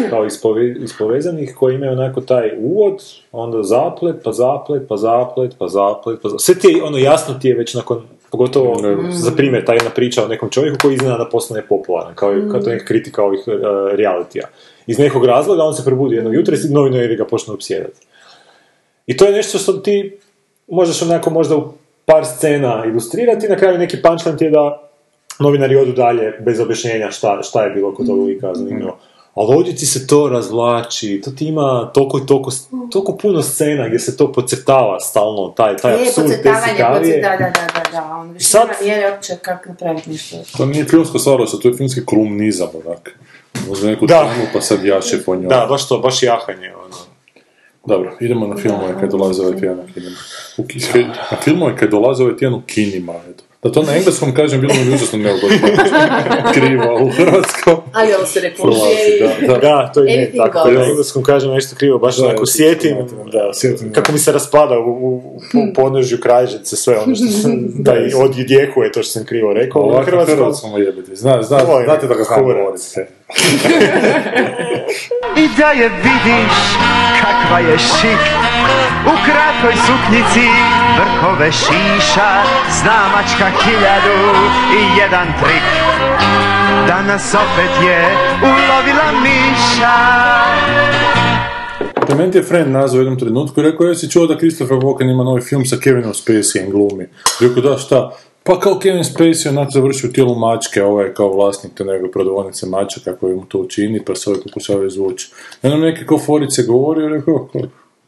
kao 0.09 0.25
ispove, 0.25 0.75
ispovezanih, 0.83 1.55
koji 1.55 1.75
imaju 1.75 1.91
onako 1.91 2.21
taj 2.21 2.51
uvod, 2.59 3.03
onda 3.31 3.63
zaplet, 3.63 4.15
pa 4.23 4.31
zaplet, 4.31 4.83
pa 4.87 4.97
zaplet, 4.97 5.51
pa 5.57 5.67
zaplet, 5.67 6.19
pa 6.21 6.29
zaplet. 6.29 6.41
Sve 6.41 6.55
ti 6.55 6.67
je, 6.67 6.83
ono 6.83 6.97
jasno 6.97 7.33
ti 7.33 7.47
je 7.47 7.55
već 7.55 7.73
nakon, 7.73 8.03
pogotovo 8.31 8.75
za 9.11 9.31
primjer, 9.31 9.65
ta 9.65 9.73
jedna 9.73 9.89
priča 9.89 10.23
o 10.23 10.27
nekom 10.27 10.49
čovjeku 10.49 10.77
koji 10.81 10.93
iznenada 10.93 11.29
postane 11.31 11.61
popularan, 11.69 12.15
kao, 12.15 12.33
kao 12.51 12.61
to 12.61 12.69
neka 12.69 12.85
kritika 12.85 13.23
ovih 13.23 13.39
uh, 13.47 13.53
realitija. 13.95 14.47
Iz 14.87 14.99
nekog 14.99 15.25
razloga 15.25 15.63
on 15.63 15.73
se 15.73 15.85
probudi 15.85 16.15
jednog 16.15 16.33
jutra 16.33 16.55
i 16.55 16.73
novinari 16.73 17.15
ga 17.15 17.25
počnu 17.25 17.53
opsjedati. 17.53 17.99
I 19.07 19.17
to 19.17 19.25
je 19.25 19.31
nešto 19.31 19.57
što 19.57 19.73
ti 19.73 20.17
možeš 20.67 21.01
onako 21.01 21.29
možda 21.29 21.55
u 21.55 21.80
par 22.05 22.25
scena 22.27 22.83
ilustrirati, 22.85 23.47
na 23.47 23.55
kraju 23.55 23.77
neki 23.77 24.01
punchline 24.01 24.37
ti 24.37 24.43
je 24.43 24.51
da 24.51 24.89
novinari 25.39 25.75
odu 25.75 25.91
dalje 25.91 26.31
bez 26.39 26.59
objašnjenja 26.59 27.11
šta, 27.11 27.39
šta 27.41 27.63
je 27.63 27.69
bilo 27.69 27.95
kod 27.95 28.07
tog 28.07 28.19
lika 28.19 28.53
zanimljivo. 28.53 28.97
Ali 29.35 29.55
ovdje 29.55 29.75
ti 29.75 29.85
se 29.85 30.07
to 30.07 30.29
razvlači, 30.29 31.21
to 31.21 31.31
ti 31.31 31.45
ima 31.45 31.91
toliko 31.93 32.17
i 32.17 32.25
toliko, 32.25 32.51
toliko 32.91 33.17
puno 33.17 33.41
scena 33.41 33.87
gdje 33.87 33.99
se 33.99 34.17
to 34.17 34.31
podcrtava 34.31 34.99
stalno, 34.99 35.53
taj, 35.57 35.77
taj 35.77 35.91
Je, 35.93 36.01
apsurd, 36.01 36.27
te 36.27 36.35
sikarije. 36.67 37.21
da, 37.21 37.29
da, 37.29 37.37
da, 37.37 37.51
da, 37.75 37.91
da, 37.91 38.15
on 38.15 38.31
više 38.31 38.45
Sad- 38.45 38.67
nema 38.81 38.95
nije 38.95 39.11
uopće 39.11 39.33
kako 39.41 39.69
napraviti 39.69 40.09
nešto. 40.09 40.35
To 40.57 40.65
nije 40.65 40.85
filmsko 40.85 41.19
stvarnost, 41.19 41.61
to 41.61 41.67
je 41.67 41.73
filmski 41.73 42.05
kolumnizam, 42.05 42.67
onak. 42.85 43.19
Možda 43.67 43.87
neku 43.87 44.05
Da. 44.05 44.19
temu 44.19 44.45
pa 44.53 44.61
sad 44.61 44.85
jaše 44.85 45.23
po 45.23 45.35
njoj. 45.35 45.47
Da, 45.47 45.65
baš 45.69 45.87
to, 45.87 45.97
baš 45.97 46.23
jahanje, 46.23 46.73
ono. 46.75 46.95
Dobro, 47.85 48.17
idemo 48.19 48.47
na 48.47 48.57
filmove 48.57 48.99
kad 48.99 49.11
dolaze 49.11 49.41
ovaj 49.41 49.59
tjedan 49.59 49.79
u 49.79 49.93
kinima. 49.93 50.15
U 50.57 50.63
na 51.31 51.37
filmove 51.43 51.77
kad 51.77 51.89
dolaze 51.89 52.23
ovaj 52.23 52.37
tjedan 52.37 52.59
u 52.59 52.61
kinima, 52.67 53.13
eto. 53.29 53.43
Da 53.63 53.71
to 53.71 53.83
na 53.83 53.95
engleskom 53.95 54.33
kažem, 54.33 54.61
bilo 54.61 54.73
mi 54.73 54.93
užasno 54.95 55.19
neugodno. 55.19 55.57
Krivo, 56.53 56.83
a 56.83 57.03
u 57.03 57.09
hrvatskom... 57.09 57.75
Ali 57.93 58.13
ovo 58.13 58.25
se 58.25 58.39
repulzije 58.39 59.17
i... 59.17 59.19
da, 59.19 59.47
da. 59.47 59.57
Da, 59.59 59.91
to 59.93 60.03
i 60.03 60.05
nije 60.05 60.19
Anything 60.19 60.53
tako. 60.53 60.71
Na 60.71 60.85
engleskom 60.85 61.23
kažem 61.23 61.51
nešto 61.51 61.75
krivo, 61.75 61.97
baš 61.99 62.17
Da, 62.17 62.25
onako 62.25 62.45
ti- 62.45 62.51
sjetim, 62.51 62.97
da, 63.31 63.51
sjetim, 63.53 63.93
kako 63.93 64.11
mi 64.11 64.19
se 64.19 64.31
raspada 64.31 64.79
u, 64.79 64.91
u, 64.91 65.17
u 65.53 65.73
ponožju 65.75 66.17
kralježice, 66.19 66.75
sve 66.75 66.97
ono 66.97 67.15
što 67.15 67.25
sam, 67.27 67.51
da 67.85 67.95
i 67.95 68.13
odjekuje 68.15 68.91
to 68.91 69.03
što 69.03 69.11
sam 69.11 69.25
krivo 69.25 69.53
rekao. 69.53 69.81
Ovako 69.81 70.05
hrvatskom, 70.05 70.37
hrvatskom 70.37 70.71
jebiti. 70.77 71.15
Zna, 71.15 71.43
zna, 71.43 71.63
Ovo 71.63 71.79
je 71.79 71.85
znate 71.85 72.07
da 72.07 72.13
ga 72.15 72.23
znam 72.23 72.43
govorite. 72.43 73.07
I 75.41 75.47
da 75.57 75.71
je 75.71 75.89
vidiš 75.89 76.57
kakva 77.21 77.59
je 77.59 77.77
šik 77.77 78.60
U 79.05 79.13
kratkoj 79.25 79.75
suknjici 79.87 80.47
vrhove 80.97 81.51
šiša 81.51 82.31
Zna 82.81 82.99
mačka 83.15 83.47
hiljadu 83.63 84.17
i 84.79 84.99
jedan 84.99 85.27
trik 85.43 85.67
Danas 86.87 87.33
opet 87.33 87.87
je 87.87 87.99
ulovila 88.41 89.11
miša 89.23 89.97
Clement 92.05 92.35
je 92.35 92.43
friend 92.43 92.71
nazvao 92.71 92.99
u 92.99 93.01
jednom 93.01 93.19
trenutku 93.19 93.59
i 93.59 93.63
rekao, 93.63 93.87
jesi 93.87 94.11
čuo 94.11 94.27
da 94.27 94.37
Christopher 94.37 94.77
Walken 94.77 95.11
ima 95.11 95.23
novi 95.23 95.41
film 95.41 95.65
sa 95.65 95.75
Kevinom 95.83 96.13
Spaceyem 96.13 96.71
glumi? 96.71 97.07
Rekao, 97.41 97.63
da, 97.63 97.77
šta? 97.77 98.11
Pa 98.43 98.59
kao 98.59 98.79
Kevin 98.79 99.03
Spacey 99.03 99.49
onak 99.49 99.69
završi 99.71 100.07
u 100.07 100.11
tijelu 100.11 100.35
mačke, 100.35 100.83
ovaj 100.83 101.13
kao 101.13 101.33
vlasnik 101.33 101.73
te 101.73 101.83
njegove 101.83 102.11
prodavonice 102.11 102.65
mačaka 102.65 103.15
koji 103.15 103.35
mu 103.35 103.45
to 103.45 103.57
učini, 103.57 104.05
pa 104.05 104.15
se 104.15 104.29
ovaj 104.29 104.41
pokušava 104.43 104.85
izvući. 104.85 105.31
Mi 105.63 105.69
neke 105.69 106.05
kao 106.05 106.19
forice 106.19 106.63
govorio, 106.63 107.09
rekao, 107.09 107.47
kao, 107.53 107.61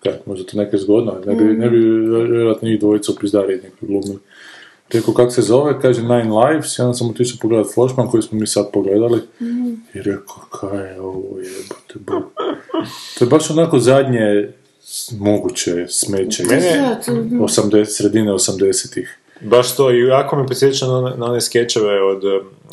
kaj, 0.03 0.13
možda 0.25 0.45
to 0.45 0.57
neke 0.57 0.77
zgodno, 0.77 1.15
ne 1.25 1.35
bi, 1.35 1.43
ne 1.43 1.69
bi 1.69 1.77
vjerojatno 2.29 2.67
njih 2.67 2.79
dvojica 2.79 3.11
u 3.11 3.15
pizdari 3.15 3.55
neki 3.55 3.75
glumili. 3.81 4.19
Rekao, 4.89 5.13
kak 5.13 5.33
se 5.33 5.41
zove, 5.41 5.81
kaže 5.81 6.01
Nine 6.01 6.23
Lives, 6.35 6.79
onda 6.79 6.93
sam 6.93 7.09
otišao 7.09 7.37
pogledat 7.41 7.67
Flashman 7.73 8.07
koji 8.07 8.23
smo 8.23 8.39
mi 8.39 8.47
sad 8.47 8.71
pogledali. 8.73 9.19
I 9.93 10.01
rekao, 10.01 10.35
kaj 10.51 10.87
je 10.87 11.01
ovo 11.01 11.37
jebote, 11.37 11.93
bog. 11.97 12.23
To 13.19 13.25
je 13.25 13.29
baš 13.29 13.49
onako 13.49 13.79
zadnje 13.79 14.49
moguće 15.13 15.85
smeće 15.89 16.43
Mene- 16.43 16.57
iz 16.57 16.73
Da, 16.73 16.95
to- 16.97 17.11
80, 17.11 17.85
sredine 17.87 18.31
80-ih. 18.31 19.17
Baš 19.41 19.75
to, 19.75 19.91
i 19.91 19.99
jako 19.99 20.35
me 20.35 20.47
podsjeća 20.47 20.87
na, 20.87 20.97
one- 20.97 21.17
na 21.17 21.25
one 21.25 21.41
skečeve 21.41 22.03
od 22.03 22.23
um, 22.23 22.31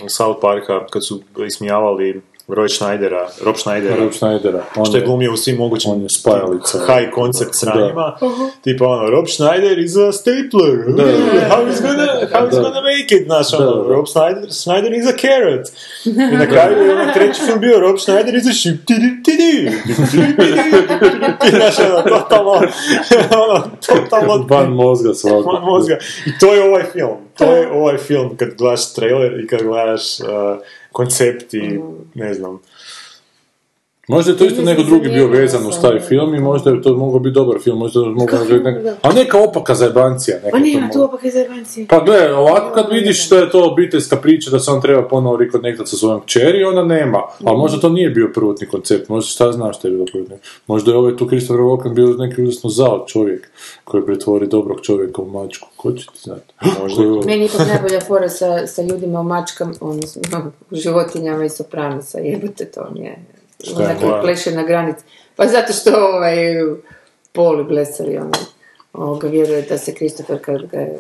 South 0.09 0.39
Parka, 0.41 0.87
kad 0.87 1.07
su 1.07 1.21
ismijavali 1.47 2.21
Roy 2.51 2.69
Schneidera, 2.69 3.29
Rob 3.45 3.57
Schneidera, 3.57 3.97
Rob 3.97 4.13
Schneidera. 4.13 4.65
On 4.77 4.85
što 4.87 4.97
je 4.97 5.03
glumio 5.03 5.33
u 5.33 5.37
svim 5.37 5.57
mogućim 5.57 5.91
on 5.91 6.03
je 6.03 6.09
spajalica. 6.09 6.79
high 6.79 7.15
concept 7.15 7.55
sranjima. 7.55 8.17
Tipa 8.63 8.85
ono, 8.87 9.11
Rob 9.11 9.25
Schneider 9.29 9.79
is 9.79 9.97
a 9.97 10.13
stapler. 10.13 10.77
How 11.51 11.71
is 11.71 11.81
gonna, 11.81 12.07
how 12.33 12.49
is 12.49 12.55
Da. 12.55 12.63
gonna 12.63 12.81
make 12.83 13.11
it? 13.11 13.25
Znaš, 13.25 13.53
ono, 13.55 13.67
Da, 13.67 13.83
da. 13.83 13.89
Rob 13.89 14.07
Schneider, 14.09 14.53
Schneider 14.53 14.93
is 14.93 15.07
a 15.07 15.17
carrot. 15.19 15.67
I 16.33 16.37
na 16.37 16.47
kraju 16.53 16.87
je 16.87 16.95
ono 16.95 17.13
treći 17.13 17.41
film 17.47 17.61
bio 17.61 17.81
Rob 17.81 17.97
Schneider 17.99 18.35
is 18.35 18.47
a 18.47 18.53
ship. 18.53 18.77
Znaš, 21.51 21.79
ono, 21.81 22.03
totalno, 22.03 22.51
ono, 23.45 23.63
totalno 23.87 24.47
Van 24.49 24.73
mozga 24.73 25.15
svako. 25.15 25.43
van 25.43 25.63
mozga. 25.65 25.99
I 26.27 26.39
to 26.41 26.55
je 26.55 26.63
ovaj 26.63 26.85
film. 26.93 27.17
To 27.39 27.53
je 27.53 27.71
ovaj 27.73 27.97
film 27.99 28.37
kad 28.37 28.49
gledaš 28.59 28.93
trailer 28.95 29.41
i 29.41 29.47
kad 29.47 29.63
gledaš 29.63 30.21
uh, 30.21 30.27
koncept 30.93 31.55
i 31.55 31.81
ne 32.15 32.35
znam. 32.35 32.61
Možda 34.11 34.33
je 34.33 34.39
to 34.39 34.45
isto 34.45 34.63
neko 34.63 34.83
drugi 34.83 35.09
bio 35.09 35.29
nije 35.29 35.41
vezan 35.41 35.67
uz 35.67 35.75
taj 35.83 36.01
film 36.01 36.35
i 36.35 36.41
možda 36.41 36.71
je 36.71 36.83
to 36.83 36.97
mogao 36.97 37.21
biti 37.21 37.35
dobar 37.35 37.59
film, 37.61 37.79
možda 37.79 38.01
je 38.01 38.07
mogao 38.07 38.45
neka, 38.45 38.97
a 39.03 39.13
neka 39.13 39.39
opaka 39.39 39.75
zajebancija. 39.75 40.37
Neka 40.37 40.51
Pa 40.51 40.59
to 40.59 40.65
nema 40.65 40.91
tu 40.93 40.99
mo- 40.99 41.05
opak 41.05 41.25
iz 41.25 41.37
Evancije. 41.37 41.87
Pa 41.89 42.05
gle, 42.05 42.35
ovako 42.35 42.75
kad 42.75 42.87
vidiš 42.93 43.29
da 43.29 43.37
je 43.37 43.51
to 43.51 43.71
obiteljska 43.73 44.17
priča, 44.17 44.51
da 44.51 44.59
se 44.59 44.71
on 44.71 44.83
treba 44.83 45.09
ponovo 45.09 45.37
rekonektat 45.37 45.89
sa 45.89 45.97
svojom 45.97 46.21
kćeri, 46.21 46.65
onda 46.65 46.85
nema. 46.85 47.23
Ali 47.45 47.59
možda 47.59 47.81
to 47.81 47.89
nije 47.89 48.11
bio 48.11 48.31
prvotni 48.35 48.67
koncept, 48.67 49.09
možda 49.09 49.29
šta 49.29 49.53
znaš 49.53 49.79
što 49.79 49.89
je 49.89 49.93
bilo 49.93 50.05
prvotni. 50.13 50.37
Možda 50.67 50.91
je 50.91 50.97
ovaj 50.97 51.17
tu 51.17 51.27
Christopher 51.27 51.65
Walken 51.65 51.95
bio 51.95 52.07
neki 52.07 52.43
užasno 52.43 52.71
zao 52.71 53.05
čovjek 53.09 53.51
koji 53.85 54.07
pretvori 54.07 54.47
dobrog 54.47 54.81
čovjeka 54.83 55.23
u 55.23 55.27
mačku. 55.27 55.69
Ko 55.77 55.93
će 55.93 56.07
ti 56.07 56.19
znati? 56.23 56.55
Možda. 56.83 57.03
Meni 57.27 57.43
je 57.43 57.47
ipak 57.47 57.67
najbolja 57.75 58.01
fora 58.01 58.29
sa, 58.29 58.67
sa 58.67 58.83
ljudima 58.83 59.21
u 59.21 59.25
mačkama, 59.25 59.73
odnosno 59.81 60.23
u 60.71 60.77
životinjama 60.77 61.45
i 61.45 61.49
sopranosa, 61.49 62.19
jebote 62.19 62.65
to 62.65 62.81
mi 62.95 63.01
je. 63.01 63.40
Šta 63.65 63.83
je 63.83 63.89
Onak 63.89 64.01
to? 64.01 64.21
pleše 64.23 64.51
na 64.51 64.63
granici. 64.63 65.05
Pa 65.37 65.47
zato 65.47 65.73
što 65.73 65.91
ovaj 66.07 66.37
poli 67.33 67.65
blesari, 67.65 68.17
ono, 68.17 68.31
ovoga 68.93 69.29
vjeruje 69.29 69.63
da 69.63 69.79
se 69.79 69.95
Kristofer 69.95 70.39
kad 70.43 70.67
ga 70.67 70.79
je 70.79 70.99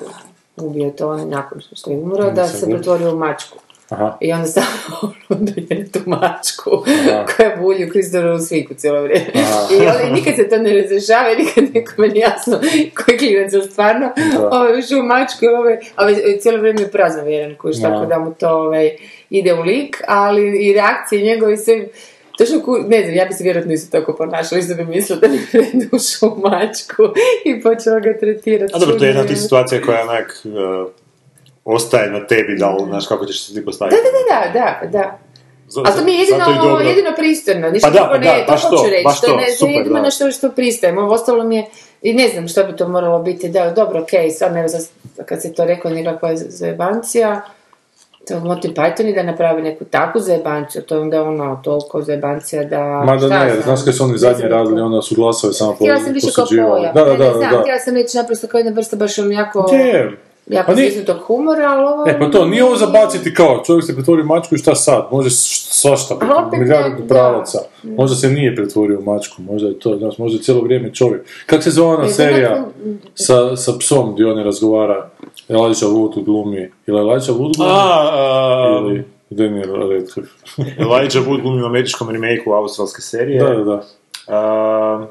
ubio 0.56 0.90
to 0.90 1.08
on 1.08 1.28
nakon 1.28 1.60
što 1.72 1.90
je 1.90 1.96
umro, 1.96 2.30
da 2.30 2.48
se 2.48 2.70
pretvorio 2.70 3.12
u 3.12 3.18
mačku. 3.18 3.58
Aha. 3.90 4.16
I 4.20 4.32
onda 4.32 4.46
stavno 4.46 5.14
udalje 5.28 5.92
tu 5.92 5.98
mačku 6.06 6.70
Aha. 7.10 7.26
koja 7.36 7.56
bulji 7.56 7.90
u 8.34 8.38
sviku 8.38 8.74
cijelo 8.74 9.02
vrijeme. 9.02 9.26
I 9.70 9.86
ali 9.88 10.12
nikad 10.12 10.34
se 10.36 10.48
to 10.48 10.56
ne 10.56 10.72
razrešava 10.72 11.34
nikad 11.38 11.64
nekome 11.74 12.08
nije 12.08 12.20
jasno 12.20 12.60
koji 13.04 13.18
klinac 13.18 13.52
je 13.52 13.62
stvarno 13.62 14.10
ovaj, 14.50 14.78
ušao 14.78 15.00
u 15.00 15.02
mačku 15.02 15.44
i 15.44 15.48
ovaj, 15.48 15.78
ovaj, 15.96 16.38
cijelo 16.40 16.58
vrijeme 16.58 16.80
je 16.80 16.90
prazno 16.90 17.22
vjeran 17.24 17.56
Da. 17.62 17.88
tako 17.88 18.06
da 18.06 18.18
mu 18.18 18.34
to 18.34 18.48
ovaj, 18.48 18.96
ide 19.30 19.54
u 19.54 19.62
lik, 19.62 20.02
ali 20.06 20.66
i 20.66 20.72
reakcije 20.72 21.22
njegove 21.22 21.56
sve 21.56 21.88
Točno, 22.40 22.60
ku, 22.64 22.76
ne 22.88 23.02
znam, 23.02 23.14
ja 23.14 23.24
bi 23.24 23.34
se 23.34 23.44
vjerojatno 23.44 23.72
isto 23.72 23.98
tako 24.00 24.14
ponašala, 24.16 24.58
isto 24.58 24.74
bi 24.74 24.84
mislila 24.84 25.20
da 25.20 25.28
mi 25.28 25.36
je 25.36 25.88
u 26.22 26.48
mačku 26.48 27.02
i 27.44 27.62
počela 27.62 28.00
ga 28.00 28.18
tretirati. 28.20 28.72
A 28.74 28.78
dobro, 28.78 28.98
to 28.98 29.04
je 29.04 29.08
jedna 29.08 29.20
od 29.22 29.28
tih 29.28 29.38
situacija 29.40 29.82
koja 29.82 30.02
onak 30.02 30.40
uh, 30.44 30.90
ostaje 31.64 32.10
na 32.10 32.26
tebi, 32.26 32.56
da 32.58 32.70
li, 32.70 32.84
znaš 32.88 33.06
kako 33.06 33.26
ćeš 33.26 33.46
se 33.46 33.54
ti 33.54 33.60
Da, 33.60 33.64
postaviti. 33.64 33.96
da, 34.30 34.50
da, 34.52 34.60
da, 34.60 34.98
da. 34.98 35.18
Z- 35.68 35.78
Ali 35.86 35.96
to 35.98 36.04
mi 36.04 36.12
je 36.12 36.18
jedino, 36.18 36.44
i 36.50 36.68
dobro. 36.68 36.84
jedino 36.88 37.10
pristojno, 37.16 37.70
ništa 37.70 37.88
Pa 37.88 37.92
da, 37.92 37.98
drugo 37.98 38.12
pa 38.12 38.18
ne, 38.18 38.44
da, 38.46 38.46
to 38.60 38.68
hoću 38.68 38.90
reći, 38.90 39.04
baš 39.04 39.20
to, 39.20 39.26
to, 39.26 39.36
ne, 39.36 39.50
super, 39.58 39.70
je 39.70 39.76
jedino 39.76 39.96
da. 39.96 40.02
na 40.02 40.10
što, 40.10 40.30
što 40.30 40.50
pristajem, 40.50 40.98
ovo 40.98 41.14
ostalo 41.14 41.44
mi 41.44 41.56
je, 41.56 41.66
i 42.02 42.14
ne 42.14 42.28
znam 42.28 42.48
što 42.48 42.64
bi 42.64 42.76
to 42.76 42.88
moralo 42.88 43.18
biti, 43.22 43.48
da, 43.48 43.70
dobro, 43.70 44.00
okej, 44.02 44.30
sad 44.30 44.54
ne 44.54 44.68
znam, 44.68 44.82
kad 45.26 45.42
se 45.42 45.52
to 45.52 45.64
rekao 45.64 45.90
nekakva 45.90 46.36
zajebancija, 46.36 47.42
to 48.28 48.34
Monty 48.34 48.74
Python 48.74 49.08
i 49.08 49.14
da 49.14 49.22
napravi 49.22 49.62
neku 49.62 49.84
takvu 49.84 50.20
zajebanciju, 50.20 50.82
to 50.82 50.94
je 50.94 51.00
onda 51.00 51.22
ono, 51.22 51.60
toliko 51.64 52.02
zajebancija 52.02 52.64
da... 52.64 53.02
Ma 53.06 53.16
da 53.16 53.28
ne, 53.28 53.50
znam, 53.50 53.62
znaš 53.62 53.84
kaj 53.84 53.92
su 53.92 54.04
oni 54.04 54.18
zadnje 54.18 54.48
radili, 54.48 54.80
onda 54.80 55.02
su 55.02 55.14
glasove 55.14 55.52
samo 55.52 55.70
po- 55.70 55.76
Htjela 55.76 56.00
sam 56.00 56.12
više 56.12 56.26
kao 56.34 56.46
pojam, 56.46 56.94
Da, 56.94 57.04
da, 57.04 57.14
da, 57.14 57.24
ne 57.24 57.32
znam, 57.32 57.50
da. 57.52 57.60
htjela 57.60 57.78
sam 57.78 57.94
reći 57.94 58.16
naprosto 58.16 58.46
kao 58.46 58.58
jedna 58.58 58.72
vrsta 58.72 58.96
baš 58.96 59.18
on 59.18 59.32
jako... 59.32 59.66
Jako 60.46 60.66
Pa 60.66 60.74
nije- 60.74 60.90
stisnutog 60.90 61.22
humora, 61.26 61.64
ali 61.68 61.84
ovo... 61.84 62.04
E, 62.10 62.18
pa 62.18 62.30
to, 62.30 62.44
nije 62.44 62.64
ovo 62.64 62.76
zabaciti 62.76 63.34
kao, 63.34 63.62
čovjek 63.66 63.84
se 63.84 63.94
pretvori 63.94 64.22
u 64.22 64.26
mačku 64.26 64.54
i 64.54 64.58
šta 64.58 64.74
sad? 64.74 65.06
Može 65.10 65.30
svašta 65.30 66.14
biti, 66.14 66.56
milijardu 66.58 67.02
pravaca. 67.08 67.58
Možda 67.82 68.16
se 68.16 68.28
nije 68.28 68.56
pretvorio 68.56 68.98
u 68.98 69.02
mačku, 69.02 69.42
možda 69.42 69.68
je 69.68 69.78
to, 69.78 69.96
znaš, 69.98 70.18
možda 70.18 70.38
je 70.38 70.42
cijelo 70.42 70.60
vrijeme 70.62 70.94
čovjek. 70.94 71.22
Kako 71.46 71.62
se 71.62 71.70
zove 71.70 71.96
ona 71.96 72.08
serija 72.08 72.64
sa, 73.14 73.56
sa 73.56 73.72
psom 73.78 74.12
gdje 74.12 74.26
on 74.26 74.38
razgovara, 74.44 75.10
Elijah 75.50 75.82
Wood 75.82 76.24
glumi, 76.24 76.56
ili 76.86 76.98
Elijah 76.98 77.28
Wood 77.28 77.56
glumi, 77.56 77.70
A, 77.70 78.10
a, 78.12 78.80
ili 78.82 79.04
Daniel 79.30 79.90
Radcliffe. 79.90 80.32
Elijah 80.82 81.26
Wood 81.26 81.42
glumi 81.42 81.62
u 81.62 81.66
američkom 81.66 82.10
remakeu 82.10 82.52
australske 82.52 83.02
serije. 83.02 83.42
da, 83.42 83.48
da, 83.50 83.64
da. 83.64 83.82
A, 84.28 85.06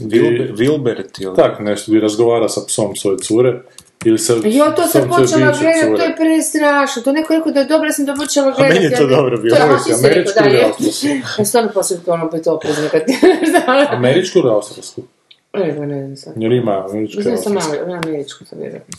Wilber, 0.00 0.54
Wilbert 0.54 1.22
ili... 1.22 1.36
Tak 1.36 1.60
nešto, 1.60 1.90
gdje 1.92 2.00
razgovara 2.00 2.48
sa 2.48 2.60
psom 2.66 2.96
svoje 2.96 3.18
cure, 3.18 3.60
ili 4.04 4.18
sa 4.18 4.32
Jo, 4.34 4.64
to 4.76 4.82
sam 4.82 5.08
počela 5.08 5.46
bivše 5.46 5.60
gledat, 5.60 5.80
cure. 5.82 5.96
to 5.96 6.04
je 6.04 6.16
prestrašno. 6.16 7.02
To 7.02 7.12
neko 7.12 7.34
rekao 7.34 7.52
da 7.52 7.60
je 7.60 7.66
dobro, 7.66 7.86
ja 7.86 7.92
sam 7.92 8.06
to 8.06 8.14
počela 8.14 8.46
A 8.48 8.50
gledat. 8.50 8.74
meni 8.74 8.84
je 8.84 8.96
to 8.96 9.02
ne- 9.02 9.16
dobro 9.16 9.36
bilo. 9.38 9.56
To 9.56 9.62
je, 9.62 9.94
američko 9.98 10.40
da, 10.40 10.46
ili 10.46 10.56
je. 10.56 10.64
australsko? 10.64 11.06
Ja 11.38 11.44
stvarno 11.44 11.70
poslije 11.74 12.00
to 12.00 12.12
ono 12.12 12.26
opet 12.26 12.46
oprezno 12.46 12.88
kad... 12.90 13.02
Američku 13.98 14.38
ili 14.38 14.50
australsku? 14.50 15.02
Ne, 15.54 15.86
ne 15.86 16.02
znam 16.04 16.16
sad. 16.16 16.32
Jer 16.36 16.52
ima 16.52 16.84
američku 16.90 17.14
i 17.14 17.18
Mislim 17.18 17.34
da 17.34 17.42
sam 17.42 17.56
australsku. 17.56 17.86
malo, 17.86 18.00
američku 18.04 18.44
sam 18.44 18.58
vjerojatno. 18.58 18.94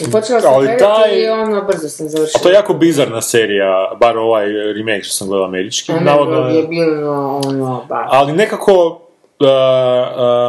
I 0.00 0.10
počela 0.10 0.40
sam 0.40 0.54
gledati 0.58 0.84
taj- 0.84 1.20
i 1.20 1.28
ono, 1.28 1.62
brzo 1.62 1.88
sam 1.88 2.08
završila. 2.08 2.42
To 2.42 2.48
je 2.48 2.54
jako 2.54 2.74
bizarna 2.74 3.20
serija, 3.22 3.90
bar 4.00 4.18
ovaj 4.18 4.46
remake 4.48 5.02
što 5.02 5.14
sam 5.14 5.28
gledao 5.28 5.46
američki. 5.46 5.92
Ono 5.92 6.00
Navodno 6.00 6.48
je 6.48 6.62
bilo 6.62 7.40
ono, 7.44 7.84
baš. 7.88 8.08
Ali 8.10 8.32
nekako 8.32 9.00
uh, 9.40 9.48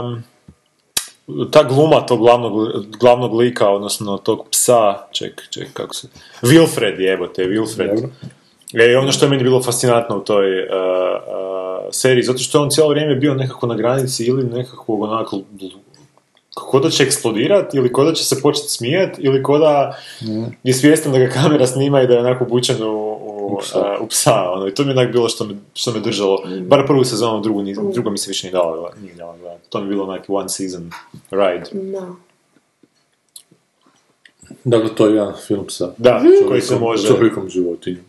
um, 0.03 0.23
ta 1.51 1.63
gluma 1.63 2.05
tog 2.05 2.19
glavnog, 2.19 2.53
glavnog 2.99 3.33
lika, 3.33 3.69
odnosno 3.69 4.17
tog 4.17 4.47
psa, 4.51 5.07
ček, 5.11 5.47
ček, 5.49 5.73
kako 5.73 5.93
se... 5.93 6.07
Wilfred, 6.41 6.99
jebote, 6.99 7.43
Wilfred. 7.43 7.95
Dobro. 7.95 8.09
E, 8.73 8.97
ono 8.97 9.11
što 9.11 9.25
je 9.25 9.29
meni 9.29 9.43
bilo 9.43 9.63
fascinantno 9.63 10.17
u 10.17 10.19
toj 10.19 10.59
uh, 10.59 10.69
uh, 10.69 11.87
seriji, 11.91 12.23
zato 12.23 12.39
što 12.39 12.57
je 12.57 12.61
on 12.61 12.69
cijelo 12.69 12.89
vrijeme 12.89 13.15
bio 13.15 13.33
nekako 13.33 13.67
na 13.67 13.75
granici 13.75 14.25
ili 14.25 14.43
nekakvog 14.43 15.01
onako 15.01 15.41
ko 16.67 16.79
da 16.79 16.89
će 16.89 17.03
eksplodirat, 17.03 17.73
ili 17.73 17.93
ko 17.93 18.03
da 18.03 18.13
će 18.13 18.23
se 18.25 18.41
početi 18.41 18.67
smijat, 18.69 19.09
ili 19.17 19.43
ko 19.43 19.57
da 19.57 19.97
je 20.63 20.73
svjestan 20.73 21.11
da 21.11 21.19
ga 21.19 21.29
kamera 21.29 21.67
snima 21.67 22.01
i 22.01 22.07
da 22.07 22.13
je 22.13 22.19
onako 22.19 22.45
bučen 22.45 22.83
u, 22.83 22.87
u, 22.87 23.55
U 23.55 23.59
psa. 23.61 23.79
a, 23.79 23.97
u 24.01 24.07
psa, 24.07 24.51
ono, 24.51 24.67
i 24.67 24.73
to 24.73 24.83
mi 24.83 24.89
je 24.91 24.97
onak 24.97 25.11
bilo 25.11 25.29
što 25.29 25.45
me, 25.45 25.53
što 25.73 25.91
me 25.91 25.99
držalo, 25.99 26.43
bar 26.67 26.87
prvu 26.87 27.03
sezonu, 27.03 27.41
drugu, 27.41 27.61
ni, 27.61 27.75
druga 27.93 28.09
mi 28.09 28.17
se 28.17 28.29
više 28.29 28.47
nije 28.47 28.51
dala, 28.53 28.91
nije 29.01 29.13
dala 29.15 29.37
gledat. 29.37 29.61
to 29.69 29.79
mi 29.79 29.85
je 29.85 29.89
bilo 29.89 30.03
onak 30.03 30.25
one 30.27 30.49
season 30.49 30.91
ride. 31.31 31.69
Da. 31.91 32.07
Dakle, 34.63 34.95
to 34.95 35.05
je 35.07 35.13
jedan 35.15 35.33
film 35.47 35.65
sa 35.69 35.91
Da, 35.97 36.21
koji 36.47 36.61
se 36.61 36.75
može... 36.75 37.07
čovjekom 37.07 37.49
životinjom. 37.49 38.03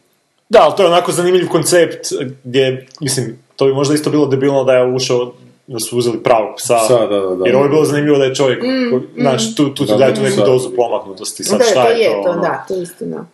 Da, 0.48 0.58
ali 0.62 0.72
to 0.76 0.82
je 0.82 0.88
onako 0.88 1.12
zanimljiv 1.12 1.48
koncept 1.48 2.06
gdje, 2.44 2.86
mislim, 3.00 3.38
to 3.56 3.66
bi 3.66 3.72
možda 3.72 3.94
isto 3.94 4.10
bilo 4.10 4.26
debilno 4.26 4.64
da 4.64 4.72
je 4.72 4.94
ušao, 4.94 5.32
da 5.66 5.78
su 5.78 5.98
uzeli 5.98 6.22
pravog 6.22 6.54
psa, 6.56 6.78
Sa, 6.78 6.98
da, 6.98 7.20
da, 7.20 7.34
da. 7.34 7.46
jer 7.46 7.56
ovo 7.56 7.64
je 7.64 7.68
bilo 7.68 7.84
zanimljivo 7.84 8.18
da 8.18 8.24
je 8.24 8.34
čovjek, 8.34 8.60
ko- 8.90 9.00
znaš, 9.20 9.54
tu, 9.54 9.74
tu 9.74 9.86
ti 9.86 9.92
Da, 9.92 9.98
daje 9.98 10.14
tu 10.14 10.20
neku 10.22 10.40
dozu 10.40 10.70
pomaknutosti, 10.76 11.44
sad 11.44 11.58
Da, 11.58 11.64
šta 11.64 11.84
to 11.84 11.90
je 11.90 11.98
je 11.98 12.22
to, 12.24 12.30
ono? 12.30 12.40
da, 12.40 12.64
to 12.68 12.74
je 12.74 12.82
istina. 12.82 13.26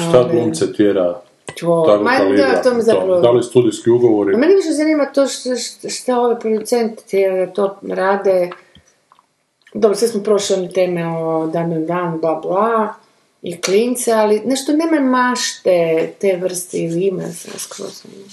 Šta 0.00 0.28
glumce 0.32 0.72
tjera 0.72 1.20
To, 1.60 1.84
takvog 1.86 2.04
ma 2.04 2.36
da, 2.36 2.62
to 2.62 2.74
mi 2.74 2.82
zapravo... 2.82 3.20
Da 3.20 3.30
li 3.30 3.42
studijski 3.42 3.90
ugovori? 3.90 4.34
A 4.34 4.38
meni 4.38 4.54
više 4.54 4.68
zanima 4.70 5.06
to 5.06 5.26
što, 5.26 5.56
što, 5.56 5.88
što 5.88 6.16
ove 6.16 6.40
producenti 6.40 7.16
to 7.54 7.76
rade. 7.82 8.50
Dobro, 9.74 9.96
sve 9.96 10.08
smo 10.08 10.22
prošli 10.22 10.72
teme 10.72 11.06
o 11.08 11.46
Damien 11.46 11.86
Dan, 11.86 12.18
bla 12.20 12.34
bla, 12.34 12.94
i 13.42 13.60
klince, 13.60 14.12
ali 14.12 14.42
nešto 14.44 14.72
nema 14.72 15.00
mašte 15.00 15.72
te 16.20 16.36
vrste 16.36 16.78
ili 16.78 17.06
ima 17.06 17.22
sam 17.22 17.52
skroz 17.58 18.02
ono, 18.06 18.24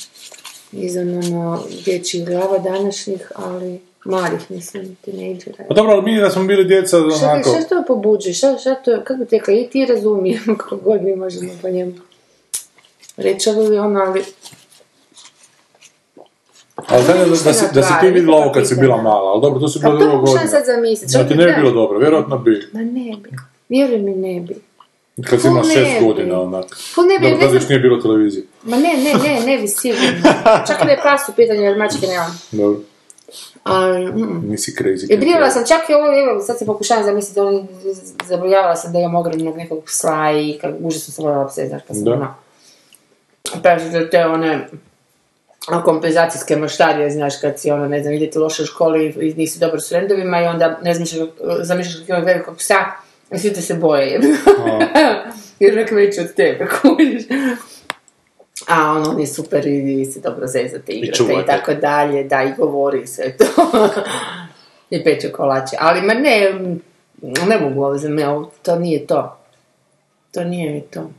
izvan 0.72 1.18
ono 1.18 1.64
dječjih 1.86 2.26
glava 2.26 2.58
današnjih, 2.58 3.32
ali 3.36 3.80
mladih 4.06 4.52
mislim, 4.52 4.96
tinejdžera. 5.02 5.64
Pa 5.68 5.74
dobro, 5.74 5.94
ali 5.94 6.02
mi 6.12 6.20
da 6.20 6.30
smo 6.30 6.44
bili 6.44 6.66
djeca, 6.66 6.98
Šta, 7.18 7.32
onako... 7.32 7.50
šta 7.50 7.62
to 7.70 7.84
pobuđuje? 7.88 8.34
Šta, 8.34 8.58
šta 8.58 8.76
to, 8.76 9.02
kako 9.04 9.20
bi 9.20 9.26
tekla, 9.26 9.54
i 9.54 9.68
ti 9.68 9.86
razumijemo 9.86 10.58
kako 10.60 10.76
god 10.76 11.04
mi 11.04 11.16
možemo 11.16 11.52
po 11.62 11.70
njemu 11.70 11.94
reći, 13.18 13.50
ali 13.50 13.78
ono, 13.78 14.00
ali 14.00 14.24
Ali 16.88 17.04
da, 17.08 17.14
da, 17.44 17.54
si, 17.54 17.66
da 17.74 17.84
si 17.84 17.94
ti 18.02 18.08
vidjela 18.08 18.38
ovo 18.38 18.52
kad 18.52 18.68
si 18.68 18.76
bila 18.76 19.02
mala, 19.02 19.32
ali 19.32 19.42
dobro, 19.42 19.60
to 19.60 19.68
si 19.68 19.80
Pa 19.82 19.88
to 19.88 19.98
druga 19.98 20.12
pokušam 20.12 20.34
godina. 20.34 20.52
sad 20.52 20.64
zamisliti. 20.66 21.14
Da 21.14 21.28
ti 21.28 21.36
ne 21.36 21.46
bi 21.46 21.54
bilo 21.56 21.72
dobro, 21.72 22.00
vjerojatno 22.00 22.38
bi. 22.38 22.70
Ma 22.74 22.82
ne 22.82 23.16
bi. 23.24 23.30
Vjeruj 23.70 23.98
mi 23.98 24.12
ne 24.12 24.40
bi. 24.40 24.56
Kad 25.30 25.42
si 25.42 25.50
ne 25.50 25.64
šest 25.64 26.06
godina, 26.06 26.42
onak. 26.42 26.66
Ful 26.94 27.04
ne 27.04 27.20
bi, 27.20 27.30
Dobro, 27.30 27.52
ne 27.52 27.60
znam. 27.60 27.70
nije 27.70 27.80
bilo 27.80 28.02
televizije. 28.02 28.46
Ma 28.64 28.76
ne, 28.78 28.94
ne, 28.98 29.14
ne, 29.14 29.46
ne 29.46 29.58
bi 29.58 29.68
sigurno. 29.68 30.08
Čak 30.68 30.82
i 30.82 30.86
da 30.86 30.92
je 30.92 31.00
pas 31.04 31.30
u 31.30 31.34
pitanju, 31.36 31.62
jer 31.62 31.78
mačke 31.78 32.08
nemam. 32.08 32.40
Dobro, 32.52 32.80
Ali, 33.64 34.06
mm. 34.06 34.50
nisi 34.50 34.72
crazy. 34.72 35.14
I 35.14 35.18
brinula 35.18 35.52
sam 35.52 35.66
čak 35.68 35.90
i 35.90 35.94
ovo, 35.94 36.06
evo, 36.06 36.42
sad 36.42 36.58
se 36.58 36.66
pokušavam 36.66 37.04
zamisliti, 37.04 37.40
on, 37.40 37.68
zaboravljala 38.26 38.76
sam 38.76 38.94
da 38.94 39.00
imam 39.00 39.16
ogromnog 39.16 39.58
nekog 39.58 39.84
psa 39.84 40.32
i 40.32 40.58
kak, 40.62 40.76
užasno 40.80 41.14
sam 41.14 41.26
voljela 41.26 41.48
pse, 41.48 41.68
znaš, 41.68 41.82
pa 41.88 41.94
sam 41.94 42.04
Da. 42.04 42.14
ono, 42.14 42.36
pa 43.64 43.78
te, 43.78 44.10
te 44.10 44.26
one, 44.26 44.68
a, 45.68 45.84
kompenzacijske 45.84 46.56
maštarije, 46.56 47.12
znaš, 47.12 47.34
kad 47.42 47.60
si 47.60 47.72
ono, 47.72 47.88
ne 47.88 48.02
znam, 48.02 48.14
idete 48.14 48.40
loše 48.40 48.64
u 48.64 48.66
školi 48.66 49.16
i 49.22 49.34
nisi 49.34 49.60
dobar 49.60 49.82
s 49.82 49.90
frendovima 49.90 50.42
i 50.42 50.46
onda 50.46 50.80
ne 50.84 50.94
znaš, 50.94 51.10
zamišljaš 51.62 51.96
kako 51.96 52.12
imaju 52.12 52.26
velikog 52.26 52.58
psa 52.58 52.76
i 53.32 53.38
svi 53.40 53.54
te 53.54 53.62
se 53.62 53.74
boje, 53.74 54.08
jebeno. 54.08 54.36
Jer 55.60 55.76
nek 55.76 55.92
veći 55.92 56.22
od 56.22 56.34
tebe, 56.34 56.68
kužiš. 56.82 57.24
A 58.68 58.92
ono, 58.92 59.10
on 59.10 59.20
je 59.20 59.28
super 59.28 59.68
i, 59.68 60.02
i 60.02 60.06
se 60.06 60.20
dobro 60.20 60.48
zezate, 60.48 60.92
igrate 60.92 61.34
i 61.44 61.46
tako 61.46 61.74
dalje, 61.74 62.24
da, 62.24 62.44
i 62.44 62.54
govori 62.58 63.08
sve 63.08 63.38
to. 63.38 63.46
I 64.90 65.04
peče 65.04 65.32
kolače. 65.32 65.76
Ali, 65.80 66.02
ma 66.02 66.14
ne, 66.14 66.54
ne 67.22 67.60
mogu 67.60 67.84
ovo 67.84 67.98
za 67.98 68.10
me, 68.10 68.24
to 68.62 68.80
nije 68.80 69.08
to. 69.08 69.38
To 70.32 70.44
nije 70.44 70.72
mi 70.72 70.82
to. 70.82 71.10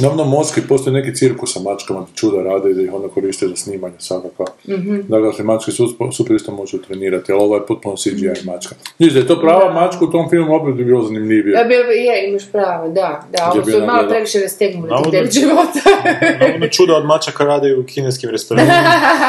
Na 0.00 0.10
onom 0.10 0.28
Moskvi 0.28 0.62
postoji 0.68 0.94
neki 0.94 1.14
cirkus 1.14 1.52
sa 1.52 1.60
mačkama, 1.60 2.06
čuda 2.14 2.42
rade 2.42 2.70
i 2.70 2.74
da 2.74 2.82
ih 2.82 2.94
onda 2.94 3.08
koriste 3.08 3.48
za 3.48 3.56
snimanje 3.56 3.94
svakako. 3.98 4.44
Mhm. 4.68 5.00
Dakle, 5.08 5.44
mačke 5.44 5.72
su 5.72 5.88
super 6.12 6.36
isto 6.36 6.52
može 6.52 6.82
trenirati, 6.82 7.32
ali 7.32 7.42
ovo 7.42 7.54
je 7.54 7.66
potpuno 7.66 7.96
CGI 7.96 8.46
mačka. 8.46 8.74
Viš 8.98 9.12
da 9.12 9.18
je 9.18 9.26
to 9.26 9.40
prava 9.40 9.72
mačka 9.72 10.04
u 10.04 10.10
tom 10.10 10.30
filmu, 10.30 10.54
opet 10.54 10.74
bi 10.74 10.84
bilo 10.84 11.02
zanimljivije. 11.02 11.54
Ja, 11.54 11.64
bi, 11.64 11.74
je, 11.74 12.28
imaš 12.28 12.52
pravo, 12.52 12.88
da. 12.88 13.26
Da, 13.32 13.52
ovo 13.54 13.64
su 13.64 13.86
malo 13.86 14.08
previše 14.08 14.40
rastegnuli 14.40 14.90
tih 15.02 15.12
devet 15.12 15.32
života. 15.32 15.80
Navodno 16.40 16.68
čuda 16.68 16.96
od 16.96 17.04
mačaka 17.04 17.44
rade 17.44 17.76
u 17.76 17.84
kineskim 17.84 18.30
restoranima, 18.30 18.74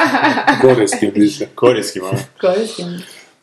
Korejski 0.62 1.12
više. 1.16 1.46
korijskim, 1.56 2.04
ono. 2.04 2.20
Koristim. 2.42 2.88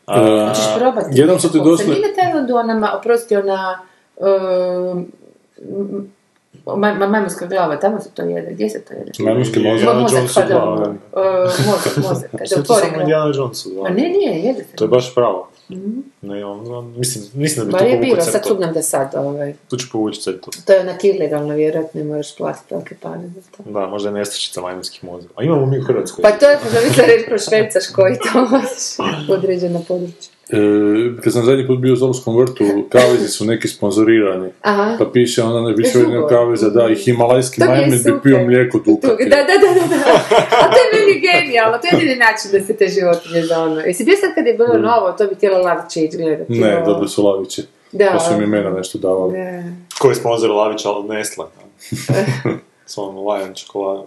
E, 0.07 0.47
Hoćeš 0.47 0.65
probati? 0.77 1.07
Jednom 1.11 1.39
su 1.39 1.51
ti 1.51 1.57
došli... 1.63 1.85
Sam 1.85 1.93
ide 1.93 2.13
taj 2.15 2.39
od 2.41 2.51
onama, 2.51 2.91
oprosti, 2.99 3.35
ona... 3.35 3.79
Um, 4.15 5.11
ma, 6.75 6.93
ma, 6.93 7.07
majmunska 7.07 7.45
glava, 7.45 7.79
tamo 7.79 7.99
se 7.99 8.09
to 8.13 8.21
jede, 8.21 8.51
gdje 8.51 8.69
se 8.69 8.81
to 8.81 8.93
jede? 8.93 9.11
Majmunski 9.19 9.59
mozak. 9.59 9.87
Jonesu 10.13 10.35
pardon. 10.35 10.59
glava. 10.59 10.89
Uh, 10.89 11.65
mozak, 11.65 11.97
mozak. 11.97 12.31
Kada 12.31 12.45
Sve 12.45 12.55
to 12.55 12.61
otvori 12.61 12.79
samo 12.79 12.91
glavu. 12.91 13.01
Indiana 13.01 13.31
Jonesu. 13.35 13.69
Ne, 13.89 14.09
nije, 14.09 14.41
jede 14.43 14.63
se. 14.63 14.75
To 14.75 14.83
je 14.83 14.87
baš 14.87 15.15
pravo. 15.15 15.49
Ne, 16.21 16.45
on, 16.45 16.73
on, 16.73 16.93
mislim, 16.97 17.25
mislim 17.33 17.65
da 17.65 17.67
bi 17.67 17.71
Ba 17.71 17.77
tu 17.77 17.85
je 17.85 17.97
bilo, 17.97 18.21
sad 18.21 18.45
sumnjam 18.47 18.73
da 18.73 18.81
sad, 18.81 19.11
ovaj, 19.15 19.53
Tu 19.69 19.77
ću 19.77 19.87
povući 19.91 20.21
crtu. 20.21 20.51
to 20.65 20.73
je 20.73 20.79
onak 20.79 21.03
ilegalno, 21.03 21.53
vjerojatno, 21.53 22.01
i 22.01 22.03
moraš 22.03 22.35
platiti 22.35 22.73
velike 22.73 22.95
pare 23.01 23.27
za 23.35 23.41
to. 23.57 23.71
Da, 23.71 23.87
možda 23.87 24.09
je 24.09 24.13
nestašica 24.13 24.61
majmunskih 24.61 25.03
mozga. 25.03 25.29
A 25.35 25.43
imamo 25.43 25.65
mi 25.65 25.79
u 25.79 25.83
Hrvatskoj. 25.83 26.21
Pa 26.21 26.31
to 26.31 26.49
je, 26.49 26.57
da 26.73 26.79
vi 26.79 26.89
se 26.89 27.01
reći, 27.01 27.25
prošvercaš 27.27 27.87
koji 27.95 28.15
to 28.15 28.41
možeš 28.51 29.29
u 29.29 29.33
određeno 29.33 29.83
područje. 29.87 30.36
E, 30.49 31.21
kad 31.23 31.33
sam 31.33 31.45
zadnji 31.45 31.67
put 31.67 31.79
bio 31.79 31.93
u 31.93 31.95
Zolskom 31.95 32.37
vrtu, 32.37 32.63
kavezi 32.89 33.27
su 33.27 33.45
neki 33.45 33.67
sponzorirani. 33.67 34.49
Aha. 34.61 34.95
Pa 34.99 35.05
piše 35.13 35.43
onda 35.43 35.69
ne 35.69 35.75
više 35.75 35.99
jedna 35.99 36.27
kaveza, 36.27 36.69
da, 36.69 36.89
i 36.89 36.95
himalajski 36.95 37.61
mi 37.61 37.67
majmun 37.67 37.89
bi 37.89 38.13
pio 38.23 38.43
mlijeko 38.45 38.79
Tu, 38.79 38.83
dukati. 38.91 39.29
da, 39.29 39.35
da, 39.35 39.43
da, 39.43 39.79
da, 39.79 39.87
da. 39.87 40.11
A 40.61 40.69
to 40.71 40.77
je 40.77 40.99
meni 40.99 41.19
genijalno, 41.21 41.77
to 41.77 41.87
je 41.87 41.99
jedini 41.99 42.15
način 42.15 42.51
da 42.51 42.59
se 42.65 42.77
te 42.77 42.87
životinje 42.87 43.41
za 43.41 43.63
ono. 43.63 43.79
Jesi 43.79 44.03
bio 44.05 44.15
sad 44.15 44.35
kad 44.35 44.45
je 44.47 44.53
bilo 44.53 44.77
novo, 44.77 45.11
to 45.11 45.27
bi 45.27 45.35
htjela 45.35 45.57
Lavića 45.59 45.99
ići 45.99 46.17
gledati. 46.17 46.53
Ne, 46.53 46.77
ovo. 46.77 46.85
dobili 46.85 47.09
su 47.09 47.25
laviće. 47.25 47.61
Da. 47.91 48.09
Pa 48.13 48.19
su 48.19 48.33
im 48.33 48.43
imena 48.43 48.69
nešto 48.69 48.97
davali. 48.97 49.33
Da. 49.33 49.63
Ko 49.99 50.09
je 50.09 50.15
sponzor 50.15 50.49
Lavića 50.51 50.91
od 50.91 51.05
Nestle? 51.09 51.45
S 52.91 52.97
onom 52.97 53.27
Lion 53.27 53.53
čokoladom. 53.55 54.05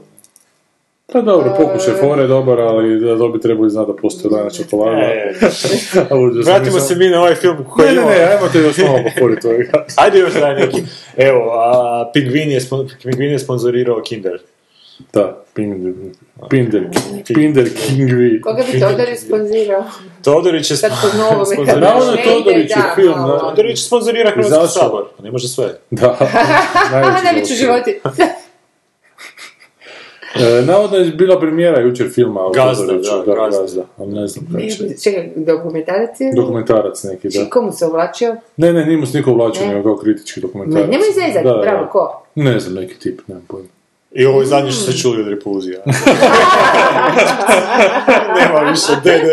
Pa 1.13 1.21
dobro, 1.21 1.55
pokušaj 1.57 1.95
fore 1.95 2.27
dobar, 2.27 2.61
ali 2.61 3.01
da 3.01 3.15
dobi 3.15 3.41
trebali 3.41 3.71
znati 3.71 3.93
da 3.93 3.97
postoji 3.97 4.35
lana 4.35 4.51
čokolada. 4.51 5.01
E, 5.01 5.35
sam, 5.51 6.03
vratimo 6.47 6.81
se 6.81 6.95
mi 6.97 7.09
na 7.09 7.21
ovaj 7.21 7.35
film 7.35 7.65
koji 7.71 7.89
Ne, 7.89 7.95
ne, 7.95 8.01
ne, 8.03 8.25
ajmo 8.25 8.49
te 8.53 8.59
još 8.59 8.79
malo 8.79 8.99
poforiti 9.05 9.47
ovoga. 9.47 9.85
Ajde 10.03 10.19
još 10.19 10.33
daj 10.35 10.55
neki. 10.55 10.83
Evo, 11.17 11.51
a, 11.53 12.11
Pingvin, 12.15 12.51
je, 12.51 12.61
spon- 12.61 12.89
Pingvin 13.03 13.33
je 13.33 13.39
sponzorirao 13.39 14.03
Kinder. 14.03 14.39
Da, 15.13 15.45
Pinder, 15.55 15.93
Pinder, 16.51 16.83
Pinder 17.27 17.69
Kingvi. 17.77 18.41
Koga 18.41 18.63
bi 18.73 18.81
Todor 18.81 19.07
sponzirao? 19.17 19.85
Todorić 20.25 20.71
je 20.71 20.77
sponzorirao- 20.77 21.81
Navodno 21.81 22.13
je 22.13 22.25
Todorić 22.25 22.69
da, 22.69 22.93
film, 22.95 23.15
da. 23.27 23.39
Todorić 23.39 23.87
sponzorira 23.87 24.31
Hrvatski 24.31 24.69
sabor, 24.69 25.05
pa 25.17 25.23
ne 25.23 25.31
može 25.31 25.49
sve. 25.49 25.79
Da, 25.91 26.19
najveći 27.25 27.55
životi. 27.55 28.01
E, 30.41 30.63
navodno 30.67 30.97
je 30.99 31.11
bila 31.11 31.41
premijera 31.41 31.81
jučer 31.81 32.09
filma 32.11 32.41
o 32.41 32.51
Gazda, 32.51 32.87
Todoriću, 32.87 33.11
da, 33.11 33.17
da, 33.17 33.25
Gazda. 33.35 33.61
Gazda, 33.63 33.83
ali 33.99 34.13
ne 34.13 34.27
znam 34.27 34.47
kako 34.53 34.61
će. 34.63 34.99
Čekaj, 35.03 35.31
dokumentarac 35.37 36.21
je? 36.21 36.33
Dokumentarac 36.37 37.03
neki, 37.05 37.29
da. 37.29 37.51
Komu 37.51 37.73
se 37.73 37.87
uvlačio? 37.87 38.37
Ne, 38.57 38.73
ne, 38.73 38.87
nije 38.87 38.99
mu 38.99 39.07
s 39.07 39.13
niko 39.13 39.31
uvlačio, 39.31 39.67
Ne. 39.67 39.75
nego 39.75 39.83
kao 39.83 39.97
kritički 39.97 40.41
Ne, 40.41 40.43
dokumentarac. 40.43 40.91
nemoj 40.91 41.09
zezati, 41.15 41.45
Da, 41.45 41.53
da. 41.53 41.61
bravo, 41.61 41.89
ko? 41.93 42.23
Ne 42.35 42.61
znam, 42.61 42.75
neki 42.75 42.99
tip, 42.99 43.21
nemam 43.29 43.45
pojma. 43.49 43.69
I 44.13 44.27
ovo 44.27 44.41
je 44.41 44.47
zadnje 44.47 44.71
što 44.73 44.83
ste 44.83 44.93
čuli 44.99 45.23
od 45.23 45.29
repulzija. 45.29 45.81
Nema 48.41 48.71
više 48.71 48.93
DD. 49.05 49.29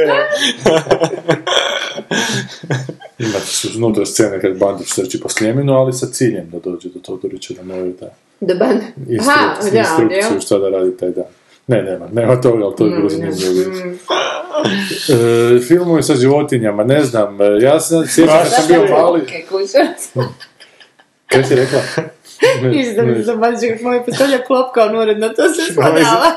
Imate 3.20 3.46
su 3.46 3.68
unutra 3.78 4.06
scene 4.06 4.42
kad 4.42 4.58
Bandić 4.58 4.94
trči 4.96 5.20
po 5.20 5.30
Sljemenu, 5.30 5.74
ali 5.74 5.94
sa 5.94 6.08
ciljem 6.08 6.50
da 6.50 6.60
dođe 6.60 6.90
do 6.90 7.00
Todorića 7.00 7.54
da 7.54 7.64
moraju 7.64 7.94
da 8.00 8.10
Da 8.40 8.54
ban... 8.56 8.70
Aha, 8.70 8.82
instrukciju, 9.10 9.72
da, 9.72 9.80
instrukciju 9.80 10.34
da. 10.34 10.40
šta 10.40 10.58
da 10.58 10.70
radi 10.70 10.98
taj 10.98 11.10
dan. 11.10 11.26
Ne, 11.68 11.82
nema, 11.82 12.08
nema 12.12 12.42
toga, 12.42 12.66
ali 12.66 12.76
to 12.76 12.86
je 12.86 12.92
bilo 12.92 13.06
Mm, 13.06 13.10
zanimljivo. 13.10 13.72
E, 15.10 15.60
filmovi 15.60 16.04
sa 16.04 16.16
životinjama, 16.16 16.84
ne 16.84 17.04
znam, 17.04 17.42
e, 17.42 17.46
ja 17.62 17.80
se 17.80 17.96
sjećam 18.08 18.38
kad 18.38 18.52
sam 18.52 18.68
bio 18.68 18.98
mali... 18.98 19.22
Kaj 21.28 21.44
si 21.44 21.56
rekla? 21.56 21.80
Ništa 22.64 23.04
mi 23.04 23.24
se 23.24 23.36
baš 23.36 23.56
moj 23.82 24.06
postavlja 24.06 24.38
klopka 24.38 24.84
on 24.84 24.96
uredno, 24.96 25.30
to 25.30 25.54
se 25.54 25.74
spadala. 25.74 26.32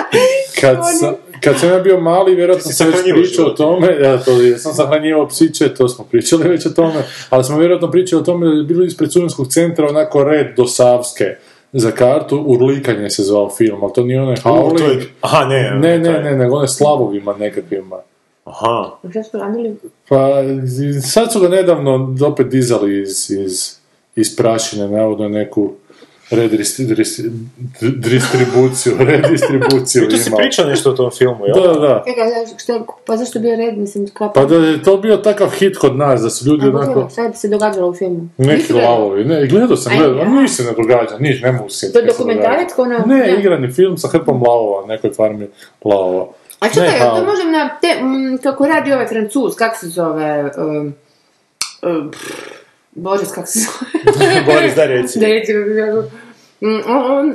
Kad 0.60 0.78
sam, 1.00 1.14
kad 1.40 1.58
sam 1.60 1.68
ja 1.68 1.78
bio 1.78 2.00
mali, 2.00 2.34
vjerojatno 2.34 2.72
sam 2.72 2.86
već 2.86 3.14
pričao 3.14 3.46
o 3.46 3.50
tome, 3.50 3.96
ja 4.02 4.18
to 4.18 4.42
ja 4.42 4.58
sam 4.58 4.74
sahranjivao 4.74 5.28
psiće, 5.28 5.74
to 5.74 5.88
smo 5.88 6.04
pričali 6.04 6.48
već 6.48 6.66
o 6.66 6.70
tome, 6.70 6.94
ali 7.30 7.44
smo 7.44 7.58
vjerojatno 7.58 7.90
pričali 7.90 8.22
o 8.22 8.24
tome 8.24 8.46
da 8.46 8.52
je 8.52 8.62
bilo 8.62 8.84
ispred 8.84 9.10
studentskog 9.10 9.46
centra 9.48 9.88
onako 9.88 10.24
red 10.24 10.46
do 10.56 10.66
Savske 10.66 11.24
za 11.72 11.90
kartu, 11.90 12.38
Urlikanje 12.38 13.10
se 13.10 13.22
zvao 13.22 13.50
film, 13.50 13.84
ali 13.84 13.92
to 13.92 14.02
nije 14.04 14.22
onaj 14.22 14.36
Howling, 14.36 14.88
je- 14.90 15.06
Aha, 15.20 15.44
ne. 15.44 15.70
ne, 15.70 15.98
ne, 15.98 16.22
ne, 16.22 16.36
nego 16.36 16.56
one 16.56 16.68
slavovima 16.68 17.34
nekakvima. 17.36 17.96
Aha. 18.44 18.90
Šta 19.10 19.22
su 19.22 19.38
radili? 19.38 19.76
Pa 20.08 20.28
sad 21.02 21.32
su 21.32 21.40
ga 21.40 21.48
nedavno 21.48 22.16
opet 22.22 22.46
dizali 22.48 23.02
iz, 23.02 23.30
iz, 23.30 23.74
iz 24.16 24.36
prašine, 24.36 24.88
navodno 24.88 25.28
neku 25.28 25.72
redistribuciju, 26.30 27.30
distribuciju, 27.80 28.96
redistribuciju 29.10 30.04
I 30.04 30.08
tu 30.08 30.16
si 30.16 30.28
imao. 30.28 30.38
pričao 30.38 30.66
nešto 30.66 30.90
o 30.90 30.92
tom 30.92 31.10
filmu, 31.18 31.46
jel? 31.46 31.54
Da, 31.54 31.72
da, 31.72 31.78
da. 31.80 32.04
Pa 33.06 33.16
zašto 33.16 33.38
je 33.38 33.42
bio 33.42 33.56
red, 33.56 33.78
mislim, 33.78 34.08
kapa? 34.08 34.40
Pa 34.40 34.44
da 34.44 34.54
je 34.54 34.82
to 34.82 34.96
bio 34.96 35.16
takav 35.16 35.50
hit 35.50 35.78
kod 35.78 35.96
nas, 35.96 36.20
da 36.20 36.30
su 36.30 36.48
ljudi 36.48 36.66
onako... 36.66 37.08
Šta 37.12 37.28
bi 37.28 37.36
se 37.36 37.48
događalo 37.48 37.88
u 37.88 37.94
filmu? 37.94 38.28
Neki 38.36 38.52
Nisi 38.52 38.72
lavovi, 38.72 39.24
ne, 39.24 39.46
gledao 39.46 39.76
sam, 39.76 39.98
gledao, 39.98 40.20
a 40.20 40.28
ništa 40.28 40.62
se 40.62 40.68
ne 40.68 40.72
događa, 40.76 41.18
niš, 41.18 41.42
ne 41.42 41.52
mogu 41.52 41.68
se 41.68 41.92
To 41.92 41.98
je 41.98 42.06
dokumentarac 42.06 42.72
ko 42.72 42.82
ono... 42.82 42.98
Ne, 43.06 43.36
igrani 43.38 43.72
film 43.72 43.98
sa 43.98 44.08
hrpom 44.08 44.42
lavova, 44.42 44.86
nekoj 44.86 45.10
farmi 45.10 45.48
lavova. 45.84 46.26
A 46.60 46.68
čekaj, 46.68 46.98
to 46.98 47.24
možem 47.24 47.52
na 47.52 47.78
te, 47.80 48.02
mm, 48.02 48.38
kako 48.42 48.66
radi 48.66 48.92
ovaj 48.92 49.06
francuz, 49.06 49.54
kak 49.54 49.76
se 49.76 49.88
zove, 49.88 50.50
um, 50.58 50.94
um, 51.82 52.10
pff, 52.10 52.56
Boris, 52.96 53.32
kak 53.32 53.48
se 53.48 53.58
zove? 53.58 54.42
Boris, 54.46 54.74
reci. 54.76 55.18
da 55.18 55.26
reci 55.26 55.52
kako 55.52 55.66
se 55.66 55.92
zove. 55.92 56.10
Mm, 56.60 56.90
on, 56.90 57.34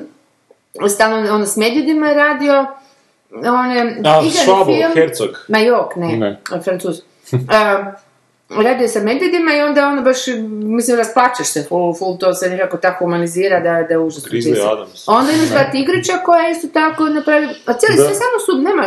on 0.81 0.89
stalno 0.89 1.35
ono 1.35 1.45
s 1.45 1.57
medvjedima 1.57 2.07
je 2.07 2.15
radio, 2.15 2.65
on 3.31 3.71
je 3.71 4.01
A, 4.05 4.21
film, 4.65 4.91
Herzog. 4.95 5.45
ma 5.47 5.59
jok, 5.59 5.95
ne, 5.95 6.17
Ne. 6.17 6.39
francuz. 6.63 6.95
Um, 7.31 7.41
radio 8.63 8.87
sa 8.87 8.99
medvjedima 8.99 9.53
i 9.53 9.61
onda 9.61 9.87
ono 9.87 10.01
baš, 10.01 10.17
mislim, 10.51 10.97
rasplačeš 10.97 11.47
se, 11.47 11.63
full, 11.63 11.93
full 11.95 12.17
to 12.17 12.33
se 12.33 12.49
nekako 12.49 12.77
tako 12.77 13.05
humanizira 13.05 13.59
da, 13.59 13.83
da 13.87 13.93
je 13.93 13.97
užasno. 13.99 14.29
Adams. 14.71 15.07
Onda 15.07 15.31
imaš 15.31 15.49
dva 15.49 15.63
tigrića 15.71 16.13
koja 16.25 16.49
isto 16.49 16.67
tako 16.67 17.09
napravi, 17.09 17.47
a 17.65 17.73
cijeli 17.73 17.97
Da. 17.97 18.03
sve 18.03 18.13
samo 18.15 18.39
su, 18.45 18.61
nema, 18.61 18.85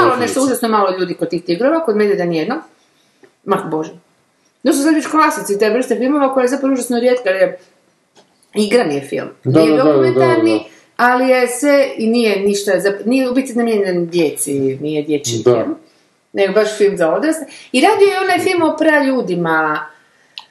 malo 0.00 0.16
nešto 0.16 0.42
užasno 0.42 0.68
malo 0.68 0.96
ljudi 0.98 1.14
kod 1.14 1.28
tih 1.28 1.44
tigrova, 1.44 1.84
kod 1.84 1.96
medvjeda 1.96 2.24
nijedno. 2.24 2.54
Mah 3.44 3.60
bože. 3.70 3.92
To 4.66 4.72
su 4.72 4.82
sad 4.82 4.94
već 4.94 5.06
klasici, 5.06 5.58
te 5.58 5.70
vrste 5.70 5.96
filmova 5.96 6.34
koja 6.34 6.42
je 6.42 6.48
zapravo 6.48 6.72
užasno 6.72 6.98
rijetka, 7.00 7.30
jer 7.30 7.42
je 7.42 7.58
igran 8.54 8.90
je 8.90 9.00
film. 9.00 9.28
Da, 9.44 9.60
nije 9.60 9.76
da, 9.76 9.76
da, 9.76 9.84
da, 9.84 9.92
dokumentarni, 9.92 10.58
da. 10.58 10.64
ali 10.96 11.28
je 11.28 11.48
sve, 11.48 11.88
i 11.96 12.06
nije 12.06 12.40
ništa, 12.40 12.80
za- 12.80 12.98
nije 13.04 13.30
u 13.30 13.34
biti 13.34 13.54
namijenjen 13.54 14.06
djeci, 14.06 14.78
nije 14.80 15.02
dječji 15.02 15.42
Da. 15.44 15.52
film. 15.52 15.74
Nego 16.32 16.52
baš 16.52 16.76
film 16.78 16.96
za 16.96 17.14
odrasle. 17.14 17.42
I 17.72 17.80
radio 17.80 18.06
je 18.06 18.20
onaj 18.20 18.38
film 18.38 18.62
o 18.62 18.76
praljudima. 18.78 19.86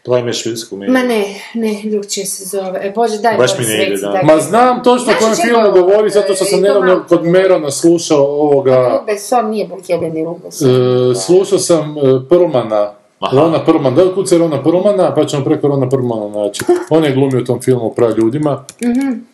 Plajme 0.03 0.34
švidsku 0.34 0.78
Ma 0.78 1.03
ne, 1.03 1.26
ne, 1.53 1.82
drugčije 1.84 2.26
se 2.26 2.45
zove. 2.45 2.80
E, 2.84 2.91
Bože, 2.95 3.18
daj 3.18 3.38
Baš 3.38 3.59
mi 3.59 3.66
ne 3.66 3.88
ide, 3.88 3.97
da. 3.97 4.22
Ma 4.24 4.39
znam 4.39 4.84
točno 4.84 5.13
o 5.13 5.20
Znaš 5.20 5.20
kojem 5.20 5.36
filmu 5.36 5.72
govori, 5.72 6.09
zato 6.09 6.36
što 6.36 6.45
sam 6.45 6.57
to 6.61 6.68
nedavno 6.68 7.05
kod 7.09 7.26
Merona 7.26 7.72
slušao 7.72 8.24
ovoga... 8.24 8.78
Luc 8.78 9.05
Besson 9.05 9.49
nije 9.49 9.68
Bulkjebeni 9.68 10.26
Luc 10.26 10.38
Besson. 10.43 10.70
E, 11.11 11.16
slušao 11.16 11.59
sam 11.59 11.97
e, 11.97 12.01
Perlmana, 12.30 12.93
Aha. 13.20 13.38
Rona 13.38 13.66
Perlman, 13.66 13.95
da 13.95 14.13
kuca 14.16 14.38
Rona 14.38 14.63
Perlmana, 14.63 15.16
pa 15.16 15.26
ćemo 15.26 15.43
preko 15.43 15.68
Rona 15.68 15.89
Perlmana 15.89 16.28
naći. 16.43 16.63
On 16.89 17.03
je 17.03 17.11
glumio 17.11 17.41
u 17.41 17.45
tom 17.45 17.61
filmu 17.61 17.86
o 17.86 17.93
praljudima. 17.93 18.66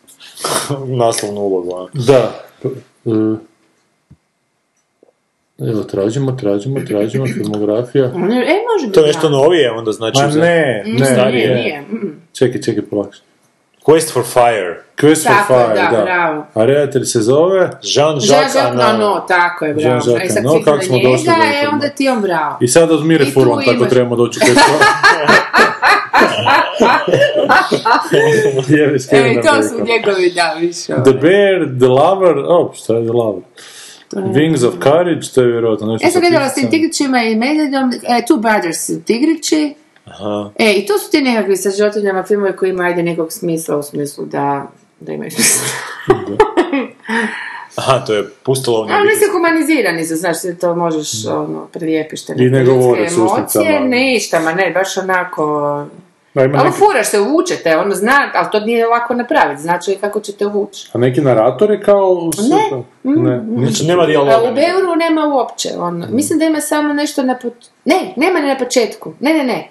Naslovnu 1.03 1.41
ulogu. 1.41 1.89
Da. 1.93 2.31
E, 2.63 2.69
evo, 5.59 5.83
tražimo, 5.83 6.31
tražimo, 6.31 6.79
tražimo, 6.87 7.25
filmografija. 7.27 8.05
E, 8.05 8.09
može 8.13 8.85
biti. 8.85 8.91
To 8.93 8.99
je 8.99 9.07
nešto 9.07 9.29
novije, 9.29 9.71
onda 9.71 9.91
znači... 9.91 10.19
Ma 10.23 10.29
za- 10.29 10.39
ne, 10.39 10.83
ne, 10.85 11.15
ne. 11.17 11.31
nije. 11.31 11.83
Čekaj, 12.33 12.61
čekaj, 12.61 12.83
polakše. 12.85 13.21
Quest 13.85 14.13
for 14.13 14.23
Fire. 14.23 14.75
Quest 15.01 15.27
for 15.27 15.35
Tako 15.35 15.53
je, 15.53 15.65
Fire, 15.65 15.81
da, 15.81 15.97
da. 15.97 16.03
bravo. 16.03 16.45
A 16.53 16.65
redatelj 16.65 17.03
se 17.03 17.21
zove... 17.21 17.69
Jean-Jacques 17.81 18.29
Jean-Jacques 18.29 18.71
Annaud. 18.71 18.95
Annaud, 18.95 19.27
tako 19.27 19.65
je, 19.65 19.73
bravo. 19.73 19.89
Jean-Jacques 19.89 20.25
E 20.25 20.29
sad 20.29 20.37
Annaud, 20.37 20.53
klikni 20.53 20.71
kako 20.71 20.83
smo 20.83 20.97
došli 20.97 21.27
njega, 21.27 21.41
do 21.61 21.67
e, 21.67 21.69
onda 21.73 21.89
ti 21.89 22.09
on 22.09 22.21
bravo. 22.21 22.57
I 22.61 22.67
sad 22.67 22.91
odmire 22.91 23.23
I 23.23 23.27
tu 23.27 23.33
furlan, 23.33 23.65
tako 23.65 23.85
trebamo 23.85 24.15
doći 24.15 24.39
u 24.39 24.45
petu. 24.45 24.61
Jebe, 28.67 28.97
E, 29.11 29.41
to 29.41 29.63
su 29.63 29.75
njegovi, 29.85 30.31
da, 30.35 30.55
više. 30.59 30.93
The 31.03 31.13
Bear, 31.21 31.65
The 31.79 31.87
Lover, 31.87 32.37
oh, 32.47 32.73
šta 32.75 32.93
je 32.93 33.03
The 33.03 33.11
Lover? 33.11 33.43
Wings 34.11 34.67
of 34.67 34.73
Courage, 34.83 35.27
to 35.35 35.41
je 35.41 35.47
vjerojatno 35.47 35.87
nešto 35.87 36.07
Ja 36.07 36.11
sam 36.11 36.21
sa 36.21 36.29
gledala 36.29 36.49
s 36.49 36.53
tim 36.53 36.63
pticama. 36.63 36.71
tigrićima 36.71 37.23
i 37.23 37.35
medvedom, 37.35 37.91
e, 37.93 38.21
Two 38.29 38.39
Brothers 38.39 38.85
su 38.85 39.03
tigrići. 39.05 39.73
Aha. 40.11 40.49
E, 40.59 40.73
i 40.73 40.85
to 40.85 40.97
su 40.97 41.11
ti 41.11 41.21
nekakvi 41.21 41.57
sa 41.57 41.69
životinjama 41.69 42.23
filmovi 42.23 42.55
koji 42.55 42.69
imaju 42.69 42.89
ajde 42.89 43.03
nekog 43.03 43.31
smisla 43.31 43.77
u 43.77 43.83
smislu 43.83 44.25
da, 44.25 44.67
da 44.99 45.11
imaju 45.11 45.31
smisla. 45.31 45.67
Aha, 47.75 48.05
to 48.05 48.13
je 48.13 48.29
pustolovni 48.43 48.93
Ali 48.93 49.01
obitelj. 49.01 49.19
mislim 49.19 49.31
humanizirani 49.31 50.05
su, 50.05 50.15
znaš, 50.15 50.37
to 50.61 50.75
možeš, 50.75 51.25
ono, 51.25 51.67
prilijepiš 51.73 52.25
te 52.25 52.33
I 52.37 52.49
ne 52.49 52.63
govore 52.63 53.09
s 53.09 53.17
usnicama. 53.17 53.79
ništa, 53.79 54.39
ma 54.39 54.53
ne, 54.53 54.71
baš 54.71 54.97
onako... 54.97 55.85
Da, 56.33 56.43
ima 56.43 56.57
Ali 56.57 56.67
neki, 56.67 56.77
furaš 56.79 57.07
se, 57.07 57.19
uvučete, 57.19 57.77
ono 57.77 57.95
zna, 57.95 58.31
ali 58.33 58.47
to 58.51 58.59
nije 58.59 58.87
lako 58.87 59.13
napraviti, 59.13 59.61
znači 59.61 59.97
kako 60.01 60.19
ćete 60.19 60.45
uvući. 60.45 60.89
a 60.93 60.97
neki 60.97 61.21
narator 61.21 61.71
je 61.71 61.81
kao... 61.81 62.29
Ne. 62.49 62.69
to? 62.69 62.85
Ne, 63.03 63.41
ništa. 63.41 63.71
Znači, 63.71 63.87
nema 63.87 64.03
A 64.03 64.05
dijaloga. 64.05 64.51
u 64.51 64.53
Beuru 64.53 64.95
nema 64.95 65.25
uopće, 65.25 65.69
ono. 65.77 66.07
Mislim 66.11 66.39
da 66.39 66.45
ima 66.45 66.61
samo 66.61 66.93
nešto 66.93 67.23
na 67.23 67.37
pot... 67.41 67.53
Ne, 67.85 68.13
nema 68.15 68.39
ni 68.39 68.47
na 68.47 68.57
početku. 68.57 69.13
Ne, 69.19 69.33
ne, 69.33 69.43
ne. 69.43 69.67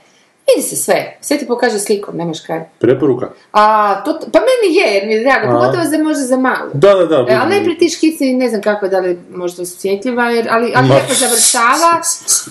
Vidi 0.57 0.68
se 0.68 0.76
sve. 0.76 1.18
Sve 1.20 1.38
ti 1.38 1.46
pokaže 1.46 1.78
slikom, 1.78 2.16
nemaš 2.16 2.40
kaj. 2.40 2.61
Preporuka? 2.78 3.28
A, 3.53 3.94
to, 4.05 4.20
pa 4.32 4.38
meni 4.38 4.76
je, 4.76 4.94
jer 4.94 5.07
mi 5.07 5.12
je 5.12 5.20
drago, 5.20 5.53
pogotovo 5.53 5.84
za 5.84 5.98
možda 5.98 6.22
za 6.22 6.36
malo. 6.36 6.70
Da, 6.72 6.94
da, 6.94 7.07
da. 7.07 7.26
E, 7.28 7.36
ali 7.40 7.51
najprije 7.51 7.78
ti 7.78 7.88
škici, 7.88 8.32
ne 8.32 8.48
znam 8.48 8.62
kako, 8.62 8.88
da 8.88 8.98
li 8.98 9.18
možda 9.30 9.62
osjetljiva, 9.62 10.30
jer, 10.30 10.46
ali, 10.51 10.72
ali 10.76 10.88
lijepo 10.88 11.14
završava. 11.14 11.92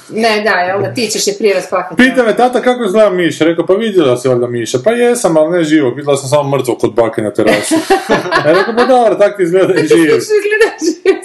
Ne, 0.09 0.41
da, 0.41 0.59
jel 0.59 0.81
da, 0.81 0.93
ti 0.93 1.07
ćeš 1.07 1.27
je 1.27 1.33
prije 1.37 1.53
rasplakati. 1.53 1.95
Pita 1.95 2.23
me 2.23 2.35
tata 2.35 2.61
kako 2.61 2.83
izgleda 2.83 3.09
miš, 3.09 3.39
rekao 3.39 3.65
pa 3.65 3.73
vidjela 3.73 4.17
si 4.17 4.27
valjda 4.27 4.47
miša, 4.47 4.77
pa 4.83 4.91
jesam, 4.91 5.37
ali 5.37 5.57
ne 5.57 5.63
živog, 5.63 5.95
vidjela 5.95 6.17
sam 6.17 6.29
samo 6.29 6.57
mrtvo 6.57 6.75
kod 6.75 6.93
bake 6.93 7.21
na 7.21 7.33
terasu. 7.33 7.75
Ja 8.45 8.51
rekao 8.57 8.73
pa 8.77 8.85
dobro, 8.85 9.15
tak 9.15 9.37
ti 9.37 9.43
izgleda 9.43 9.73
i 9.73 9.87
živ. 9.87 10.11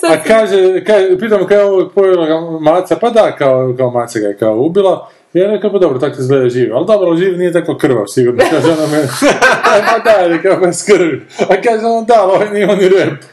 A 0.09 0.23
kaže, 0.27 0.85
kaže 0.85 1.19
pitam 1.19 1.47
kao 1.47 1.59
je 1.59 1.65
ovo 1.65 1.91
pojela 1.95 2.51
maca, 2.61 2.97
pa 2.97 3.11
da, 3.11 3.37
kao, 3.37 3.75
kao 3.77 3.91
maca 3.91 4.19
ga 4.19 4.27
je 4.27 4.37
kao 4.37 4.57
ubila. 4.57 5.09
Ja 5.35 5.47
rekao, 5.47 5.73
pa 5.73 5.79
dobro, 5.79 5.99
tako 5.99 6.21
izgleda 6.21 6.49
živ. 6.49 6.77
Ali 6.77 6.87
dobro, 6.87 7.17
živ 7.17 7.39
nije 7.39 7.53
tako 7.53 7.79
krvav, 7.79 8.05
sigurno. 8.07 8.45
Kaže 8.51 8.73
ona 8.73 8.87
meni, 8.87 9.09
pa 9.87 9.99
da, 9.99 10.27
rekao, 10.27 10.57
bez 10.57 10.85
krvi. 10.87 11.27
A 11.39 11.63
kaže 11.63 11.87
on, 11.87 12.05
da, 12.05 12.23
ovaj 12.23 12.51
nije 12.51 12.71
on 12.71 12.79
ni 12.79 12.89
rep. 12.89 13.25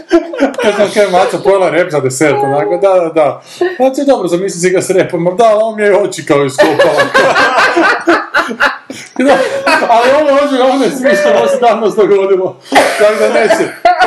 Kaže 0.62 0.82
on, 0.82 0.88
kaj 0.94 1.06
maca 1.06 1.38
pojela 1.44 1.70
rep 1.70 1.90
za 1.90 2.00
desert, 2.00 2.36
onako, 2.42 2.78
da, 2.82 2.94
da, 2.94 3.12
da. 3.14 3.42
Znači, 3.76 4.00
dobro, 4.06 4.28
zamisli 4.28 4.60
si 4.60 4.70
ga 4.70 4.82
s 4.82 4.90
repom, 4.90 5.22
ma 5.22 5.30
da, 5.30 5.58
on 5.62 5.76
mi 5.76 5.82
je 5.82 5.98
oči 5.98 6.26
kao 6.26 6.44
iskopala. 6.44 7.02
Da, 9.18 9.38
ali 9.88 10.10
ovo 10.10 10.38
hoće, 10.38 10.62
ovo 10.62 10.78
ne 10.78 10.90
smišno, 10.90 11.30
ovo 11.38 11.48
se 11.48 11.58
danas 11.60 11.94
dogodilo. 11.94 12.56
Tako 12.98 13.14
da 13.18 13.28
neće. 13.28 13.64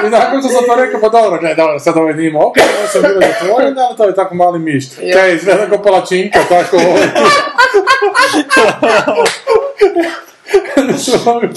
I 0.07 0.10
nakon 0.10 0.39
što 0.41 0.49
sam 0.49 0.64
to 0.68 0.76
rekao, 0.76 1.01
pa 1.01 1.10
dobro, 1.10 1.39
gledaj, 1.39 1.55
dobro, 1.55 1.80
sad 1.80 1.97
ovaj 1.97 2.14
nije 2.14 2.30
imao 2.30 2.47
okej, 2.47 2.64
ovo 2.80 2.88
sam 2.88 3.01
bilo 3.01 3.22
zatvoren, 3.22 3.80
ali 3.80 3.97
to 3.97 4.03
je 4.03 4.16
tako 4.16 4.36
mali 4.36 4.60
miš. 4.60 4.86
Kaj, 5.14 5.36
izgleda 5.36 5.70
kao 5.70 5.82
palačinka, 5.82 6.39
tako 6.49 6.78
ovo. 6.78 6.97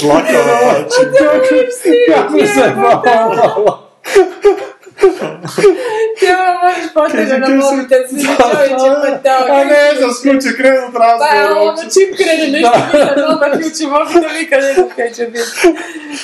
Plakala 0.00 0.54
palačinka. 0.62 1.22
Kako 2.14 2.38
se 2.46 2.72
malo. 2.76 3.88
Ti 6.18 6.26
ovo 6.38 6.52
možeš 6.62 6.86
potrebno 6.94 7.38
na 7.38 7.48
mobitel, 7.48 8.02
svi 8.10 8.20
čovječe, 8.24 8.88
pa 9.02 9.10
to. 9.24 9.52
A 9.52 9.64
ne 9.64 9.84
znam, 9.98 10.10
s 10.16 10.18
kuće 10.22 10.50
krenut 10.56 10.92
Pa 10.92 10.98
razgovor 11.06 11.50
ono, 11.50 11.64
uopće. 11.64 11.84
čim 11.94 12.08
krene 12.18 12.46
nešto 12.56 12.78
biti, 12.92 13.20
odmah 13.32 13.50
ključi 13.58 13.84
mobitel, 13.94 14.32
nikad 14.40 14.60
ne 14.66 14.72
znam 14.74 14.88
kaj 14.96 15.10
će 15.12 15.24
biti. 15.26 15.54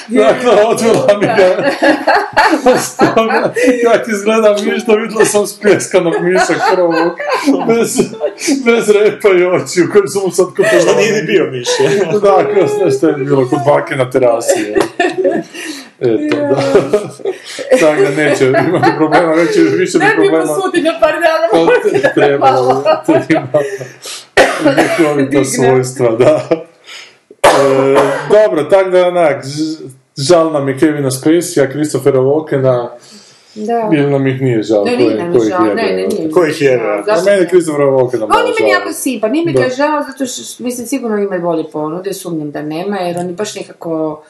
Dakle, 0.09 0.51
odvela 0.71 1.19
mi 1.21 1.27
ga. 1.27 1.49
Stoga, 2.89 3.53
kak 3.85 4.09
izgleda 4.09 4.57
miš, 4.65 4.85
to 4.87 4.95
vidjela 4.97 5.25
sam 5.25 5.47
s 5.47 5.61
pljeskanog 5.61 6.15
miša 6.21 6.55
krvog. 6.71 7.15
Bez, 7.69 7.91
bez 8.65 8.91
repa 8.91 9.29
i 9.29 9.45
oči, 9.45 9.83
u 9.83 9.93
kojem 9.93 10.09
sam 10.09 10.23
mu 10.25 10.31
sad 10.31 10.47
Što 10.83 10.95
nije 11.01 11.13
ni 11.13 11.23
bio 11.23 11.45
miš. 11.51 11.69
Da, 12.23 12.55
kao 12.55 12.69
sve 12.69 12.91
što 12.91 13.09
je 13.09 13.15
bilo 13.15 13.49
kod 13.49 13.59
bake 13.67 13.97
na 13.97 14.11
terasi. 14.11 14.75
je. 16.01 16.15
Eto, 16.17 16.37
da. 16.39 16.57
Tako 17.81 18.03
da 18.03 18.11
neće 18.13 18.45
imati 18.45 18.91
problema, 18.97 19.33
već 19.33 19.57
je 19.57 19.63
više 19.65 19.99
bi 19.99 20.05
Ne 20.05 20.11
bi 20.11 20.17
problema. 20.17 20.45
posuti 20.47 20.83
na 20.83 20.93
par 21.01 21.13
dana, 21.15 21.49
To 21.51 21.57
možda 21.59 21.99
da 21.99 22.13
trebalo 22.17 22.85
ljekovita 24.67 25.29
Digne. 25.31 25.45
svojstva, 25.45 26.11
da. 26.11 26.49
E, 27.43 27.49
dobro, 28.31 28.65
tak 28.65 28.91
da 28.91 29.07
onak, 29.09 29.45
žal 30.19 30.53
nam 30.53 30.69
je 30.69 30.79
Kevina 30.79 31.11
Spacey-a, 31.11 31.67
Christophera 31.67 32.19
Walkena, 32.19 32.89
Da. 33.57 33.91
ili 33.93 34.11
nam 34.11 34.27
ih 34.27 34.43
nije 34.43 34.63
žal, 34.63 34.85
Ne, 34.85 34.97
nije 34.97 35.15
nam 35.17 35.33
žao, 35.41 35.61
ne, 35.65 35.75
ne, 35.75 36.07
nije. 36.09 36.31
Ko 36.31 36.45
ih 36.47 36.63
jebe? 36.63 36.77
Da, 36.77 36.91
A 36.93 37.03
zašto? 37.07 37.25
meni 37.25 37.43
je 37.43 37.49
Christophera 37.49 37.85
Walkena 37.87 38.23
On 38.25 38.39
je 38.39 38.53
meni 38.53 38.57
žao. 38.61 38.69
jako 38.71 38.93
simpa, 38.93 39.29
nije 39.29 39.47
mi 39.47 39.53
ga 39.55 39.69
žao 39.69 40.03
zato 40.03 40.27
što 40.27 40.65
mislim 40.65 40.87
sigurno 40.87 41.17
ima 41.19 41.39
bolje 41.39 41.65
ponude, 41.65 42.15
sumnjam 42.15 42.51
da 42.51 42.63
nema 42.63 42.97
jer 42.99 43.19
on 43.19 43.27
je 43.27 43.33
baš 43.33 43.55
nekako 43.55 44.23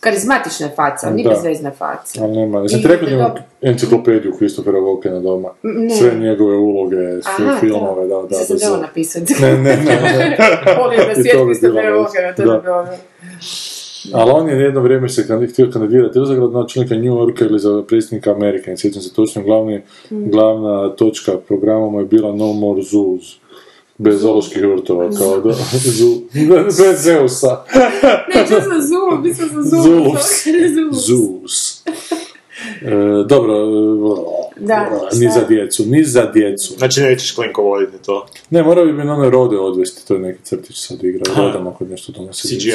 karizmatična 0.00 0.66
je 0.66 0.72
faca, 0.72 1.10
nije 1.10 1.24
Da. 1.24 1.30
bezvezna 1.30 1.70
faca. 1.70 2.22
Ali 2.24 2.32
nema, 2.32 2.60
jesam 2.60 2.78
I- 2.78 2.82
ti 2.82 2.88
rekao 2.88 3.08
da 3.08 3.14
imam 3.14 3.28
dobro. 3.28 3.42
enciklopediju 3.62 4.32
Christophera 4.32 4.78
Walkena 4.78 5.22
doma? 5.22 5.48
Ne. 5.62 5.90
Sve 5.90 6.14
njegove 6.14 6.56
uloge, 6.56 6.96
sve 7.36 7.46
Aha, 7.46 7.56
filmove, 7.60 8.06
da, 8.08 8.22
da. 8.22 8.34
Sad 8.36 8.60
sam 8.60 8.72
da, 8.72 8.80
napisati. 8.80 9.34
Ne, 9.42 9.52
ne, 9.52 9.76
ne, 9.76 9.76
ne. 9.76 10.36
Volim 10.78 10.98
da 11.08 11.14
svijet 11.14 11.32
to 12.36 12.44
da. 12.44 12.56
bi 12.56 12.62
bilo... 12.62 12.86
Ali 14.14 14.30
on 14.30 14.48
je 14.48 14.56
jedno 14.56 14.80
vrijeme 14.80 15.08
se 15.08 15.26
kandi- 15.26 15.46
htio 15.46 15.70
kandidirati 15.72 16.18
ili 16.18 16.26
za 16.26 16.34
gradonačelnika 16.34 16.94
New 16.94 17.14
Yorka 17.16 17.44
ili 17.44 17.58
za 17.58 17.82
predsjednika 17.88 18.30
Amerike, 18.32 18.70
ne 18.70 18.76
sjećam 18.76 19.02
se 19.02 19.14
točno, 19.14 19.42
glavni, 19.42 19.82
glavna 20.10 20.88
točka 20.88 21.32
programa 21.38 21.86
mu 21.86 21.98
je 22.00 22.04
bila 22.06 22.32
No 22.32 22.52
More 22.52 22.82
Zoos, 22.82 23.36
bez 24.00 24.20
zooloških 24.20 24.62
vrtova, 24.66 25.10
kao 25.18 25.40
da, 25.40 25.52
zu, 25.98 26.22
bez 26.32 27.02
Zeusa, 27.02 27.64
Ne, 28.34 28.46
čo 28.48 28.60
sam 28.60 28.80
Zulu, 28.82 29.34
sam 29.34 29.62
Zulu. 29.82 30.14
Zulus. 31.06 31.82
E, 32.82 33.24
dobro, 33.28 33.54
e, 33.54 34.40
Da, 34.60 34.90
ni 35.12 35.30
šta? 35.30 35.40
za 35.40 35.46
djecu, 35.48 35.84
ni 35.86 36.04
za 36.04 36.30
djecu. 36.34 36.74
Znači 36.78 37.00
nećeš 37.00 37.34
Klinko 37.34 37.62
voditi 37.62 38.02
to. 38.06 38.26
Ne, 38.50 38.62
morao 38.62 38.84
bi 38.84 38.92
mi 38.92 39.04
na 39.04 39.14
one 39.14 39.30
rode 39.30 39.56
odvesti, 39.56 40.08
to 40.08 40.14
je 40.14 40.20
neki 40.20 40.42
crtić 40.42 40.76
sad 40.86 41.04
igra, 41.04 41.34
rodama 41.36 41.74
kod 41.74 41.90
nešto 41.90 42.12
donosi. 42.12 42.48
CGI. 42.48 42.72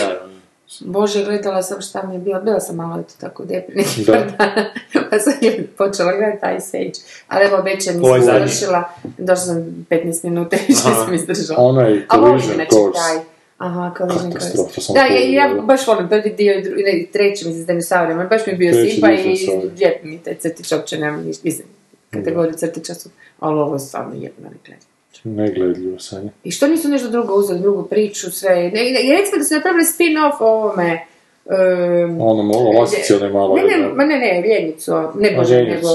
Bože, 0.80 1.24
gledala 1.26 1.63
sam 1.63 1.82
šta 1.82 2.03
mi 2.07 2.13
je 2.13 2.20
bilo, 2.20 2.41
bila 2.41 2.59
sam 2.59 2.76
malo 2.76 2.99
eto 2.99 3.13
tako 3.20 3.43
dana, 3.45 4.66
pa 5.09 5.20
sam 5.20 5.34
je 5.41 5.68
počela 5.78 6.11
gledati 6.11 6.57
Ice 6.57 6.78
Age. 6.78 6.99
Ali 7.28 7.45
evo 7.45 7.61
već 7.61 7.88
nisam 7.88 8.03
Ovaj 8.03 8.22
zadnji. 8.22 8.39
završila, 8.39 8.84
došla 9.18 9.36
sam 9.36 9.86
15 9.89 10.24
minuta 10.24 10.57
i 10.68 10.74
što 10.74 10.89
sam 11.05 11.13
izdržala. 11.13 11.59
Onaj 11.59 12.05
A 12.09 12.18
volim 12.18 12.39
Collision 12.39 12.66
Course. 12.72 12.99
taj. 12.99 13.24
Aha, 13.57 13.93
Collision 13.97 14.32
Course. 14.32 14.93
Da, 14.93 14.99
ja, 14.99 15.43
ja 15.43 15.61
baš 15.61 15.88
volim 15.88 16.09
prvi 16.09 16.34
dio 16.38 16.53
i 16.53 16.84
ne, 16.84 17.05
treći 17.13 17.47
mislim 17.47 17.63
s 17.63 17.68
dinosaurima, 17.68 18.24
baš 18.24 18.45
mi 18.45 18.53
je 18.53 18.57
bio 18.57 18.72
Treći 18.72 18.91
simpa 18.91 19.07
dio 19.07 19.36
s 19.36 19.41
i 19.41 19.51
lijep 19.78 20.03
mi 20.03 20.18
taj 20.18 20.36
crtić, 20.36 20.72
uopće 20.72 20.97
nemam 20.97 21.24
ništa, 21.26 21.41
mislim, 21.43 21.68
kategoriju 22.09 22.53
crtića 22.57 22.93
su, 22.93 23.09
ali 23.39 23.59
ovo 23.59 23.76
je 23.76 23.80
stvarno 23.80 24.13
jedno 24.13 24.49
ne 24.49 24.55
gledam. 24.66 24.95
Negledljivo 25.26 25.99
sanje. 25.99 26.30
I 26.43 26.51
što 26.51 26.67
nisu 26.67 26.89
nešto 26.89 27.09
drugo 27.09 27.34
uzeli, 27.34 27.59
drugu 27.59 27.84
priču, 27.84 28.32
sve. 28.32 28.55
Ne, 28.55 28.69
ne, 28.71 29.01
i 29.03 29.11
recimo 29.11 29.38
da 29.38 29.43
su 29.43 29.53
napravili 29.53 29.84
spin-off 29.84 30.36
o 30.39 30.45
ovome. 30.45 31.05
Um, 31.45 32.21
Ono, 32.21 32.53
o 32.57 32.80
lasici, 32.80 33.13
one 33.13 33.30
malo. 33.30 33.55
ne, 33.55 33.63
ne, 33.63 33.88
ma 33.93 34.05
ne, 34.05 34.17
ne, 34.19 34.43
ljenicu, 34.47 34.91
ne 35.15 35.30
A, 35.34 35.38
Bože, 35.38 35.63
nego... 35.63 35.89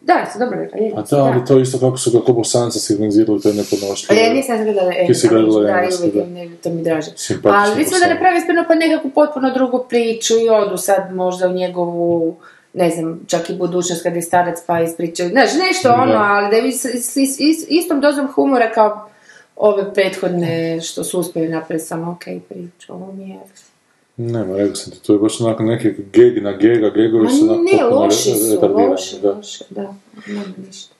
Da, 0.00 0.26
sam 0.32 0.40
dobro 0.40 0.58
rekla, 0.58 1.00
A 1.00 1.02
da, 1.10 1.24
ali 1.24 1.44
to 1.46 1.58
isto 1.58 1.78
kako 1.78 1.96
su 1.98 2.10
ga 2.10 2.20
ko 2.20 2.32
bosanca 2.32 2.78
signalizirali, 2.78 3.40
to 3.40 3.48
je 3.48 3.54
nepodnošljivo. 3.54 4.20
ja 4.22 4.32
nisam 4.32 4.64
gledala 4.64 4.92
Ti 5.06 5.14
si 5.14 5.28
gledala 5.28 5.60
da, 5.60 5.68
da. 6.14 6.26
ne, 6.26 6.48
to 6.62 6.70
mi 6.70 6.82
draže. 6.82 7.10
Ali 7.44 7.74
recimo 7.76 7.98
da 7.98 8.04
Bosanac. 8.04 8.10
napravi 8.10 8.40
spin 8.40 8.56
pa 8.68 8.74
nekakvu 8.74 9.10
potpuno 9.10 9.50
drugu 9.54 9.86
priču 9.88 10.34
i 10.34 10.48
odu 10.48 10.76
sad 10.76 11.14
možda 11.14 11.48
u 11.48 11.52
njegovu 11.52 12.36
ne 12.72 12.90
znam, 12.90 13.20
čak 13.26 13.50
i 13.50 13.54
budućnost 13.54 14.02
kad 14.02 14.16
je 14.16 14.22
starac 14.22 14.58
pa 14.66 14.80
ispričaju, 14.80 15.28
znaš, 15.30 15.48
nešto 15.58 15.92
ono, 15.92 16.06
Da. 16.06 16.18
ali 16.20 16.50
da 16.50 16.56
je 16.56 16.72
s, 16.72 16.84
s- 16.84 17.06
s- 17.06 17.40
is- 17.40 17.66
istom 17.68 18.00
dozom 18.00 18.26
humora 18.26 18.70
kao 18.70 19.08
ove 19.56 19.94
prethodne 19.94 20.80
što 20.80 21.04
su 21.04 21.20
uspjeli 21.20 21.48
napraviti 21.48 21.86
samo 21.86 22.10
ok 22.12 22.24
priču, 22.48 22.92
ovo 22.92 23.12
mi 23.12 23.30
je... 23.30 23.38
Nema, 24.16 24.56
rekao 24.56 24.74
sam 24.74 24.92
ti, 24.92 25.02
to 25.02 25.12
je 25.12 25.18
baš 25.18 25.40
onako 25.40 25.62
neki 25.62 25.94
geg 26.12 26.42
na 26.42 26.52
gega, 26.52 26.90
gegovi 26.90 27.24
Ma 27.24 27.30
su 27.30 27.44
onako 27.44 27.62
ne, 27.62 27.84
loši 27.86 28.30
su, 28.30 28.60
loši, 28.70 29.16
da. 29.22 29.30
loši, 29.30 29.64
da, 29.70 29.94
nema 30.26 30.42
ništa. 30.58 30.94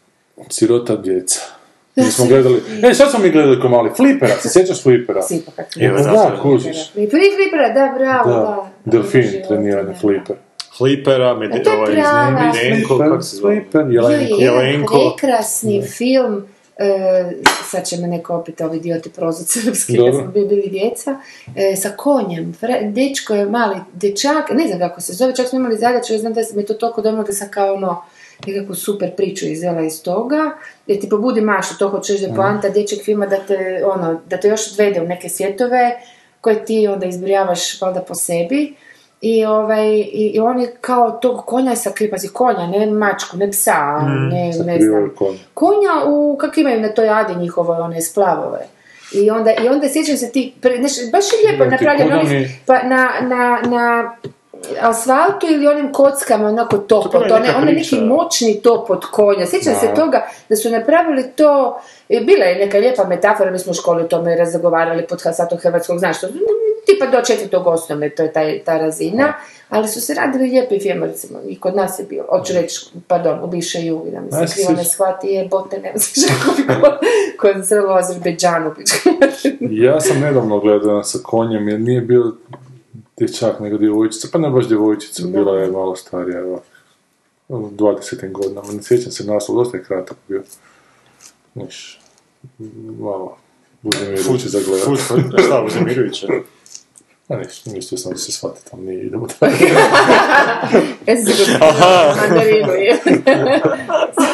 Sirota 0.51 0.97
djeca. 0.97 1.41
Mi 1.97 2.05
smo 2.05 2.27
gledali, 2.27 2.61
e, 2.83 2.95
sad 2.95 3.11
smo 3.11 3.19
mi 3.19 3.31
gledali 3.31 3.61
ko 3.61 3.69
mali, 3.69 3.91
Flipera, 3.97 4.35
se 4.37 4.49
sjećaš 4.51 4.83
Flipera? 4.83 5.23
Sipa 5.23 5.51
kad 5.53 5.67
sam 5.73 5.83
Evo, 5.83 5.99
Da, 5.99 6.39
kužiš. 6.43 6.93
Flipera, 6.93 7.23
Flipera, 7.37 7.69
da, 7.71 7.95
bravo, 7.99 8.31
da. 8.31 8.71
Da, 8.85 8.93
delfin 8.93 9.23
trenirani 9.49 9.89
Da. 9.89 9.95
Fliper. 9.95 10.37
Flipera, 10.79 11.35
med, 11.35 11.65
to 11.65 11.71
je 11.71 11.77
ovaj, 11.77 11.95
prava. 11.95 12.53
Midenko, 12.53 12.99
kako 12.99 13.23
se 13.23 13.37
zove? 13.37 13.65
Jelenko. 13.91 14.37
Jelenko. 14.41 15.15
prekrasni 15.19 15.83
film, 15.83 16.45
e, 16.77 17.33
sad 17.71 17.87
će 17.87 17.97
me 17.97 18.09
neko 18.09 18.35
opet 18.35 18.61
ovi 18.61 18.77
idioti 18.77 19.11
prozvat 19.11 19.49
srpski, 19.49 19.97
kad 19.97 20.15
smo 20.15 20.33
bili, 20.33 20.47
bili 20.49 20.69
djeca, 20.71 21.21
e, 21.57 21.77
sa 21.77 21.91
konjem, 21.97 22.55
dečko 22.83 23.35
je 23.35 23.47
mali 23.47 23.77
dečak, 23.93 24.51
ne 24.55 24.67
znam 24.67 24.79
kako 24.79 25.01
se 25.01 25.13
zove, 25.13 25.35
čak 25.37 25.49
smo 25.49 25.59
imali 25.59 25.79
zadaću, 25.79 26.13
ja 26.13 26.19
znam 26.19 26.33
da 26.33 26.45
sam 26.45 26.59
je 26.59 26.67
to 26.67 26.75
toliko 26.75 27.03
dobro 27.03 27.23
da 27.23 27.33
sam 27.33 27.49
kao 27.51 27.75
ono, 27.75 28.03
nekakvu 28.47 28.75
super 28.75 29.17
priču 29.17 29.47
izvela 29.47 29.83
iz 29.83 30.03
toga, 30.03 30.51
jer 30.87 31.01
ti 31.01 31.09
pobudi 31.09 31.41
mašu, 31.41 31.79
to 31.79 31.89
hoćeš 31.89 32.21
da 32.21 32.27
je 32.27 32.35
poanta 32.35 32.69
dječjeg 32.69 33.01
filma 33.05 33.27
da 33.27 33.37
te, 33.37 33.83
ono, 33.85 34.21
da 34.27 34.37
te 34.37 34.49
još 34.49 34.73
odvede 34.73 35.01
u 35.01 35.07
neke 35.07 35.29
svjetove 35.29 36.01
koje 36.41 36.65
ti 36.65 36.89
onda 36.89 37.07
izbrijavaš 37.07 37.81
valjda 37.81 38.01
po 38.01 38.15
sebi. 38.15 38.75
I, 39.21 39.45
ovaj, 39.45 39.91
i, 39.91 40.33
i 40.35 40.41
on 40.41 40.61
je 40.61 40.75
kao 40.81 41.11
tog 41.13 41.45
konja 41.47 41.77
sakrio, 41.77 42.11
pazi 42.11 42.29
konja, 42.29 42.67
ne 42.69 42.87
mačku, 42.89 43.37
ne 43.37 43.51
psa, 43.51 43.99
ne, 44.31 44.47
ne 44.47 44.53
sakrio 44.53 44.79
znam. 44.81 45.15
konja. 45.17 45.39
Konja 45.55 46.05
u, 46.07 46.37
kak 46.37 46.59
imaju 46.59 46.81
na 46.81 46.89
toj 46.89 47.09
adi 47.11 47.35
njihovoj, 47.35 47.79
one 47.79 48.03
splavove. 48.03 48.59
I 49.15 49.31
onda, 49.31 49.53
i 49.55 49.69
onda 49.69 49.89
sjećam 49.89 50.17
se 50.17 50.33
ti, 50.33 50.55
pre, 50.61 50.77
znaš, 50.77 51.11
baš 51.13 51.25
je 51.25 51.49
lijepo 51.49 51.65
napravljeno, 51.67 52.21
oni- 52.21 52.61
pa 52.67 52.83
na, 52.83 53.11
na, 53.23 53.61
na 53.63 54.17
asfaltu 54.81 55.47
ili 55.51 55.67
onim 55.67 55.93
kockama, 55.93 56.49
onako 56.49 56.79
top, 56.79 57.13
To 57.13 57.19
onaj 57.19 57.41
priča. 57.41 57.61
neki 57.61 58.01
moćni 58.01 58.61
top 58.63 58.91
od 58.91 59.05
konja. 59.05 59.47
Sjećam 59.47 59.75
se 59.81 59.87
Da. 59.87 59.95
toga 59.95 60.27
da 60.49 60.57
su 60.57 60.71
napravili 60.71 61.25
to, 61.37 61.81
bila 62.09 62.45
je 62.45 62.59
neka 62.67 62.79
lijepa 62.79 63.05
metafora, 63.05 63.51
mi 63.51 63.59
smo 63.59 63.71
u 63.71 63.75
školi 63.75 64.03
o 64.03 64.07
tome 64.07 64.37
razgovarali 64.37 65.07
pod 65.07 65.21
satom 65.21 65.59
hrvatskog, 65.59 65.99
znaš 65.99 66.19
što, 66.19 66.27
tipa 66.87 67.07
do 67.07 67.23
četvrtog 67.27 67.67
osnovne, 67.67 68.11
to 68.11 68.23
je 68.23 68.33
taj, 68.33 68.59
ta 68.65 68.79
razina, 68.79 69.33
ali 69.69 69.89
su 69.89 70.01
se 70.01 70.15
radili 70.15 70.51
lijepi 70.51 70.81
film, 70.81 71.03
recimo, 71.05 71.39
i 71.49 71.61
kod 71.61 71.77
nas 71.77 71.99
je 71.99 72.05
bilo, 72.05 72.25
hoću 72.29 72.53
reći, 72.53 72.87
pardon, 73.07 73.45
u 73.45 73.47
bivšoj 73.47 73.87
jugi, 73.87 74.11
da 74.11 74.21
mi 74.21 74.49
se 74.49 74.55
krivo 74.55 74.73
ne 74.73 74.85
shvati, 74.85 75.27
je 75.27 75.49
bote, 75.49 75.79
ne 75.79 75.93
znam 75.97 76.39
kako 76.39 76.57
bi 76.57 76.83
ko, 76.83 76.99
ko 77.41 77.47
je 77.47 77.65
srlo 77.65 77.95
u 77.95 77.97
Azerbejdžanu. 77.97 78.75
Ja 79.61 80.01
sam 80.01 80.21
nedavno 80.21 80.61
gledao 80.61 81.03
sa 81.05 81.19
konjem, 81.23 81.69
jer 81.69 81.81
nije 81.81 82.01
bio 82.01 82.33
dječak, 83.19 83.61
nego 83.61 83.79
djevojčica, 83.79 84.29
pa 84.33 84.39
ne 84.39 84.51
baš 84.51 84.69
djevojčica, 84.69 85.23
bila 85.27 85.61
je 85.61 85.71
malo 85.71 85.97
starija, 85.97 86.39
evo, 86.39 86.63
u 87.49 87.71
20. 87.71 88.33
godinama, 88.33 88.73
ne 88.73 88.83
sjećam 88.83 89.13
se 89.13 89.25
naslov, 89.25 89.59
dosta 89.59 89.77
je 89.77 89.85
kratak 89.85 90.17
bio. 90.29 90.43
Niš, 91.55 92.01
malo, 93.01 93.37
uznemirujuće 93.83 94.49
za 94.49 94.61
gledat. 94.67 94.85
Food, 94.85 94.99
food, 94.99 95.21
šta, 95.47 95.65
uznemirujuće? 95.67 96.27
A 97.29 97.37
niš, 97.37 97.67
mislio 97.67 97.99
sam 97.99 98.13
da 98.13 98.19
se 98.19 98.33
shvatiti, 98.33 98.71
ali 98.73 98.83
nije, 98.83 99.07
idemo 99.07 99.27
dalje. 99.41 99.57
Se 101.17 101.59
mandarinu 102.21 102.73
je. 102.73 103.01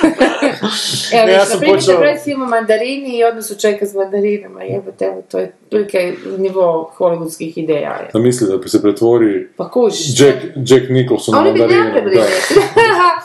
Evo, 1.12 1.29
ja 1.29 1.45
sam 1.45 1.61
počeo- 1.61 1.97
počeo... 1.97 2.16
film 2.25 2.43
o 2.43 2.47
mandarini 2.47 3.18
i 3.18 3.25
odnosu 3.25 3.55
čovjeka 3.61 3.87
s 3.87 3.95
mandarinama, 3.95 4.62
jebote, 4.62 5.05
evo, 5.05 5.22
to 5.31 5.39
je 5.39 5.53
prilike 5.70 6.14
nivo 6.39 6.93
hollywoodskih 6.99 7.53
ideja. 7.59 7.91
je. 7.91 8.11
Da 8.12 8.18
misli 8.18 8.59
da 8.59 8.68
se 8.68 8.83
pretvori 8.83 9.49
Pa 9.57 9.70
kuš. 9.70 9.95
Jack, 10.20 10.37
Jack 10.66 10.89
Nicholson 10.91 11.35
u 11.35 11.39
Oni 11.39 11.53
bi 11.53 11.59
mandarinu. 11.59 11.85
napravili 11.85 12.16
Da. 12.16 12.25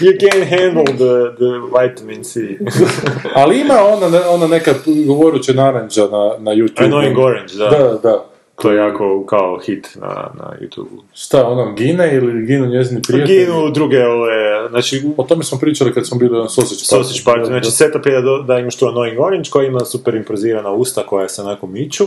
You 0.00 0.18
can't 0.18 0.44
handle 0.50 0.84
the, 0.84 1.36
the 1.36 1.50
vitamin 1.82 2.24
C. 2.24 2.40
Ali 3.40 3.60
ima 3.60 3.74
ona, 3.74 4.30
ona 4.30 4.46
neka 4.46 4.74
govoruća 5.06 5.52
naranđa 5.52 6.02
na, 6.02 6.34
na 6.38 6.50
YouTube. 6.50 6.88
Annoying 6.90 7.24
Orange, 7.24 7.54
da. 7.54 7.68
Da, 7.70 7.98
da. 8.02 8.24
To 8.64 8.70
je 8.70 8.76
jako 8.76 9.24
kao 9.26 9.58
hit 9.66 9.88
na, 10.00 10.30
na 10.34 10.52
YouTube-u. 10.60 11.02
Šta, 11.14 11.46
ona 11.46 11.72
gine 11.72 12.14
ili 12.14 12.46
ginu 12.46 12.66
njezini 12.66 13.02
prijatelji? 13.02 13.38
Ginu 13.38 13.70
druge 13.70 14.06
ove, 14.06 14.68
znači 14.70 15.02
O 15.16 15.22
tome 15.22 15.44
smo 15.44 15.58
pričali 15.58 15.94
kad 15.94 16.06
smo 16.06 16.18
bili 16.18 16.38
na 16.38 16.48
Sausage 16.48 16.80
Party. 16.80 16.88
Sausage 16.88 17.20
Party, 17.24 17.46
znači 17.46 17.66
da. 17.66 17.70
setup 17.70 18.06
je 18.06 18.22
da, 18.22 18.44
da 18.46 18.58
imaš 18.58 18.76
tu 18.76 18.86
Annoying 18.86 19.26
Orange 19.26 19.50
koja 19.50 19.66
ima 19.66 19.80
super 19.80 20.14
improvizirana 20.14 20.70
usta 20.70 21.06
koja 21.06 21.28
se 21.28 21.42
onako 21.42 21.66
miču. 21.66 22.04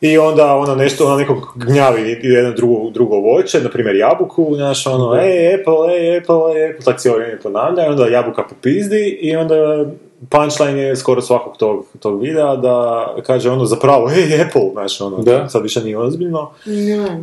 I 0.00 0.18
onda 0.18 0.54
ona 0.54 0.74
nešto, 0.74 1.06
ona 1.06 1.16
nekog 1.16 1.52
gnjavi 1.56 2.20
jedno 2.22 2.52
drugo, 2.52 2.90
drugo 2.90 3.16
voće, 3.16 3.60
na 3.60 3.70
primjer 3.70 3.96
jabuku, 3.96 4.52
znaš, 4.54 4.86
ono, 4.86 5.20
ej, 5.20 5.54
apple, 5.54 5.94
ej, 5.98 6.18
apple, 6.18 6.36
ej, 6.56 6.70
apple, 6.70 6.84
tak 6.84 7.00
cijelo 7.00 7.16
vrijeme 7.16 7.40
ponavlja, 7.40 7.86
i 7.86 7.88
onda 7.88 8.06
jabuka 8.06 8.42
popizdi 8.48 9.18
i 9.20 9.36
onda 9.36 9.86
punchline 10.30 10.82
je 10.82 10.96
skoro 10.96 11.22
svakog 11.22 11.56
tog, 11.56 11.86
tog 12.00 12.20
videa 12.20 12.56
da 12.56 13.06
kaže 13.26 13.50
ono 13.50 13.64
zapravo, 13.64 14.10
ej, 14.10 14.42
apple, 14.42 14.70
znaš, 14.72 15.00
ono, 15.00 15.22
Da. 15.22 15.48
sad 15.48 15.62
više 15.62 15.84
nije 15.84 15.98
ozbiljno. 15.98 16.50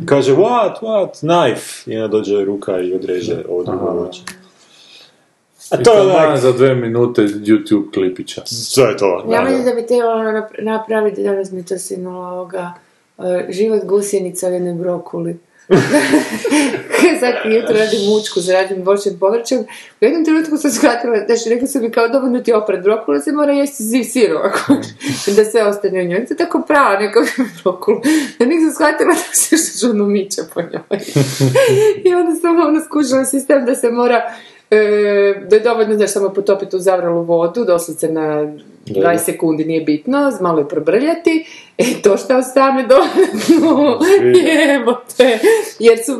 Kaže, 0.06 0.32
what, 0.34 0.74
what, 0.82 1.08
knife, 1.20 1.90
i 1.90 1.96
onda 1.96 2.08
dođe 2.08 2.44
ruka 2.44 2.80
i 2.80 2.94
odreže 2.94 3.42
voće. 3.48 4.22
A 5.70 5.80
I 5.80 5.84
to 5.84 5.92
je 5.94 6.00
onak, 6.00 6.38
za 6.38 6.52
dve 6.52 6.74
minute 6.74 7.22
YouTube 7.22 7.92
klipića. 7.94 8.42
to 8.74 8.86
je 8.86 8.96
to. 8.96 9.24
Ja 9.30 9.38
da, 9.38 9.44
mislim 9.44 9.64
da. 9.64 9.70
da 9.70 9.80
bi 9.80 9.86
trebalo 9.86 10.22
nap- 10.22 10.62
napraviti, 10.62 11.22
danas 11.22 11.52
mi 11.52 11.66
to 11.66 11.78
sinulo 11.78 12.28
ovoga, 12.28 12.72
e, 13.18 13.46
život 13.50 13.84
gusjenica 13.84 14.48
u 14.48 14.52
jednoj 14.52 14.74
brokuli. 14.74 15.38
Svaki 17.18 17.48
jutro 17.48 17.76
radim 17.76 18.00
mučku 18.08 18.40
za 18.40 18.52
radim 18.52 18.82
voćem 18.82 19.18
povrćem. 19.20 19.60
U 20.00 20.04
jednom 20.04 20.24
trenutku 20.24 20.56
sam 20.56 20.70
shvatila, 20.70 21.16
znači 21.26 21.48
rekla 21.48 21.66
sam 21.66 21.82
mi 21.82 21.90
kao 21.90 22.08
dovoljno 22.08 22.40
ti 22.40 22.52
opred 22.52 22.82
brokulu, 22.82 23.20
se 23.20 23.32
mora 23.32 23.52
jesti 23.52 23.82
ziv 23.82 24.04
sirova. 24.04 24.52
da 25.36 25.44
sve 25.44 25.64
ostane 25.64 26.02
u 26.02 26.04
njoj. 26.04 26.26
To 26.26 26.34
tako 26.34 26.62
prava 26.66 26.98
neka 26.98 27.20
brokulu. 27.62 28.00
Da 28.38 28.46
nisam 28.46 28.72
shvatila 28.72 29.14
da 29.14 29.34
se 29.34 29.56
što 29.56 29.86
žurno 29.86 30.06
miče 30.06 30.42
po 30.54 30.62
njoj. 30.62 31.00
I 32.04 32.14
onda 32.14 32.34
sam 32.40 32.60
ono 32.60 32.84
skušala 32.84 33.24
sistem 33.24 33.66
da 33.66 33.74
se 33.74 33.90
mora 33.90 34.34
da 35.48 35.56
je 35.56 35.62
dovoljno 35.64 35.94
znaš 35.94 36.12
samo 36.12 36.28
potopiti 36.32 36.76
u 36.76 36.78
zavralu 36.78 37.22
vodu, 37.22 37.64
doslovce 37.64 38.08
na 38.08 38.52
20 38.86 39.18
sekundi 39.18 39.64
nije 39.64 39.80
bitno, 39.80 40.32
malo 40.40 40.58
je 40.58 40.68
probrljati, 40.68 41.46
e 41.78 41.84
to 42.02 42.16
što 42.16 42.36
ostane 42.36 42.86
dovoljno, 42.86 43.98
jebote, 44.34 45.38
jer 45.78 45.98
su, 46.04 46.18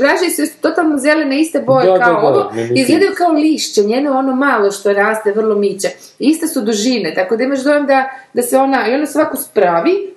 vraže 0.00 0.30
su 0.30 0.42
totalno 0.60 0.98
zelene 0.98 1.40
iste 1.40 1.60
boje 1.60 1.86
Da, 1.86 1.92
da, 1.92 2.04
kao 2.04 2.20
da, 2.20 2.28
ovo, 2.28 2.50
mimikri. 2.54 2.80
izgledaju 2.80 3.12
kao 3.16 3.32
lišće, 3.32 3.82
njeno 3.82 4.18
ono 4.18 4.36
malo 4.36 4.70
što 4.70 4.92
raste, 4.92 5.32
vrlo 5.32 5.54
miće, 5.54 5.88
iste 6.18 6.46
su 6.48 6.60
dužine, 6.60 7.14
tako 7.14 7.36
da 7.36 7.44
imaš 7.44 7.62
dojam 7.62 7.86
da, 7.86 8.10
da 8.32 8.42
se 8.42 8.56
ona, 8.56 8.88
i 8.88 8.94
ona 8.94 9.06
svako 9.06 9.36
spravi, 9.36 10.11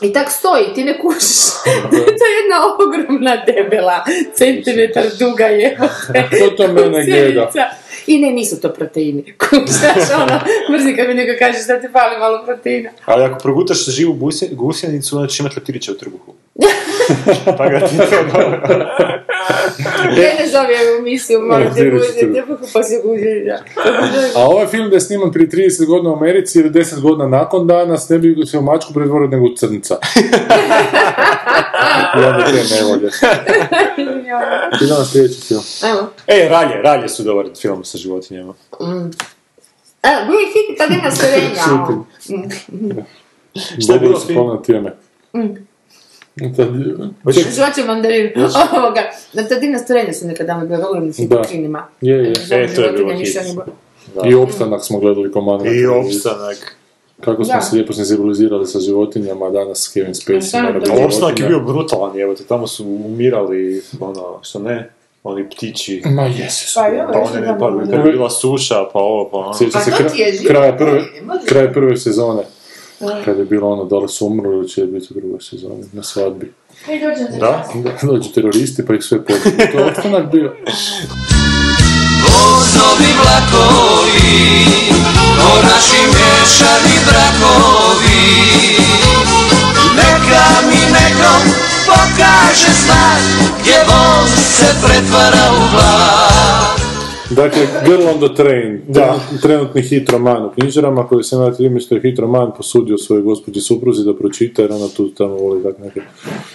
i 0.00 0.12
tak 0.12 0.30
stoji, 0.30 0.74
ti 0.74 0.84
ne 0.84 0.98
kušiš. 0.98 1.36
to 2.18 2.24
je 2.24 2.34
jedna 2.36 2.56
ogromna 2.76 3.44
debela, 3.46 4.04
centimetar 4.34 5.04
duga 5.18 5.44
je. 5.46 5.78
To 6.38 6.50
to 6.56 6.72
mene 6.72 7.04
gleda. 7.04 7.50
I 8.06 8.18
ne, 8.18 8.30
nisu 8.30 8.60
to 8.60 8.72
proteini. 8.72 9.34
Kušaš, 9.40 10.10
ono, 10.14 10.40
mrzi 10.70 10.96
kad 10.96 11.08
mi 11.08 11.14
neko 11.14 11.38
kaže 11.38 11.58
da 11.68 11.80
ti 11.80 11.86
fali 11.92 12.18
malo 12.18 12.42
proteina. 12.44 12.90
Ali 13.04 13.24
ako 13.24 13.38
progutaš 13.38 13.84
živu 13.86 14.14
gusje- 14.14 14.48
gusjenicu, 14.52 15.16
onda 15.16 15.28
ćeš 15.28 15.40
imati 15.40 15.54
leptirića 15.56 15.92
u 15.92 15.94
trbuhu. 15.94 16.34
Pa 17.58 17.68
ga 17.68 17.86
ti 17.86 17.96
to 17.96 18.04
dobro. 18.32 18.60
Ne 20.16 20.46
zove 20.48 20.94
u 20.94 20.98
emisiju, 20.98 21.40
malo 21.40 21.64
te 21.74 21.90
guzi, 21.90 22.42
pa 22.72 22.82
se 22.82 23.00
guzi, 23.04 23.24
da. 23.46 23.58
A 24.40 24.44
ovaj 24.46 24.66
film 24.66 24.88
da 24.90 24.96
je 24.96 25.00
sniman 25.00 25.32
prije 25.32 25.48
30 25.48 25.86
godina 25.86 26.10
u 26.10 26.16
Americi 26.16 26.58
ili 26.60 26.70
10 26.70 27.00
godina 27.00 27.28
nakon 27.28 27.66
danas 27.66 28.08
ne 28.08 28.18
bi 28.18 28.46
se 28.46 28.58
u 28.58 28.62
mačku 28.62 28.92
pretvorio 28.94 29.28
nego 29.28 29.44
u 29.44 29.54
crnca. 29.56 29.96
I 32.16 32.24
onda 32.24 32.44
te 32.44 32.52
ne 32.52 32.82
volje. 32.82 33.10
Idemo 34.80 34.98
na 34.98 35.04
sljedeći 35.04 35.40
film. 35.40 35.62
Evo. 35.90 36.08
E, 36.26 36.48
Ralje, 36.48 36.82
Ralje 36.82 37.08
su 37.08 37.22
dobar 37.22 37.46
film 37.60 37.84
sa 37.84 37.98
životinjama. 37.98 38.54
Evo, 40.02 40.20
gdje 40.24 40.36
je 40.36 40.46
hiti, 40.46 40.76
tad 40.78 40.90
ima 40.90 41.10
Slovenija. 41.16 41.64
ono. 41.68 42.06
Šta 43.82 43.92
je 43.92 43.98
bilo 44.00 44.20
Dobro 44.34 44.96
tijeme. 46.36 47.10
Žvaće 47.56 47.84
mandarin. 47.86 48.30
Ovoga, 48.72 49.00
na 49.32 49.48
ta 49.48 49.54
divna 49.54 49.78
stvorenja 49.78 50.12
su 50.12 50.26
nekad 50.26 50.46
davno 50.46 50.66
bile 50.66 50.84
ogromni 50.88 51.12
s 51.12 51.16
Da. 51.18 51.42
kinima. 51.42 51.86
Je, 52.00 52.16
je. 52.16 52.32
E, 52.50 52.74
to 52.74 52.82
je 52.82 52.92
bilo 52.92 53.14
hit. 53.16 53.36
I 54.30 54.34
opstanak 54.34 54.84
smo 54.84 54.98
gledali 54.98 55.32
komandno. 55.32 55.72
I 55.72 55.86
opstanak. 55.86 56.76
Kako 57.20 57.44
smo 57.44 57.54
Da. 57.54 57.60
se 57.60 57.76
lijepo 57.76 57.92
senzibilizirali 57.92 58.66
sa 58.66 58.80
životinjama, 58.80 59.46
a 59.46 59.50
danas 59.50 59.90
Kevin 59.94 60.14
Spacey 60.14 60.62
mora 60.62 60.78
biti 60.80 60.90
opstanak 61.04 61.40
je 61.40 61.46
bio 61.48 61.60
brutalan, 61.60 62.20
evo 62.20 62.34
te, 62.34 62.44
tamo 62.44 62.66
su 62.66 62.84
umirali, 62.84 63.82
ono, 64.00 64.38
što 64.42 64.58
ne, 64.58 64.90
oni 65.24 65.50
ptići. 65.50 66.02
Ma 66.04 66.22
jesu. 66.22 66.72
Pa 66.74 66.86
jo, 66.86 67.08
Pa 67.12 67.18
one 67.18 67.40
ne, 67.40 67.58
pa 67.90 67.96
je 67.96 68.02
bila 68.12 68.30
suša, 68.30 68.74
pa 68.92 68.98
ovo, 68.98 69.28
pa 69.30 69.36
ono. 69.36 69.54
Sjećam 69.54 69.80
se 69.82 69.90
Pa 69.90 70.14
je 70.14 70.44
kraja 70.46 70.76
prve, 70.76 71.02
kraj 71.48 71.72
prve 71.72 71.96
sezone. 71.96 72.42
Kad 73.24 73.38
je 73.38 73.44
bilo 73.44 73.68
ono, 73.68 73.84
da 73.84 73.98
li 73.98 74.08
su 74.08 74.26
umrli 74.26 74.56
ili 74.56 74.68
će 74.68 74.86
biti 74.86 75.06
u 75.10 75.20
drugoj 75.20 75.40
sezoni, 75.40 75.84
na 75.92 76.02
svadbi. 76.02 76.52
Za 76.86 77.38
Da? 77.38 77.64
Da, 77.74 78.12
dođu 78.12 78.32
teroristi 78.34 78.86
pa 78.86 78.94
ih 78.94 79.04
sve 79.04 79.18
pobiju. 79.24 79.68
To 79.72 79.78
je 79.78 79.84
opstanak 79.90 80.32
bio. 80.32 80.56
Vozovi 82.22 83.10
vlakovi, 83.22 84.64
to 85.36 85.62
naši 85.62 86.02
mješani 86.14 86.96
brakovi. 87.06 88.22
Neka 89.96 90.46
mi 90.68 90.80
nekom 90.92 91.42
pokaže 91.86 92.72
znak, 92.84 93.22
gdje 93.60 93.78
voz 93.88 94.30
se 94.30 94.74
pretvara 94.82 95.52
u 95.52 95.76
vlak. 95.76 96.85
Dakle, 97.30 97.60
Girl 97.84 98.02
on 98.04 98.18
the 98.18 98.34
Train, 98.34 98.80
Da. 98.88 99.00
trenut- 99.00 99.42
trenutni 99.42 99.82
hit 99.82 100.10
roman 100.10 100.44
u 100.44 100.50
knjižarama 100.50 101.06
koji 101.06 101.24
se 101.24 101.36
na 101.36 101.52
time 101.52 101.80
što 101.80 101.94
je 101.94 102.00
hit 102.00 102.18
roman 102.18 102.50
posudio 102.56 102.98
svojoj 102.98 103.22
gospođi 103.22 103.60
supruzi 103.60 104.04
da 104.04 104.14
pročita 104.14 104.62
jer 104.62 104.72
ona 104.72 104.88
tu 104.88 105.08
tamo 105.08 105.34
voli 105.34 105.62
tak 105.62 105.78
neke... 105.78 106.00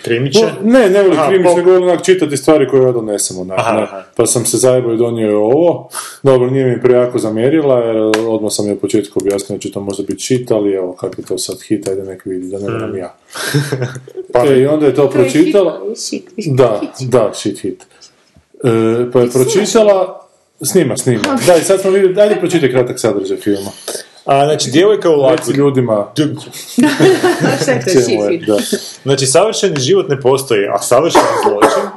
Krimiće? 0.04 0.40
Ne, 0.64 0.90
ne 0.90 1.02
voli 1.04 1.14
Aha, 1.14 1.28
krimić, 1.28 1.48
pop. 1.48 1.58
nego 1.58 1.72
voli 1.72 1.84
onak 1.84 2.04
čitati 2.04 2.38
stvari 2.38 2.68
koje 2.68 2.84
ja 2.84 2.92
donesem 2.92 3.40
onak, 3.40 3.60
Aha, 3.60 3.74
ne. 3.74 3.84
aha. 3.84 4.04
Pa 4.16 4.26
sam 4.26 4.46
se 4.46 4.58
zajebao 4.58 4.94
i 4.94 4.98
donio 4.98 5.30
je 5.30 5.36
ovo. 5.36 5.90
Dobro, 6.24 6.50
nije 6.50 6.66
mi 6.66 6.82
prejako 6.82 7.20
zamjerila 7.20 7.78
jer 7.78 7.98
odmah 8.28 8.52
sam 8.52 8.68
je 8.68 8.74
u 8.74 8.80
početku 8.80 9.20
objasnio 9.20 9.58
da 9.58 9.62
će 9.62 9.72
to 9.72 9.80
možda 9.80 10.04
biti 10.04 10.24
shit, 10.24 10.52
ali 10.52 10.74
evo, 10.74 10.94
kako 10.94 11.16
je 11.18 11.26
to 11.26 11.38
sad 11.38 11.62
hit, 11.62 11.88
ajde 11.88 12.04
nek 12.04 12.26
vidi, 12.26 12.48
da 12.48 12.58
ne 12.58 12.66
Hmm. 12.66 12.74
moram 12.74 12.98
ja. 12.98 13.16
e, 14.46 14.60
i 14.60 14.66
onda 14.66 14.86
je 14.86 14.96
to 14.96 15.06
To 15.06 15.20
je 15.20 15.24
hit, 15.24 15.34
pročitala... 15.34 15.80
Da, 16.48 16.82
da, 17.02 17.32
shit 17.34 17.60
hit. 17.60 17.84
E, 18.64 18.68
pa 19.14 19.20
je 19.20 19.30
pročitala... 19.30 20.21
Snima, 20.66 20.97
snima. 20.97 21.22
Da, 21.47 21.55
i 21.55 21.62
sad 21.62 21.82
smo 21.82 21.91
vidjeli, 21.91 22.22
ajde 22.22 22.36
pročitaj 22.36 22.72
kratak 22.72 22.99
sadržaj 22.99 23.38
filma. 23.38 23.72
A, 24.26 24.45
znači, 24.45 24.72
djevojka 24.72 25.09
u 25.09 25.14
Reci 25.14 25.49
laku. 25.49 25.51
ljudima 25.51 25.95
da. 28.47 28.57
Znači, 29.03 29.26
savršeni 29.26 29.80
život 29.80 30.09
ne 30.09 30.20
postoji, 30.20 30.68
a 30.68 30.80
savršeni 30.80 31.26
zločin. 31.43 31.89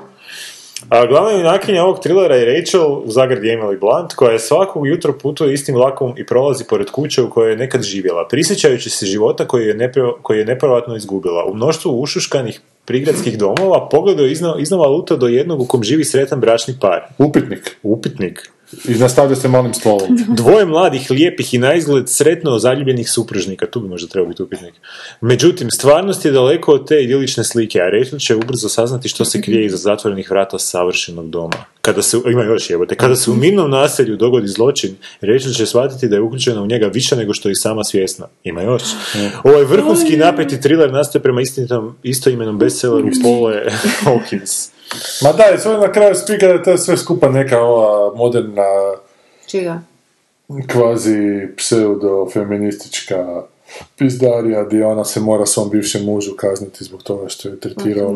A 0.88 1.06
glavna 1.06 1.30
junakinja 1.30 1.84
ovog 1.84 2.00
trilera 2.00 2.36
je 2.36 2.44
Rachel, 2.44 2.92
u 2.92 3.10
zagradi 3.10 3.48
Emily 3.48 3.80
Blunt, 3.80 4.14
koja 4.14 4.32
je 4.32 4.38
svakog 4.38 4.86
jutro 4.86 5.18
putuje 5.18 5.54
istim 5.54 5.74
vlakom 5.74 6.14
i 6.16 6.26
prolazi 6.26 6.64
pored 6.64 6.90
kuće 6.90 7.22
u 7.22 7.30
kojoj 7.30 7.50
je 7.50 7.56
nekad 7.56 7.82
živjela, 7.82 8.28
prisjećajući 8.28 8.90
se 8.90 9.06
života 9.06 9.48
koji 9.48 9.66
je, 9.66 9.74
nepre, 9.74 10.02
koji 10.22 10.38
je 10.38 10.44
nepovratno 10.44 10.96
izgubila. 10.96 11.44
U 11.44 11.54
mnoštvu 11.54 12.00
ušuškanih 12.00 12.60
prigradskih 12.84 13.38
domova 13.38 13.88
pogledao 13.88 14.26
iznova 14.58 14.86
luta 14.86 15.16
do 15.16 15.26
jednog 15.26 15.60
u 15.60 15.66
kom 15.66 15.82
živi 15.82 16.04
sretan 16.04 16.40
bračni 16.40 16.74
par. 16.80 17.00
Upitnik. 17.18 17.76
Upitnik. 17.82 18.50
I 18.88 18.94
nastavlja 18.94 19.36
se 19.36 19.48
malim 19.48 19.74
slovom. 19.74 20.18
Dvoje 20.36 20.66
mladih, 20.66 21.10
lijepih 21.10 21.54
i 21.54 21.58
naizgled 21.58 22.08
sretno 22.08 22.58
zaljubljenih 22.58 23.10
supružnika, 23.10 23.66
tu 23.66 23.80
bi 23.80 23.88
možda 23.88 24.08
trebao 24.08 24.28
biti 24.28 24.42
upitnik. 24.42 24.74
Međutim, 25.20 25.70
stvarnost 25.70 26.24
je 26.24 26.32
daleko 26.32 26.72
od 26.72 26.88
te 26.88 27.02
idilične 27.02 27.44
slike, 27.44 27.80
a 27.80 27.90
Rachel 27.90 28.18
će 28.18 28.36
ubrzo 28.36 28.68
saznati 28.68 29.08
što 29.08 29.24
se 29.24 29.42
krije 29.42 29.66
iza 29.66 29.76
zatvorenih 29.76 30.30
vrata 30.30 30.58
savršenog 30.58 31.30
doma. 31.30 31.64
Kada 31.80 32.02
se, 32.02 32.18
ima 32.32 32.44
još 32.44 32.70
jebote, 32.70 32.94
kada 32.94 33.16
se 33.16 33.30
u 33.30 33.34
mirnom 33.34 33.70
naselju 33.70 34.16
dogodi 34.16 34.48
zločin, 34.48 34.96
Rachel 35.20 35.52
će 35.52 35.66
shvatiti 35.66 36.08
da 36.08 36.16
je 36.16 36.22
uključena 36.22 36.62
u 36.62 36.66
njega 36.66 36.86
više 36.86 37.16
nego 37.16 37.34
što 37.34 37.48
je 37.48 37.54
sama 37.54 37.84
svjesna. 37.84 38.26
Ima 38.44 38.62
još. 38.62 38.82
Ovaj 39.44 39.64
vrhunski 39.64 40.16
napeti 40.16 40.60
thriller 40.60 40.92
nastaje 40.92 41.22
prema 41.22 41.40
istinitom, 41.40 41.96
istoimenom 42.02 42.58
bestselleru 42.58 43.08
Paule 43.22 43.62
Hawkins. 44.04 44.73
Ma 45.22 45.32
da, 45.32 45.54
i 45.54 45.58
sve 45.58 45.78
na 45.78 45.92
kraju 45.92 46.14
spika 46.14 46.46
da 46.46 46.52
je 46.52 46.62
to 46.62 46.78
sve 46.78 46.96
skupa 46.96 47.28
neka 47.28 47.60
ova 47.60 48.14
moderna 48.14 48.64
Čega? 49.46 49.80
kvazi 50.72 51.48
pseudo-feministička 51.56 53.42
pizdarija 53.98 54.64
gdje 54.64 54.86
ona 54.86 55.04
se 55.04 55.20
mora 55.20 55.46
svom 55.46 55.70
bivšem 55.70 56.04
mužu 56.04 56.32
kazniti 56.32 56.84
zbog 56.84 57.02
toga 57.02 57.28
što 57.28 57.48
je 57.48 57.60
tretirao 57.60 58.10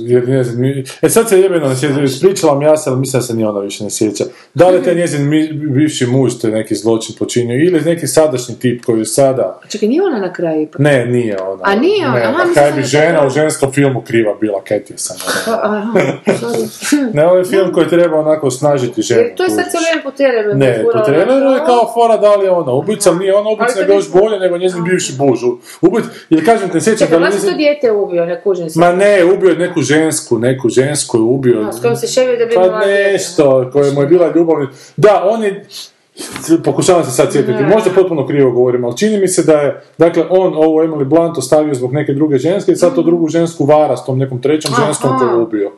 jer 0.00 0.28
njezin, 0.28 0.60
mi- 0.60 0.84
e 1.02 1.08
sad 1.08 1.28
se 1.28 1.40
jebeno 1.40 1.68
ne 1.68 1.76
sjeća, 1.76 2.00
ispričala 2.00 2.58
mi 2.58 2.64
ja 2.64 2.76
se, 2.76 2.90
ali 2.90 2.98
mislim 2.98 3.20
da 3.20 3.26
se 3.26 3.34
ni 3.34 3.44
ona 3.44 3.60
više 3.60 3.84
ne 3.84 3.90
sjeća. 3.90 4.24
Da 4.54 4.68
li 4.68 4.82
taj 4.82 4.94
njezin 5.00 5.28
mi- 5.28 5.52
bivši 5.52 6.06
muž 6.06 6.32
to 6.34 6.46
je 6.46 6.52
neki 6.52 6.74
zločin 6.74 7.14
počinio 7.18 7.56
ili 7.56 7.80
neki 7.80 8.06
sadašnji 8.06 8.54
tip 8.54 8.84
koji 8.84 8.98
je 8.98 9.04
sada 9.04 9.60
Čekaj, 9.68 9.88
nije 9.88 10.02
ona 10.02 10.18
na 10.18 10.32
kraju 10.32 10.62
ipak? 10.62 10.78
ne, 10.78 11.06
nije 11.06 11.42
ona. 11.42 11.60
A 11.62 11.74
nije 11.74 12.06
ona? 12.06 12.14
Ne, 12.14 12.22
Aha, 12.22 12.32
ma 12.32 12.38
mislim 12.38 12.54
kaj 12.54 12.72
bi 12.72 12.82
žena 12.82 13.26
u 13.26 13.30
ženskom 13.30 13.72
filmu 13.72 14.00
kriva 14.02 14.34
bila, 14.40 14.62
kaj 14.62 14.80
ti 14.80 14.92
je 14.92 14.98
sam. 14.98 15.16
Ne, 17.12 17.26
ovo 17.26 17.36
je 17.36 17.44
film 17.44 17.72
koji 17.72 17.88
treba 17.88 18.18
onako 18.18 18.46
osnažiti 18.46 19.02
ženu. 19.02 19.20
Jer 19.20 19.34
to 19.34 19.42
je 19.42 19.50
sad 19.50 19.64
cijelo 19.64 20.02
po 20.04 20.10
traileru. 20.10 20.54
Ne, 20.54 20.84
po 20.84 20.98
traileru 21.00 21.50
je 21.50 21.58
kao 21.58 21.90
fora 21.94 22.16
da 22.16 22.34
li 22.34 22.44
je 22.44 22.50
ona 22.52 22.72
ubica, 22.72 23.12
nije 23.12 23.34
ona 23.34 23.50
ubica, 23.50 23.80
nego 23.80 23.92
još 23.92 24.12
bolje 24.12 24.38
nego 24.42 24.58
njezin 24.58 24.84
bivši 24.84 25.12
muž. 25.18 25.40
Ubit, 25.80 26.04
ili 26.30 26.44
kažem 26.44 26.70
te, 26.70 26.80
sjećam 26.80 27.08
Čekaj, 27.08 27.24
je 27.24 27.50
to 27.50 27.56
dijete 27.56 27.92
ubio, 27.92 28.26
ne 28.26 28.42
kužim 28.42 28.70
se. 28.70 28.80
Ma 28.80 28.92
ne, 28.92 29.24
ubio 29.24 29.50
je 29.50 29.56
neku 29.56 29.80
žensku, 29.80 30.38
neku 30.38 30.68
žensku 30.68 31.16
je 31.18 31.22
ubio. 31.22 31.60
A, 31.68 31.72
s 31.72 31.80
kojom 31.80 31.96
se 31.96 32.06
ševio 32.06 32.36
da 32.38 32.46
bi 32.46 32.54
Pa 32.54 32.86
nešto, 32.86 33.70
koje 33.72 33.92
mu 33.92 34.00
je 34.00 34.06
bila 34.06 34.32
ljubavna. 34.34 34.70
Da, 34.96 35.22
on 35.30 35.44
je, 35.44 35.64
pokušavam 36.64 37.04
se 37.04 37.10
sad 37.10 37.32
sjetiti, 37.32 37.62
možda 37.62 37.90
potpuno 37.90 38.26
krivo 38.26 38.50
govorim, 38.50 38.84
ali 38.84 38.96
čini 38.96 39.18
mi 39.18 39.28
se 39.28 39.42
da 39.42 39.52
je, 39.52 39.82
dakle, 39.98 40.24
on 40.30 40.54
ovu 40.56 40.80
Emily 40.80 41.04
Blunt 41.04 41.38
ostavio 41.38 41.74
zbog 41.74 41.92
neke 41.92 42.12
druge 42.12 42.38
ženske 42.38 42.72
i 42.72 42.76
sad 42.76 42.94
to 42.94 43.02
drugu 43.02 43.28
žensku 43.28 43.64
vara 43.64 43.96
s 43.96 44.04
tom 44.04 44.18
nekom 44.18 44.42
trećom 44.42 44.74
ženskom 44.84 45.18
koju 45.18 45.30
je 45.30 45.36
ubio. 45.36 45.72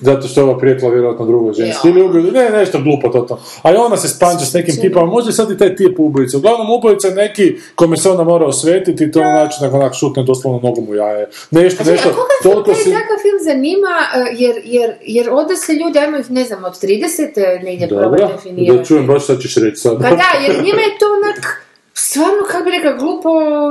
Zato 0.00 0.28
što 0.28 0.40
je 0.40 0.44
ova 0.44 0.58
prijetla 0.58 0.90
vjerojatno 0.90 1.26
drugoj 1.26 1.52
ženski. 1.52 1.88
Ili 1.88 2.02
ubio, 2.02 2.22
ne, 2.22 2.50
nešto 2.50 2.78
glupo 2.82 3.08
totalno. 3.08 3.42
A 3.62 3.72
i 3.72 3.76
ona 3.76 3.96
se 3.96 4.08
spanđa 4.08 4.44
s 4.44 4.52
nekim 4.52 4.76
tipom, 4.80 5.02
a 5.02 5.06
možda 5.06 5.28
je 5.28 5.34
sad 5.34 5.50
i 5.50 5.58
taj 5.58 5.76
tip 5.76 5.98
ubojica. 5.98 6.38
Uglavnom 6.38 6.70
ubojica 6.70 7.08
je 7.08 7.14
neki 7.14 7.56
kome 7.74 7.96
se 7.96 8.10
ona 8.10 8.24
mora 8.24 8.46
osvetiti 8.46 9.04
i 9.04 9.12
to 9.12 9.20
na 9.20 9.32
način 9.32 9.70
ga 9.70 9.76
onak 9.76 9.94
šutne 9.94 10.22
doslovno 10.22 10.60
nogom 10.62 10.88
u 10.88 10.94
jaje. 10.94 11.28
Nešto, 11.50 11.84
Znači, 11.84 11.90
nešto, 11.90 12.08
a 12.08 12.54
koga 12.54 12.74
si... 12.74 12.90
takav 12.90 13.18
film 13.22 13.38
zanima, 13.44 13.94
e, 14.14 14.34
jer, 14.38 14.54
jer, 14.64 14.94
jer 15.02 15.30
odrasli 15.30 15.74
ljudi, 15.74 15.98
ajmo 15.98 16.18
ih, 16.18 16.30
ne 16.30 16.44
znam, 16.44 16.64
od 16.64 16.82
30 16.82 17.64
negdje 17.64 17.88
probati 17.88 18.22
definirati. 18.32 18.78
da 18.78 18.84
čujem 18.84 19.06
baš 19.06 19.24
šta 19.24 19.36
ćeš 19.38 19.56
reći 19.56 19.76
sad. 19.76 19.96
Pa 20.02 20.10
da, 20.10 20.28
jer 20.46 20.56
njima 20.64 20.80
je 20.80 20.98
to 21.00 21.06
onak, 21.18 21.38
stvarno, 21.98 22.42
kako 22.50 22.64
bi 22.64 22.70
rekla, 22.70 22.92
glupo 22.92 23.28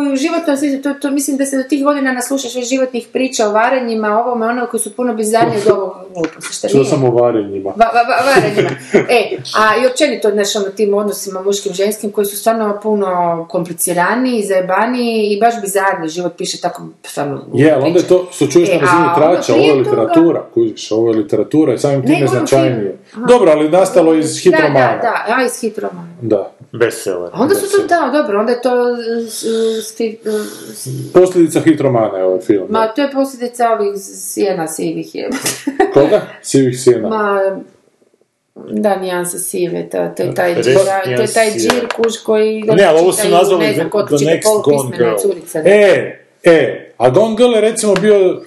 i 0.10 0.14
u 0.14 0.16
životnom 0.16 0.58
smislu, 0.58 0.82
to, 0.82 0.94
to 0.94 1.12
mislim 1.12 1.38
da 1.38 1.46
se 1.46 1.58
do 1.58 1.64
tih 1.64 1.84
godina 1.84 2.12
naslušaš 2.12 2.56
već 2.56 2.70
životnih 2.70 3.08
priča 3.14 3.48
o 3.48 3.52
varenjima, 3.52 4.20
ovome, 4.20 4.46
ono, 4.46 4.66
koji 4.66 4.82
su 4.82 4.96
puno 4.96 5.14
bizarniji 5.14 5.58
od 5.66 5.72
ovog 5.72 5.94
gluposti, 6.14 6.54
šta 6.54 6.68
Čuo 6.68 6.80
nije? 6.80 6.90
sam 6.90 7.04
o 7.04 7.12
varenjima. 7.12 7.70
Va, 7.70 7.86
va, 7.86 8.02
va, 8.10 8.34
varenjima. 8.36 8.70
E, 9.10 9.38
a 9.60 9.84
i 9.84 9.88
općenito, 9.88 10.32
znaš, 10.32 10.56
ono, 10.56 10.66
tim 10.66 10.94
odnosima 10.94 11.42
muškim, 11.42 11.74
ženskim, 11.74 12.12
koji 12.12 12.26
su 12.26 12.38
stvarno 12.38 12.80
puno 12.84 13.46
kompliciraniji, 13.50 14.44
zajebaniji 14.44 15.28
i 15.34 15.40
baš 15.40 15.62
bizarni, 15.62 16.10
život 16.10 16.34
piše 16.38 16.62
tako, 16.62 16.84
stvarno... 17.04 17.46
Je, 17.54 17.72
ali 17.74 17.84
onda 17.84 18.00
je 18.00 18.08
to, 18.08 18.28
što 18.32 18.48
čuješ 18.48 18.70
E, 18.70 18.74
na 18.74 18.80
razini 18.82 19.08
trača, 19.16 19.54
ovo 19.54 19.64
je 19.64 19.72
prije 19.72 19.84
toga- 19.84 20.02
literatura, 20.02 20.44
kužiš, 20.54 20.92
ovo 20.92 21.10
je 21.10 21.16
literatura 21.18 21.74
i 21.74 21.78
samim 21.78 22.00
Ne, 22.00 22.06
time 22.06 22.28
značajnije. 22.28 22.98
Dobro, 23.28 23.52
ali 23.52 23.70
nastalo 23.70 24.14
iz 24.14 24.44
hit 24.44 24.52
Da, 24.52 24.58
da, 24.58 25.00
da, 25.02 25.36
a 25.38 25.44
iz 25.44 25.62
hit 25.62 25.78
romana. 25.78 26.08
Da. 26.22 26.55
Bestseller. 26.80 27.30
A 27.34 27.42
onda 27.42 27.56
su 27.56 27.66
to, 27.72 27.88
da, 27.88 28.12
dobro, 28.14 28.40
onda 28.40 28.52
je 28.52 28.62
to 28.62 28.98
s- 29.28 29.34
s- 29.34 29.46
sti- 29.92 30.18
s- 30.74 31.14
Posljedica 31.14 31.60
hit 31.60 31.82
romana 31.82 32.18
je 32.18 32.24
ovaj 32.24 32.40
film. 32.40 32.68
Ma, 32.70 32.88
to 32.88 33.02
je 33.02 33.12
posljedica 33.12 33.70
ovih 33.70 33.94
sjena 34.04 34.68
sivih 34.68 35.16
je. 35.16 35.30
Koga? 35.94 36.22
Sivih 36.42 36.80
sjena. 36.80 37.10
Ma, 37.10 37.40
da, 38.56 38.96
nijanse 38.96 39.40
sive, 39.40 39.90
to, 39.90 40.08
to 40.18 40.24
je 40.24 40.36
taj 40.36 40.54
Res 40.54 40.66
džir, 40.66 40.76
to 41.06 41.22
je 41.22 41.28
taj 41.28 41.52
džir 41.52 41.88
kuž 41.96 42.18
koji... 42.18 42.62
Ne, 42.64 42.84
ali 42.84 43.00
ovo 43.00 43.12
su 43.12 43.30
nazvali 43.30 43.66
ne 43.68 43.74
znam, 43.74 43.90
The 43.90 44.16
Next 44.16 44.64
Gone 44.64 44.98
Girl. 44.98 45.16
curica. 45.18 45.60
E, 45.60 46.20
e, 46.44 46.92
a 46.98 47.10
Gone 47.10 47.36
Girl 47.38 47.54
je 47.54 47.62
recimo 47.62 47.94
bio 47.94 48.42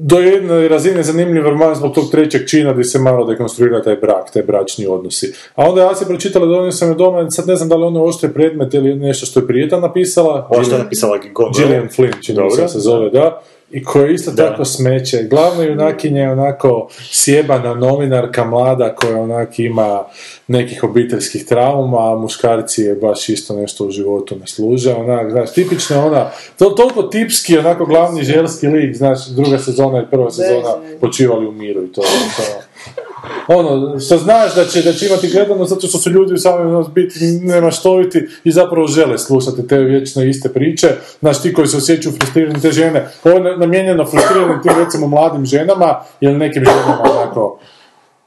do 0.00 0.18
jedne 0.18 0.68
razine 0.68 1.02
zanimljiv 1.02 1.42
roman 1.42 1.74
zbog 1.74 1.94
tog 1.94 2.10
trećeg 2.10 2.48
čina 2.48 2.72
gdje 2.72 2.84
se 2.84 2.98
malo 2.98 3.24
dekonstruira 3.24 3.82
taj 3.82 3.96
brak, 3.96 4.32
taj 4.32 4.42
bračni 4.42 4.86
odnosi. 4.86 5.32
A 5.54 5.68
onda 5.68 5.82
ja 5.82 5.94
sam 5.94 6.08
pročitala 6.08 6.46
da 6.46 6.52
oni 6.52 6.72
sam 6.72 6.88
je 6.88 6.94
doma, 6.94 7.30
sad 7.30 7.48
ne 7.48 7.56
znam 7.56 7.68
da 7.68 7.76
li 7.76 7.84
ono 7.84 8.04
ošte 8.04 8.32
predmet 8.32 8.74
ili 8.74 8.94
nešto 8.94 9.26
što 9.26 9.40
je 9.40 9.46
Prijeta 9.46 9.80
napisala. 9.80 10.48
Ovo 10.50 10.64
što 10.64 10.74
je 10.74 10.82
napisala. 10.82 11.18
Gillian 11.58 11.88
Flynn, 11.88 12.26
čini 12.26 12.50
se 12.50 12.68
se 12.68 12.78
zove, 12.78 13.10
da. 13.10 13.42
I 13.70 13.84
koja 13.84 14.06
je 14.06 14.14
isto 14.14 14.30
Da. 14.30 14.50
tako 14.50 14.64
smeće. 14.64 15.22
Glavna 15.22 15.62
junakinja 15.62 16.22
je 16.22 16.32
onako 16.32 16.88
sjebana 17.10 17.74
novinarka 17.74 18.44
mlada 18.44 18.94
koja 18.94 19.20
onak 19.20 19.58
ima 19.58 20.04
nekih 20.46 20.84
obiteljskih 20.84 21.44
trauma, 21.44 22.12
a 22.12 22.16
muškarci 22.16 22.82
je 22.82 22.94
baš 22.94 23.28
isto 23.28 23.54
nešto 23.54 23.84
u 23.84 23.90
životu 23.90 24.36
ne 24.36 24.46
služe. 24.46 24.94
Onak, 24.94 25.30
znaš, 25.30 25.52
tipična 25.52 26.06
ona, 26.06 26.30
to, 26.58 26.70
toliko 26.70 27.02
tipski, 27.02 27.58
onako 27.58 27.86
glavni 27.86 28.22
želski 28.22 28.66
lik, 28.66 28.96
znaš, 28.96 29.26
druga 29.26 29.58
sezona 29.58 30.02
i 30.02 30.10
prva 30.10 30.30
sezona 30.30 30.74
počivali 31.00 31.46
u 31.46 31.52
miru 31.52 31.84
i 31.84 31.92
to. 31.92 32.02
to 32.02 32.67
ono, 33.48 34.00
što 34.00 34.16
znaš 34.16 34.54
da 34.54 34.64
će, 34.64 34.82
da 34.82 34.92
će 34.92 35.06
imati 35.06 35.28
gledano 35.28 35.64
zato 35.64 35.86
što 35.86 35.98
su 35.98 36.10
ljudi 36.10 36.38
sami 36.38 36.60
ono, 36.60 36.82
biti 36.82 37.18
nemaštoviti 37.42 38.28
i 38.44 38.50
zapravo 38.50 38.86
žele 38.86 39.18
slušati 39.18 39.68
te 39.68 39.78
vječno 39.78 40.24
iste 40.24 40.48
priče. 40.48 40.88
Znaš, 41.20 41.42
ti 41.42 41.52
koji 41.52 41.68
se 41.68 41.76
osjećaju 41.76 42.14
frustrirani, 42.14 42.62
te 42.62 42.72
žene, 42.72 43.08
ovo 43.24 43.48
je 43.48 43.56
namijenjeno 43.56 44.06
frustriranim 44.06 44.62
tim 44.62 44.72
recimo 44.84 45.06
mladim 45.06 45.46
ženama 45.46 46.00
ili 46.20 46.38
nekim 46.38 46.64
ženama 46.64 47.02
onako, 47.12 47.58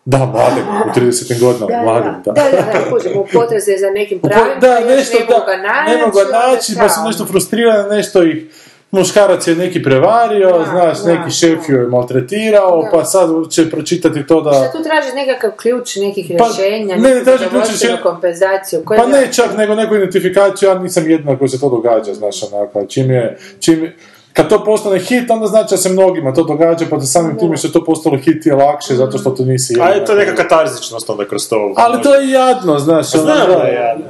da, 0.06 0.18
mladim, 0.18 0.64
u 0.86 1.00
30. 1.00 1.40
godinama, 1.40 1.72
Da, 1.72 1.82
mladim, 1.82 2.14
da, 2.26 2.32
da, 2.32 2.44
da, 2.44 2.80
da, 2.80 2.90
kužim, 2.92 3.12
u 3.18 3.26
potreze 3.34 3.78
za 3.78 3.90
nekim 3.90 4.20
pravima, 4.20 4.56
da, 4.62 4.80
nešto, 4.80 5.18
ne 5.20 5.26
mogu 5.26 5.46
ga 5.46 5.58
naći, 5.68 5.96
ne 5.96 6.06
mogu 6.06 6.20
naći, 6.32 6.76
pa 6.80 6.90
su 6.90 7.00
nešto 7.06 7.26
frustrirane, 7.26 7.96
nešto 7.96 8.24
ih 8.24 8.46
muškarac 8.92 9.48
je 9.48 9.56
neki 9.56 9.84
prevario, 9.84 10.50
Da, 10.50 10.66
znaš, 10.66 11.00
da, 11.00 11.14
neki 11.14 11.32
šef 11.32 11.70
ju 11.70 11.78
je 11.78 11.88
maltretirao, 11.88 12.82
Da. 12.84 12.90
pa 12.92 13.06
sad 13.06 13.30
će 13.50 13.70
pročitati 13.70 14.28
to 14.28 14.42
da... 14.42 14.54
Šta 14.54 14.72
tu 14.72 14.84
traži 14.84 15.16
nekakav 15.16 15.52
ključ 15.52 15.96
nekih 15.98 16.32
Pa, 16.40 16.46
rješenja, 16.48 16.96
ne, 16.96 17.16
ne 17.16 17.24
traži 17.24 17.50
ključ 17.50 17.64
rješenja. 17.70 17.98
kompenzaciju? 18.04 18.82
Koje 18.86 19.00
Pa 19.00 19.06
ne 19.08 19.30
čak, 19.34 19.58
nego 19.58 19.76
neku 19.76 19.96
identifikaciju, 19.96 20.70
ja 20.70 20.76
nisam 20.76 21.10
jedina 21.10 21.38
koji 21.38 21.50
se 21.50 21.60
to 21.60 21.70
događa, 21.70 22.14
znaš, 22.14 22.44
onako, 22.44 22.86
čim 22.86 23.12
je, 23.12 23.38
čim 23.60 23.84
je- 23.84 23.96
kad 24.34 24.50
to 24.50 24.64
postane 24.64 25.00
hit, 25.00 25.30
onda 25.30 25.48
znači 25.48 25.70
da 25.70 25.78
se 25.78 25.90
mnogima 25.90 26.34
to 26.34 26.44
događa, 26.44 26.86
pa 26.90 26.98
da 26.98 27.06
samim 27.06 27.38
time 27.38 27.58
što 27.58 27.68
je 27.68 27.74
to 27.74 27.84
postalo 27.86 28.18
hit 28.18 28.46
je 28.46 28.56
lakše, 28.56 28.96
zato 28.96 29.18
što 29.18 29.30
to 29.30 29.46
nisi 29.46 29.74
A 29.74 29.84
jedina. 29.84 29.96
je 29.96 30.06
to 30.06 30.16
neka 30.16 30.36
katarzičnost 30.38 31.10
onda 31.10 31.26
kroz 31.26 31.50
to. 31.50 31.74
Ali 31.78 32.02
to 32.04 32.16
je 32.16 32.32
jadno, 32.32 32.80
znaš, 32.80 33.16
ono, 33.16 33.24
Znam 33.24 33.48
da 33.50 33.64
je 33.64 33.74
jadno. 33.76 34.06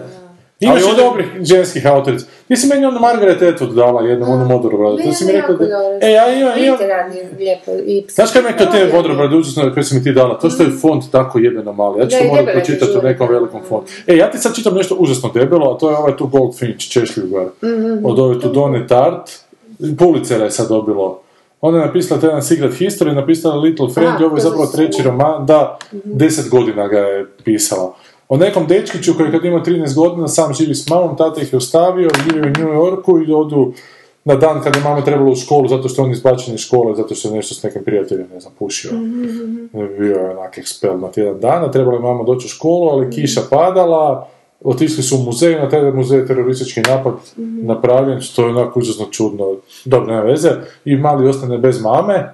Imaš 0.62 0.84
onda- 0.84 1.04
dobrih 1.04 1.28
ženskih 1.42 1.88
autorica. 1.88 2.26
Ti 2.48 2.56
si 2.58 2.68
meni 2.68 2.86
ono 2.86 3.00
Margaret 3.00 3.42
Atwood 3.42 3.74
dala 3.74 4.02
jednom, 4.02 4.30
onu 4.30 4.46
modru 4.46 4.78
bradu. 4.78 4.98
Ne, 4.98 5.04
To 5.04 5.14
si 5.14 5.26
mi 5.26 5.32
ne, 5.34 5.38
rekao 5.38 5.54
jako 5.54 5.64
da... 5.64 5.70
dobro. 5.70 5.98
E, 6.02 6.12
ja 6.12 6.34
imam, 6.34 6.54
imam... 6.60 6.72
Literarni, 6.72 7.16
lijepo. 7.40 7.72
I 7.86 8.06
Znaš 8.10 8.32
kaj 8.32 8.42
me 8.42 8.58
te 8.58 8.90
modru 8.94 9.16
bradu 9.16 9.38
učesno 9.38 9.74
koje 9.74 9.84
si 9.84 9.96
mi 9.96 10.04
ti 10.04 10.12
dala? 10.12 10.40
To 10.40 10.50
što 10.50 10.64
je 10.64 10.70
font 10.82 11.04
tako 11.12 11.40
jebeno 11.40 11.74
mali. 11.74 12.00
Ja 12.00 12.08
ću 12.08 12.10
Da, 12.10 12.18
to 12.18 12.24
i 12.24 12.28
morat 12.28 12.46
debele 12.46 12.64
ti 12.64 12.68
pročitati 12.68 12.98
u 12.98 13.10
nekom 13.10 13.28
velikom 13.30 13.62
fontu. 13.70 13.92
E, 14.08 14.18
ja 14.18 14.32
ti 14.32 14.38
sad 14.38 14.56
čitam 14.56 14.74
nešto 14.76 14.96
užasno 14.96 15.30
debelo, 15.34 15.74
a 15.74 15.78
to 15.78 15.90
je 15.90 15.98
ovaj 15.98 16.18
tu 16.18 16.28
Goldfinch, 16.28 16.90
češljugar. 16.90 17.46
Mhm, 17.64 18.06
Od 18.06 18.20
ove 18.20 18.40
tu 18.40 18.50
Done 18.50 18.88
Tart. 18.88 19.30
Pulicera 19.98 20.44
je 20.46 20.52
sad 20.52 20.70
dobilo. 20.70 21.22
Ona 21.62 21.78
je 21.78 21.86
napisala 21.86 22.22
taj 22.22 22.28
jedan 22.30 22.42
Secret 22.44 22.72
History, 22.72 23.16
napisala 23.16 23.56
Little 23.56 23.90
Friend 23.90 24.22
i 24.22 24.24
ovo 24.24 24.36
je 24.38 24.42
zapravo 24.42 24.66
treći 24.66 25.04
roman, 25.04 25.46
da, 25.46 25.78
deset 26.06 26.50
godina 26.50 26.88
ga 26.88 26.98
je 27.00 27.26
pisala. 27.44 27.94
O 28.32 28.38
nekom 28.38 28.68
dečkiću 28.68 29.14
koji 29.18 29.32
kad 29.32 29.46
ima 29.46 29.64
13 29.64 29.96
godina 29.96 30.28
sam 30.28 30.54
živi 30.54 30.76
s 30.76 30.90
mamom, 30.90 31.18
tata 31.18 31.42
ih 31.42 31.54
je 31.54 31.58
ostavio, 31.58 32.10
živi 32.24 32.42
u 32.42 32.52
New 32.60 32.74
Yorku 32.74 33.20
i 33.28 33.34
odu 33.34 33.74
na 34.26 34.36
dan 34.36 34.62
kad 34.64 34.76
je 34.76 34.82
mama 34.84 35.04
trebala 35.04 35.32
u 35.32 35.36
školu 35.36 35.68
zato 35.68 35.90
što 35.90 36.02
je 36.02 36.06
on 36.06 36.12
izbačen 36.12 36.56
iz 36.56 36.60
škole, 36.60 36.96
zato 36.96 37.16
što 37.16 37.28
je 37.28 37.36
nešto 37.36 37.56
s 37.56 37.64
nekim 37.64 37.84
prijateljem, 37.84 38.28
ne 38.34 38.40
znam, 38.40 38.54
pušio. 38.60 38.92
Bio 40.00 40.16
je 40.16 40.30
onak 40.30 40.58
ekspel 40.58 41.00
na 41.00 41.12
tjedan 41.12 41.40
dana, 41.40 41.72
trebala 41.72 41.96
je 41.96 42.02
mama 42.02 42.24
doći 42.24 42.46
u 42.46 42.50
školu, 42.50 42.90
ali 42.90 43.12
kiša 43.12 43.42
padala, 43.50 44.28
otišli 44.64 45.04
su 45.04 45.16
u 45.16 45.20
muzej, 45.20 45.56
na 45.56 45.70
taj 45.70 45.92
muzej 45.92 46.20
je 46.20 46.28
teroristički 46.28 46.82
napad 46.82 47.14
napravljen, 47.62 48.22
što 48.22 48.42
je 48.42 48.50
onako 48.50 48.80
užasno 48.80 49.06
čudno, 49.12 49.56
dobro, 49.86 50.14
nema 50.14 50.24
veze, 50.24 50.50
i 50.86 50.96
mali 50.96 51.30
ostane 51.30 51.58
bez 51.58 51.82
mame, 51.82 52.34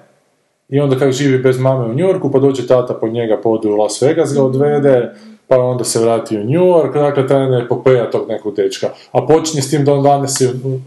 i 0.68 0.80
onda 0.80 0.98
kako 0.98 1.12
živi 1.12 1.38
bez 1.38 1.60
mame 1.60 1.84
u 1.84 1.94
New 1.94 2.08
Yorku, 2.08 2.30
pa 2.32 2.38
dođe 2.38 2.66
tata 2.66 2.94
po 2.94 3.08
njega, 3.08 3.40
ode 3.44 3.68
u 3.68 3.76
Las 3.76 4.02
Vegas 4.02 4.34
ga 4.34 4.42
odvede, 4.42 5.14
pa 5.48 5.58
onda 5.58 5.84
se 5.84 6.00
vrati 6.00 6.36
u 6.36 6.44
New 6.44 6.64
York, 6.64 6.92
dakle, 6.92 7.26
taj 7.26 7.52
je 7.52 7.62
epopeja 7.64 8.10
tog 8.10 8.28
nekog 8.28 8.56
dečka. 8.56 8.88
A 9.12 9.26
počinje 9.26 9.62
s 9.62 9.70
tim 9.70 9.84
da 9.84 9.94
on 9.94 10.02
danas 10.02 10.40
je 10.40 10.48
u 10.64 10.80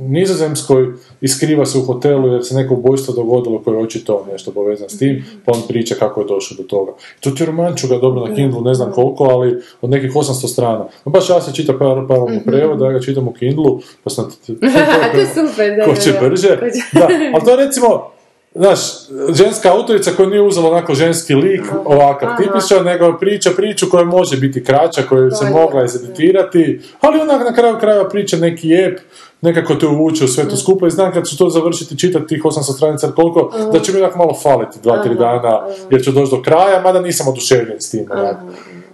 Nizozemskoj 0.00 0.92
i 1.20 1.28
skriva 1.28 1.66
se 1.66 1.78
u 1.78 1.82
hotelu 1.82 2.28
jer 2.28 2.44
se 2.44 2.54
neko 2.54 2.74
ubojstvo 2.74 3.14
dogodilo 3.14 3.62
koje 3.62 3.74
je 3.74 3.82
očito 3.82 4.26
nešto 4.32 4.50
povezano 4.50 4.88
s 4.88 4.98
tim, 4.98 5.24
pa 5.44 5.52
on 5.52 5.62
priča 5.68 5.94
kako 5.94 6.20
je 6.20 6.26
došao 6.26 6.56
do 6.56 6.62
toga. 6.62 6.92
To 7.20 7.30
ti 7.30 7.44
romanču 7.44 7.88
ga 7.88 7.98
dobro 7.98 8.26
na 8.26 8.34
Kindlu, 8.34 8.60
ne 8.60 8.74
znam 8.74 8.92
koliko, 8.92 9.24
ali 9.24 9.62
od 9.80 9.90
nekih 9.90 10.12
800 10.12 10.52
strana. 10.52 10.86
No 11.04 11.12
baš 11.12 11.30
ja 11.30 11.40
se 11.40 11.54
čita 11.54 11.72
par, 11.72 12.06
par 12.08 12.18
prevod, 12.46 12.78
da 12.78 12.92
ga 12.92 13.00
čitam 13.00 13.28
u 13.28 13.32
Kindlu, 13.32 13.80
pa 14.04 14.10
sam... 14.10 14.24
to 15.12 15.20
je 15.20 15.26
super, 15.26 15.76
da, 15.76 15.84
Ko 15.84 15.96
će 15.96 16.12
brže. 16.20 16.58
Da, 16.92 17.08
ali 17.34 17.44
to 17.44 17.56
recimo, 17.56 18.15
Znaš, 18.58 18.80
ženska 19.34 19.72
autorica 19.72 20.10
koja 20.16 20.28
nije 20.28 20.42
uzela 20.42 20.70
onako 20.70 20.94
ženski 20.94 21.34
lik, 21.34 21.62
ovakav 21.84 22.28
Aha. 22.28 22.36
tipičan, 22.36 22.84
nego 22.84 23.16
priča 23.20 23.50
priču 23.56 23.90
koja 23.90 24.04
može 24.04 24.36
biti 24.36 24.64
kraća, 24.64 25.02
koju 25.02 25.30
se 25.30 25.50
mogla 25.50 25.84
izeditirati, 25.84 26.80
ali 27.00 27.20
onak 27.20 27.40
na 27.44 27.54
kraju 27.54 27.78
krajeva 27.80 28.08
priča 28.08 28.36
neki 28.36 28.68
jeb, 28.68 28.96
nekako 29.40 29.74
te 29.74 29.86
uvuče 29.86 30.24
u 30.24 30.28
sve 30.28 30.48
to 30.48 30.56
skupa 30.56 30.86
i 30.86 30.90
znam 30.90 31.12
kad 31.12 31.28
ću 31.28 31.38
to 31.38 31.50
završiti 31.50 31.98
čitati 31.98 32.26
tih 32.26 32.42
800 32.42 32.76
stranica 32.76 33.12
koliko, 33.16 33.52
da 33.72 33.80
će 33.80 33.92
mi 33.92 33.98
onak 33.98 34.16
malo 34.16 34.34
faliti 34.42 34.78
dva, 34.82 35.02
tri 35.02 35.14
dana, 35.14 35.66
jer 35.90 36.04
ću 36.04 36.12
doći 36.12 36.30
do 36.30 36.42
kraja, 36.42 36.82
mada 36.82 37.00
nisam 37.00 37.28
oduševljen 37.28 37.80
s 37.80 37.90
tim. 37.90 38.06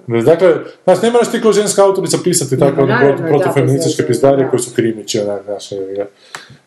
Dakle, 0.06 0.54
znaš, 0.84 1.02
ne 1.02 1.10
moraš 1.10 1.30
ti 1.30 1.40
kao 1.40 1.52
ženska 1.52 1.84
autorica 1.84 2.16
pisati 2.24 2.56
da, 2.56 2.66
bez 2.66 3.86
veze, 3.86 4.06
pizdarije 4.06 4.44
da. 4.44 4.50
koji 4.50 4.60
su 4.60 4.70
krimići, 4.74 5.20
onak, 5.20 5.42
znaš, 5.44 5.68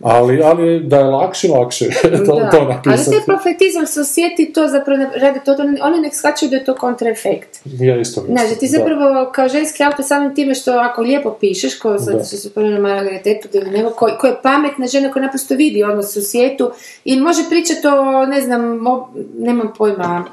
ali, 0.02 0.42
ali 0.44 0.80
da 0.80 0.98
je 0.98 1.04
lakše, 1.04 1.48
lakše 1.50 1.86
to, 2.28 2.36
Da. 2.36 2.50
to 2.50 2.58
Ali 2.58 2.68
napisati. 2.68 3.12
taj 3.12 3.26
profetizam 3.26 3.86
se 3.86 4.02
osjeti 4.02 4.54
to 4.54 4.68
zapravo 4.68 5.04
radi 5.16 5.40
to, 5.46 5.52
oni 5.82 6.00
nek 6.00 6.16
shvaćaju 6.16 6.50
da 6.50 6.56
je 6.56 6.66
to 6.66 6.76
kontraefekt. 6.76 7.50
Ja 7.66 7.98
isto 7.98 8.22
mislim. 8.22 8.38
Znaš, 8.38 8.50
da 8.50 8.56
ti 8.56 8.68
zapravo 8.68 9.32
kao 9.32 9.48
ženski 9.50 9.84
autor 9.84 10.06
samim 10.06 10.36
time 10.36 10.56
što 10.56 10.72
ako 10.72 11.02
lijepo 11.02 11.32
pišeš, 11.32 11.80
ko 11.80 12.00
sad 12.00 12.08
Da. 12.08 12.20
što 12.20 12.38
se 12.38 12.50
spomenuo 12.50 12.82
Margaret 12.82 13.26
Atwood 13.26 13.56
ili 13.56 13.70
nego, 13.72 13.90
ko, 13.90 14.10
ko 14.20 14.28
je 14.28 14.36
pametna 14.44 14.88
žena 14.88 15.12
koja 15.12 15.24
naprosto 15.24 15.56
vidi 15.56 15.84
odnos 15.84 16.16
u 16.16 16.22
svijetu 16.22 16.72
i 17.06 17.20
može 17.20 17.42
pričati 17.50 17.88
o, 17.88 18.26
ne 18.26 18.42
znam, 18.42 18.62
mo- 18.62 19.06
nemam 19.38 19.74
pojma, 19.78 20.26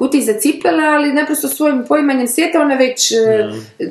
kutiji 0.00 0.22
za 0.22 0.32
cipele, 0.32 0.84
ali 0.84 1.12
naprosto 1.12 1.48
svojim 1.48 1.84
poimanjem 1.88 2.26
svijeta 2.26 2.60
ona 2.60 2.74
već 2.74 3.12
e, 3.12 3.16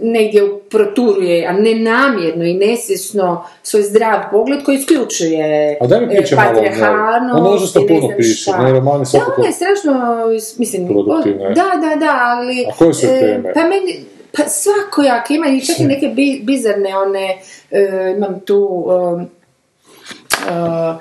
negdje 0.01 0.41
proturuje, 0.69 1.47
a 1.47 1.53
ne 1.53 1.75
namjerno 1.75 2.45
i 2.45 2.53
nesvjesno 2.53 3.45
svoj 3.63 3.83
zdrav 3.83 4.19
pogled 4.31 4.63
koji 4.63 4.75
isključuje 4.75 5.77
A 5.81 5.87
daj 5.87 6.01
mi 6.01 6.07
priče 6.07 6.35
e, 6.35 6.37
malo 6.37 6.49
o 6.49 6.53
njoj. 6.53 6.63
patrijarhalnost 6.63 7.39
Ona 7.39 7.49
užasno 7.49 7.81
i 7.81 7.83
ne 7.83 7.99
puno 8.01 8.13
piše, 8.17 8.51
ne, 8.51 8.71
romani 8.71 9.05
Da, 9.13 9.19
ona 9.37 9.47
je 9.47 9.53
strašno, 9.53 10.25
mislim, 10.57 10.87
je. 11.25 11.53
da, 11.55 11.71
da, 11.89 11.95
da, 11.95 12.19
ali... 12.23 12.65
A 12.69 12.71
koje 12.77 12.93
su 12.93 13.05
e, 13.05 13.19
teme? 13.19 13.53
Pa 13.53 13.61
meni, 13.61 14.05
pa 14.37 14.43
svakojake, 14.43 15.33
ima 15.33 15.47
i 15.47 15.65
čak 15.65 15.79
i 15.79 15.83
neke 15.83 16.07
bi, 16.07 16.41
bizarne 16.43 16.97
one, 16.97 17.37
e, 17.71 18.13
imam 18.17 18.39
tu... 18.39 18.85
Um, 18.87 19.29
uh, 20.49 20.95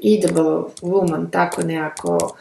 Edible 0.00 0.64
Woman, 0.82 1.30
tako 1.30 1.62
nekako. 1.62 2.36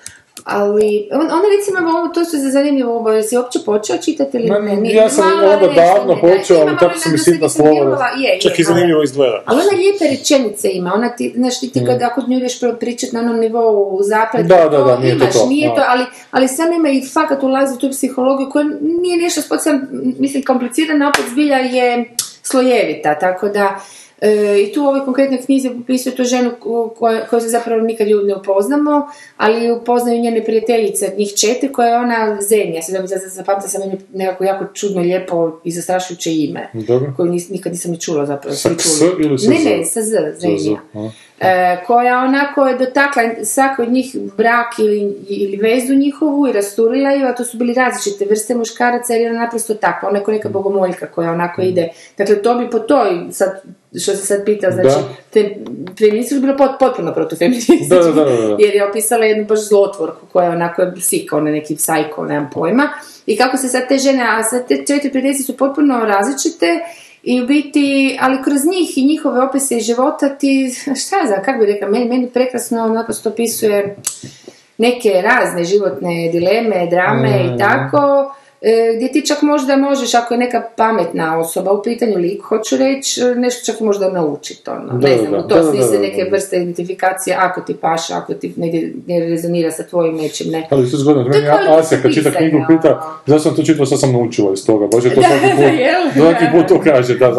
Ali, 0.46 1.10
on, 1.12 1.22
ona 1.22 1.44
recimo, 1.58 1.90
ovo, 1.90 2.08
to 2.08 2.26
su 2.26 2.38
za 2.38 2.50
zanimljivo 2.50 2.96
ovo, 2.96 3.12
jesi 3.12 3.38
uopće 3.38 3.60
počeo 3.66 3.98
čitati 3.98 4.38
ili 4.38 4.50
ne? 4.50 4.76
Nije- 4.76 4.96
ja 4.96 5.10
sam 5.10 5.26
onda 5.44 5.68
davno 5.76 6.22
počeo, 6.22 6.58
ali 6.58 6.72
tako 6.72 6.86
malo 6.86 6.98
su 6.98 7.10
mi 7.12 7.18
sitna 7.18 7.50
slova. 7.50 7.98
Čak 8.42 8.52
i 8.52 8.56
ali- 8.58 8.64
zanimljivo 8.64 9.04
izgleda. 9.04 9.44
ali 9.46 9.62
ona 9.62 9.78
lijepe 9.78 10.06
rečenice 10.08 10.70
ima, 10.72 10.94
ona 10.94 11.10
ti, 11.10 11.34
znaš, 11.36 11.60
ti, 11.60 11.72
ti 11.72 11.86
kad 11.86 12.02
ako 12.02 12.22
nju 12.28 12.38
ideš 12.38 12.60
pričati 12.80 13.16
na 13.16 13.22
onom 13.22 13.40
nivou 13.40 14.00
zaplet, 14.04 14.46
Da, 14.46 14.70
da, 14.70 14.78
da, 14.78 14.98
nije 14.98 15.18
to 15.18 15.24
imaš, 15.24 15.34
to, 15.34 15.46
nije 15.48 15.70
da. 15.70 15.76
to, 15.76 15.82
ali, 15.88 16.04
ali 16.32 16.48
sam 16.48 16.74
ima 16.74 16.90
i 16.90 17.02
fakat 17.14 17.44
ulazi 17.44 17.76
u 17.76 17.80
tu 17.80 17.90
psihologiju 17.90 18.50
koja 18.50 18.66
nije 18.82 19.18
nešto 19.18 19.42
specijalno, 19.42 19.82
mislim, 20.20 20.44
komplicirana, 20.44 21.10
opet 21.10 21.26
zbilja 21.32 21.58
je 21.58 22.06
slojevita, 22.44 23.20
tako 23.20 23.50
da, 23.50 23.80
e, 24.22 24.32
i 24.62 24.74
tu 24.74 24.82
u 24.82 24.88
ovoj 24.88 25.06
konkretnoj 25.06 25.42
knjizi 25.42 25.70
opisuje 25.70 26.16
tu 26.16 26.24
ženu 26.24 26.52
ko- 26.60 26.90
koja- 26.90 27.28
koju 27.28 27.42
se 27.42 27.48
zapravo 27.50 27.82
nikad 27.82 28.08
ju 28.08 28.24
ne 28.24 28.36
upoznamo, 28.36 29.08
ali 29.38 29.72
upoznaju 29.72 30.22
njene 30.22 30.46
prijateljice, 30.46 31.14
njih 31.18 31.30
četiri, 31.32 31.72
koja 31.72 31.88
je 31.88 31.98
ona 31.98 32.38
Zenja, 32.42 32.82
se 32.82 32.92
zove, 32.92 33.08
zapamtila 33.20 33.68
sam 33.70 33.82
nekako 34.14 34.44
jako 34.44 34.66
čudno, 34.74 35.02
lijepo 35.02 35.60
i 35.64 35.72
zastrašujuće 35.72 36.36
ime 36.36 36.70
Dobro. 36.74 37.14
koju 37.18 37.32
nis, 37.32 37.50
nikad 37.50 37.72
nisam 37.72 37.92
ni 37.92 38.00
čula 38.00 38.26
zapravo. 38.26 38.56
Sa 38.56 38.70
ks 38.70 38.86
ili 39.20 39.40
sa 39.40 39.50
Ne, 39.50 39.58
ne, 39.58 39.86
sa 39.86 40.02
z. 40.02 40.14
E, 41.40 41.78
koja 41.88 42.20
onako 42.20 42.68
je 42.68 42.78
dotakla 42.78 43.24
svako 43.44 43.82
od 43.82 43.92
njih 43.92 44.16
brak 44.38 44.80
ili, 44.80 45.16
ili 45.30 45.58
vezu 45.58 45.94
njihovu 45.94 46.48
i 46.48 46.52
rasturila 46.52 47.12
ju, 47.12 47.28
a 47.28 47.36
to 47.36 47.46
su 47.46 47.58
bili 47.58 47.74
različite 47.74 48.26
vrste 48.26 48.56
muškaraca 48.56 49.14
jer 49.14 49.22
je 49.22 49.30
ona 49.30 49.40
naprosto 49.40 49.74
takva, 49.74 50.10
ona 50.10 50.18
je 50.18 50.24
kao 50.24 50.34
neka 50.34 50.50
bogomoljka 50.50 51.08
koja 51.08 51.32
onako 51.32 51.62
ide. 51.62 51.90
Dakle, 52.18 52.42
to 52.42 52.56
bi 52.56 52.70
po 52.70 52.80
toj, 52.80 53.10
sad, 53.32 53.62
što 54.02 54.12
se 54.12 54.26
sad 54.26 54.46
pitao, 54.46 54.72
znači, 54.72 54.96
te 55.30 55.56
feministički 56.00 56.42
bilo 56.42 56.58
pot, 56.58 56.72
potpuno 56.80 57.14
protufeministički, 57.14 57.86
da. 57.90 58.26
jer 58.60 58.76
je 58.76 58.90
opisala 58.90 59.26
jednu 59.26 59.46
baš 59.46 59.68
zlotvorku 59.68 60.26
koja 60.32 60.46
je 60.46 60.52
onako 60.52 60.82
je 60.82 60.94
psika, 60.96 61.38
ona 61.38 61.52
neki 61.52 61.76
psajko, 61.76 62.26
nemam 62.26 62.50
pojma. 62.54 62.90
I 63.26 63.38
kako 63.38 63.58
se 63.58 63.68
sad 63.68 63.88
te 63.88 63.98
žene, 63.98 64.24
a 64.28 64.44
sad 64.44 64.68
te 64.68 64.76
četiri 64.88 65.10
prijateljice 65.10 65.44
su 65.44 65.58
potpuno 65.58 66.00
različite 66.00 66.80
i 67.26 67.42
u 67.42 67.46
biti, 67.48 68.18
ali 68.22 68.44
kroz 68.44 68.66
njih 68.66 68.98
i 68.98 69.06
njihove 69.06 69.42
opise 69.42 69.78
iz 69.78 69.86
života 69.86 70.30
ti, 70.30 70.72
šta 71.06 71.18
ja 71.18 71.28
znam, 71.28 71.44
kako 71.46 71.60
bi 71.60 71.66
rekla, 71.66 71.88
meni, 71.88 72.06
meni 72.06 72.30
prekrasno 72.30 72.88
naprosto 72.88 73.30
opisuje 73.30 73.96
neke 74.78 75.22
razne 75.22 75.64
životne 75.64 76.30
dileme, 76.32 76.88
drame 76.90 77.44
Mm. 77.44 77.56
i 77.56 77.58
tako, 77.58 78.36
gdje 78.96 79.12
ti 79.12 79.26
čak 79.28 79.42
možda 79.42 79.76
možeš, 79.76 80.14
ako 80.14 80.34
je 80.34 80.38
neka 80.38 80.64
pametna 80.76 81.40
osoba 81.40 81.72
u 81.72 81.84
pitanju 81.84 82.18
lik, 82.18 82.42
hoću 82.44 82.78
reći, 82.78 83.22
e, 83.22 83.36
nešto 83.36 83.72
čak 83.72 83.82
možda 83.82 84.10
naučiti, 84.10 84.70
ono, 84.70 84.94
Da, 84.94 85.08
ne 85.08 85.18
znam, 85.18 85.32
da, 85.32 85.48
to 85.48 85.72
smisle 85.72 85.98
da, 85.98 86.04
neke 86.04 86.28
vrste 86.32 86.56
identifikacije, 86.56 87.36
ako 87.40 87.62
ti 87.62 87.76
paša, 87.82 88.18
ako 88.18 88.34
ti 88.34 88.54
negdje 88.58 88.94
ne 89.08 89.20
rezonira 89.20 89.72
sa 89.72 89.84
tvojim 89.84 90.16
nečim, 90.16 90.52
ne. 90.52 90.68
Ali 90.72 90.92
to 90.92 90.98
je 90.98 91.00
zgodno, 91.00 91.24
meni 91.24 91.48
Asija 91.80 92.02
kad 92.02 92.14
čita 92.14 92.32
knjigu 92.32 92.58
ono. 92.58 92.68
pita 92.68 93.20
zašto 93.26 93.50
sam 93.50 93.56
to 93.56 93.64
čitao, 93.64 93.86
sad 93.86 94.00
sam 94.00 94.12
naučila 94.12 94.54
iz 94.54 94.66
toga, 94.66 94.86
je 94.86 95.16
to 95.16 95.22
svaki 95.22 95.56
put, 95.56 95.72
svaki 96.22 96.46
put 96.52 96.68
to 96.68 96.82
kaže, 96.84 97.18
da, 97.18 97.26
Da, 97.26 97.34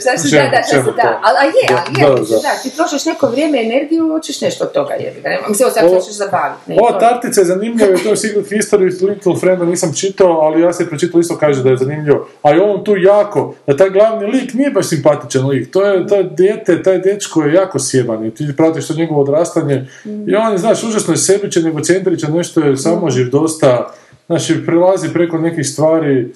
zašto, 0.00 0.36
da, 0.36 0.42
da, 0.50 0.62
zašto, 0.70 0.90
da, 0.90 1.02
da, 1.02 1.20
ali 1.22 1.46
je, 1.46 1.66
ali 1.76 2.20
je, 2.30 2.40
Da, 2.42 2.52
ti 2.62 2.76
trošiš 2.76 3.04
neko 3.06 3.26
vrijeme, 3.26 3.62
energiju, 3.62 4.08
hoćeš 4.08 4.40
nešto 4.40 4.64
od 4.64 4.72
toga, 4.72 4.94
jebi 4.94 5.20
ga, 5.20 5.28
mislim, 5.48 5.70
sad 5.70 5.90
hoćeš 5.90 6.14
zabaviti, 6.14 6.60
ne, 6.66 6.76
Ova 6.80 6.98
tartica 6.98 7.40
je 7.40 7.44
zanimljiva 7.44 7.98
to 8.02 8.08
je 8.10 8.16
Secret 8.16 8.46
History 8.46 9.08
Little 9.08 9.36
Frienda 9.40 9.64
nisam 9.64 9.94
čitao, 9.94 10.32
ali 10.40 10.55
ja 10.58 10.72
se 10.72 10.88
pročitao 10.88 11.20
isto 11.20 11.36
kaže 11.38 11.62
da 11.62 11.70
je 11.70 11.76
zanimljivo. 11.76 12.28
A 12.42 12.54
i 12.54 12.58
on 12.58 12.84
tu 12.84 12.96
jako, 12.96 13.54
da 13.66 13.76
taj 13.76 13.90
glavni 13.90 14.26
lik 14.26 14.54
nije 14.54 14.70
baš 14.70 14.86
simpatičan 14.86 15.48
lik. 15.48 15.70
To 15.70 15.84
je, 15.84 16.06
to 16.06 16.16
je 16.16 16.24
dijete, 16.24 16.82
taj 16.82 16.98
dečko 16.98 17.42
je 17.42 17.54
jako 17.54 17.78
sjeban 17.78 18.26
i 18.26 18.30
ti 18.30 18.48
pratiš 18.56 18.86
to 18.86 18.94
njegovo 18.94 19.20
odrastanje. 19.20 19.86
I 20.04 20.34
on 20.34 20.52
je, 20.52 20.58
znaš, 20.58 20.84
užasno 20.84 21.14
je 21.14 21.18
sebičan, 21.18 21.66
egocentričan, 21.66 22.32
nešto 22.32 22.60
je 22.60 22.76
samoživ 22.76 23.30
dosta, 23.30 23.94
znači, 24.26 24.66
prelazi 24.66 25.08
preko 25.12 25.38
nekih 25.38 25.66
stvari, 25.66 26.32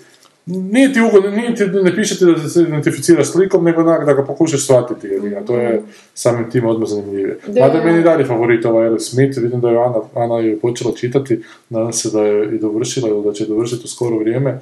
nije 0.51 0.93
ti 0.93 1.01
ugodno, 1.01 1.31
nije 1.31 1.55
ti, 1.55 1.67
ne 1.67 1.95
piše 1.97 2.19
ti 2.19 2.25
da 2.25 2.49
se 2.49 2.63
identificiraš 2.63 3.31
s 3.31 3.35
likom, 3.35 3.65
nego 3.65 3.81
onak 3.81 4.07
da 4.07 4.13
ga 4.13 4.25
pokušaš 4.25 4.65
shvatiti, 4.65 5.07
jer 5.07 5.45
to 5.47 5.57
je 5.57 5.83
samim 6.15 6.51
tim 6.51 6.67
odmah 6.67 6.89
zanimljivije. 6.89 7.39
Da. 7.47 7.61
Mada 7.61 7.79
je 7.79 7.85
meni 7.85 8.03
dalje 8.03 8.25
favorit 8.25 8.65
ova 8.65 8.87
Alice 8.87 9.05
Smith, 9.05 9.39
vidim 9.39 9.61
da 9.61 9.71
je 9.71 9.85
Ana, 9.85 10.01
Ana 10.15 10.39
je 10.39 10.59
počela 10.59 10.93
čitati, 10.97 11.43
nadam 11.69 11.93
se 11.93 12.11
da 12.11 12.23
je 12.23 12.55
i 12.55 12.59
dovršila 12.59 13.09
ili 13.09 13.25
da 13.25 13.33
će 13.33 13.47
dovršiti 13.47 13.83
u 13.85 13.89
skoro 13.89 14.19
vrijeme, 14.19 14.61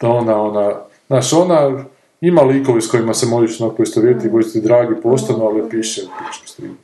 da 0.00 0.08
ona, 0.08 0.42
ona, 0.42 0.74
znaš, 1.06 1.32
ona 1.32 1.84
ima 2.20 2.42
likove 2.42 2.80
s 2.80 2.90
kojima 2.90 3.14
se 3.14 3.26
možeš 3.26 3.60
onako 3.60 3.76
poistovjetiti, 3.76 4.30
koji 4.30 4.44
su 4.44 4.52
ti 4.52 4.60
dragi 4.60 4.94
postanu, 5.02 5.44
ali 5.44 5.70
piše, 5.70 6.00
piše 6.00 6.52
stripu, 6.52 6.74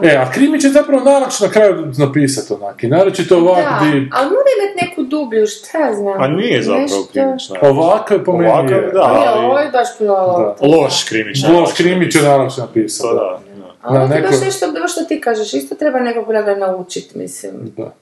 to. 0.00 0.06
E, 0.06 0.16
a 0.16 0.30
krimi 0.30 0.60
će 0.60 0.68
zapravo 0.68 1.04
najlakše 1.04 1.44
na 1.44 1.50
kraju 1.50 1.86
napisati 1.98 2.52
onak, 2.54 2.82
i 2.82 2.88
naročito 2.88 3.38
ovak 3.38 3.64
Da, 3.64 3.78
di, 3.82 4.08
ali 4.12 4.26
mora 4.26 4.48
imati 4.56 4.86
neku 4.86 5.02
dublju, 5.04 5.46
šta 5.46 5.78
ja 5.78 5.94
znam. 5.94 6.22
A 6.22 6.28
nije 6.28 6.62
zapravo 6.62 6.82
nešto- 6.82 7.08
krimična. 7.12 7.56
ovakav 7.62 8.24
po 8.24 8.32
meni 8.32 8.50
Ovakav, 8.50 8.82
je. 8.82 8.90
da. 8.92 9.00
Ali 9.02 9.24
ali- 9.26 9.46
ovo 9.46 9.58
je 9.58 9.70
baš 9.70 9.88
bilo... 9.98 10.56
Loš 10.62 11.04
krimična. 11.04 11.48
Loš 11.50 11.72
krimi 11.72 12.10
će 12.10 12.22
najlakše 12.22 12.60
napisati. 12.60 13.02
To 13.02 13.14
da. 13.14 13.20
da. 13.56 13.66
Ali 13.82 13.94
Na 13.94 14.04
ovo 14.04 14.14
ti 14.14 14.22
baš 14.22 14.30
neko- 14.30 14.44
nešto, 14.44 14.72
baš 14.72 14.92
što 14.92 15.04
ti 15.04 15.20
kažeš, 15.20 15.54
isto 15.54 15.74
treba 15.74 15.98
nekog 16.00 16.28
da 16.28 16.42
ga 16.42 16.54
naučit, 16.56 17.14
mislim. 17.14 17.52
Da. 17.76 17.92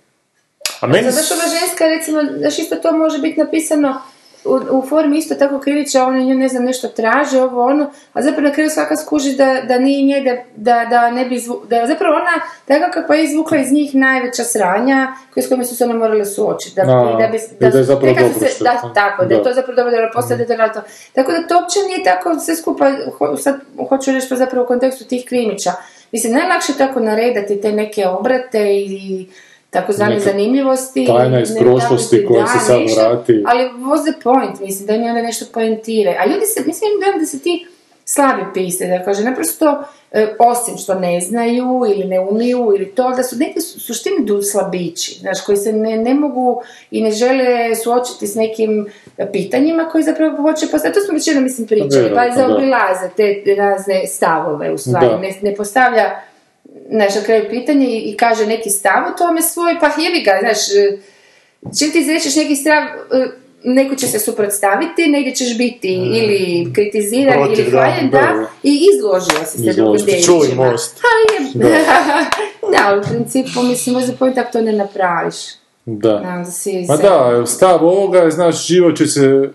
A 0.80 0.86
meni... 0.86 1.10
Zato 1.10 1.26
što 1.26 1.34
ova 1.34 1.44
ženska, 1.60 1.84
recimo, 1.86 2.20
znaš, 2.38 2.58
isto 2.58 2.76
to 2.76 2.92
može 2.92 3.18
biti 3.18 3.40
napisano 3.40 3.94
u, 4.44 4.78
u 4.78 4.82
formi 4.88 5.18
isto 5.18 5.34
tako 5.34 5.58
krivića, 5.60 6.04
ona 6.04 6.18
nju, 6.18 6.34
ne 6.34 6.48
znam, 6.48 6.64
nešto 6.64 6.88
traže, 6.88 7.42
ovo 7.42 7.66
ono, 7.66 7.90
a 8.12 8.22
zapravo 8.22 8.48
na 8.48 8.54
kraju 8.54 8.70
svaka 8.70 8.96
skuži 8.96 9.36
da, 9.36 9.60
da 9.68 9.78
nije 9.78 10.02
nje, 10.02 10.22
da, 10.24 10.36
da, 10.56 10.86
da 10.90 11.10
ne 11.10 11.24
bi 11.24 11.34
izvu, 11.34 11.62
da 11.68 11.76
je 11.76 11.86
zapravo 11.86 12.14
ona 12.14 12.44
tako 12.64 12.92
kakva 12.92 13.16
je 13.16 13.24
izvukla 13.24 13.58
iz 13.58 13.72
njih 13.72 13.94
najveća 13.94 14.44
sranja, 14.44 15.12
s 15.36 15.48
kojima 15.48 15.64
su 15.64 15.76
se 15.76 15.84
ona 15.84 15.94
morale 15.94 16.24
suočiti. 16.24 16.74
Da, 16.76 16.82
A, 16.82 17.16
i 17.18 17.22
da, 17.22 17.28
bi, 17.28 17.36
i 17.36 17.70
da 17.70 17.78
je 17.78 17.84
zapravo 17.84 18.14
dobro 18.14 18.38
se, 18.38 18.46
što- 18.48 18.64
da, 18.64 18.90
tako, 18.94 19.24
da, 19.24 19.34
je 19.34 19.38
da. 19.38 19.44
to 19.44 19.52
zapravo 19.54 19.76
dobro 19.76 19.90
da 19.90 20.10
postane 20.14 20.44
da 20.44 20.54
je 20.54 20.72
to. 20.72 20.80
Tako 21.12 21.32
da 21.32 21.46
to 21.46 21.54
uopće 21.60 21.78
nije 21.86 22.04
tako 22.04 22.38
sve 22.38 22.56
skupa, 22.56 22.90
ho, 23.18 23.36
sad 23.36 23.60
hoću 23.88 24.12
reći 24.12 24.28
to 24.28 24.36
zapravo 24.36 24.64
u 24.64 24.68
kontekstu 24.68 25.04
tih 25.04 25.24
krimića. 25.28 25.72
Mislim, 26.12 26.32
najlakše 26.32 26.72
je 26.72 26.78
tako 26.78 27.00
naredati 27.00 27.60
te 27.60 27.72
neke 27.72 28.06
obrate 28.08 28.74
i 28.76 29.26
takozvane 29.74 30.20
zanimljivosti. 30.20 31.06
tajna 31.06 31.40
iz 31.40 31.50
prošlosti 31.60 32.24
koja 32.28 32.42
da, 32.42 32.48
se 32.48 32.58
sad 32.66 32.80
vrati. 32.96 33.44
Ali 33.46 33.62
what's 33.62 34.12
the 34.12 34.20
point, 34.22 34.60
mislim, 34.60 34.86
da 34.86 34.92
mi 34.92 35.08
onda 35.08 35.22
nešto 35.22 35.44
poentire. 35.54 36.16
A 36.20 36.26
ljudi 36.26 36.46
se, 36.46 36.62
mislim, 36.66 36.90
dojam 37.00 37.18
da 37.20 37.26
se 37.26 37.38
ti 37.38 37.66
slabi 38.04 38.42
pise, 38.54 38.86
da 38.86 39.04
kaže, 39.04 39.24
naprosto, 39.24 39.84
e, 40.12 40.34
osim 40.38 40.76
što 40.76 40.94
ne 40.94 41.20
znaju 41.20 41.82
ili 41.94 42.04
ne 42.04 42.20
umiju 42.20 42.72
ili 42.76 42.86
to, 42.94 43.10
da 43.10 43.22
su 43.22 43.36
neki 43.36 43.60
su 43.60 43.80
suštini 43.80 44.24
du 44.24 44.42
slabići, 44.42 45.18
znaš, 45.20 45.40
koji 45.40 45.56
se 45.56 45.72
ne, 45.72 45.96
ne 45.96 46.14
mogu 46.14 46.62
i 46.90 47.02
ne 47.02 47.10
žele 47.10 47.74
suočiti 47.74 48.26
s 48.26 48.34
nekim 48.34 48.86
pitanjima 49.32 49.84
koji 49.84 50.04
zapravo 50.04 50.36
hoće 50.36 50.66
postaviti. 50.66 51.00
To 51.00 51.04
smo 51.04 51.14
već 51.14 51.26
jednom, 51.26 51.44
mislim, 51.44 51.66
pričali, 51.66 52.10
pa 52.14 52.28
da. 52.28 52.34
zaobilaze 52.36 53.08
te 53.16 53.54
razne 53.56 54.06
stavove, 54.06 54.72
u 54.72 54.78
stvari, 54.78 55.06
Da. 55.06 55.18
ne, 55.18 55.34
ne 55.42 55.54
postavlja 55.54 56.20
znaš, 56.90 57.14
na 57.14 57.22
kraju 57.22 57.44
pitanje 57.50 57.86
i, 57.86 58.10
i 58.10 58.16
kaže 58.16 58.46
neki 58.46 58.70
stav 58.70 59.12
u 59.14 59.18
tome 59.18 59.42
svoj, 59.42 59.76
pa 59.80 59.86
jebi 59.86 60.20
ga, 60.24 60.38
znaš, 60.40 60.68
e, 60.68 60.98
čim 61.78 61.90
ti 61.90 61.98
izrečeš 61.98 62.36
neki 62.36 62.56
stav, 62.56 62.82
e, 63.12 63.44
neko 63.64 63.94
će 63.94 64.06
se 64.06 64.18
suprotstaviti, 64.18 65.06
negdje 65.08 65.34
ćeš 65.34 65.58
biti 65.58 65.88
ili 65.92 66.72
kritiziran 66.74 67.34
Protiv, 67.34 67.58
ili 67.58 67.70
da, 67.70 67.78
hvaljen, 67.78 68.10
da, 68.10 68.18
da. 68.18 68.46
i 68.62 68.88
izložio 68.94 69.46
si 69.46 69.58
se 69.58 69.72
drugim 69.72 70.56
most. 70.56 71.00
Ha, 71.00 71.34
je, 71.34 71.64
da. 72.72 73.00
u 73.00 73.02
principu, 73.08 73.62
mislim, 73.62 73.94
možda 73.94 74.12
point 74.12 74.38
ako 74.38 74.52
to 74.52 74.60
ne 74.62 74.72
napraviš. 74.72 75.34
Da. 75.84 76.18
Da, 76.18 76.44
si 76.44 76.84
Ma 76.88 76.96
se- 76.96 77.02
da, 77.02 77.46
stav 77.46 77.84
ovoga 77.84 78.30
znaš, 78.30 78.66
život 78.66 78.96
će 78.96 79.06
se 79.06 79.50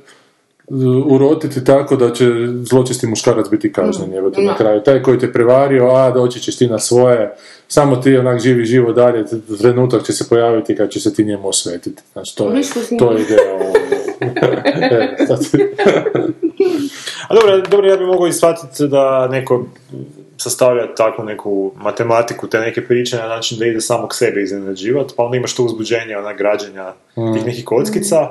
urotiti 1.05 1.63
tako 1.63 1.95
da 1.95 2.13
će 2.13 2.25
zločesti 2.63 3.07
muškarac 3.07 3.49
biti 3.49 3.73
kažnjen, 3.73 4.13
jebote, 4.13 4.41
na 4.41 4.51
Da. 4.51 4.57
kraju. 4.57 4.81
Taj 4.81 5.03
koji 5.03 5.19
te 5.19 5.33
prevario, 5.33 5.87
a 5.87 6.11
doći 6.11 6.39
ćeš 6.39 6.57
ti 6.57 6.67
na 6.67 6.79
svoje, 6.79 7.35
samo 7.67 7.95
ti 7.95 8.17
onak 8.17 8.39
živi 8.39 8.65
živo 8.65 8.93
dalje, 8.93 9.25
trenutak 9.61 10.03
će 10.03 10.13
se 10.13 10.29
pojaviti 10.29 10.75
kad 10.75 10.89
će 10.89 10.99
se 10.99 11.13
ti 11.13 11.25
njemu 11.25 11.47
osvetiti. 11.47 12.03
Znači, 12.13 12.35
to 12.35 12.51
je, 12.51 12.61
to 12.99 13.11
je 13.11 13.21
ideja 13.21 13.53
ovoga. 13.53 13.79
E, 14.91 15.15
A 17.29 17.35
dobro, 17.35 17.61
dobro, 17.71 17.87
ja 17.87 17.97
bih 17.97 18.07
mogao 18.07 18.27
i 18.27 18.33
shvatiti 18.33 18.87
da 18.87 19.27
neko 19.27 19.65
sastavlja 20.39 20.95
takvu 20.95 21.25
neku 21.25 21.71
matematiku, 21.75 22.47
te 22.47 22.59
neke 22.59 22.85
priče 22.85 23.17
na 23.17 23.27
način 23.27 23.57
da 23.59 23.65
ide 23.65 23.81
samog 23.81 24.15
sebe 24.15 24.41
iznenađivati, 24.41 25.13
pa 25.17 25.23
onda 25.23 25.37
imaš 25.37 25.55
to 25.55 25.63
uzbuđenje, 25.63 26.17
ona 26.17 26.33
građenja 26.33 26.93
tih 27.33 27.45
nekih 27.45 27.65
kockica, 27.65 28.27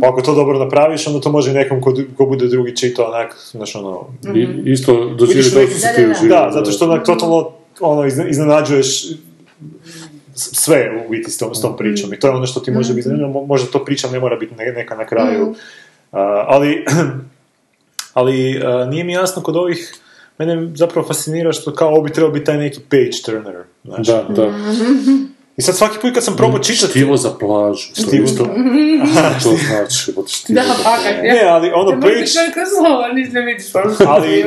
pa 0.00 0.08
ako 0.08 0.22
to 0.22 0.34
dobro 0.34 0.58
napraviš, 0.58 1.06
onda 1.06 1.20
to 1.20 1.30
može 1.32 1.52
nekom 1.52 1.80
ko, 1.80 1.94
ko 2.16 2.26
bude 2.26 2.46
drugi 2.46 2.76
čitao 2.76 3.06
onak, 3.06 3.36
znaš 3.50 3.74
ono, 3.74 4.06
I, 4.34 4.48
isto 4.64 5.04
doživi 5.04 5.50
to 5.50 5.60
Da, 5.60 5.94
ti 6.20 6.28
da, 6.28 6.48
zato 6.52 6.70
što 6.70 6.84
onak 6.84 7.06
totalno 7.06 7.50
ono, 7.80 8.06
izne- 8.06 8.30
iznenađuješ 8.30 9.06
sve 10.34 11.02
u 11.06 11.10
biti 11.10 11.30
s 11.30 11.38
tom, 11.38 11.54
s 11.54 11.60
tom 11.62 11.76
pričom. 11.76 12.12
I 12.14 12.18
to 12.18 12.26
je 12.26 12.34
ono 12.34 12.46
što 12.46 12.60
ti 12.60 12.70
može 12.70 12.94
biti 12.94 13.08
zanimljivo. 13.08 13.46
Možda 13.46 13.70
to 13.70 13.84
priča 13.84 14.08
ne 14.08 14.20
mora 14.20 14.36
biti 14.36 14.54
ne- 14.54 14.72
neka 14.72 14.94
na 14.96 15.06
kraju. 15.06 15.54
A, 16.12 16.44
ali 16.48 16.84
ali 18.14 18.62
a, 18.64 18.84
nije 18.84 19.04
mi 19.04 19.12
jasno 19.12 19.42
kod 19.42 19.56
ovih 19.56 19.94
Mene 20.40 20.68
zapravo 20.74 21.08
fascinira 21.08 21.52
što 21.52 21.74
kao 21.74 21.88
ovo 21.88 22.02
bi 22.02 22.12
trebao 22.12 22.32
biti 22.32 22.44
taj 22.44 22.58
neki 22.58 22.80
page 22.90 23.10
turner. 23.24 23.64
Znači. 23.84 24.10
Da, 24.10 24.22
da. 24.28 24.52
I 25.56 25.62
sad 25.62 25.76
svaki 25.76 25.98
put 26.02 26.14
kad 26.14 26.24
sam 26.24 26.36
probao 26.36 26.58
čitati... 26.58 26.90
Štivo 26.90 27.16
za 27.16 27.30
plažu. 27.40 27.94
To 27.94 28.02
Štivo. 28.02 28.24
isto. 28.24 28.44
to 29.42 29.56
znači, 29.66 30.12
od 30.16 30.28
štivo 30.28 30.60
Da, 30.60 30.62
za 30.62 30.74
fakat, 30.74 31.02
plažu. 31.02 31.22
Ne, 31.22 31.42
ali 31.48 31.70
ono 31.74 31.90
Ne 31.90 32.00
page... 32.00 32.14
ali 34.06 34.44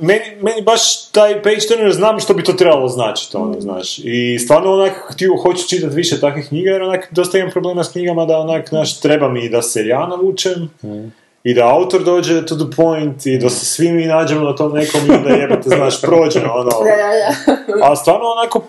meni, 0.00 0.24
meni 0.42 0.62
baš 0.62 1.10
taj 1.10 1.42
page 1.42 1.60
turner 1.68 1.92
znam 1.92 2.20
što 2.20 2.34
bi 2.34 2.42
to 2.42 2.52
trebalo 2.52 2.88
značiti, 2.88 3.36
ono, 3.36 3.60
znaš. 3.60 3.98
I 3.98 4.38
stvarno 4.38 4.72
onak 4.72 4.92
htio, 5.08 5.36
hoću 5.42 5.68
čitati 5.68 5.96
više 5.96 6.20
takvih 6.20 6.48
knjiga, 6.48 6.70
jer 6.70 6.82
onak 6.82 7.08
dosta 7.10 7.38
imam 7.38 7.50
problema 7.50 7.84
s 7.84 7.92
knjigama 7.92 8.24
da 8.24 8.38
onak, 8.38 8.68
znaš, 8.68 9.00
treba 9.00 9.28
mi 9.28 9.48
da 9.48 9.62
se 9.62 9.86
ja 9.86 10.06
navučem, 10.06 10.70
i 11.46 11.54
da 11.54 11.68
autor 11.68 12.02
dođe 12.02 12.46
to 12.46 12.54
the 12.56 12.76
point, 12.76 13.26
i 13.26 13.38
da 13.38 13.50
se 13.50 13.66
svi 13.66 13.92
mi 13.92 14.06
nađemo 14.06 14.40
na 14.40 14.54
tom 14.54 14.72
nekom 14.72 15.00
i 15.04 15.24
da 15.24 15.30
jebate, 15.30 15.68
znaš, 15.68 16.00
prođe, 16.02 16.40
ono. 16.40 16.70
A 17.82 17.96
stvarno 17.96 18.24
onako, 18.30 18.64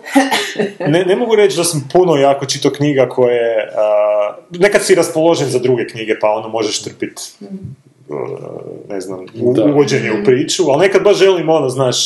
ne, 0.82 1.06
ne 1.06 1.16
mogu 1.16 1.36
reći 1.36 1.58
da 1.58 1.64
sam 1.64 1.90
puno 1.94 2.16
jako 2.16 2.46
čitao 2.46 2.72
knjiga 2.72 3.10
koje, 3.10 3.70
a, 3.76 4.36
nekad 4.52 4.84
si 4.84 4.96
raspoložen 4.96 5.50
za 5.50 5.60
druge 5.60 5.88
knjige, 5.88 6.20
pa 6.22 6.30
ono 6.30 6.48
možeš 6.50 6.82
trpit 6.82 7.20
ne 8.90 9.02
znam, 9.02 9.20
u- 9.42 9.54
Da. 9.54 9.64
uvođenje 9.66 10.12
u 10.12 10.26
priču, 10.26 10.64
ali 10.64 10.80
nekad 10.80 11.04
baš 11.04 11.18
želim 11.18 11.50
ono, 11.50 11.70
znaš, 11.70 11.98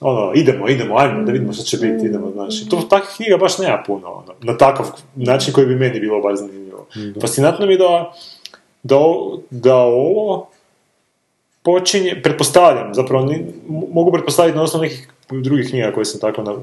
ono, 0.00 0.32
idemo, 0.34 0.68
idemo, 0.68 0.96
ajmo, 0.98 1.22
da 1.22 1.32
vidimo 1.32 1.52
što 1.52 1.62
će 1.62 1.76
biti, 1.76 2.06
idemo, 2.06 2.30
znaš. 2.30 2.62
I 2.62 2.68
to 2.68 2.76
takvih 2.80 3.10
knjiga 3.16 3.36
baš 3.36 3.58
nema 3.58 3.82
puno, 3.86 4.08
ono, 4.08 4.34
na 4.42 4.56
takav 4.56 4.86
način 5.16 5.52
koji 5.52 5.66
bi 5.66 5.76
meni 5.76 6.00
bilo 6.00 6.20
baš 6.20 6.38
zanimljivo. 6.38 6.86
Fascinantno 7.20 7.66
mi 7.66 7.72
je 7.72 7.78
da, 7.78 8.12
da, 8.82 8.96
o- 8.98 9.40
da 9.50 9.76
ovo 9.76 10.48
počinje, 11.62 12.20
pretpostavljam, 12.22 12.94
zapravo 12.94 13.24
ni- 13.24 13.44
mo- 13.68 13.92
mogu 13.92 14.12
pretpostaviti 14.12 14.56
na 14.56 14.62
osnovu 14.62 14.82
nekih 14.82 15.08
drugih 15.30 15.68
knjiga 15.70 15.92
koje 15.92 16.04
sam 16.04 16.20
tako 16.20 16.42
na 16.42 16.54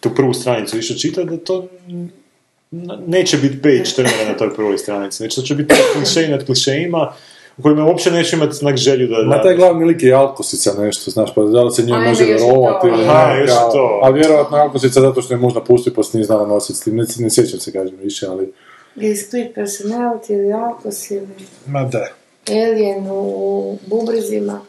tu 0.00 0.10
prvu 0.16 0.34
stranicu 0.34 0.78
išao 0.78 0.96
čitati, 0.96 1.28
da 1.28 1.36
to 1.36 1.64
neće 3.06 3.36
biti 3.36 3.62
page 3.62 3.84
turnera 3.96 4.28
na 4.28 4.36
toj 4.36 4.54
prvoj 4.54 4.78
stranici, 4.78 5.16
znači 5.16 5.36
to 5.36 5.42
će 5.42 5.54
biti 5.54 5.74
klišej 5.94 6.28
nad 6.28 6.46
klišejima 6.46 7.12
u 7.58 7.62
kojima 7.62 7.84
uopće 7.84 8.10
neću 8.10 8.36
imati 8.36 8.54
znak 8.54 8.76
želju 8.76 9.06
da... 9.06 9.22
Ma 9.22 9.36
da- 9.36 9.42
taj 9.42 9.56
glavni 9.56 9.84
lik 9.84 10.02
je 10.02 10.12
Alkosica 10.12 10.74
nešto, 10.78 11.10
znaš, 11.10 11.34
pa 11.34 11.42
da 11.42 11.62
li 11.62 11.70
se 11.70 11.82
njoj 11.82 12.08
može 12.08 12.24
još 12.24 12.40
i 12.40 12.44
vjerovati 12.44 12.80
to. 12.80 12.88
ili 12.88 13.04
Aha, 13.04 13.34
ne, 13.34 13.46
to. 13.46 14.00
A 14.02 14.10
vjerojatno 14.10 14.56
Alkosica 14.56 15.00
zato 15.00 15.22
što 15.22 15.34
je 15.34 15.38
možda 15.38 15.60
pustio 15.60 15.92
pa 15.96 16.02
se 16.02 16.18
nije 16.18 16.24
znala 16.26 16.46
nositi 16.46 16.78
s 16.78 16.82
tim, 16.82 16.96
ne, 16.96 17.04
ne 17.18 17.30
sjećam 17.30 17.60
se 17.60 17.72
kažem 17.72 17.96
više, 17.96 18.26
ali... 18.26 18.52
Ili 18.96 19.16
split 19.16 19.54
personality, 19.56 20.32
ili 20.32 20.52
alkos, 20.52 21.10
ili 21.10 21.26
Ma 21.66 21.84
da. 21.84 22.06
alien 22.50 23.06
u 23.10 23.78
bubrizima. 23.86 24.60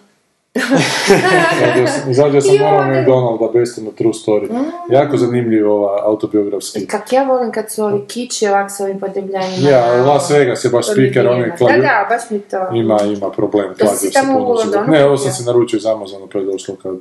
Izađeo 2.12 2.42
sam 2.42 2.56
McDonalda, 2.56 3.48
Best 3.54 3.78
in 3.78 3.86
the 3.86 3.96
True 3.96 4.14
Story. 4.14 4.48
Jako 4.90 5.18
zanimljiv 5.18 5.72
ova 5.72 6.02
autobiografski. 6.06 6.88
Kak 6.88 7.14
ja 7.14 7.24
volim 7.24 7.52
kad 7.52 7.72
su 7.72 7.84
ovi 7.84 8.06
kiči 8.08 8.48
ovak 8.48 8.72
s 8.72 8.80
ovim 8.80 9.00
podebljanjima. 9.00 9.70
Ja, 9.70 10.04
Las 10.04 10.30
Vegas 10.30 10.66
je 10.66 10.70
baš 10.70 10.86
speaker, 10.92 11.28
on 11.28 11.40
je 11.42 11.48
Da, 11.50 11.56
klavir... 11.56 11.82
da, 11.82 12.06
baš 12.10 12.30
mi 12.30 12.40
to. 12.40 12.68
Ima, 12.74 13.00
ima 13.02 13.32
problem, 13.32 13.74
To 13.78 13.88
si 13.88 14.12
kladio 14.12 14.58
se. 14.58 14.72
Londonu 14.74 14.88
Ne, 14.92 15.06
ovo 15.06 15.18
sam 15.18 15.32
se 15.32 15.44
naručio 15.44 15.78
iz 15.78 15.86
Amazona, 15.86 16.28
to 16.28 16.38
je 16.40 16.46
došlo 16.46 16.76
kad, 16.76 16.96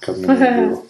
kad 0.00 0.18
mi 0.20 0.26
nije 0.26 0.50
bilo. 0.60 0.82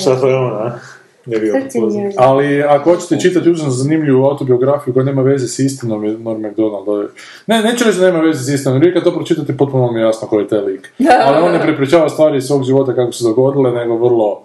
Šta 0.00 0.20
to 0.20 0.28
je 0.28 0.36
ono, 0.36 0.54
a? 0.54 0.78
Ne 1.26 1.36
je- 1.36 2.12
Ali 2.16 2.62
ako 2.62 2.90
hoćete 2.90 3.20
čitati 3.20 3.50
užasno 3.50 3.70
zanimljivu 3.70 4.24
autobiografiju 4.24 4.94
koja 4.94 5.04
nema 5.04 5.22
veze 5.22 5.48
s 5.48 5.58
istinom, 5.58 6.04
je 6.04 6.18
Norm 6.18 6.40
MacDonald. 6.40 7.08
Ne, 7.46 7.62
neću 7.62 7.84
reći 7.84 7.98
da 7.98 8.06
nema 8.06 8.20
veze 8.20 8.44
s 8.44 8.48
istinom, 8.48 8.76
jer 8.76 8.86
vi 8.86 8.94
kad 8.94 9.04
to 9.04 9.14
pročitate 9.14 9.56
potpuno 9.56 9.92
mi 9.92 10.00
je 10.00 10.04
jasno 10.04 10.28
koji 10.28 10.44
je 10.44 10.48
taj 10.48 10.58
lik. 10.60 10.92
Ali 11.24 11.42
on 11.42 11.52
ne 11.52 11.62
prepričava 11.62 12.08
stvari 12.08 12.38
iz 12.38 12.44
svog 12.44 12.64
života 12.64 12.94
kako 12.94 13.12
su 13.12 13.18
se 13.18 13.24
dogodile, 13.24 13.70
nego 13.72 13.96
vrlo 13.98 14.42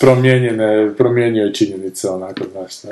promijenjene, 0.00 0.90
promijenio 0.98 1.44
je 1.44 1.54
činjenice, 1.54 2.08
onako, 2.10 2.40
znaš, 2.52 2.74
šta. 2.74 2.88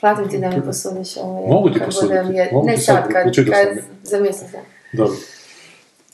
Platim 0.00 0.28
ti 0.28 0.38
da 0.38 0.50
mi 0.50 0.62
posudiš 0.62 1.16
ovo. 1.16 1.46
Mogu 1.46 1.70
ti 1.70 1.78
kad 1.78 1.86
posuditi, 1.86 2.14
je- 2.14 2.48
mogu 2.52 2.66
Ne 2.66 2.74
ti 2.74 2.80
sad, 2.80 3.02
kad, 3.04 3.24
kad 3.24 3.34
sam 3.34 3.44
je. 3.46 3.82
za 4.02 4.20
mjesec. 4.20 4.50
da. 4.52 4.58
Dobro. 4.94 5.14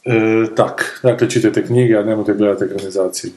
E, 0.05 0.15
tak, 0.57 1.01
dakle, 1.03 1.31
čitajte 1.31 1.65
knjige, 1.65 1.95
a 1.95 2.03
nemojte 2.03 2.35
gledati 2.35 2.65
ekranizacije. 2.65 3.33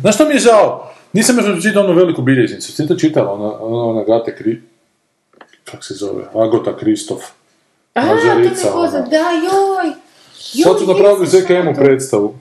Znaš 0.00 0.14
što 0.14 0.24
mi 0.24 0.34
je 0.34 0.38
žao? 0.38 0.90
Nisam 1.16 1.36
još 1.38 1.62
čitao 1.62 1.84
onu 1.84 1.94
veliku 1.94 2.22
bilježnicu. 2.22 2.76
Ti 2.76 2.88
to 2.88 2.94
čitala, 2.94 3.32
ona, 3.32 3.60
ona, 3.60 3.84
ona 3.84 4.00
Agate 4.00 4.36
Kri... 4.36 4.62
Kak 5.64 5.84
se 5.84 5.94
zove? 5.94 6.24
Agota 6.34 6.76
Kristof. 6.76 7.22
A, 7.94 8.00
to 8.00 8.06
mi 8.06 8.14
Mažarica, 8.14 8.66
je 8.66 8.72
poznat, 8.72 9.00
ona. 9.00 9.08
da, 9.10 9.30
joj! 9.46 9.92
Sad 10.62 10.78
su 10.78 10.84
Joj, 10.84 10.94
napravili 10.94 11.26
ZKM-u 11.26 11.74
to. 11.74 11.80
predstavu. 11.80 12.34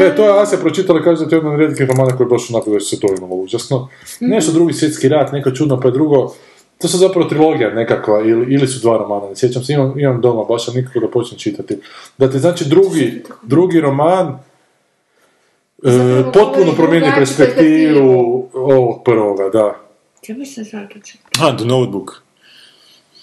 E, 0.00 0.16
to 0.16 0.24
je 0.24 0.42
Asja 0.42 0.58
pročitala, 0.58 1.02
kaže 1.02 1.24
da 1.24 1.30
to 1.30 1.36
je 1.36 1.38
jedan 1.38 1.58
rijetkih 1.58 1.88
romana 1.88 2.16
koji 2.16 2.24
je 2.24 2.28
baš 2.28 2.50
onako 2.50 2.70
već 2.70 2.90
se 2.90 3.00
to 3.00 3.06
imalo 3.18 3.34
užasno. 3.34 3.88
Nešto 4.20 4.52
drugi 4.52 4.72
svjetski 4.72 5.08
rat, 5.08 5.32
neko 5.32 5.50
čudno, 5.50 5.80
pa 5.80 5.90
drugo... 5.90 6.34
To 6.78 6.88
su 6.88 6.98
zapravo 6.98 7.28
trilogija 7.28 7.74
nekakva, 7.74 8.20
ili, 8.20 8.54
ili 8.54 8.68
su 8.68 8.80
dva 8.80 8.98
romana, 8.98 9.28
ne 9.28 9.36
sjećam 9.36 9.64
se, 9.64 9.72
imam, 9.72 9.98
imam 10.00 10.20
doma 10.20 10.44
baš, 10.44 10.68
nikako 10.68 11.00
da 11.00 11.08
počnem 11.08 11.38
čitati. 11.38 11.78
Da 12.18 12.30
te 12.30 12.38
znači 12.38 12.68
drugi, 12.68 13.22
drugi 13.42 13.80
roman, 13.80 14.38
Zapravo 15.82 16.32
potpuno 16.32 16.72
promijeni 16.76 17.06
perspektivu 17.16 18.48
ovog 18.54 19.04
prvoga, 19.04 19.48
da. 19.48 19.76
Ja 20.28 20.36
mislim 20.36 20.66
zato 20.66 21.00
ću. 21.04 21.18
A, 21.42 21.56
The 21.56 21.64
Notebook. 21.64 22.22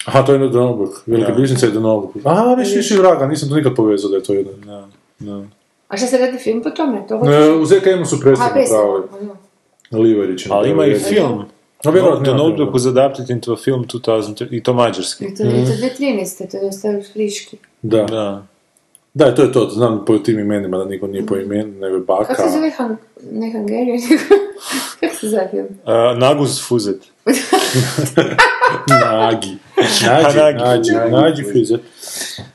Aha, 0.05 0.23
to 0.25 0.33
je 0.33 0.49
The 0.49 0.57
Notebook, 0.57 1.03
Velika 1.05 1.33
bližnica 1.33 1.65
je 1.65 1.71
The 1.71 1.79
Notebook. 1.79 2.25
A, 2.25 2.53
viš, 2.53 2.75
viš 2.75 2.91
i 2.91 2.97
vraga, 2.97 3.27
nisam 3.27 3.49
to 3.49 3.55
nikad 3.55 3.75
povezao 3.75 4.09
da 4.09 4.15
je 4.17 4.23
to 4.23 4.33
jedan. 4.33 4.61
Da, 4.65 4.87
da. 5.19 5.43
A 5.87 5.97
šta 5.97 6.07
se 6.07 6.17
radi 6.17 6.37
film 6.37 6.63
po 6.63 6.69
tome? 6.69 7.07
To 7.07 7.15
E, 7.15 7.51
u 7.53 7.65
ZKM-u 7.65 8.05
su 8.05 8.19
predstavu 8.19 8.51
predstavu. 8.53 8.99
napravili. 8.99 9.31
Liverić 9.91 10.47
Ali 10.49 10.69
ima 10.69 10.85
i 10.85 10.99
film. 10.99 11.45
A 11.83 11.89
vjerojatno 11.89 12.23
The 12.25 12.33
Notebook 12.33 12.73
was 12.73 12.89
adapted 12.89 13.29
into 13.29 13.53
a 13.53 13.55
film 13.55 13.85
2000, 13.85 14.47
i 14.51 14.63
to 14.63 14.73
mađarski. 14.73 15.25
I 15.25 15.35
to 15.35 15.43
je 15.43 15.49
to 15.65 15.71
2013. 15.71 16.51
To 16.51 16.57
je 16.57 16.63
dosta 16.63 16.87
friški. 17.13 17.57
Da. 17.81 18.03
Da. 18.03 18.45
Da, 19.17 19.35
to 19.35 19.41
je 19.41 19.51
to, 19.51 19.69
znam 19.69 20.05
po 20.05 20.17
tim 20.17 20.39
imenima 20.39 20.77
da 20.77 20.85
niko 20.85 21.07
nije 21.07 21.25
po 21.25 21.37
imenu, 21.37 21.73
nego 21.79 21.95
je 21.95 22.01
baka. 22.01 22.33
Kako 22.33 22.49
se 22.49 22.55
zove 22.55 22.69
Han... 22.69 22.97
Ne 23.31 23.51
Hungarian, 23.51 23.97
nego... 24.09 24.23
Kako 24.99 25.15
se 25.15 25.27
zove 25.27 25.47
film? 25.51 25.67
Uh, 25.85 26.19
Naguz 26.19 26.61
Fuzet. 26.67 27.01
Nagi. 28.89 29.57
Nagi. 30.05 30.57
nađi, 30.57 30.91
nađi 31.11 31.43
fizet. 31.43 31.81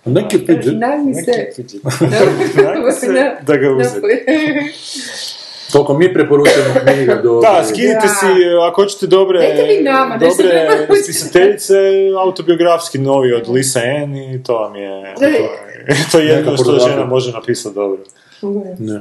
Neki 0.04 0.38
fizet. 0.38 0.74
Nagi 0.78 1.14
se... 1.14 1.52
Nagi 2.62 2.92
se 2.92 3.36
da 3.46 3.56
ga 3.56 3.70
uzeti. 3.70 4.06
Toliko 5.72 5.94
mi 5.94 6.14
preporučujemo 6.14 6.74
knjiga 6.94 7.14
do... 7.14 7.40
Da, 7.40 7.64
skinite 7.64 8.00
Da. 8.02 8.08
si, 8.08 8.26
ako 8.68 8.82
hoćete 8.82 9.06
dobre, 9.06 9.38
Dajte 9.38 9.62
vi 9.62 9.82
nama, 9.82 10.16
dobre 10.16 10.66
spisateljice, 11.02 11.74
autobiografski 12.18 12.98
novi 12.98 13.32
od 13.32 13.48
Lisa 13.48 13.80
Ann 14.02 14.16
i 14.16 14.42
to 14.42 14.58
vam 14.58 14.76
je, 14.76 15.14
to 15.18 15.24
je, 15.24 15.48
to 16.12 16.18
je 16.18 16.26
jedino 16.26 16.50
Neka 16.50 16.62
što 16.62 16.78
žena 16.88 17.04
može 17.04 17.32
napisati 17.32 17.74
dobro. 17.74 18.02
Ne. 18.78 19.00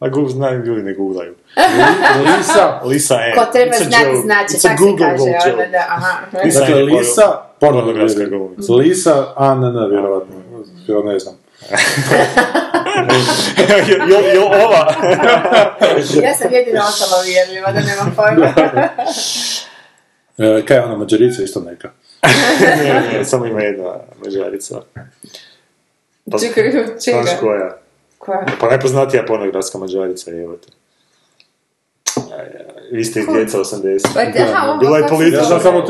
A 0.00 0.08
Google 0.08 0.30
znaju, 0.30 0.64
ljudi 0.64 0.82
ne 0.82 0.94
googlaju. 0.94 1.34
Lisa, 2.38 2.80
Lisa 2.84 3.14
Ann. 3.14 3.46
Ko 3.46 3.52
treba 3.52 3.76
znati 3.76 4.16
znači, 4.24 4.54
It's 4.54 4.66
a 4.66 4.68
tak 4.68 4.78
se 4.78 4.84
Google 4.84 5.06
kaže, 5.06 5.50
onda 5.50 5.66
da, 5.70 5.84
aha. 5.88 6.40
Lisa 6.44 6.60
dakle 6.60 6.82
Lisa, 6.82 7.42
pornografska 7.60 8.24
glumica. 8.24 8.72
Lisa, 8.72 9.26
a 9.36 9.54
ne, 9.54 9.72
ne, 9.72 9.88
vjerovatno. 9.88 10.34
Ja 10.88 11.02
ne 11.02 11.18
znam. 11.18 11.34
Jo, 14.08 14.18
jo, 14.34 14.44
ova. 14.46 14.94
Ja 16.24 16.34
sam 16.34 16.52
jedina 16.52 16.80
ostala 16.88 17.22
uvjerljiva, 17.22 17.72
da 17.72 17.80
nemam 17.80 18.14
pojma. 18.16 18.54
E, 20.38 20.62
kaj 20.66 20.76
je 20.76 20.82
ona, 20.84 20.96
mađarica 20.96 21.42
isto 21.42 21.60
neka? 21.60 21.90
ne, 22.84 23.18
ne, 23.18 23.24
samo 23.24 23.46
ima 23.46 23.60
jedna 23.60 23.94
mađarica. 24.24 24.80
Pa, 26.30 26.38
Čekaj, 26.38 26.72
čega? 27.04 27.22
Znaš 27.22 27.40
koja? 27.40 27.76
Koja? 28.18 28.46
Pa 28.60 28.68
najpoznatija 28.68 29.24
pornografska 29.26 29.78
mađarica 29.78 30.30
je, 30.30 30.42
evo 30.42 30.56
te. 30.56 30.72
Vi 32.90 33.04
ste 33.04 33.20
iz 33.20 33.26
djeca 33.28 33.58
80. 33.58 34.00
Pa, 34.14 34.20
ovo 34.64 34.78
Bila 34.78 34.96
je 34.98 35.02
se 35.02 35.08
politika. 35.08 35.36
Ja 35.36 35.44
znam 35.44 35.60
samo 35.60 35.78
A 35.78 35.82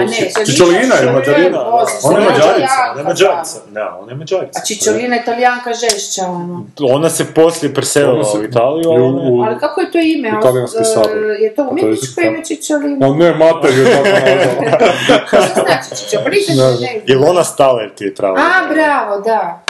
ne, 0.00 0.06
to 0.34 0.44
Čičolina 0.44 0.94
je 0.94 1.12
mađarina. 1.12 1.60
Ona 2.02 2.18
je 2.18 2.24
mađarica. 2.24 2.74
Ona 2.90 3.00
je 3.00 3.04
mađarica. 3.04 3.58
Ne, 3.72 3.82
ona 3.92 4.12
je 4.12 4.16
mađarica. 4.16 4.60
A 4.62 4.66
Čičolina 4.66 5.16
italijanka 5.16 5.70
žešća, 5.74 6.22
ono. 6.24 6.66
Ona 6.80 7.10
se 7.10 7.24
poslije 7.26 7.74
preselila 7.74 8.24
u 8.34 8.44
Italiju, 8.44 8.90
a 8.90 8.94
je- 8.94 9.46
Ali 9.46 9.58
kako 9.60 9.80
je 9.80 9.90
to 9.92 9.98
ime? 10.00 10.38
U 10.38 10.42
talijanski 10.42 10.78
E, 10.80 10.84
sabor. 10.84 11.10
Je 11.40 11.54
to 11.54 11.68
umjetničko 11.70 12.20
je 12.20 12.26
ime 12.26 12.44
Čičolina? 12.44 13.06
O 13.06 13.14
ne, 13.14 13.34
mater 13.34 13.70
je 13.70 13.84
tako 13.84 14.08
nazvala. 14.16 15.46
Što 15.46 15.60
znači 15.62 16.04
Čičolina? 16.04 16.30
Ne 16.62 16.72
znam. 16.72 16.90
Jel 17.06 17.24
ona 17.24 17.44
Staler 17.44 17.90
ti 17.90 18.04
je 18.04 18.14
pravo? 18.14 18.36
A, 18.36 18.74
bravo, 18.74 19.20
da. 19.20 19.62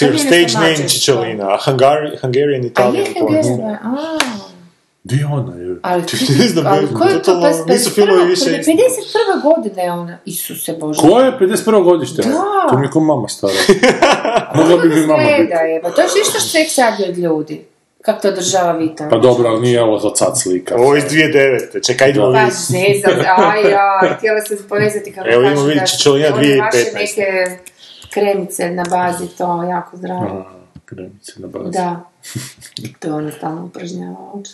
Je 0.00 0.18
Stage 0.18 0.46
name. 0.54 0.88
Čičolina, 0.88 1.44
a 1.44 1.58
Hungari, 1.64 2.16
Hungarian 2.16 2.62
A 2.62 2.66
Italian 2.66 3.06
je 3.06 3.14
porn. 3.20 3.34
Hungarian, 3.34 3.70
a. 3.74 4.47
Di 5.08 5.16
je 5.16 5.26
ona 5.26 5.54
je? 5.56 5.76
Ali, 5.82 6.02
Ne 6.38 6.48
znam, 6.48 6.66
ali 6.66 6.94
ko 6.94 7.04
je 7.04 7.12
to? 7.12 7.18
totalno, 7.18 7.64
Pa, 7.66 7.72
nisu 7.72 7.90
filmovi 7.90 8.26
više 8.26 8.44
51. 8.44 8.60
isti. 8.60 8.72
51. 8.72 9.42
godine 9.44 9.82
je 9.84 9.92
ona. 9.92 10.18
Isuse 10.24 10.72
Bože. 10.72 11.00
Ko 11.00 11.20
je 11.20 11.32
51. 11.32 11.84
godište? 11.84 12.22
Da. 12.22 12.30
To 12.70 12.78
mi 12.78 12.86
je 12.86 12.90
ko 12.90 13.00
mama 13.00 13.28
stara. 13.28 13.52
Mogla 14.56 14.76
bi 14.76 14.88
mi 14.88 15.06
mama 15.06 15.22
biti. 15.38 15.52
Je, 15.52 15.80
pa 15.82 15.90
to 15.90 16.00
je 16.00 16.06
isto 16.22 16.40
što 16.40 16.58
je 16.58 16.68
sad 16.68 16.94
od 17.08 17.18
ljudi. 17.18 17.64
Kako 18.02 18.22
to 18.22 18.28
održava 18.28 18.72
vitalno. 18.72 19.10
Pa 19.10 19.18
dobro, 19.18 19.48
ali 19.48 19.60
nije 19.60 19.82
ovo 19.82 19.98
za 19.98 20.10
sad 20.14 20.40
slika. 20.40 20.74
Ovo 20.76 20.94
je 20.94 20.98
iz 20.98 21.04
2009. 21.04 21.86
Čekaj, 21.86 22.10
idemo 22.10 22.32
Pa 22.32 22.38
vidjeti. 22.38 22.72
ne 22.72 22.98
znam, 23.00 23.26
aj, 23.38 23.62
aj, 24.02 24.14
htjela 24.16 24.40
sam 24.40 24.56
povezati 24.68 25.12
kako 25.12 25.28
Evo, 25.28 25.42
kažu 25.42 25.64
vidjeti 25.64 25.90
Čičolina 25.90 26.28
one 26.28 26.60
vaše 26.60 26.78
2015. 26.78 26.94
neke 26.94 27.58
kremice 28.10 28.70
na 28.70 28.84
bazi, 28.90 29.28
to 29.28 29.62
jako 29.62 29.96
zdravo. 29.96 30.46
Kremice 30.84 31.32
na 31.36 31.46
bazi. 31.48 31.70
Da. 31.70 32.00
To 33.00 33.16
ona 33.16 33.30
stalno 33.32 33.64
upražnjava 33.64 34.16
oči. 34.34 34.52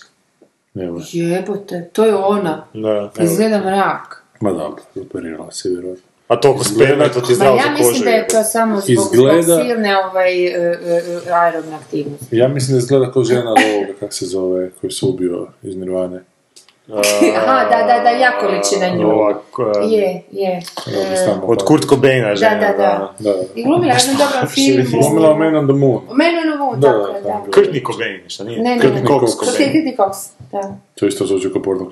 Evo. 0.76 1.00
Jebote, 1.12 1.88
to 1.92 2.04
je 2.04 2.14
ona. 2.14 2.64
Da, 2.74 2.88
evo. 2.88 3.10
Izgleda 3.20 3.58
mrak. 3.58 4.22
Ma 4.40 4.50
dobro, 4.52 4.82
operirala 5.00 5.50
se 5.50 5.68
vjerojatno. 5.68 6.04
A 6.28 6.36
toliko 6.36 6.64
sperme, 6.64 7.12
to 7.12 7.20
ti 7.20 7.34
zdravo 7.34 7.56
ja 7.56 7.62
za 7.62 7.68
kožu. 7.68 7.82
mislim 7.82 8.04
da 8.04 8.10
je 8.10 8.26
to 8.28 8.42
samo 8.42 8.80
zbog, 8.80 8.88
Izgleda- 8.88 9.42
zbog 9.42 9.60
silne 9.62 9.96
ovaj, 9.98 10.46
e, 10.46 10.50
e, 10.50 11.02
aerobne 11.32 11.76
aktivnosti. 11.76 12.36
Ja 12.36 12.48
mislim 12.48 12.74
da 12.74 12.78
izgleda 12.78 13.12
kao 13.12 13.24
žena 13.24 13.52
od 13.52 13.58
ovoga, 13.74 13.92
kak 14.00 14.12
se 14.12 14.26
zove, 14.26 14.70
koji 14.80 14.90
se 14.90 15.06
ubio 15.06 15.46
iz 15.62 15.76
Nirvane. 15.76 16.20
Aha, 17.36 17.64
da, 17.70 17.86
da, 17.86 18.00
da, 18.02 18.10
jako 18.10 18.46
liči 18.46 18.76
na 18.80 18.88
nju. 18.88 19.10
Ovak, 19.10 19.58
uh, 19.58 19.92
Je, 19.92 20.22
je. 20.32 20.60
Stalno 21.22 21.42
Od 21.46 21.62
Kurt 21.64 21.84
Cobaina 21.88 22.34
žena. 22.36 22.54
da, 22.60 22.66
da. 22.66 23.14
Da, 23.18 23.32
da. 23.32 23.42
I 23.54 23.64
glumila 23.64 23.92
je 23.92 23.98
jednom 24.00 24.16
dobrom 24.16 24.48
filmu. 24.54 25.00
Glumila 25.02 25.30
u 25.32 25.38
Man 25.38 25.56
on 25.56 25.66
the 25.66 25.74
Moon. 25.74 26.00
Menu 26.12 26.50
na 26.50 26.56
Moon, 26.64 26.80
Da, 26.80 26.88
tako 26.92 27.12
da, 27.12 27.16
je, 27.16 27.22
da. 27.22 27.28
da. 27.28 27.50
Courtney 27.52 27.86
Cobain, 27.86 28.20
šta 28.28 28.44
nije? 28.44 28.62
Ne, 28.62 28.76
ne, 28.76 28.84
ne. 28.90 29.02
Cox 29.02 29.20
Cox. 29.20 29.36
To 29.38 29.44
je 29.44 29.52
Cobain. 29.52 29.72
Kitty 29.72 29.96
Cox, 29.96 30.12
da. 30.52 30.76
To 30.94 31.06
isto 31.06 31.26
zvuči 31.26 31.52
kao 31.52 31.62
porno. 31.62 31.84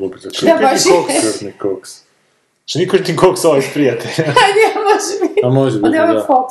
Da, 0.43 0.59
baš 0.63 0.87
je. 0.87 0.93
Courtney 0.93 1.53
Cox. 1.63 2.01
Šta 2.65 2.79
nije 2.79 2.89
Courtney 2.89 3.17
Cox 3.17 3.47
ovaj 3.47 3.59
iz 3.59 3.65
prijatelja? 3.75 4.15
Ne, 4.59 4.83
može 4.83 5.29
biti. 5.29 5.41
A 5.45 5.49
može 5.49 5.77
biti, 5.77 5.87
Onda 5.87 5.97
je 5.99 6.07
da. 6.07 6.27
Fox. 6.29 6.47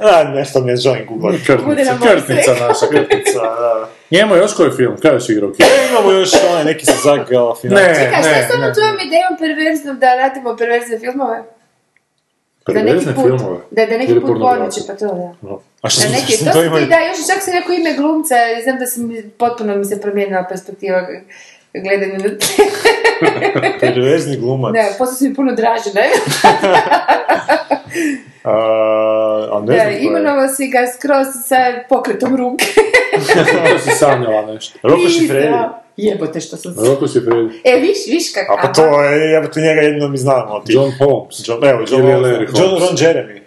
A, 0.00 0.24
nešto 0.24 0.60
ne 0.60 0.76
želim 0.76 1.06
googlati. 1.08 1.38
Bude 1.38 1.84
Krtnica, 1.84 1.98
krtnica 2.02 2.50
naša 2.68 2.86
krtnica. 2.90 3.40
Da. 3.40 3.88
Njemu 4.10 4.36
još 4.36 4.54
koji 4.54 4.70
film? 4.70 4.96
Kaj 5.02 5.12
još 5.14 5.28
igra 5.28 5.46
u 5.46 5.52
kinu? 5.52 5.68
E, 5.68 5.88
imamo 5.90 6.10
još 6.12 6.30
onaj 6.50 6.64
neki 6.64 6.86
sa 6.86 6.92
Zag 7.04 7.20
Galifianakis. 7.30 7.88
Ne, 7.88 8.04
Čekaj, 8.04 8.22
šta 8.22 8.30
je 8.30 8.46
s 8.46 8.48
ne, 8.48 8.54
onom 8.54 8.68
ne. 8.68 8.74
tvojom 8.74 8.96
idejom 9.06 9.34
perverznom 9.38 9.98
da 9.98 10.14
radimo 10.14 10.56
perverzne 10.56 10.98
filmove? 10.98 11.42
Da 12.66 12.72
neki 12.74 12.86
Perverzne 12.86 13.14
put, 13.14 13.24
filmove? 13.24 13.58
da, 13.70 13.86
da 13.86 13.98
neki 13.98 14.12
Ili 14.12 14.20
put 14.20 14.38
podmeće, 14.40 14.80
pa 14.86 14.92
to 14.94 15.06
da. 15.40 15.56
A 15.82 15.88
što 15.88 16.02
Da 16.02 16.08
neki, 16.08 16.32
što 16.32 16.44
to 16.44 16.50
to 16.52 16.60
si 16.60 16.66
imaju? 16.66 16.84
ti 16.84 16.90
da, 16.90 16.98
još 16.98 17.18
čak 17.32 17.42
si 17.42 17.50
rekao 17.52 17.72
ime 17.74 17.92
glumca 17.94 18.34
znam 18.64 18.78
da 18.78 18.86
sam 18.86 19.10
potpuno 19.38 19.76
mi 19.76 19.84
se 19.84 20.00
promijenila 20.00 20.44
perspektiva 20.48 21.06
gledanja 21.74 22.18
na 22.18 22.28
te. 22.38 22.62
Perverzni 23.80 24.36
glumac. 24.36 24.72
Ne, 24.74 24.88
posle 24.98 25.14
su 25.14 25.24
mi 25.24 25.34
puno 25.34 25.52
draže, 25.52 25.90
ne? 25.94 26.06
A, 29.52 29.60
ne 29.60 29.76
Da, 29.76 29.82
znam 29.82 30.02
imenovao 30.02 30.48
si 30.48 30.68
ga 30.68 30.86
skroz 30.94 31.26
sa 31.46 31.56
pokretom 31.88 32.36
ruke. 32.36 32.64
Si 33.84 33.90
sanjala 33.90 34.46
nešto. 34.46 34.78
Roko 34.82 35.08
Šifredi. 35.08 35.46
Nisam. 35.46 35.70
Jebote 35.98 36.40
što 36.40 36.56
sam 36.56 36.74
se... 36.74 36.80
Roko 36.88 37.08
si 37.08 37.20
Freddy. 37.20 37.50
E, 37.64 37.80
viš, 37.80 37.98
viš 38.08 38.32
kak... 38.34 38.44
A 38.50 38.62
pa 38.62 38.72
to 38.72 39.02
je, 39.02 39.30
ja 39.30 39.50
tu 39.50 39.60
njega 39.60 39.80
jedino 39.80 40.08
mi 40.08 40.18
znam, 40.18 40.48
ali 40.48 40.64
ti. 40.64 40.72
John 40.72 40.92
Holmes. 40.98 41.48
John, 41.48 41.64
evo, 41.64 41.80
John, 41.90 42.08
John, 42.08 42.24
Holmes. 42.24 42.80
Ron 42.80 42.96
Jeremy. 42.96 43.40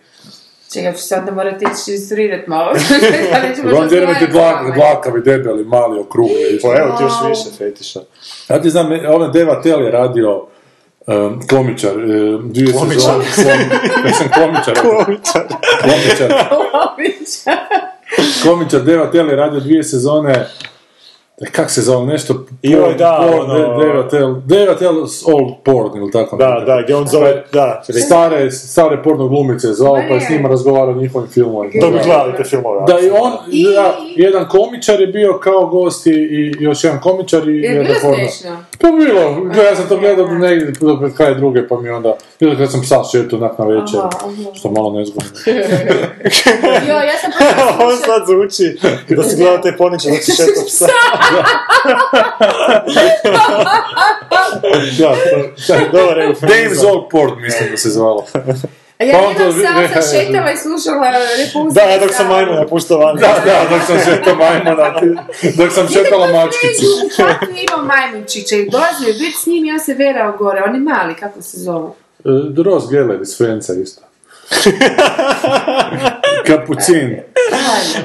Čekaj, 0.73 0.93
ću 0.93 1.01
se 1.01 1.15
onda 1.15 1.31
morati 1.31 1.65
ići 1.65 1.91
instruirat 1.91 2.47
malo. 2.47 2.73
Da 3.63 3.71
Ron 3.71 3.89
Jeremy 3.89 4.19
ti 4.19 4.27
dlak, 4.31 4.75
dlakavi, 4.75 5.21
debeli, 5.21 5.65
mali, 5.65 5.99
okrugli. 5.99 6.59
Pa 6.61 6.67
evo 6.67 6.95
ti 6.97 7.03
još 7.03 7.13
više 7.29 7.57
fetiša. 7.57 7.99
Ja 8.49 8.61
ti 8.61 8.69
znam, 8.69 8.91
ovaj 9.07 9.29
Deva 9.33 9.61
Tel 9.61 9.81
je 9.81 9.91
radio 9.91 10.47
um, 11.07 11.41
komičar, 11.49 11.97
um, 11.97 12.53
dvije 12.53 12.73
Komičar. 12.73 13.23
sezone. 13.35 13.69
Ja 14.05 14.13
sam 14.13 14.27
komičar. 14.35 14.75
Komičar. 14.81 15.43
komičar. 15.81 17.57
Komičar 18.43 18.81
Deva 18.81 19.11
Tel 19.11 19.29
je 19.29 19.35
radio 19.35 19.59
dvije 19.59 19.83
sezone 19.83 20.47
kak 21.45 21.71
se 21.71 21.81
zove, 21.81 22.05
nešto 22.05 22.33
Joj, 22.61 22.93
da, 22.95 23.27
porn, 23.31 23.51
ono- 23.51 23.79
Deva 23.79 24.09
Tel, 24.09 24.35
Deva 24.37 24.75
Tel 24.75 24.95
Old 25.25 25.53
Porn 25.65 25.97
ili 25.97 26.11
tako 26.11 26.37
Da, 26.37 26.47
nekako. 26.49 26.65
da, 26.65 26.81
gdje 26.81 26.95
on 26.95 27.07
zove, 27.07 27.43
da. 27.53 27.83
Stare, 28.05 28.51
stare 28.51 29.03
porno 29.03 29.27
glumice 29.27 29.67
je 29.67 29.73
zvao, 29.73 29.97
pa 30.09 30.13
je 30.13 30.21
s 30.21 30.29
njima 30.29 30.49
razgovarao 30.49 30.89
o 30.89 30.97
njihovim 30.97 31.29
filmovima. 31.29 31.81
To 31.81 31.91
bi 31.91 31.99
gledali 31.99 32.33
te 32.37 32.43
filmove. 32.43 32.79
Da 32.87 32.99
i 32.99 33.09
on, 33.11 33.31
I- 33.51 33.65
da, 33.65 33.93
jedan 34.07 34.47
komičar 34.47 35.01
je 35.01 35.07
bio 35.07 35.33
kao 35.35 35.65
gost 35.67 36.07
i, 36.07 36.11
i 36.11 36.53
još 36.59 36.83
jedan 36.83 36.99
komičar 36.99 37.49
i 37.49 37.57
Je 37.57 37.69
bilo 37.71 37.95
porno. 38.01 38.15
smiješno? 38.15 38.63
Pa 38.79 38.87
bilo, 38.89 39.33
gledaj, 39.35 39.65
ja 39.65 39.75
sam 39.75 39.87
to 39.87 39.97
gledao 39.97 40.27
negdje 40.27 40.71
do 40.81 40.97
pred 40.99 41.13
kraj 41.13 41.35
druge, 41.35 41.67
pa 41.67 41.77
mi 41.77 41.89
onda, 41.89 42.13
bilo 42.39 42.55
kad 42.57 42.71
sam 42.71 42.81
psa 42.81 42.95
šetao 43.03 43.39
onak 43.39 43.57
na 43.59 43.65
večer, 43.65 43.99
Aha, 43.99 44.09
aha. 44.15 44.53
što 44.53 44.71
malo 44.71 44.91
nezgodno. 44.91 45.29
Jo, 46.81 46.95
ja 46.95 47.17
sam 47.17 47.31
on 47.87 47.97
sad 47.97 48.21
zvuči 48.27 48.77
da 49.09 49.23
si 49.23 49.35
gledao 49.35 49.57
te 49.57 49.75
poniče 49.77 50.09
dok 50.09 50.19
si 50.19 50.31
šetao 50.31 50.63
psa. 50.67 50.85
da, 54.97 55.15
Dobar 55.91 56.17
je 56.17 56.33
Dave's 56.41 56.85
Old 56.87 57.09
Porn, 57.11 57.41
mislim 57.41 57.71
da 57.71 57.77
se 57.77 57.89
zvalo. 57.89 58.25
A 59.01 59.03
Ja 59.03 59.17
Pa 59.17 59.43
jednom 59.43 59.53
sam 59.53 60.01
sam 60.01 60.19
šetala 60.19 60.51
i 60.51 60.57
slušala 60.57 61.07
repulziju. 61.45 61.73
Da, 61.73 61.81
ja 61.81 61.99
dok 61.99 62.13
sam 62.13 62.27
majmuna 62.27 62.67
puštao 62.67 62.97
van. 62.97 63.15
Da, 63.15 63.41
da, 63.45 63.67
dok 63.69 63.81
sam 63.87 63.97
šetao 64.05 64.35
majmuna, 64.35 64.93
dok 65.57 65.71
sam 65.71 65.87
šetala 65.87 66.27
mačkicu. 66.27 66.85
Je 67.55 67.63
imao 67.63 67.85
majmunčića 67.85 68.55
i 68.55 68.69
dolazio 68.69 69.07
je 69.07 69.13
biti 69.13 69.37
s 69.43 69.45
njim 69.45 69.65
i 69.65 69.71
on 69.71 69.79
se 69.79 69.93
verao 69.93 70.37
gore. 70.37 70.63
Oni 70.67 70.79
mali, 70.79 71.15
kako 71.15 71.41
se 71.41 71.59
zovu. 71.59 71.95
E, 72.25 72.63
Ross 72.63 72.89
Geller 72.89 73.21
iz 73.21 73.37
Friendsa 73.37 73.73
isto. 73.73 74.01
Kapucin. 76.47 77.17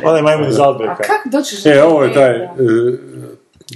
Onaj 0.05 0.23
majmun 0.23 0.49
iz 0.49 0.59
A 0.59 0.65
Albreka. 0.65 0.95
kako 0.97 1.29
doćeš? 1.29 1.67
E, 1.67 1.83
ovo 1.83 2.05
je 2.05 2.15
taj 2.15 2.31
e, 2.37 2.47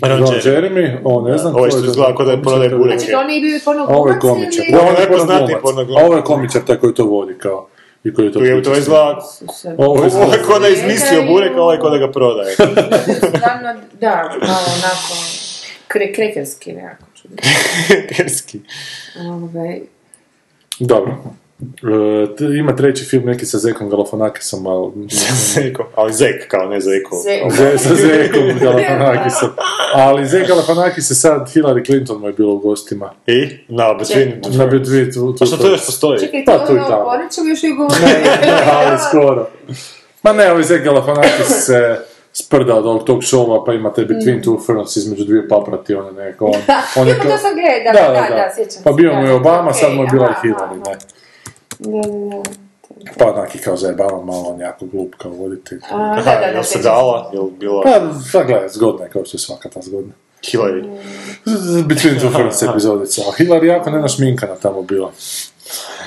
Ron 0.03 0.21
Jeremy. 0.21 0.45
Jeremy, 0.45 0.99
ovo 1.05 1.29
ne 1.29 1.39
znam. 1.39 1.55
Ovo 1.55 1.65
je 1.65 1.71
što 1.71 1.81
to. 1.81 1.87
izgleda 1.87 2.15
kao 2.17 2.27
da 2.27 2.33
je 2.33 2.43
prodaje 2.43 2.71
burek. 2.71 2.99
Znači, 3.01 3.15
on 3.15 3.27
nije 3.27 3.41
bio 3.41 3.57
i 3.57 3.61
porno 3.65 3.87
Ovo 3.89 4.09
je 4.09 4.17
glumac 4.21 4.41
komičar. 4.41 4.65
ovo 4.81 4.89
je 4.91 4.95
najpoznatiji 4.95 5.47
porno 5.47 5.61
porno 5.63 5.85
glumac. 5.85 5.87
glumac. 5.87 6.05
Ovo 6.05 6.17
je 6.17 6.23
komičar 6.23 6.63
taj 6.63 6.77
koji 6.77 6.95
to 6.95 7.05
vodi 7.05 7.39
kao. 7.39 7.67
I 8.05 8.15
koji 8.15 8.33
to 8.33 8.39
Tu 8.39 8.45
je 8.45 8.63
to 8.63 8.77
izgleda... 8.77 9.19
Ovo 9.79 10.05
je 10.05 10.11
Ovo 10.15 10.33
je 10.33 10.43
ko 10.43 10.59
da 10.59 10.67
je 10.67 10.73
izmislio 10.73 11.23
burek, 11.23 11.53
a 11.57 11.61
ovo 11.61 11.73
je 11.73 11.79
ko 11.79 11.91
da 11.91 11.99
ga 11.99 12.11
prodaje. 12.13 12.55
Stvarno, 13.29 13.81
da, 14.01 14.15
malo 14.41 14.67
onako, 14.79 15.15
kre, 15.89 16.13
krekerski 16.13 16.73
nekako 16.73 17.05
čudno. 17.15 17.37
Kerski. 18.17 18.61
Ovaj, 19.21 19.81
Dobro. 20.79 21.17
E, 22.43 22.59
ima 22.59 22.77
treći 22.77 23.05
film 23.05 23.25
neki 23.25 23.47
sa 23.47 23.59
Zekom 23.59 23.91
Galafanakisom, 23.91 24.67
ali... 24.67 24.93
Zeko. 25.55 25.89
Ali 25.95 26.13
Zek, 26.13 26.49
kao 26.49 26.69
ne 26.69 26.81
Zeko. 26.81 27.17
Ze- 27.17 27.57
Ze, 27.57 27.79
sa 27.79 27.95
Zekom 27.95 28.43
Galafanakisom. 28.63 29.49
Ali 29.95 30.27
Zek 30.27 30.49
Galafanakis 30.49 31.11
je 31.11 31.15
sad, 31.15 31.49
Hillary 31.49 31.87
Clinton 31.87 32.21
mu 32.21 32.27
je 32.27 32.33
bilo 32.33 32.53
u 32.53 32.59
gostima. 32.59 33.11
I? 33.27 33.49
Na, 33.69 33.95
between... 33.95 34.41
Na 34.49 34.67
Between 34.67 35.13
tu, 35.13 35.33
tu, 35.33 35.45
A 35.45 35.47
što 35.47 35.57
to 35.57 35.69
još 35.69 35.87
postoji? 35.87 36.21
Čekaj, 36.21 36.45
Pa, 36.45 36.59
to 36.59 36.67
tu 36.67 36.73
i 36.73 36.79
ono 36.79 36.89
tamo. 36.89 37.01
o 37.01 37.05
Boriću 37.05 37.41
još 37.45 37.63
i 37.63 37.71
govori. 37.79 38.03
ali 38.73 38.99
skoro. 39.09 39.49
Ma 40.23 40.33
ne, 40.33 40.51
ovaj 40.51 40.63
Zek 40.63 40.85
Galafanakis 40.85 41.47
se 41.49 41.99
sprda 42.33 42.75
od 42.75 42.87
ovog 42.87 43.05
tog 43.05 43.19
showa, 43.21 43.67
pa 43.67 43.73
imate 43.73 44.05
Between 44.05 44.43
Two 44.43 44.67
Ferns 44.67 44.97
između 44.97 45.25
dvije 45.25 45.49
paprati, 45.49 45.95
one 45.95 46.25
neko... 46.25 46.45
On, 46.47 46.53
on 46.97 47.09
je 47.09 47.15
Ima, 47.15 47.23
to 47.25 47.39
sam 47.39 47.51
gledala, 47.55 48.13
da, 48.13 48.35
da, 48.37 48.51
sjećam 48.57 48.83
Pa 48.85 48.91
se, 48.91 48.97
bio 48.97 49.11
da, 49.11 49.17
mu 49.17 49.23
je 49.25 49.29
da, 49.29 49.35
Obama, 49.37 49.73
sad 49.73 49.93
mu 49.93 50.03
je 50.03 50.07
okej, 50.07 50.13
bila 50.13 50.27
i 50.27 50.31
aha, 50.31 50.41
Hillary, 50.43 50.89
ne. 50.89 50.99
Da, 51.81 51.91
da, 51.91 52.37
da. 52.37 52.43
Pa 53.19 53.33
onaki 53.33 53.59
kao 53.59 53.77
zajebava 53.77 54.25
malo, 54.25 54.49
on 54.49 54.61
jako 54.61 54.87
glup 54.87 55.15
kao 55.19 55.31
voditelj. 55.31 55.81
A, 55.91 55.97
da, 55.97 56.05
Aha, 56.05 56.23
da, 56.23 56.41
da, 56.41 56.47
jel 56.47 56.63
se 56.63 56.79
dala, 56.79 57.31
jel 57.33 57.45
bila 57.61 57.83
Pa, 57.83 58.21
sad 58.33 58.47
gledaj, 58.47 58.69
zgodna 58.69 59.05
je 59.05 59.11
kao 59.11 59.25
što 59.25 59.37
je 59.37 59.41
svaka 59.41 59.69
ta 59.69 59.81
zgodna. 59.83 60.13
Hillary? 60.43 60.83
Between 61.87 62.15
Two 62.21 62.33
Ferns 62.33 62.63
epizodica. 62.63 63.23
A 63.29 63.33
Hillary 63.39 63.65
jako 63.65 63.91
nenašminkana 63.91 64.55
tamo 64.55 64.83
bila. 64.83 65.13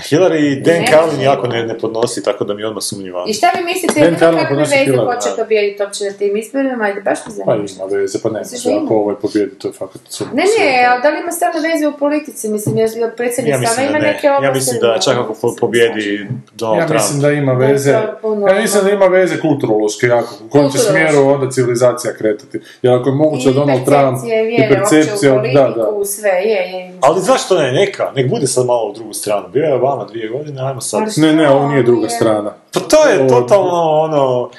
Hillary 0.04 0.62
Dan. 0.62 0.86
Carlin 0.88 1.22
jako 1.22 1.48
ne, 1.48 1.64
ne 1.66 1.78
podnosi, 1.78 2.24
tako 2.24 2.44
da 2.44 2.54
mi 2.54 2.62
je 2.62 2.68
odmah 2.68 2.84
sumnjiva. 2.84 3.26
I 3.28 3.34
šta 3.34 3.48
vi 3.50 3.64
mislite, 3.64 4.00
ima 4.00 4.18
Carlin 4.18 4.40
kakve 4.40 4.50
podnosi 4.50 4.72
veze 4.72 4.92
Hillary, 4.92 5.06
ko 5.08 5.22
će 5.22 5.30
pobijediti 5.38 5.84
uopće 5.84 6.04
na 6.04 6.12
tim 6.12 6.38
izborima, 6.38 6.84
ajde 6.84 7.02
baš 7.02 7.20
me 7.20 7.26
Pa 7.26 7.32
zanima. 7.32 7.66
ima 7.76 7.86
veze, 7.92 8.20
pa 8.24 8.30
ne 8.30 8.42
ima? 8.66 8.82
ako 8.86 8.96
ovaj 8.96 9.16
pobjedi, 9.16 9.56
to 9.56 9.68
je 9.68 9.74
fakat 9.74 10.02
sumnjivo. 10.10 10.36
Ne, 10.36 10.44
ne, 10.56 10.86
ali 10.86 11.02
da 11.02 11.10
li 11.10 11.20
ima 11.20 11.32
stvarno 11.32 11.60
veze 11.64 11.88
u 11.88 11.94
politici, 11.94 12.50
mislim, 12.50 12.78
jer 12.78 12.90
predsjednik 13.18 13.54
Ja 13.54 13.62
sama 13.62 13.88
ima 13.90 14.00
ne. 14.00 14.08
neke 14.08 14.28
Ja 14.28 14.38
ovlasti. 14.38 14.56
mislim 14.56 14.80
da 14.82 15.00
čak 15.00 15.18
ako 15.18 15.34
po- 15.34 15.56
pobjedi 15.60 16.28
Donald 16.54 16.80
Ja 16.80 16.88
Trump. 16.88 17.02
mislim 17.02 17.22
da 17.22 17.32
ima 17.32 17.54
veze, 17.56 17.92
ja 17.92 18.16
mislim 18.62 18.84
da 18.84 18.92
ima 18.92 19.06
veze 19.08 19.40
kulturološki 19.40 20.06
jako, 20.08 20.34
u 20.46 20.50
kojem 20.50 20.72
će 20.72 20.78
smjeru 20.80 21.20
onda 21.26 21.52
civilizacija 21.52 22.14
kretati. 22.14 22.60
Jer 22.82 22.94
ako 22.94 23.10
je 23.10 23.16
moguće 23.16 23.52
Donald 23.52 23.86
Trump 23.86 24.18
i 24.52 24.70
percepcija, 24.70 25.34
da, 25.54 25.64
da. 25.70 26.06
sve, 26.06 26.30
je, 26.30 26.72
je. 26.72 26.94
Ali 27.02 27.22
zašto 27.22 27.58
ne, 27.58 27.72
neka, 27.72 28.12
nek 28.16 28.30
bude 28.30 28.48
sad 28.48 28.66
malo 28.66 28.90
u 28.90 28.94
drugu 28.94 29.14
stranu. 29.14 29.48
Bio 29.48 29.64
je 29.64 29.78
Obama 29.94 30.10
dvije 30.10 30.30
godine, 30.30 30.62
ajmo 30.62 30.82
sad. 30.82 31.02
Ali 31.02 31.12
Ne, 31.18 31.34
ne, 31.34 31.50
ovo 31.50 31.68
nije 31.68 31.84
druga 31.84 32.10
strana. 32.10 32.54
Pa 32.74 32.80
to 32.80 33.08
je 33.08 33.28
totalno 33.28 33.82
ono... 33.90 34.50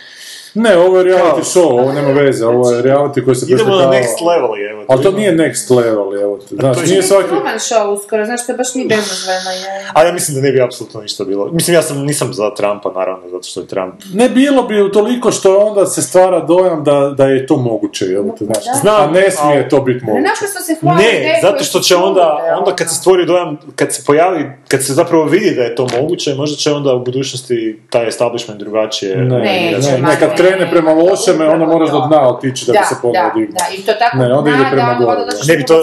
Ne, 0.54 0.76
ovo 0.76 0.98
je 0.98 1.04
reality 1.04 1.42
show, 1.44 1.70
ovo 1.70 1.92
nema 1.92 2.10
veze, 2.10 2.46
ovo 2.46 2.70
je 2.70 2.82
reality 2.82 3.24
koji 3.24 3.34
se 3.36 3.46
Idemo 3.48 3.76
na 3.76 3.84
next 3.84 4.26
level, 4.26 4.70
evo. 4.70 4.84
Ali 4.88 5.02
to 5.02 5.10
nije 5.12 5.32
next 5.32 5.76
level, 5.76 6.20
evo 6.22 6.38
te. 6.38 6.54
Znaš, 6.54 6.76
to 6.76 6.82
je- 6.82 6.88
nije 6.88 7.02
svaki... 7.02 7.28
Truman 7.28 7.58
show 7.58 7.86
uskoro, 7.88 8.24
znaš, 8.24 8.46
to 8.46 8.52
baš 8.54 8.74
nije 8.74 8.88
bezazleno, 8.88 9.50
je. 9.52 9.86
Ali 9.94 10.08
ja 10.08 10.12
mislim 10.12 10.34
da 10.34 10.40
ne 10.40 10.52
bi 10.52 10.62
apsolutno 10.62 11.00
ništa 11.00 11.24
bilo. 11.24 11.46
Mislim, 11.46 11.74
ja 11.74 11.82
sam, 11.82 11.98
nisam 11.98 12.34
za 12.34 12.54
Trumpa, 12.54 12.92
naravno, 12.92 13.28
zato 13.28 13.42
što 13.42 13.60
je 13.60 13.66
Trump. 13.66 13.94
Ne 14.14 14.28
bilo 14.28 14.62
bi 14.62 14.82
utoliko 14.82 15.32
što 15.32 15.56
onda 15.58 15.86
se 15.86 16.02
stvara 16.02 16.40
dojam 16.40 16.84
da, 16.84 17.14
da 17.16 17.26
je 17.26 17.46
to 17.46 17.56
moguće, 17.56 18.04
jel 18.04 18.24
te, 18.38 18.44
znaš. 18.44 18.64
Da. 18.64 18.72
Znam, 18.74 19.08
A 19.08 19.12
ne 19.12 19.30
smije 19.30 19.68
to 19.68 19.80
biti 19.80 20.04
Ne, 20.04 20.12
moguće. 20.12 20.30
se 20.64 20.74
Ne, 20.86 21.38
zato 21.42 21.64
što 21.64 21.80
će 21.80 21.96
onda, 21.96 22.54
onda 22.58 22.70
kad 22.70 22.86
ono. 22.86 22.94
se 22.94 23.00
stvori 23.00 23.26
dojam, 23.26 23.56
kad 23.76 23.94
se 23.94 24.02
pojavi, 24.06 24.44
kad 24.68 24.84
se 24.84 24.92
zapravo 24.92 25.24
vidi 25.24 25.54
da 25.54 25.62
je 25.62 25.74
to 25.74 25.86
moguće, 26.00 26.34
možda 26.34 26.56
će 26.56 26.72
onda 26.72 26.94
u 26.94 27.04
budućnosti 27.04 27.80
taj 27.90 28.08
establishment 28.08 28.60
drugačije... 28.60 29.16
Ne, 29.16 29.38
Neće, 29.38 29.90
ne, 29.92 29.98
ma 29.98 30.08
ne, 30.08 30.18
kad 30.20 30.28
ne, 30.30 30.36
krene 30.48 30.70
prema 30.70 30.90
to 30.90 30.96
lošeme, 30.96 31.48
onda 31.48 31.66
moraš 31.66 31.90
do 31.90 31.98
to. 31.98 32.06
dna 32.06 32.28
otići 32.28 32.66
da, 32.66 32.72
bi 32.72 32.78
se 32.88 32.94
ponovno 33.02 33.20
da, 33.34 33.52
da, 33.52 33.64
i 33.78 33.82
to 33.82 33.92
tako 33.92 34.16
Ne, 34.16 34.32
onda 34.32 34.50
ide 34.50 34.64
prema 34.70 34.94
da 34.94 35.04
gore, 35.04 35.20
da. 35.20 35.52
Ne 35.52 35.56
bi 35.56 35.64
to, 35.64 35.74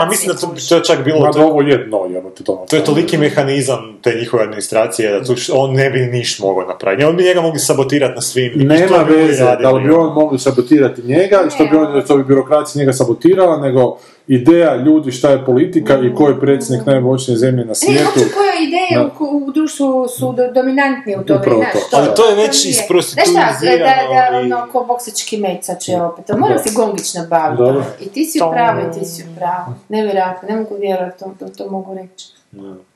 ma 0.00 0.06
mislim 0.06 0.34
da 0.34 0.40
to, 0.40 0.54
to 0.68 0.76
je 0.76 0.84
čak 0.84 1.04
bilo, 1.04 1.20
Ma 1.20 1.30
to, 1.32 1.38
da 1.38 1.44
ovo 1.44 1.60
je 1.60 1.84
dno, 1.86 2.06
jebote, 2.10 2.44
to. 2.44 2.66
to 2.70 2.76
je 2.76 2.84
toliki 2.84 3.18
mehanizam 3.18 3.98
te 4.02 4.14
njihove 4.18 4.42
administracije 4.42 5.12
da 5.12 5.24
tu, 5.24 5.34
on 5.52 5.74
ne 5.74 5.90
bi 5.90 5.98
niš 5.98 6.38
mogao 6.38 6.64
napraviti. 6.64 7.04
On 7.04 7.16
bi 7.16 7.22
njega 7.24 7.40
mogli 7.40 7.58
sabotirati 7.58 8.14
na 8.14 8.20
svim. 8.20 8.52
Nema 8.54 9.02
veze, 9.08 9.44
da 9.62 9.70
li 9.70 9.82
bi 9.82 9.90
on 9.90 10.12
mogli 10.14 10.38
sabotirati 10.38 11.02
njega 11.02 11.44
i 11.46 11.50
što 11.50 11.64
bi, 11.64 11.76
on, 11.76 12.02
što 12.04 12.16
bi 12.16 12.24
birokracija 12.24 12.80
njega 12.80 12.92
sabotirala, 12.92 13.56
nego 13.56 13.98
ideja 14.28 14.76
ljudi 14.76 15.12
šta 15.12 15.30
je 15.30 15.44
politika 15.44 15.94
i 15.96 16.14
ko 16.14 16.28
je 16.28 16.40
predsjednik 16.40 16.86
najmoćnije 16.86 17.36
zemlje 17.38 17.62
na 17.62 17.68
Ne, 17.68 17.74
svijetu. 17.74 18.04
uopće 18.06 18.34
koje 18.34 18.54
ideje 18.60 18.88
Da. 18.94 19.10
u, 19.20 19.36
u 19.38 19.52
društvu 19.52 20.08
su 20.08 20.32
do, 20.32 20.52
dominantnije 20.52 21.18
u 21.18 21.24
tome, 21.24 21.40
Upravo 21.40 21.56
znaš, 21.58 21.72
to. 21.90 21.96
Ali 21.96 22.08
to 22.16 22.28
je 22.28 22.34
već 22.36 22.64
isprostituizirano 22.64 23.50
Znaš 23.50 23.56
šta, 23.58 23.76
da, 23.76 24.30
da, 24.30 24.56
ono, 24.56 24.72
ko 24.72 24.84
boksački 24.84 25.36
mecač 25.38 25.88
je 25.88 26.02
opet, 26.02 26.26
to 26.26 26.36
mora 26.36 26.54
Da. 26.54 26.58
se 26.58 26.70
gongić 26.74 27.14
nabaviti. 27.14 27.62
Dobro. 27.62 27.84
I 28.00 28.08
ti 28.08 28.24
si 28.24 28.38
u 28.40 28.50
pravu, 28.52 28.80
i 28.80 29.00
ti 29.00 29.04
si 29.04 29.22
u 29.22 29.36
pravu. 29.36 29.74
Nevjerojatno, 29.88 30.48
ne 30.48 30.56
mogu 30.56 30.76
vjerovati, 30.76 31.18
to, 31.18 31.34
to, 31.38 31.48
to 31.48 31.70
mogu 31.70 31.94
reći. 31.94 32.26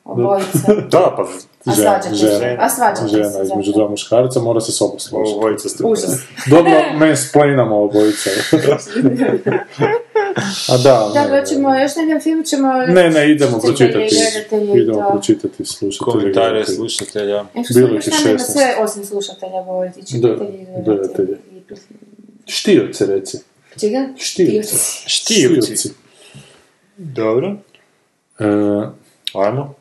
Obojica. 0.05 0.59
Da, 0.91 1.15
pa 1.17 1.23
A 1.65 1.75
svađate 1.75 2.09
se, 2.09 2.15
žena, 2.17 2.57
a 2.61 2.69
svađate 2.69 3.01
se. 3.01 3.09
žena 3.09 3.43
između 3.43 3.73
dva 3.73 3.89
muškarca 3.89 4.41
mora 4.41 4.61
se 4.61 4.73
s 4.73 4.81
oba 4.81 4.99
složiti. 4.99 5.39
obojica 5.39 5.69
ste 5.69 5.85
Užas. 5.85 6.21
Dobro, 6.47 6.73
obojica. 7.75 8.31
A 10.69 10.77
da, 10.77 11.11
Da, 11.15 11.27
ne, 11.29 11.41
hoćemo, 11.41 11.75
još 11.75 11.97
na 11.97 12.03
jedan 12.03 12.21
film 12.21 12.45
ćemo... 12.45 12.73
ne, 12.73 13.11
ne, 13.11 13.31
idemo 13.31 13.59
pročitati, 13.59 14.17
idemo 14.75 15.09
pročitati 15.11 15.65
slušatelji. 15.65 16.13
komentare 16.13 16.65
slušatelja. 16.67 17.45
E, 17.55 17.63
što 17.65 17.75
Bilo 17.75 17.89
je 17.89 18.01
nama 18.25 18.39
16. 18.39 18.53
sve 18.53 18.75
osim 18.81 19.05
slušatelja 19.05 19.63
govoriti, 19.63 20.07
čitatelji, 20.07 20.67
Da, 20.77 20.83
gledatelji. 20.83 21.37
Štijoce, 22.47 23.07
reci. 23.07 23.39
Čega? 23.81 24.09
Štijoci. 24.17 24.77
Štijevci. 25.07 25.91
Dobro. 26.97 27.57
E, 28.39 28.45
Ajmo. 29.35 29.75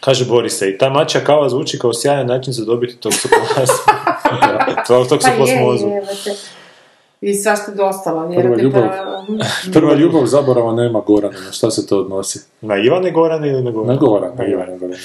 Kaže 0.00 0.24
Borise, 0.24 0.68
i 0.70 0.78
ta 0.78 0.90
mačja 0.90 1.24
kava 1.24 1.48
zvuči 1.48 1.78
kao 1.78 1.92
sjajan 1.94 2.26
način 2.26 2.52
za 2.52 2.64
dobiti 2.64 2.96
toksoplazmu. 2.96 3.74
to, 4.86 5.02
Pa 5.02 5.08
toksoplazmozu. 5.08 5.86
je, 5.86 5.92
je, 5.92 6.00
je, 6.26 6.34
I 7.22 7.34
svašta 7.34 7.72
dostalo, 7.72 8.20
Prva 8.20 8.30
vjerujte. 8.30 8.62
ljubav. 8.62 8.82
Pa, 8.82 9.24
prva 9.72 9.94
ljubav 9.94 10.26
zaborava 10.26 10.72
nema 10.74 11.00
Gorana, 11.06 11.40
na 11.40 11.52
šta 11.52 11.70
se 11.70 11.86
to 11.86 11.98
odnosi? 11.98 12.40
Na 12.60 12.76
Ivane 12.76 13.10
Gorane 13.10 13.48
ili 13.48 13.62
na 13.62 13.70
Gorane? 13.70 13.94
Na 13.94 14.00
Gorana, 14.00 14.34
Na 14.34 14.44
na 14.44 14.50
Ivane. 14.50 14.78
Gorana. 14.78 14.98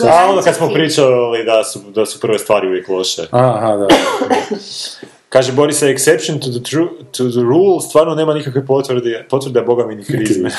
Gorana, 0.00 0.20
A 0.26 0.30
onda 0.30 0.42
kad 0.42 0.54
smo 0.54 0.68
pričali 0.68 1.44
da 1.44 1.64
su, 1.64 1.78
da 1.94 2.06
su 2.06 2.20
prve 2.20 2.38
stvari 2.38 2.68
uvijek 2.68 2.88
loše. 2.88 3.22
Aha, 3.30 3.76
da. 3.76 3.86
Kaže 5.34 5.52
Borisa, 5.52 5.86
exception 5.86 6.38
to 6.38 6.50
the, 6.50 6.62
true, 6.62 6.88
to 7.10 7.30
the 7.30 7.40
rule, 7.40 7.80
stvarno 7.80 8.14
nema 8.14 8.34
nikakve 8.34 8.66
potvrde, 8.66 9.26
potvrde 9.30 9.62
Boga 9.62 9.86
mi 9.86 9.94
ni 9.94 10.04
krizme. 10.04 10.50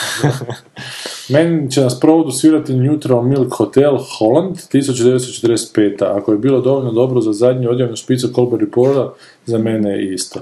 Meni 1.33 1.71
će 1.71 1.81
nas 1.81 1.99
provodu 1.99 2.31
svirati 2.31 2.73
Neutral 2.73 3.21
Milk 3.21 3.53
Hotel 3.53 3.97
Holland 4.17 4.55
1945. 4.55 6.03
Ako 6.03 6.31
je 6.31 6.37
bilo 6.37 6.61
dovoljno 6.61 6.91
dobro 6.91 7.21
za 7.21 7.33
zadnju 7.33 7.69
odjavnu 7.69 7.95
špicu 7.95 8.27
Colbert 8.27 8.61
Reporta, 8.61 9.13
za 9.45 9.57
mene 9.57 9.91
je 9.91 10.13
isto. 10.13 10.39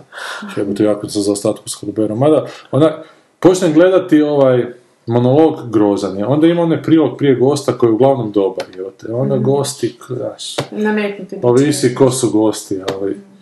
Jebo 0.57 0.73
to 0.73 0.84
jako 0.84 1.07
za 1.07 1.31
ostatku 1.31 1.69
s 1.69 1.80
Colbertom. 1.80 2.19
Mada, 2.19 2.45
ona, 2.72 3.03
počnem 3.39 3.73
gledati 3.73 4.22
ovaj 4.22 4.65
monolog 5.05 5.72
grozan 5.72 6.18
je. 6.18 6.26
Onda 6.26 6.47
ima 6.47 6.61
onaj 6.61 6.84
prilog 6.84 7.18
prije 7.18 7.35
gosta 7.35 7.77
koji 7.77 7.88
je 7.88 7.93
uglavnom 7.93 8.31
dobar. 8.31 8.65
Te. 9.01 9.14
Onda 9.14 9.38
gosti, 9.38 9.95
znaš, 10.07 10.55
ovisi 11.41 11.95
ko 11.95 12.11
su 12.11 12.30
gosti, 12.31 12.80
ali 12.93 13.32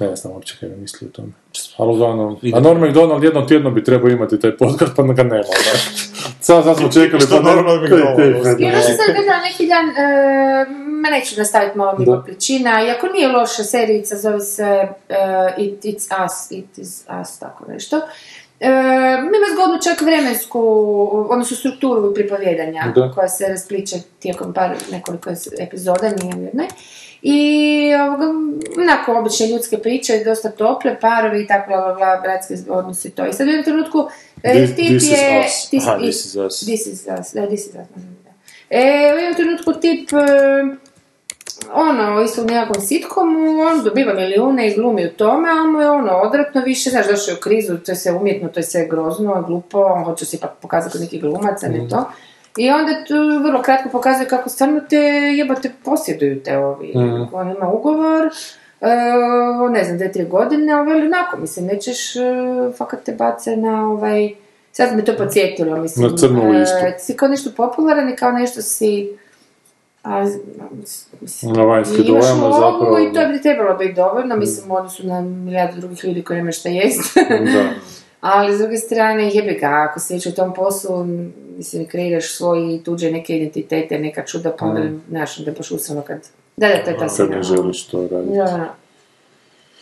ne 0.00 0.16
znam 0.16 0.32
uopće 0.32 0.56
kaj 0.60 0.68
mi 0.68 0.76
misli 0.76 1.08
o 1.08 1.10
tome. 1.10 1.28
Ali 1.76 1.92
uglavnom, 1.92 2.38
a 2.54 2.60
Norm 2.60 2.80
MacDonald 2.80 3.24
jednom 3.24 3.48
tjedno 3.48 3.70
bi 3.70 3.84
trebao 3.84 4.10
imati 4.10 4.40
taj 4.40 4.56
podcast, 4.56 4.92
pa 4.96 5.02
ga 5.02 5.22
nema. 5.22 5.42
Da. 5.66 5.78
Sad, 6.40 6.64
sad 6.64 6.76
smo 6.76 6.88
čekali, 6.88 7.22
pa 7.30 7.40
ne, 7.40 7.52
I 8.58 8.64
ono 8.64 8.80
što 8.82 8.92
sam 8.92 9.14
gledala 9.14 9.40
neki 9.42 9.66
dan, 9.66 9.88
e, 9.88 10.66
ma 11.02 11.10
neću 11.10 11.34
nastaviti 11.38 11.78
malo 11.78 11.98
mimo 11.98 12.22
pričina, 12.26 12.86
iako 12.86 13.06
nije 13.06 13.28
loša 13.28 13.64
serijica, 13.64 14.16
zove 14.16 14.40
se 14.40 14.62
e, 14.62 14.88
It, 15.58 15.84
It's 15.84 16.24
Us, 16.24 16.50
It 16.50 16.78
Is 16.78 17.04
Us, 17.22 17.38
tako 17.38 17.64
nešto. 17.72 18.00
E, 18.60 18.68
ima 19.18 19.46
zgodnu 19.54 19.82
čak 19.82 20.00
vremensku, 20.00 20.60
odnosno 21.30 21.56
strukturu 21.56 22.14
pripovjedanja 22.14 22.92
Da. 22.94 23.12
koja 23.14 23.28
se 23.28 23.48
raspliče 23.48 23.96
tijekom 24.18 24.54
par 24.54 24.70
nekoliko 24.92 25.30
epizoda, 25.58 26.08
nije 26.22 26.36
u 26.36 26.42
jednoj. 26.42 26.66
I 27.28 27.40
ovoga, 27.96 28.24
onako 28.78 29.12
obične 29.14 29.46
ljudske 29.46 29.78
priče, 29.78 30.22
dosta 30.24 30.50
tople, 30.50 31.00
parovi 31.00 31.42
i 31.42 31.46
tako, 31.46 31.68
bla, 31.68 31.80
bla, 31.80 31.94
bla, 31.94 32.20
bratski 32.22 32.54
odnosi 32.68 33.10
to. 33.10 33.26
I 33.26 33.32
sad 33.32 33.46
u 33.46 33.50
jednom 33.50 33.64
trenutku 33.64 34.08
e, 34.42 34.54
This- 34.54 34.76
tip 34.76 34.86
this 34.88 35.02
is 35.02 35.10
je... 35.10 35.40
us. 35.40 35.70
this- 35.72 35.88
Aha, 35.88 35.98
this 35.98 36.24
is 36.26 36.36
us. 36.36 36.60
This 36.60 36.86
is 36.86 37.00
us, 37.20 37.32
da, 37.32 37.46
this 37.46 37.60
is 37.60 37.66
us, 37.66 37.74
da. 38.24 38.30
E, 38.70 38.82
u 39.14 39.18
jednom 39.18 39.34
trenutku 39.34 39.72
tip, 39.72 40.12
e, 40.12 40.16
ono, 41.72 42.22
isto 42.22 42.42
u 42.42 42.46
nekakvom 42.46 42.86
sitkomu, 42.86 43.38
on 43.62 43.84
dobiva 43.84 44.14
milijune 44.14 44.68
i 44.68 44.74
glumi 44.74 45.06
u 45.06 45.10
tome, 45.10 45.48
a 45.50 45.54
on 45.54 45.72
mu 45.72 45.80
je 45.80 45.90
ono, 45.90 46.12
odvratno 46.12 46.60
više, 46.60 46.90
znaš, 46.90 47.06
došao 47.06 47.32
je 47.32 47.38
u 47.38 47.40
krizu, 47.40 47.76
to 47.78 47.92
je 47.92 47.96
sve 47.96 48.12
umjetno, 48.12 48.48
to 48.48 48.60
je 48.60 48.64
sve 48.64 48.86
grozno, 48.86 49.42
glupo, 49.42 49.78
on 49.80 50.04
hoće 50.04 50.24
se 50.24 50.36
ipak 50.36 50.50
pokazati 50.60 50.98
neki 50.98 51.18
glumac, 51.20 51.62
a 51.62 51.68
ne 51.68 51.88
to. 51.90 52.10
I 52.56 52.70
onda 52.70 53.04
tu 53.04 53.14
vrlo 53.44 53.62
kratko 53.62 53.88
pokazuje 53.88 54.28
kako 54.28 54.48
stvarno 54.48 54.80
te 54.90 54.96
jebote 55.36 55.70
posjeduju 55.84 56.42
te 56.42 56.58
ovi. 56.58 56.92
On 57.32 57.50
ima 57.50 57.68
ugovor, 57.68 58.26
e, 58.80 58.88
ne 59.70 59.84
znam, 59.84 59.96
dvije, 59.96 60.12
tri 60.12 60.24
godine, 60.24 60.72
ali 60.72 60.92
veli 60.92 61.06
onako, 61.06 61.36
mislim, 61.36 61.66
nećeš, 61.66 62.16
e, 62.16 62.20
fakat 62.78 63.02
te 63.02 63.12
bace 63.12 63.56
na 63.56 63.90
ovaj, 63.90 64.30
sad 64.72 64.96
me 64.96 65.04
to 65.04 65.16
podsjetilo, 65.16 65.76
mislim. 65.76 66.10
Na 66.10 66.16
crnu 66.16 66.54
e, 66.54 66.58
listu. 66.58 66.76
si 66.98 67.16
kao 67.16 67.28
nešto 67.28 67.50
popularan 67.56 68.08
i 68.08 68.16
kao 68.16 68.32
nešto 68.32 68.62
si, 68.62 69.08
a, 70.04 70.24
mislim, 71.20 71.52
Na 71.52 71.62
vanjski 71.62 72.04
dojam, 72.04 72.22
zapravo- 72.36 72.98
I 72.98 73.12
to 73.12 73.28
bi 73.32 73.42
trebalo 73.42 73.76
biti 73.76 73.94
dovoljno, 73.94 74.36
mislim, 74.36 74.70
u 74.70 74.74
odnosu 74.74 75.06
na 75.06 75.20
milijardu 75.20 75.80
drugih 75.80 76.04
ljudi 76.04 76.22
koji 76.22 76.36
nemaju 76.36 76.52
šta 76.52 76.68
jest. 76.68 77.14
Da. 77.28 77.68
Ali 78.26 78.56
s 78.56 78.58
druge 78.58 78.76
strane, 78.76 79.30
jebi 79.34 79.54
ga, 79.60 79.86
ako 79.90 80.00
si 80.00 80.14
već 80.14 80.26
u 80.26 80.34
tom 80.34 80.54
poslu, 80.54 81.04
mislim, 81.56 81.86
kreiraš 81.86 82.32
svoj 82.32 82.74
i 82.74 82.84
tuđe 82.84 83.10
neke 83.10 83.36
identitete, 83.36 83.98
neka 83.98 84.24
čuda, 84.24 84.56
pa 84.58 84.66
onda, 84.66 84.82
znaš, 85.08 85.36
da 85.36 85.52
baš 85.52 85.70
usrano 85.70 86.02
kad... 86.02 86.18
Da, 86.56 86.68
da, 86.68 86.84
to 86.84 86.90
je 86.90 86.98
ta 86.98 87.08
Kad 87.16 87.30
ne 87.30 87.42
želiš 87.42 87.86
to 87.86 88.08
raditi. 88.10 88.36
Da, 88.36 88.74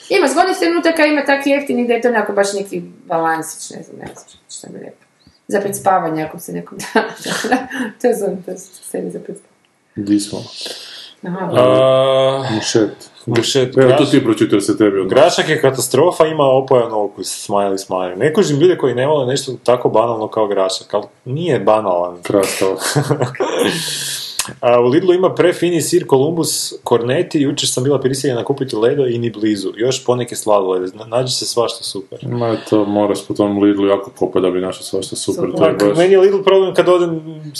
Ima 0.08 0.28
zgodnih 0.28 0.56
trenutaka, 0.58 1.06
ima 1.06 1.24
takvi 1.24 1.50
jeftini 1.50 1.86
da 1.86 1.94
je 1.94 2.00
to 2.00 2.08
onako 2.08 2.32
baš 2.32 2.52
neki 2.52 2.82
balansić, 3.06 3.70
ne 3.70 3.82
znam, 3.82 3.98
ne 3.98 4.06
znam 4.06 4.26
što 4.50 4.68
bi 4.68 4.78
rekao. 4.78 5.06
Za 5.48 5.60
pred 5.60 5.76
spavanje, 5.76 6.22
ako 6.22 6.38
se 6.38 6.52
nekom 6.52 6.78
da. 6.78 7.02
to 8.00 8.06
je 8.06 8.16
zovem, 8.16 8.42
to 8.42 8.50
je 8.50 8.56
sebi 8.58 9.10
za 9.10 9.18
pred 9.18 9.36
spavanje. 9.36 10.08
Di 10.08 10.20
smo? 10.20 10.44
Aha, 11.22 11.50
A, 11.52 12.60
Mušet, 13.26 13.76
Evo, 13.76 13.92
to 13.98 14.04
ti 14.04 14.24
pročitao 14.24 14.60
se 14.60 14.78
tebi 14.78 15.00
od 15.00 15.08
Grašak 15.08 15.48
je 15.48 15.60
katastrofa, 15.60 16.26
ima 16.26 16.44
opojan 16.44 16.92
okus, 16.92 17.48
smiley 17.48 17.86
smiley. 17.86 18.16
Ne 18.16 18.32
kužim 18.32 18.60
ljude 18.60 18.76
koji 18.78 18.94
ne 18.94 19.06
vole 19.06 19.26
nešto 19.26 19.52
tako 19.64 19.88
banalno 19.88 20.28
kao 20.28 20.46
grašak, 20.46 20.94
ali 20.94 21.04
nije 21.24 21.60
banalan. 21.60 22.22
krastava. 22.22 22.76
A, 24.60 24.80
u 24.80 24.86
Lidlu 24.86 25.14
ima 25.14 25.34
prefini 25.34 25.82
sir 25.82 26.04
Columbus 26.08 26.74
Cornetti, 26.84 27.40
jučer 27.40 27.68
sam 27.68 27.84
bila 27.84 28.00
prisiljena 28.00 28.44
kupiti 28.44 28.76
ledo 28.76 29.06
i 29.06 29.18
ni 29.18 29.30
blizu. 29.30 29.72
Još 29.76 30.04
poneke 30.04 30.36
sladolede, 30.36 30.86
nađe 31.06 31.32
se 31.32 31.46
svašta 31.46 31.84
super. 31.84 32.18
Ma 32.22 32.56
to 32.70 32.84
moraš 32.84 33.26
po 33.26 33.34
tom 33.34 33.58
Lidlu 33.58 33.86
jako 33.86 34.10
kopa 34.10 34.40
da 34.40 34.50
bi 34.50 34.60
našao 34.60 34.82
svašta 34.82 35.16
super. 35.16 35.44
Super. 35.44 35.58
To 35.58 35.66
je 35.66 35.78
Pa, 35.78 35.84
baš... 35.86 35.98
meni 35.98 36.12
je 36.12 36.20
Lidl 36.20 36.38
problem 36.38 36.74
kad 36.74 36.88
odem, 36.88 37.10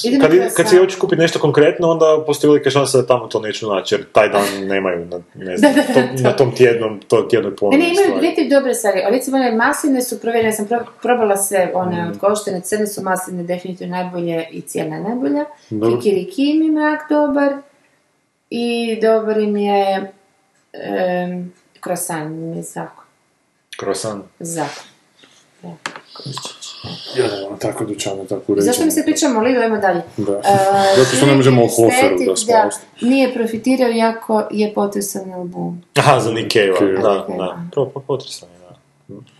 Idem 0.05 0.21
kad, 0.21 0.31
kad 0.31 0.39
croissant. 0.39 0.69
si 0.69 0.77
hoću 0.77 1.01
kupiti 1.01 1.23
nešto 1.23 1.39
konkretno, 1.39 1.89
onda 1.89 2.23
postoji 2.27 2.49
velika 2.49 2.71
šansa 2.71 2.99
da 2.99 3.07
tamo 3.07 3.27
to 3.27 3.41
neću 3.41 3.69
naći, 3.69 3.95
jer 3.95 4.05
taj 4.13 4.29
dan 4.29 4.45
nemaju 4.61 5.07
na, 5.07 5.21
ne 5.37 5.57
znam, 5.59 5.73
to- 5.75 6.23
na 6.23 6.33
tom 6.33 6.53
tjednom, 6.53 7.01
to 7.01 7.23
tjednoj 7.23 7.51
Ne, 7.51 7.57
ponudi 7.57 7.79
ne, 7.79 7.93
imaju 7.93 8.19
dvije 8.19 8.49
dobre 8.51 8.75
stvari. 8.75 9.01
A 9.01 9.11
Recimo, 9.11 9.37
one 9.37 9.53
masline 9.53 10.03
su 10.03 10.21
provjerene, 10.21 10.53
sam 10.53 10.67
pro- 10.67 10.85
probala 11.03 11.37
se, 11.37 11.71
one 11.75 12.09
od 12.09 12.19
koštene, 12.19 12.61
crne 12.61 12.87
su 12.87 13.03
masline 13.03 13.43
definitivno 13.45 13.97
najbolje 13.97 14.45
i 14.51 14.61
cijena 14.61 14.97
je 14.97 15.03
najbolja. 15.03 15.45
Dobro. 15.71 15.91
Mrak 16.75 17.09
dobar 17.09 17.53
i 18.51 18.99
dobar 19.03 19.39
im 19.39 19.57
je 19.57 20.13
um, 20.73 21.53
croissant, 21.85 22.31
mi 22.31 22.57
je 22.57 22.63
zakon. 22.63 23.05
Croissant. 23.81 24.25
Zakon. 24.41 24.85
Ja 27.17 27.49
vam 27.49 27.59
tako 27.59 27.85
dućane, 27.85 28.27
tako 28.27 28.43
I 28.49 28.53
uređene. 28.53 28.73
Zašto 28.73 28.85
mi 28.85 28.91
se 28.91 29.03
pričamo 29.05 29.41
o 29.41 29.43
Lidlu, 29.43 29.63
ajmo 29.63 29.79
dalje. 29.79 30.03
Da. 30.17 30.33
E, 30.33 30.41
Zato 30.99 31.17
što 31.17 31.27
ne 31.27 31.35
možemo 31.35 31.65
o 31.65 31.69
Hoferu 31.69 32.17
da 32.29 32.37
smo 32.37 32.53
da, 32.53 32.71
nije 33.01 33.35
profitirao 33.35 33.89
jako 33.91 34.49
je 34.51 34.75
potresan 34.75 35.33
album. 35.33 35.83
Aha, 35.95 36.21
za 36.21 36.31
Cave. 36.53 36.93
da, 36.93 37.03
da. 37.03 37.35
da. 37.37 37.59
Pro, 37.73 37.87
po- 37.87 38.01
potresan 38.01 38.49
je, 38.49 38.59
da. 38.59 38.75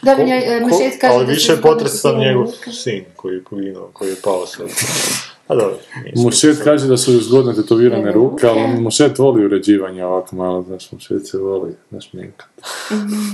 Da, 0.03 0.17
Ko- 0.17 0.23
mi 0.25 0.31
je, 0.31 0.61
ko- 0.61 0.67
Mešet 0.67 1.01
kaže 1.01 1.15
ali 1.15 1.27
da 1.27 1.33
više 1.33 1.53
je 1.53 1.61
potresan 1.63 2.19
njegov 2.19 2.47
sin 2.73 3.05
koji 3.17 3.35
je 3.35 3.45
poginuo, 3.45 3.91
koji 3.93 4.09
je 4.11 4.17
pao 4.25 4.47
sve. 4.47 4.67
A 5.49 5.55
dobro. 5.55 5.77
Mušet 6.17 6.61
kaže 6.65 6.89
da 6.89 6.97
su 6.97 7.13
joj 7.13 7.21
zgodne 7.21 7.55
tetovirane 7.55 8.05
Ne, 8.05 8.13
ruke, 8.13 8.47
ali. 8.47 8.81
Mušet 8.81 9.19
voli 9.19 9.45
uređivanje 9.45 10.05
ovako 10.05 10.37
malo, 10.37 10.63
znaš, 10.63 10.93
Mušet 10.93 11.27
se 11.27 11.39
voli, 11.39 11.75
znaš, 11.91 12.13
minka. 12.13 12.45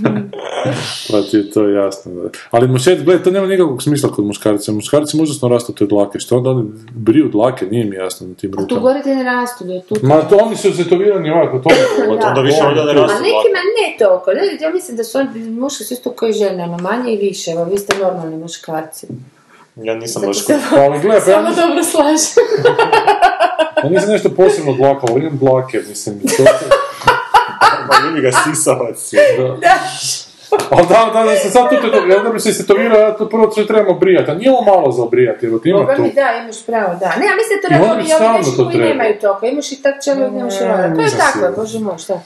pa 1.10 1.22
ti 1.22 1.36
je 1.36 1.50
to 1.50 1.68
jasno. 1.68 2.14
Da. 2.14 2.28
Ali 2.50 2.68
Mušet, 2.68 3.04
gledaj, 3.04 3.24
to 3.24 3.30
nema 3.30 3.46
nikakvog 3.46 3.82
smisla 3.82 4.08
kod 4.12 4.24
muškarca. 4.24 4.72
Muškarci 4.72 5.22
užasno 5.22 5.48
rastu 5.48 5.72
te 5.72 5.86
dlake, 5.86 6.18
što 6.18 6.36
onda 6.36 6.50
oni 6.50 6.70
briju 6.94 7.28
dlake, 7.28 7.66
nije 7.66 7.84
mi 7.84 7.96
jasno 7.96 8.26
na 8.26 8.34
tim 8.34 8.50
A 8.50 8.56
tu 8.56 8.60
rukama. 8.62 8.80
gore 8.80 9.02
ti 9.02 9.08
ne 9.08 9.22
rastu, 9.24 9.64
da 9.64 9.72
je 9.72 9.82
tu... 9.82 9.94
Ma 10.02 10.28
to 10.28 10.36
oni 10.36 10.56
su 10.56 10.76
tetovirani 10.76 11.30
ovako, 11.30 11.58
to 11.58 11.68
Da. 12.20 12.28
Onda 12.28 12.40
više 12.40 12.64
ovdje 12.66 12.84
ne 12.84 12.90
A 12.90 12.94
rastu 12.94 13.22
nekima 13.22 13.60
ne 13.80 13.96
toliko, 13.98 14.30
ne, 14.30 14.58
ja 14.60 14.70
mislim 14.70 14.96
da 14.96 15.04
su 15.04 15.18
oni 15.18 15.50
muški 15.50 15.84
su 15.84 15.94
isto 15.94 16.10
koji 16.10 16.32
žene, 16.32 16.64
ono 16.64 16.78
manje 16.78 17.14
i 17.14 17.18
više, 17.18 17.50
evo 17.50 17.64
vi 17.64 17.78
ste 17.78 17.98
normalni 17.98 18.36
muškarci. 18.36 19.06
Ja 19.82 19.94
nisam 19.94 20.22
baš... 20.26 20.46
Pa 20.46 20.80
ali 20.84 21.00
gledaj, 21.00 21.20
pa 21.24 21.30
ja 21.30 21.36
samo 21.36 21.48
nisam, 21.48 21.68
dobro 21.68 21.84
slažem. 21.84 22.44
ja 23.84 23.90
nisam 23.90 24.10
nešto 24.10 24.30
posebno 24.30 24.72
dlaka, 24.72 25.06
ali 25.10 25.20
imam 25.20 25.38
dlake, 25.38 25.80
mislim, 25.88 26.20
to... 26.20 26.42
Ma 27.88 27.94
ljubi 28.06 28.20
ga 28.20 28.30
sisavac. 28.32 29.10
Da. 29.60 29.78
Ali 30.70 30.86
da, 30.88 31.10
da, 31.14 31.24
da 31.24 31.36
se 31.36 31.50
sad 31.50 31.68
tu 31.68 31.76
tetovirao, 31.76 32.18
ja 32.18 32.22
da 32.22 32.30
bi 32.30 32.40
se 32.40 32.50
istetovirao, 32.50 33.00
ja 33.00 33.16
to 33.16 33.28
prvo 33.28 33.50
sve 33.50 33.66
trebamo 33.66 33.98
brijati, 33.98 34.30
a 34.30 34.34
nije 34.34 34.50
ovo 34.50 34.62
malo 34.62 34.92
za 34.92 35.02
obrijati, 35.02 35.46
evo 35.46 35.58
ti 35.58 35.68
ima 35.68 35.96
mi 35.98 36.12
da, 36.12 36.40
imaš 36.42 36.66
pravo, 36.66 36.94
da. 37.00 37.16
Ne, 37.16 37.26
ja 37.26 37.32
mislim 37.36 37.60
da 37.62 37.68
to 37.68 37.74
I 37.74 37.78
radi 37.78 38.12
oni 38.12 38.26
ovi, 38.26 38.38
nešto 38.38 38.56
to 38.56 38.70
koji 38.70 38.78
nemaju 38.78 39.18
toliko. 39.20 39.46
Imaš 39.46 39.72
i 39.72 39.82
tak 39.82 40.04
čelo, 40.04 40.26
imaš 40.26 40.60
i 40.60 40.64
rada. 40.64 40.94
To 40.94 41.00
je 41.00 41.10
tako, 41.10 41.60
bože 41.60 41.78
moj, 41.78 41.98
šta. 41.98 42.20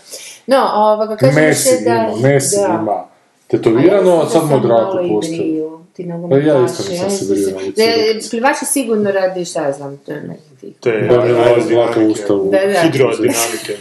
No, 0.46 0.70
ovoga, 0.74 1.16
Messi 1.34 1.68
se 1.68 1.84
da... 1.84 1.90
ima, 1.90 2.28
Messi 2.28 2.56
da. 2.56 2.78
ima. 2.80 3.04
Tetovirano, 3.46 4.20
a 4.20 4.26
sad 4.26 4.50
moderato 4.50 4.84
postoje. 4.92 5.08
postoji. 5.08 5.83
Ti 5.96 6.06
Pa 6.30 6.36
ja 6.36 6.64
isto 6.64 6.90
nisam 6.90 7.10
se 7.10 7.24
brio 7.34 7.50
na. 7.50 8.20
Plivači 8.30 8.64
sigurno 8.64 9.10
radi, 9.10 9.44
šta 9.44 9.64
ja 9.64 9.72
znam, 9.72 9.96
to 9.96 10.12
je 10.12 10.22
neki... 10.22 10.74
To 10.80 10.88
je 10.88 11.08
Da 11.08 12.06
ustavu. 12.10 12.50
Da, 12.50 12.72
da. 12.72 12.80
Hidrodinamike. 12.82 13.76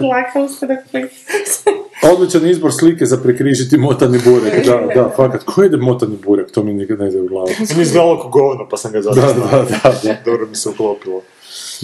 Laka 0.10 0.42
ustavak. 0.42 0.78
Odličan 2.12 2.46
izbor 2.46 2.72
slike 2.72 3.06
za 3.06 3.16
prekrižiti 3.16 3.78
motani 3.78 4.18
burek. 4.24 4.66
Da, 4.66 4.94
da, 4.94 5.12
fakat. 5.16 5.44
Ko 5.44 5.64
ide 5.64 5.76
motani 5.76 6.16
burek? 6.24 6.50
To 6.50 6.62
mi 6.62 6.74
nikad 6.74 6.98
ne 6.98 7.08
ide 7.08 7.20
u 7.20 7.26
glavu. 7.28 7.48
Mi 7.76 7.82
izgledalo 7.82 8.20
kao 8.20 8.30
govno, 8.30 8.68
pa 8.68 8.76
sam 8.76 8.92
ga 8.92 9.02
zato 9.02 9.20
Da, 9.20 9.26
da, 9.26 9.66
da, 9.82 10.00
da. 10.04 10.16
Dobro 10.24 10.46
mi 10.46 10.56
se 10.56 10.68
uklopilo. 10.68 11.22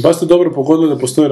Baš 0.02 0.16
ste 0.16 0.26
dobro 0.26 0.52
pogodili 0.52 0.88
da 0.88 0.98
postoji 0.98 1.28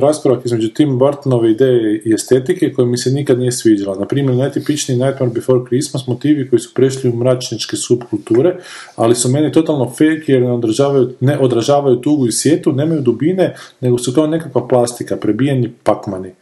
raskorak 0.00 0.44
između 0.44 0.68
Tim 0.68 0.98
Burtonove 0.98 1.50
ideje 1.50 2.02
i 2.04 2.12
estetike 2.12 2.72
koja 2.72 2.86
mi 2.86 2.98
se 2.98 3.10
nikad 3.10 3.38
nije 3.38 3.52
sviđala. 3.52 3.98
Na 3.98 4.06
primjer, 4.06 4.36
najtipičniji 4.36 4.98
Nightmare 4.98 5.32
Before 5.34 5.60
Christmas 5.66 6.06
motivi 6.06 6.50
koji 6.50 6.60
su 6.60 6.74
prešli 6.74 7.10
u 7.10 7.16
mračničke 7.16 7.76
subkulture, 7.76 8.56
ali 8.96 9.14
su 9.14 9.28
meni 9.28 9.52
totalno 9.52 9.90
fake 9.90 10.24
jer 10.26 10.42
ne 10.42 10.52
odražavaju, 10.52 11.10
ne 11.20 11.38
odražavaju 11.38 11.96
tugu 11.96 12.26
i 12.26 12.32
sjetu, 12.32 12.72
nemaju 12.72 13.00
dubine, 13.00 13.54
nego 13.80 13.98
su 13.98 14.12
kao 14.12 14.26
nekakva 14.26 14.68
plastika, 14.68 15.16
prebijeni 15.16 15.72
pakmani. 15.82 16.32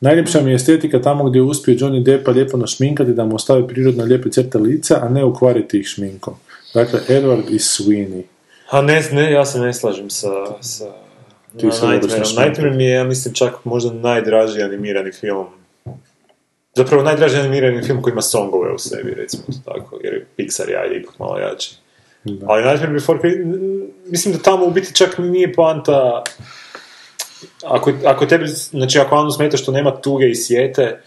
Najljepša 0.00 0.42
mi 0.42 0.50
je 0.50 0.54
estetika 0.54 1.02
tamo 1.02 1.24
gdje 1.24 1.38
je 1.38 1.42
uspio 1.42 1.74
Johnny 1.74 2.02
Deppa 2.02 2.30
lijepo 2.30 2.56
našminkati 2.56 3.12
da 3.12 3.24
mu 3.24 3.34
ostavi 3.34 3.68
prirodno 3.68 4.04
lijepe 4.04 4.30
crte 4.30 4.58
lica, 4.58 4.98
a 5.02 5.08
ne 5.08 5.24
ukvariti 5.24 5.78
ih 5.78 5.86
šminkom. 5.86 6.34
Dakle, 6.74 7.00
Edward 7.08 7.50
i 7.50 7.58
Sweeney. 7.58 8.22
A 8.70 8.82
ne, 8.82 9.02
ne, 9.12 9.32
ja 9.32 9.44
se 9.44 9.58
ne 9.58 9.74
slažem 9.74 10.10
sa, 10.10 10.28
sa 10.60 10.84
Ti 11.58 11.66
na 11.66 11.88
na 11.88 12.44
Nightmare 12.44 12.70
mi 12.70 12.84
je, 12.84 12.90
ja 12.90 13.04
mislim, 13.04 13.34
čak 13.34 13.64
možda 13.64 13.92
najdraži 13.92 14.62
animirani 14.62 15.12
film. 15.12 15.46
Zapravo 16.74 17.02
najdraži 17.02 17.36
animirani 17.36 17.82
film 17.82 18.02
koji 18.02 18.12
ima 18.12 18.22
songove 18.22 18.72
u 18.72 18.78
sebi, 18.78 19.14
recimo 19.14 19.42
to 19.46 19.72
tako, 19.72 19.98
jer 20.02 20.24
Pixar 20.38 20.68
je 20.68 20.78
ajde 20.78 20.96
ipak 20.96 21.18
malo 21.18 21.38
jači. 21.38 21.74
Da. 22.24 22.46
Ali 22.48 22.64
Nightmare 22.64 22.92
Before 22.92 23.18
Christmas, 23.18 23.56
mislim 24.06 24.34
da 24.34 24.42
tamo 24.42 24.66
u 24.66 24.70
biti 24.70 24.94
čak 24.94 25.18
nije 25.18 25.52
poanta, 25.52 26.22
ako, 27.64 27.92
ako 28.04 28.26
tebi, 28.26 28.46
znači 28.48 28.98
ako 28.98 29.16
Anu 29.16 29.30
smeta 29.30 29.56
što 29.56 29.72
nema 29.72 30.00
tuge 30.00 30.28
i 30.28 30.34
sjete, 30.34 31.00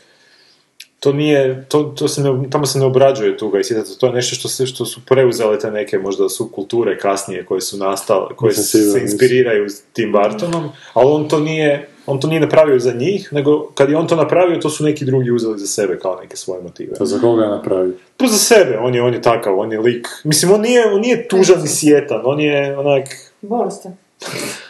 to 1.00 1.14
nije, 1.14 1.66
to, 1.70 1.84
to 1.84 2.08
se 2.08 2.22
ne, 2.22 2.50
tamo 2.50 2.66
se 2.66 2.80
ne 2.80 2.86
obrađuje 2.86 3.38
tuga 3.38 3.60
i 3.60 3.64
sjeta, 3.64 3.84
to 4.00 4.08
je 4.08 4.14
nešto 4.14 4.36
što, 4.36 4.48
se, 4.48 4.66
što 4.66 4.86
su 4.86 5.06
preuzele 5.06 5.60
te 5.60 5.72
neke 5.72 6.00
možda 6.00 6.30
su 6.30 6.50
kulture 6.52 6.98
kasnije 6.98 7.46
koje 7.46 7.62
su 7.62 7.78
nastale, 7.78 8.36
koje 8.36 8.50
Nisam 8.50 8.64
se 8.64 8.78
siguran, 8.78 9.04
inspiriraju 9.04 9.70
s 9.70 9.82
Tim 9.94 10.12
Burtonom, 10.12 10.70
ali 10.94 11.12
on 11.12 11.28
to 11.28 11.40
nije, 11.40 11.90
on 12.06 12.20
to 12.20 12.28
nije 12.28 12.42
napravio 12.42 12.80
za 12.80 12.94
njih, 12.94 13.34
nego 13.34 13.72
kad 13.76 13.90
je 13.90 13.98
on 13.98 14.08
to 14.08 14.16
napravio, 14.16 14.60
to 14.60 14.70
su 14.70 14.84
neki 14.84 15.06
drugi 15.06 15.32
uzeli 15.32 15.60
za 15.60 15.68
sebe 15.68 16.00
kao 16.00 16.20
neke 16.22 16.38
svoje 16.38 16.62
motive. 16.62 16.94
Pa 17.00 17.06
za 17.06 17.20
koga 17.20 17.44
je 17.44 17.50
napravio? 17.50 17.94
Pa 18.18 18.28
za 18.28 18.38
sebe, 18.38 18.78
on 18.78 18.96
je, 18.96 19.02
on 19.02 19.14
je 19.14 19.22
takav, 19.22 19.60
on 19.60 19.72
je 19.72 19.80
lik. 19.80 20.08
Mislim, 20.24 20.52
on 20.52 20.62
nije, 20.62 20.86
on 20.86 21.02
nije 21.02 21.28
tužan 21.28 21.64
i 21.64 21.68
sjetan, 21.68 22.22
on 22.26 22.40
je 22.40 22.78
onak... 22.78 23.08
Bolestan. 23.42 23.98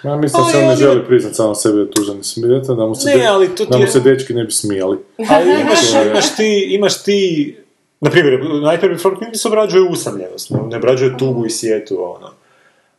Ja 0.04 0.16
mislim 0.16 0.44
da 0.44 0.52
se 0.52 0.58
on 0.58 0.66
ne 0.66 0.76
želi 0.76 1.06
priznat 1.06 1.36
sam 1.36 1.56
sebe 1.56 1.76
da 1.76 1.82
je 1.82 1.92
tužan 1.92 2.20
i 2.20 2.24
smijetan, 2.24 2.78
da 2.78 2.86
mu 2.86 2.96
se, 2.96 3.10
Ne, 3.10 3.18
de- 3.18 3.26
ali 3.26 3.48
to 3.48 3.66
ti 3.66 3.72
da 3.72 3.78
mu 3.78 3.84
je- 3.84 3.90
se 3.90 4.00
dečki 4.00 4.34
ne 4.34 4.44
bi 4.44 4.52
smijali. 4.52 4.98
Ali 5.32 5.52
imaš, 5.62 5.80
imaš 6.08 6.36
ti, 6.36 6.68
imaš 6.70 7.04
ti, 7.04 7.58
na 8.02 8.10
primjer, 8.12 8.40
najprije 8.64 8.94
Before 8.94 9.16
Christmas 9.16 9.46
obrađuje 9.46 9.84
usamljenost, 9.84 10.50
ne, 10.50 10.78
obrađuje 10.78 11.18
tugu 11.18 11.46
i 11.46 11.50
sjetu, 11.50 12.16
ono. 12.16 12.30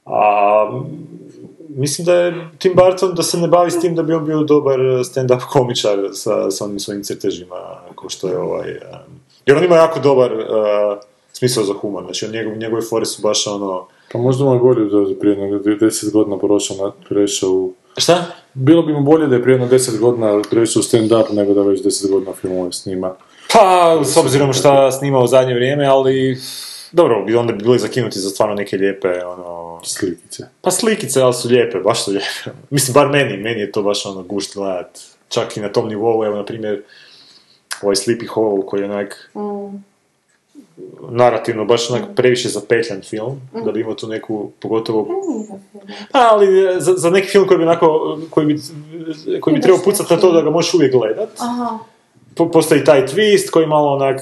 A 0.06 0.82
mislim 1.68 2.04
da 2.04 2.14
je 2.14 2.48
Tim 2.58 2.72
Burton 2.74 3.14
da 3.14 3.22
se 3.22 3.38
ne 3.38 3.48
bavi 3.48 3.70
s 3.70 3.80
tim 3.80 3.94
da 3.94 4.02
bi 4.02 4.12
on 4.14 4.24
bio 4.26 4.42
dobar 4.42 4.78
stand-up 4.80 5.40
komičar 5.42 5.98
sa, 6.12 6.50
sa 6.50 6.64
onim 6.64 6.80
svojim 6.80 7.02
crtežima, 7.04 7.56
kao 7.94 8.08
što 8.08 8.28
je 8.28 8.38
ovaj... 8.38 8.70
um, 8.70 9.20
jer 9.46 9.56
on 9.56 9.64
ima 9.64 9.76
jako 9.76 10.00
dobar 10.00 10.32
uh, 10.32 10.40
smisao 11.32 11.64
za 11.64 11.72
humor, 11.72 12.04
znači 12.04 12.24
on 12.24 12.32
njegov, 12.32 12.56
njegove 12.56 12.82
fore 12.82 13.04
su 13.04 13.22
baš 13.22 13.46
ono... 13.46 13.86
Pa 14.12 14.18
možda 14.18 14.44
mu 14.44 14.54
je 14.54 14.58
bolje 14.58 14.84
da 14.84 14.98
je 14.98 15.18
prije 15.18 15.36
nego 15.36 15.58
da 15.58 15.70
je 15.70 15.78
10 15.78 16.12
godina 16.12 16.38
prošao 16.38 16.76
na, 16.76 16.92
prešao 17.08 17.50
u... 17.50 17.72
Šta? 17.96 18.24
Bilo 18.54 18.82
bi 18.82 18.92
mu 18.92 19.00
bolje 19.02 19.26
da 19.26 19.34
je 19.34 19.42
prije 19.42 19.54
jedno 19.54 19.68
10 19.68 19.98
godina 19.98 20.42
prešao 20.50 20.80
u 20.80 20.82
stand-up 20.82 21.32
nego 21.32 21.54
da 21.54 21.62
već 21.62 21.82
10 21.82 22.10
godina 22.10 22.32
filmove 22.32 22.72
snima. 22.72 23.14
Pa, 23.52 24.00
s 24.04 24.16
obzirom 24.16 24.52
šta 24.52 24.92
snima 24.92 25.18
u 25.18 25.26
zadnje 25.26 25.54
vrijeme, 25.54 25.86
ali... 25.86 26.38
Dobro, 26.92 27.24
bi 27.24 27.36
onda 27.36 27.52
bi 27.52 27.64
bili 27.64 27.78
zakinuti 27.78 28.18
za 28.18 28.30
stvarno 28.30 28.54
neke 28.54 28.76
lijepe, 28.76 29.24
ono... 29.24 29.80
Slikice. 29.84 30.44
Pa 30.60 30.70
slikice, 30.70 31.20
ali 31.20 31.34
su 31.34 31.48
lijepe, 31.48 31.78
baš 31.78 32.04
su 32.04 32.10
lijepe. 32.10 32.50
Mislim, 32.70 32.94
bar 32.94 33.08
meni, 33.08 33.36
meni 33.36 33.60
je 33.60 33.72
to 33.72 33.82
baš 33.82 34.06
ono 34.06 34.22
gušt 34.22 34.54
gledat. 34.54 35.00
Čak 35.28 35.56
i 35.56 35.60
na 35.60 35.68
tom 35.68 35.88
nivou, 35.88 36.24
evo, 36.24 36.36
na 36.36 36.44
primjer, 36.44 36.82
ovaj 37.82 37.94
Sleepy 37.94 38.28
Hollow 38.28 38.66
koji 38.66 38.80
je 38.80 38.84
onak 38.84 39.30
narativno 41.10 41.64
baš 41.64 41.90
onak 41.90 42.02
previše 42.16 42.48
zapetljan 42.48 43.00
film, 43.02 43.40
da 43.64 43.72
bi 43.72 43.80
imao 43.80 43.94
tu 43.94 44.06
neku, 44.08 44.50
pogotovo... 44.60 45.06
Pa, 46.12 46.28
ali 46.32 46.46
e, 46.66 46.80
za, 46.80 46.92
za 46.92 47.10
neki 47.10 47.26
film 47.26 47.46
koji 47.46 47.58
bi 47.58 47.64
onako, 47.64 48.18
koji 48.30 48.46
bi, 48.46 48.58
koji 49.40 49.54
bi 49.54 49.62
trebao 49.62 49.80
pucati 49.84 50.14
na 50.14 50.20
to 50.20 50.32
da 50.32 50.40
ga 50.42 50.50
možeš 50.50 50.74
uvijek 50.74 50.92
gledat, 50.92 51.28
Aha. 51.38 51.78
po- 52.34 52.50
postoji 52.50 52.84
taj 52.84 53.06
twist 53.06 53.50
koji 53.50 53.66
malo 53.66 53.92
onak 53.92 54.20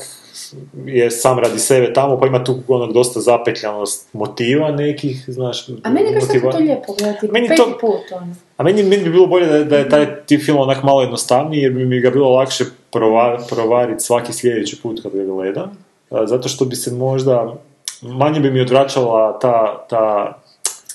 je 0.87 1.11
sam 1.11 1.39
radi 1.39 1.59
sebe 1.59 1.93
tamo, 1.93 2.20
pa 2.20 2.27
ima 2.27 2.45
tu 2.45 2.59
onak 2.69 2.93
dosta 2.93 3.20
zapetljanost 3.20 4.09
motiva 4.12 4.70
nekih, 4.70 5.24
znaš, 5.28 5.69
A 5.83 5.91
meni 5.91 6.15
tako 6.15 6.27
motiva- 6.27 6.53
to 6.53 6.59
lijepo 6.59 6.93
gledati, 6.93 7.28
Meni 7.28 7.49
to- 7.49 7.78
put, 7.81 8.12
ono. 8.12 8.35
A 8.57 8.62
meni, 8.62 8.83
meni 8.83 9.05
bi 9.05 9.11
bilo 9.11 9.27
bolje 9.27 9.47
da, 9.47 9.65
da 9.65 9.77
je 9.77 9.89
taj 9.89 10.07
tip 10.27 10.43
film 10.43 10.59
onak 10.59 10.83
malo 10.83 11.01
jednostavniji, 11.01 11.61
jer 11.61 11.73
bi 11.73 11.87
mi 11.87 12.01
ga 12.01 12.11
bilo 12.11 12.31
lakše 12.31 12.65
prova, 12.91 13.39
provariti 13.49 14.01
svaki 14.05 14.33
sljedeći 14.33 14.83
put 14.83 15.03
kad 15.03 15.12
ga 15.12 15.24
gledam. 15.24 15.85
Zato 16.11 16.49
što 16.49 16.65
bi 16.65 16.77
se 16.77 16.91
možda, 16.91 17.55
manje 18.03 18.41
bi 18.41 18.51
mi 18.51 18.61
odvraćala 18.61 19.39
ta, 19.39 19.87
ta 19.91 20.35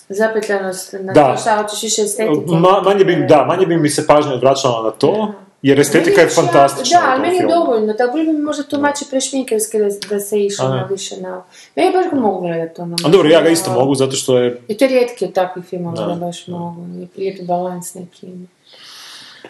Zapetljanost 0.09 0.93
na 0.93 1.13
Da. 1.13 1.31
to 1.35 1.41
šta 1.41 1.63
hoćeš 1.63 1.83
više 1.83 2.01
estetike. 2.01 2.45
ma, 2.47 2.81
manje 2.85 3.05
bi, 3.05 3.25
da, 3.29 3.45
manje 3.45 3.65
bi 3.65 3.77
mi 3.77 3.89
se 3.89 4.07
pažnja 4.07 4.33
odvraćala 4.33 4.83
na 4.83 4.91
to, 4.91 5.33
jer 5.61 5.79
estetika 5.79 6.21
je 6.21 6.25
još 6.25 6.35
fantastična. 6.35 6.99
Da, 6.99 7.07
ali 7.11 7.21
meni 7.21 7.35
je 7.37 7.47
dovoljno, 7.47 7.93
tako 7.93 8.17
bi 8.17 8.23
mi 8.23 8.33
možda 8.33 8.63
tumači 8.63 9.05
prešminkerski 9.09 9.77
da, 9.79 9.87
da 10.09 10.19
se 10.19 10.45
išlo 10.45 10.67
na 10.69 10.87
više 10.89 11.17
na... 11.17 11.43
Meni 11.75 11.91
baš 11.93 12.05
ga 12.11 12.19
mogu 12.19 12.41
gledati 12.41 12.81
ono. 12.81 12.95
A 13.05 13.09
dobro, 13.09 13.29
ja 13.29 13.41
ga 13.41 13.49
isto 13.49 13.71
mogu, 13.71 13.95
zato 13.95 14.11
što 14.11 14.37
je, 14.37 14.61
I 14.67 14.77
to 14.77 14.85
je 14.85 14.89
rijetki 14.89 15.25
od 15.25 15.33
takvih 15.33 15.65
filmova 15.65 15.95
Da. 15.95 16.05
da 16.05 16.15
baš 16.15 16.47
mogu. 16.47 16.81
Lijepi, 17.17 17.43
balans 17.43 17.93
neki. 17.93 18.27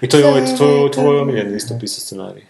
i 0.02 0.10
to 0.10 0.18
je 0.18 0.26
ovaj 0.26 0.46
tvoj, 0.58 0.92
tvoj 0.92 1.20
omiljeni 1.20 1.56
isto 1.58 1.74
pisao 1.80 2.00
scenarij. 2.00 2.44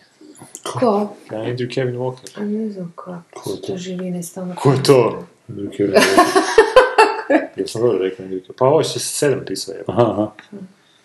Ko? 0.72 1.08
Andrew 1.30 1.70
Kevin 1.70 1.96
Walker. 1.96 2.30
A 2.36 2.42
ne 2.42 2.70
znam 2.70 2.94
ko. 2.96 3.16
Ko 3.34 3.50
je 3.50 3.62
to? 3.62 3.68
To 3.68 3.78
živi 3.78 4.12
ne 4.12 4.24
stalno. 4.24 4.56
Ko 4.56 4.72
je 4.72 4.84
to? 4.84 5.24
Drugi 5.48 5.76
je- 5.84 5.94
Ja 7.56 7.68
sam 7.68 7.82
dobro 7.82 7.98
rekao 8.00 8.26
Andrew 8.26 8.40
Kevin. 8.40 8.56
Pa 8.58 8.66
ovo 8.66 8.80
je 8.80 8.86
še 8.86 9.00
sedam 9.00 9.42
pisao 9.46 9.74
je. 9.74 9.84
Aha, 9.88 10.02
aha. 10.04 10.32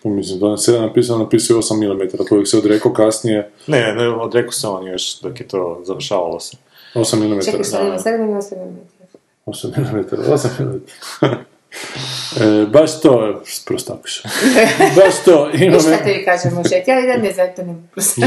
Pa 0.03 0.09
Mislim, 0.09 0.39
da 0.39 0.45
je 0.45 0.51
7 0.51 0.81
napisano, 0.81 1.19
napisao 1.19 1.55
je 1.55 1.61
8 1.61 1.75
mm, 2.13 2.27
kojeg 2.29 2.47
se 2.47 2.57
odrekao 2.57 2.93
kasnije 2.93 3.51
Ne, 3.67 3.93
ne, 3.93 4.09
odrekao 4.09 4.51
se 4.51 4.67
on 4.67 4.87
još 4.87 5.19
dok 5.19 5.39
je 5.39 5.47
to 5.47 5.81
završavalo 5.83 6.39
se. 6.39 6.57
8 6.95 7.15
mm. 7.17 7.41
Čekaj, 7.41 7.63
sad 7.63 7.85
ima 7.85 7.95
7 7.95 8.15
ili 8.19 8.33
8 8.33 8.55
mm. 8.57 8.77
8 9.45 9.93
mm, 9.93 10.31
8 10.31 10.63
mm. 10.63 11.35
E, 12.41 12.65
baš 12.65 13.01
to, 13.01 13.41
prostakuš. 13.65 14.23
baš 14.95 15.23
to, 15.25 15.49
I 15.53 15.65
imam... 15.65 15.79
šta 15.79 15.97
ti 15.97 16.25
kažemo, 16.25 16.63
šet? 16.63 16.87
Ja 16.87 17.01
da 17.01 17.23
ne 17.23 17.31
znam, 17.31 17.47
to 17.55 17.63
ne 17.63 17.75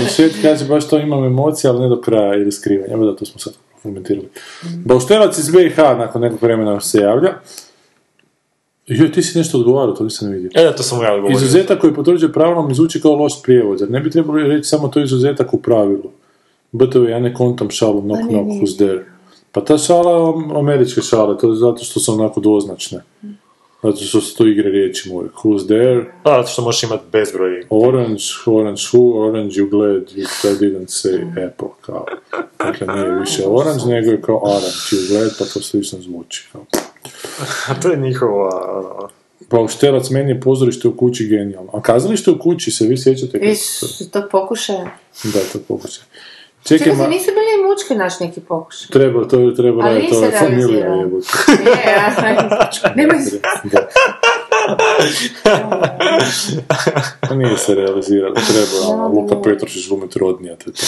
Mušet 0.01 0.33
kaže 0.43 0.65
baš 0.65 0.89
to 0.89 0.99
imam 0.99 1.25
emocije, 1.25 1.71
ali 1.71 1.81
ne 1.81 1.89
do 1.89 2.01
kraja 2.01 2.35
ili 2.35 2.53
skrivanja. 2.53 2.93
Evo 2.93 3.05
da, 3.05 3.17
to 3.17 3.27
smo 3.27 3.41
sad 3.41 3.53
komentirali. 3.83 4.29
Bauštelac 4.85 5.39
iz 5.39 5.51
BiH 5.51 5.77
nakon 5.77 6.23
nekog 6.23 6.43
vremena 6.43 6.81
se 6.81 6.99
javlja. 6.99 7.35
Joj, 8.87 9.13
ti 9.13 9.23
si 9.23 9.39
nešto 9.39 9.59
odgovarao, 9.59 9.95
to 9.95 10.05
nisam 10.05 10.31
vidio. 10.31 10.51
E, 10.55 10.77
to 10.77 10.83
sam 10.83 11.03
ja 11.03 11.17
govorio. 11.17 11.37
Izuzetak 11.37 11.81
koji 11.81 11.95
potvrđuje 11.95 12.33
pravilom 12.33 12.75
zvuči 12.75 13.01
kao 13.01 13.15
loš 13.15 13.43
prijevod, 13.43 13.79
zar 13.79 13.91
ne 13.91 14.01
bi 14.01 14.11
trebalo 14.11 14.39
reći 14.39 14.69
samo 14.69 14.89
to 14.89 15.01
izuzetak 15.01 15.55
u 15.55 15.63
pravilu? 15.63 16.11
BTV, 16.73 17.09
ja 17.09 17.19
ne 17.19 17.35
kontam 17.35 17.71
šalu 17.71 18.03
knock 18.03 18.21
Pa 18.21 18.29
knock 18.29 18.47
ne. 18.49 18.55
who's 18.55 18.77
there. 18.77 19.05
Pa 19.53 19.61
ta 19.61 19.79
šala 19.79 20.11
je 20.11 20.59
američke 20.59 21.01
šale, 21.01 21.39
to 21.39 21.49
je 21.49 21.57
zato 21.57 21.85
što 21.85 22.01
su 22.01 22.13
onako 22.13 22.41
dvoznačne. 22.41 23.03
Zato 23.83 23.97
što 23.97 24.21
su 24.21 24.37
to 24.37 24.47
igre 24.47 24.71
riječi 24.71 25.09
moje. 25.13 25.29
Who's 25.45 25.67
there? 25.67 26.05
Da, 26.25 26.31
zato 26.31 26.47
što 26.49 26.63
možeš 26.63 26.83
imati 26.83 27.05
bezbroj. 27.13 27.67
Orange, 27.71 28.23
orange 28.47 28.81
who, 28.81 29.29
orange 29.29 29.55
you 29.55 29.71
glad, 29.71 30.03
you 30.17 30.53
I 30.53 30.59
didn't 30.59 30.87
say 30.89 31.47
apple, 31.49 31.69
kao. 31.81 32.07
Dakle, 32.59 32.87
nije 32.87 33.19
više 33.21 33.43
orange, 33.47 33.85
nego 33.87 34.11
je 34.11 34.23
kao 34.23 34.41
orange 34.43 34.67
you 34.93 35.09
glad, 35.09 35.31
pa 35.39 35.45
to 35.45 35.61
slično 35.61 36.01
zvuči. 36.01 36.49
Kao. 36.53 36.65
A 37.69 37.81
to 37.83 37.91
je 37.91 37.97
njihova... 37.97 38.79
ono, 38.79 39.09
Bauštelac, 39.51 40.11
meni 40.11 40.31
je 40.31 40.41
pozorište 40.41 40.89
u 40.89 40.97
kući 40.97 41.27
genijalno. 41.27 41.71
A 41.73 41.83
kazalište 41.83 42.31
u 42.31 42.39
kući 42.39 42.71
se 42.71 42.87
vi 42.87 42.99
sjećate? 42.99 43.41
kad 43.41 43.57
su- 43.59 44.11
to 44.11 44.29
pokušaja. 44.31 44.85
Da, 45.25 45.41
to 45.53 45.59
pokušaj. 45.69 46.05
Čekaj, 46.65 46.79
Čekaj, 46.79 46.93
ma, 46.95 47.07
nisu 47.07 47.27
bili 47.27 47.69
mučke 47.69 47.95
naš 47.95 48.21
neki 48.21 48.41
pokušaj. 48.41 48.89
treba, 48.91 49.25
to 49.25 49.39
je 49.39 49.55
treba 49.55 49.85
raditi, 49.85 50.09
to 50.11 50.25
je 50.25 50.31
familija 50.31 50.67
realizirao. 50.67 50.97
jebote. 50.97 51.29
Je, 51.65 51.95
a- 51.97 52.95
Nemoj 52.97 53.19
Da. 53.65 53.89
Pa 57.21 57.35
nije 57.35 57.57
se 57.57 57.75
realiziralo, 57.75 58.35
treba 58.35 58.95
ono, 58.95 59.09
Luka 59.11 59.41
Petrošić 59.43 59.89
glumit 59.89 60.17
rodnija, 60.17 60.57
to 60.57 60.65
je 60.67 60.75
to. 60.75 60.87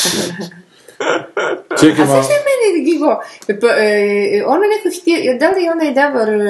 Čekaj, 1.81 2.05
A 2.05 2.09
ma, 2.09 2.23
šta 2.23 2.33
je 2.33 2.41
meni, 2.43 2.85
Gigo, 2.85 3.21
pa, 3.61 3.69
e, 3.69 4.43
ono 4.47 4.61
neko 4.61 4.89
htio, 4.93 5.39
da 5.39 5.51
li 5.51 5.69
onaj 5.69 5.93
Davor 5.93 6.29
e, 6.29 6.43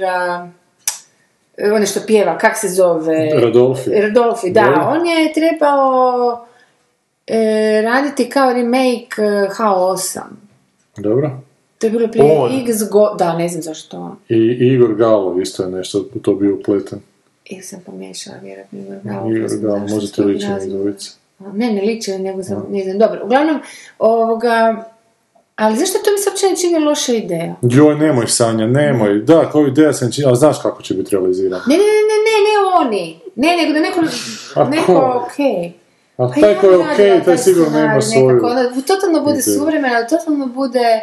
Ra, 0.00 0.48
e, 1.56 1.72
onaj 1.72 1.86
što 1.86 2.00
pjeva, 2.00 2.38
kak 2.38 2.56
se 2.56 2.68
zove? 2.68 3.30
Radolfi. 3.34 3.90
Radolfi, 3.92 4.50
da, 4.50 4.62
Dobro. 4.62 4.80
on 4.82 5.06
je 5.06 5.32
trebao 5.32 6.46
e, 7.28 7.82
raditi 7.82 8.30
kao 8.30 8.52
remake 8.52 9.22
e, 9.22 9.48
H8. 9.58 10.20
dobro. 10.96 11.30
To 11.78 11.86
je 11.86 11.90
bilo 11.90 12.08
prije 12.08 12.38
On. 12.38 12.60
x 12.60 12.78
go... 12.90 13.14
Da, 13.18 13.36
ne 13.36 13.48
znam 13.48 13.62
zašto. 13.62 14.16
I 14.28 14.36
Igor 14.60 14.94
Galo 14.94 15.40
isto 15.40 15.62
je 15.62 15.70
nešto 15.70 16.04
to 16.22 16.34
bio 16.34 16.54
upleten. 16.54 16.98
Ili 17.44 17.62
sam 17.62 17.80
pomiješala, 17.86 18.36
vjerojatno. 18.42 18.78
Igor 18.78 18.96
Galo, 19.04 19.30
Igor 19.30 19.42
ne 19.42 19.48
znam 19.48 19.62
Galo, 19.62 19.78
zašto 19.78 19.94
možete 19.94 20.14
su 20.14 20.24
lići 20.24 20.46
na 20.46 20.58
dvojice. 20.58 21.10
Ne, 21.38 21.72
ne 21.72 21.82
liči, 21.82 22.18
nego 22.18 22.42
sam, 22.42 22.66
ne 22.70 22.84
znam, 22.84 22.98
dobro. 22.98 23.20
Uglavnom, 23.24 23.60
ovoga, 23.98 24.84
ali 25.56 25.76
zašto 25.76 25.98
to 25.98 26.10
mi 26.12 26.18
se 26.18 26.30
uopće 26.30 26.46
ne 26.46 26.56
čini 26.56 26.84
loša 26.84 27.12
ideja? 27.12 27.54
Joj, 27.62 27.94
nemoj 27.94 28.26
Sanja, 28.26 28.66
nemoj. 28.66 29.18
Da, 29.18 29.50
kao 29.50 29.66
ideja 29.66 29.92
sam 29.92 30.12
čini, 30.12 30.26
ali 30.26 30.36
znaš 30.36 30.62
kako 30.62 30.82
će 30.82 30.94
biti 30.94 31.10
realizirano. 31.10 31.62
Ne, 31.66 31.74
ne, 31.76 31.82
ne, 31.82 31.84
ne, 32.08 32.18
ne, 32.24 32.38
ne 32.48 32.86
oni. 32.86 33.20
Ne, 33.34 33.56
nego 33.56 33.72
da 33.72 33.80
neko, 33.80 34.00
neko 34.70 34.86
ko? 34.86 35.26
okej. 35.26 35.72
A 36.18 36.26
Pa 36.26 36.40
taj 36.40 36.52
ja 36.52 36.60
ko 36.60 36.66
je 36.66 36.78
okej, 36.78 37.10
taj 37.10 37.24
taj 37.24 37.38
sigurno 37.38 37.78
ima 37.78 38.00
svoju... 38.00 38.26
nekako, 38.26 38.82
totalno 38.86 39.20
bude 39.20 39.40
da 39.80 40.06
totalno 40.06 40.46
bude 40.46 41.00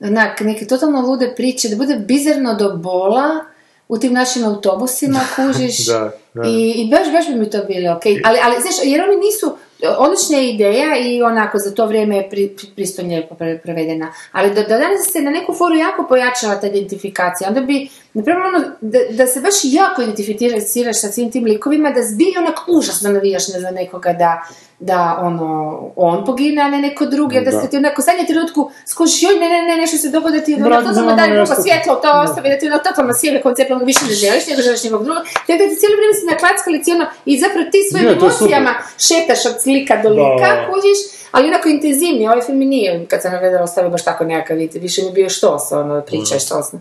onak, 0.00 0.40
neke 0.40 0.66
totalno 0.66 1.00
lude 1.00 1.32
priče, 1.36 1.68
da 1.68 1.76
bude 1.76 1.96
bizarno 1.96 2.54
do 2.54 2.76
bola 2.76 3.44
u 3.88 3.98
tim 3.98 4.12
našim 4.12 4.44
autobusima, 4.44 5.20
kužiš. 5.36 5.86
Da, 5.86 6.12
da. 6.34 6.48
I, 6.48 6.70
I 6.70 6.90
baš, 6.90 7.12
baš 7.12 7.28
bi 7.28 7.34
mi 7.34 7.50
to 7.50 7.64
bilo 7.68 7.92
ok. 7.92 8.02
Ali, 8.24 8.38
ali, 8.42 8.56
znaš, 8.60 8.74
jer 8.84 9.00
oni 9.00 9.16
nisu, 9.16 9.56
odlična 9.98 10.36
je 10.36 10.50
ideja 10.50 10.98
i 10.98 11.22
onako 11.22 11.58
za 11.58 11.74
to 11.74 11.86
vrijeme 11.86 12.16
je 12.16 12.30
pri, 12.30 12.48
pri, 12.48 12.68
pristojno 12.76 13.10
lijepo 13.10 13.34
pre- 13.34 13.58
prevedena. 13.58 14.12
Ali 14.32 14.54
da, 14.54 14.62
da 14.62 14.78
danas 14.78 15.12
se 15.12 15.22
na 15.22 15.30
neku 15.30 15.54
foru 15.54 15.74
jako 15.74 16.06
pojačala 16.08 16.60
ta 16.60 16.66
identifikacija, 16.66 17.48
onda 17.48 17.60
bi, 17.60 17.88
napravilo 18.14 18.46
ono, 18.48 18.64
da, 18.80 18.98
da 19.10 19.26
se 19.26 19.40
baš 19.40 19.54
jako 19.64 20.02
identificiraš 20.02 21.00
sa 21.00 21.08
svim 21.08 21.30
tim 21.30 21.44
likovima, 21.44 21.90
da 21.90 22.02
zbilja 22.02 22.38
onak 22.38 22.58
užasno 22.68 23.10
navijaš 23.10 23.48
ne 23.48 23.60
za 23.60 23.70
nekoga 23.70 24.12
da, 24.12 24.42
da 24.78 25.18
ono, 25.20 25.78
on 25.96 26.24
pogine, 26.24 26.62
a 26.62 26.68
ne 26.70 26.78
neko 26.78 27.06
drugi, 27.06 27.40
da, 27.40 27.50
Da. 27.50 27.60
se 27.60 27.70
ti 27.70 27.76
onako 27.76 28.02
u 28.02 28.04
zadnjem 28.04 28.26
trenutku 28.26 28.70
skušiš, 28.86 29.22
joj, 29.22 29.34
ne, 29.34 29.48
ne, 29.48 29.62
ne, 29.62 29.76
nešto 29.76 29.96
se 29.96 30.08
dogodi, 30.08 30.44
ti 30.44 30.54
ono, 30.54 30.64
totalno 30.64 30.92
znamo 30.92 31.14
daj 31.16 31.28
drugo 31.34 31.54
svjetlo, 31.62 31.94
to 31.94 32.08
ostavi, 32.24 32.48
da 32.48 32.58
ti 32.58 32.66
ono 32.66 32.78
totalno 32.78 33.12
sjebe 33.20 33.40
koncept, 33.40 33.70
ono 33.70 33.84
više 33.84 34.04
ne 34.08 34.14
želiš, 34.14 34.46
nego 34.46 34.62
želiš 34.62 34.84
nekog 34.84 35.04
drugog, 35.04 35.22
tako 35.46 35.58
da 35.60 35.64
ti 35.68 35.76
cijelo 35.80 35.94
vrijeme 35.96 36.14
si 36.20 36.26
naklackali 36.32 36.82
ti 36.82 36.92
ono, 36.92 37.06
i 37.30 37.32
zapravo 37.42 37.64
ti 37.72 37.78
svojim 37.90 38.06
to 38.06 38.14
super. 38.14 38.26
emocijama 38.28 38.72
šetaš 39.06 39.40
od 39.50 39.56
slika 39.62 39.94
do 40.02 40.08
lika, 40.08 40.48
Da. 40.54 40.66
kužiš, 40.68 41.00
ali 41.34 41.48
onako 41.48 41.68
intenzivnije, 41.68 42.30
ovaj 42.30 42.42
film 42.46 42.58
mi 42.58 42.66
nije, 42.66 43.06
kad 43.10 43.22
sam 43.22 43.30
ga 43.32 43.38
gledala, 43.38 43.64
ostavio 43.64 43.90
baš 43.90 44.04
tako 44.04 44.24
nekakav 44.24 44.56
više 44.86 45.02
mi 45.02 45.10
bio 45.12 45.28
štos, 45.28 45.72
ono, 45.72 46.02
priča 46.08 46.34
je 46.34 46.40
štosna. 46.40 46.80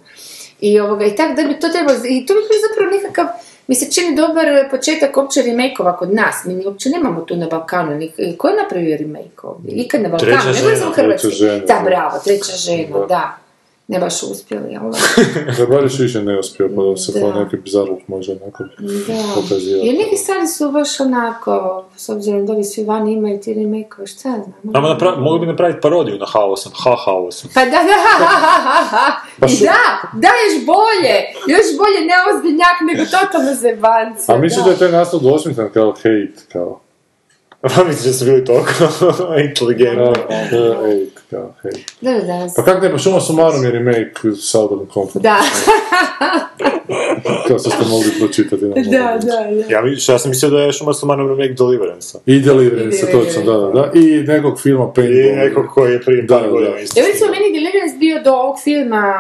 I 0.62 0.80
ovoga, 0.80 1.06
i 1.06 1.16
tak 1.16 1.36
da 1.36 1.44
bi 1.44 1.60
to 1.60 1.70
trebalo, 1.70 1.98
i 2.00 2.26
to 2.26 2.34
bi 2.34 2.40
bio 2.42 2.60
zapravo 2.70 2.92
nekakav, 2.94 3.26
mi 3.68 3.76
se 3.76 3.92
čini 3.92 4.16
dobar 4.16 4.46
početak 4.72 5.18
uopće 5.18 5.42
remake-ova 5.42 5.98
kod 5.98 6.14
nas. 6.14 6.46
Mi 6.46 6.66
uopće 6.66 6.90
nemamo 6.90 7.22
tu 7.22 7.36
na 7.36 7.48
Balkanu. 7.48 7.92
Nik- 7.94 8.38
Ko 8.38 8.48
je 8.48 8.56
napravio 8.56 8.98
remake 8.98 9.42
ovdje? 9.44 9.72
Ikad 9.74 10.02
na 10.02 10.10
Balkanu, 10.10 10.32
Treća 10.32 10.48
ne 10.48 10.54
žena, 10.54 10.70
žena, 11.32 11.60
Da, 11.60 11.74
da. 11.74 11.82
bravo, 11.86 12.20
treća 12.20 12.52
žena, 12.54 12.98
Da. 13.00 13.06
da. 13.06 13.38
Ne 13.90 14.00
baš 14.00 14.24
uspjeli, 14.24 14.78
ali... 14.78 14.92
Da 15.58 15.66
bar 15.72 15.84
još 15.84 16.00
više 16.00 16.22
ne 16.22 16.40
uspio, 16.40 16.70
pa 16.70 16.84
da 16.84 16.98
se 16.98 17.12
Da. 17.12 17.20
kao 17.22 17.34
neki 17.34 17.58
bizarluk 17.58 18.00
može 18.08 18.32
onako 18.34 18.64
Da. 19.08 19.14
pokazivati. 19.36 19.88
Jer 19.88 19.98
neke 19.98 20.16
stvari 20.16 20.48
su 20.48 20.72
baš 20.72 21.00
onako, 21.00 21.84
s 21.96 22.10
obzirom 22.10 22.46
da 22.46 22.54
ovi 22.54 22.64
svi 22.64 22.84
vani 22.84 23.14
imaju 23.14 23.40
ti 23.40 23.54
remake 23.54 24.08
šta 24.08 24.30
ja 24.30 24.36
znam. 24.36 24.76
Ajmo 24.76 24.88
napra- 24.90 25.20
mogli 25.20 25.40
bi 25.40 25.46
napraviti 25.46 25.80
parodiju 25.82 26.18
na 26.18 26.26
H8, 26.26 26.70
H8. 26.76 27.48
Pa 27.54 27.66
da, 27.66 27.72
da, 27.72 27.98
Pa 29.40 29.46
I 29.46 29.50
što- 29.50 29.66
da, 29.66 29.78
da, 30.14 30.28
još 30.28 30.66
bolje, 30.66 31.16
još 31.48 31.68
bolje, 31.78 32.00
ne 32.02 32.16
ozbiljnjak, 32.30 32.78
nego 32.88 33.04
totalno 33.12 33.54
zebanci. 33.56 34.32
A 34.32 34.38
mislim 34.38 34.66
da 34.66 34.72
je 34.72 34.78
taj 34.78 34.92
naslov 34.92 35.22
dvosmislen 35.22 35.70
kao 35.74 35.92
hate, 35.92 36.34
kao. 36.52 36.80
Pa 37.76 37.84
mislim 37.84 38.12
da 38.12 38.18
su 38.18 38.26
bili 38.26 38.46
toliko 38.46 38.72
inteligentni. 39.50 40.06
Da, 41.32 41.54
da, 42.02 42.20
da. 42.20 42.48
Pa 42.56 42.64
kak 42.64 42.82
ne, 42.84 42.92
pa 42.92 42.98
šuma 42.98 43.20
sumarom 43.20 43.64
je 43.64 43.72
remake 43.72 44.12
Southern 44.42 44.88
Comfort. 44.94 45.24
Da, 45.24 45.38
Kao 47.48 47.60
što 47.60 47.70
ste 47.70 47.86
mogli 47.90 48.12
pročitati 48.20 48.66
na 48.66 48.76
da, 48.76 48.82
da, 48.82 49.28
da. 49.28 49.40
Ja, 49.70 49.84
ja 50.10 50.20
sam 50.20 50.30
mislio 50.32 50.52
da 50.52 50.60
je 50.60 50.72
Šuma 50.72 50.94
Sumarom 50.94 51.28
remake 51.28 51.54
Deliverance. 51.54 52.18
I 52.26 52.40
Deliverance, 52.40 52.98
I 53.00 53.12
točno, 53.12 53.44
da, 53.44 53.58
da, 53.60 53.72
da. 53.72 53.92
I 54.00 54.24
nekog 54.24 54.62
filma 54.62 54.84
I 54.86 54.94
Paintball. 54.96 55.36
nekog 55.36 55.66
koji 55.74 55.92
je 55.94 56.02
prije 56.02 56.22
Da, 56.22 56.36
par 56.36 56.44
da. 56.44 56.50
godina 56.50 56.80
isto. 56.80 57.00
Ja 57.00 57.06
recimo, 57.08 57.32
meni 57.32 57.46
Deliverance 57.54 57.98
bio 58.00 58.24
do 58.24 58.32
ovog 58.34 58.56
filma, 58.64 59.14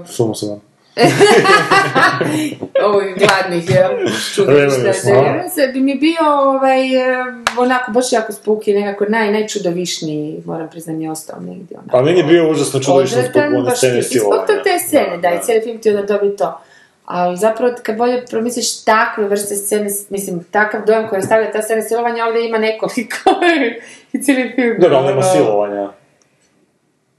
uh, 0.00 0.06
Šuma 0.10 0.34
sumarom. 0.34 0.60
ovih 2.86 3.14
gladnih, 3.18 3.70
jel? 3.70 3.90
Čudovišta. 4.34 5.66
Bi 5.72 5.80
mi 5.80 5.94
bio 5.94 6.20
ovaj, 6.40 6.96
eh, 6.96 7.24
onako 7.58 7.92
baš 7.92 8.12
jako 8.12 8.32
spuki, 8.32 8.72
nekako 8.74 9.04
naj, 9.04 9.32
najčudovišniji, 9.32 10.42
moram 10.46 10.68
priznam, 10.70 11.00
je 11.00 11.10
ostao 11.10 11.40
negdje. 11.40 11.76
Onako. 11.76 11.90
Pa 11.90 12.02
meni 12.02 12.18
je 12.18 12.24
bio 12.24 12.50
užasno 12.50 12.80
čudovišno 12.80 13.22
zbog 13.22 13.42
one 13.56 13.76
scene 13.76 14.02
Zbog 14.02 14.12
silovanja. 14.12 14.46
tog 14.46 14.56
te 14.64 14.78
scene, 14.78 15.18
da, 15.18 15.30
i 15.30 15.38
cijeli 15.42 15.62
film 15.62 15.78
ti 15.78 15.90
onda 15.90 16.02
dobije 16.04 16.36
to. 16.36 16.60
Ali 17.04 17.36
zapravo 17.36 17.72
kad 17.82 17.96
bolje 17.96 18.26
promisliš 18.26 18.84
takve 18.84 19.24
vrste 19.24 19.54
scene, 19.56 19.88
mislim, 20.10 20.44
takav 20.44 20.80
dojam 20.86 21.08
koji 21.08 21.18
ostavlja 21.18 21.52
ta 21.52 21.62
scena 21.62 21.82
silovanja, 21.82 22.26
ovdje 22.26 22.48
ima 22.48 22.58
nekoliko 22.58 23.30
i 24.12 24.22
cijeli 24.22 24.52
film. 24.54 24.76
Dobro, 24.80 24.96
ali 24.96 25.06
nema 25.06 25.18
ono- 25.20 25.32
silovanja. 25.32 25.88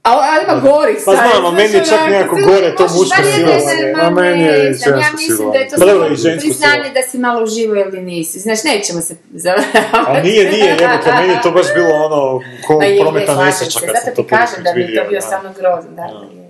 A, 0.02 0.10
a 0.10 0.42
ima 0.42 0.60
gorih 0.60 0.96
Pa 1.04 1.12
znam, 1.12 1.46
a 1.46 1.50
meni 1.50 1.74
je 1.74 1.84
čak 1.84 2.00
nekako 2.10 2.36
gore 2.36 2.74
to 2.76 2.82
muško 2.82 3.22
silovanje. 3.34 3.94
A 4.02 4.10
meni 4.10 4.42
je 4.44 4.70
i 4.70 4.74
znam, 4.74 4.98
Ja 4.98 5.04
žensko 5.04 5.16
mislim 5.16 5.50
da 5.52 5.58
je 5.58 5.68
to 5.68 5.76
silovanje. 5.76 6.16
Samo 6.16 6.16
žensko 6.16 6.40
priznanje 6.40 6.72
silovanje. 6.72 6.94
da 6.94 7.02
si 7.02 7.18
malo 7.18 7.42
uživo 7.42 7.74
ili 7.76 8.00
nisi. 8.02 8.38
Znaš, 8.38 8.64
nećemo 8.64 9.00
se 9.00 9.16
zavaravati. 9.34 10.18
A 10.18 10.22
nije, 10.22 10.50
nije, 10.50 10.70
jebote, 10.80 11.08
meni 11.20 11.32
je 11.32 11.42
to 11.42 11.50
baš 11.50 11.66
bilo 11.74 11.94
ono, 12.06 12.40
ko 12.66 12.78
Pa 12.80 12.84
je, 12.84 12.96
je, 12.96 13.00
prometna 13.02 13.34
slažem 13.34 13.46
nesreća 13.46 13.78
se. 13.78 13.86
kad 13.86 13.94
sam 13.96 14.04
Zato 14.04 14.16
to 14.16 14.22
ti 14.22 14.28
prvi 14.28 14.40
kažem 14.40 14.64
da 14.64 14.72
bi 14.72 14.80
vidio. 14.80 15.02
to 15.02 15.08
bio 15.10 15.20
samo 15.20 15.48
grozno, 15.58 15.90
da, 15.96 16.02
je, 16.02 16.36
je. 16.36 16.42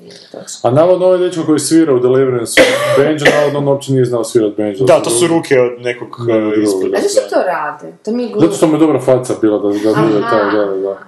A 0.63 0.71
navodno 0.71 1.07
ovaj 1.07 1.19
dečko 1.19 1.43
koji 1.47 1.59
svira 1.59 1.95
u 1.95 1.99
Deliverance 1.99 2.63
banjo, 2.97 3.25
navodno 3.37 3.59
on 3.59 3.69
uopće 3.69 3.93
nije 3.93 4.05
znao 4.05 4.25
svirat 4.25 4.57
banjo. 4.57 4.85
Da, 4.85 5.03
to 5.03 5.11
su 5.11 5.27
ruke 5.27 5.61
od 5.61 5.73
nekog 5.81 6.09
uh, 6.21 6.27
da. 6.27 6.99
A 6.99 7.01
zašto 7.01 7.21
to 7.31 7.43
rade? 7.43 7.93
To 8.05 8.11
mi 8.13 8.23
je 8.23 8.29
Zato 8.41 8.55
što 8.57 8.67
mu 8.67 8.75
je 8.75 8.79
dobra 8.79 9.01
faca 9.01 9.35
bila 9.41 9.59
da, 9.59 9.69
da 9.69 10.03
bude 10.03 10.19
Aha. 10.19 10.31
taj, 10.31 10.45
da, 10.59 10.65
da, 10.65 10.77
da. 10.77 10.99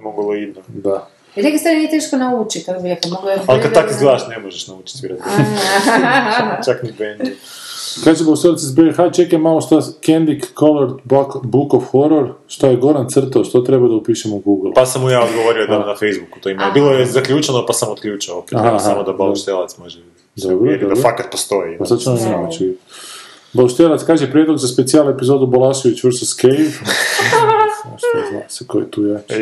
Mongoloidno. 0.00 0.62
da. 0.68 1.15
Jer 1.36 1.44
neke 1.44 1.58
stvari 1.58 1.76
nije 1.76 1.90
teško 1.90 2.16
naučiti, 2.16 2.64
kako 2.64 2.82
bi 2.82 2.88
rekao, 2.88 3.10
mogu 3.10 3.28
je... 3.28 3.38
Ali 3.46 3.62
kad 3.62 3.72
tak 3.72 3.90
izgledaš 3.90 4.28
ne 4.28 4.38
možeš 4.38 4.68
naučiti 4.68 4.98
svirati. 4.98 5.22
Čak 6.66 6.82
ni 6.82 6.92
band. 6.98 7.30
Kaže 8.04 8.24
Bosovec 8.24 8.62
iz 8.62 8.74
BiH, 8.74 8.96
čekaj 9.12 9.38
malo 9.38 9.60
šta 9.60 9.76
Candy 9.76 10.44
Colored 10.58 10.94
Book, 11.04 11.36
Book 11.42 11.74
of 11.74 11.84
Horror, 11.90 12.32
šta 12.46 12.66
je 12.66 12.76
Goran 12.76 13.08
crtao, 13.08 13.44
što 13.44 13.60
treba 13.60 13.88
da 13.88 13.94
upišemo 13.94 14.36
u 14.36 14.38
Google. 14.38 14.72
Pa 14.74 14.86
sam 14.86 15.02
mu 15.02 15.10
ja 15.10 15.24
odgovorio 15.24 15.66
da 15.66 15.78
na 15.78 15.94
Facebooku 15.94 16.40
to 16.40 16.48
ima. 16.48 16.70
Bilo 16.74 16.92
je 16.92 17.06
zaključeno 17.06 17.66
pa 17.66 17.72
sam 17.72 17.92
otključao. 17.92 18.38
Opet 18.38 18.58
Aha, 18.58 18.78
samo 18.78 19.02
da 19.02 19.12
bauštelac 19.12 19.78
može 19.78 19.98
Dobro, 20.36 20.88
da 20.88 21.02
fakat 21.02 21.26
postoji. 21.30 21.78
Pa 21.78 21.84
sad 21.84 22.00
ćemo 22.00 22.16
naći. 22.42 22.76
Bauštelac 23.52 24.02
kaže 24.02 24.30
prijedlog 24.30 24.58
za 24.58 24.68
specijal 24.68 25.10
epizodu 25.10 25.46
Bolašević 25.46 26.04
vs. 26.04 26.36
Cave. 26.36 26.70
Što 27.98 28.28
zna 28.30 28.40
se 28.48 28.66
ko 28.66 28.78
je 28.78 28.90
tu 28.90 29.02
to- 29.26 29.34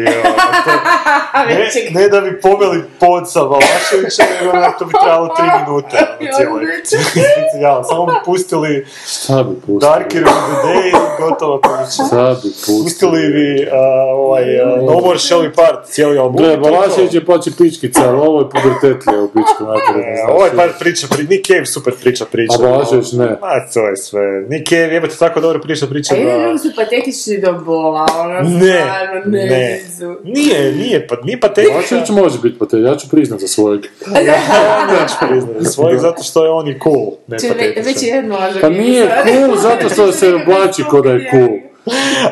ne, 1.49 2.01
ne 2.01 2.09
da 2.09 2.21
bi 2.21 2.41
pomeli 2.41 2.83
pod 3.01 3.31
sa 3.33 3.41
Valaševića, 3.41 4.23
nego 4.41 4.53
da 4.53 4.77
to 4.79 4.85
bi 4.85 4.93
trebalo 5.05 5.29
tri 5.37 5.47
minute. 5.47 5.97
ono, 6.51 6.67
cijelo 6.85 7.05
specijal. 7.05 7.85
Samo 7.91 8.07
bi 8.07 8.13
pustili 8.25 8.87
Šta 9.07 9.43
bi 9.43 9.55
pustili? 9.67 9.81
The 10.11 10.21
Day 10.65 10.89
i 10.89 10.93
gotovo 11.21 11.61
priča. 11.61 12.07
Šta 12.07 12.37
bi 12.43 12.49
pustili? 12.49 12.83
Pustili 12.85 13.33
bi 13.33 13.69
a, 13.73 14.15
ovaj, 14.15 14.61
a, 14.61 14.67
No 14.77 15.01
More 15.01 15.19
Shelly 15.19 15.55
Part, 15.55 15.87
cijeli 15.87 16.19
album. 16.19 16.37
Gle, 16.37 16.63
to 16.63 17.01
je 17.13 17.25
plaći 17.25 17.51
pičkica, 17.59 18.09
ali 18.09 18.19
ovo 18.19 18.41
je 18.41 18.47
pubertetlje 18.51 19.21
u 19.21 19.29
pičku 19.29 19.65
materinu. 19.65 20.05
E, 20.05 20.33
Ovaj 20.33 20.51
par 20.57 20.71
priča, 20.79 21.07
pri, 21.11 21.25
Nick 21.25 21.47
Cave 21.47 21.67
super 21.67 21.95
priča 22.03 22.25
priča. 22.25 22.55
A 22.59 22.63
Balašević 22.63 23.13
ne. 23.13 23.27
Ma, 23.27 23.73
to 23.75 23.89
je 23.89 23.97
sve. 23.97 24.45
Nick 24.49 24.69
Cave 24.69 24.95
jebate 24.95 25.17
tako 25.17 25.41
dobro 25.41 25.61
priča 25.61 25.87
priča 25.87 26.15
A 26.15 26.19
da... 26.19 26.43
drugi 26.43 26.59
su 26.59 26.69
patetični 26.77 27.41
do 27.41 27.53
bola, 27.53 28.07
ono, 28.21 28.34
Ne, 28.43 28.81
stvarno, 28.81 29.21
ne, 29.27 29.47
ne. 29.47 29.81
Nije, 30.25 30.73
nije, 30.73 31.07
pa 31.07 31.17
nije 31.25 31.41
patetičan. 31.41 31.75
Balašević 31.75 32.09
može 32.09 32.39
biti 32.43 32.59
pa 32.59 32.67
te, 32.67 32.81
ja 32.81 32.97
ću 32.97 33.09
priznat 33.11 33.41
za 33.41 33.49
svojeg. 33.49 33.81
Ja 34.27 35.01
neću 35.01 35.15
priznati 35.29 35.65
svojeg 35.65 35.99
zato 35.99 36.23
što 36.23 36.45
je 36.45 36.51
on 36.51 36.69
i 36.69 36.79
cool, 36.83 37.11
ne 37.27 37.39
Če, 37.39 37.47
već 37.47 37.57
patetičan. 37.57 38.09
je 38.09 38.15
jedno. 38.15 38.39
Pa 38.61 38.69
nije 38.69 39.09
cool 39.25 39.57
zato 39.57 39.89
što 39.89 40.13
se 40.13 40.35
oblači 40.35 40.85
ko 40.91 41.01
da 41.01 41.11
je 41.11 41.31
cool. 41.31 41.59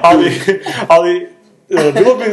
Ali, 0.02 0.32
ali, 0.88 1.28
e, 1.70 1.92
bilo 1.92 2.14
bi, 2.14 2.24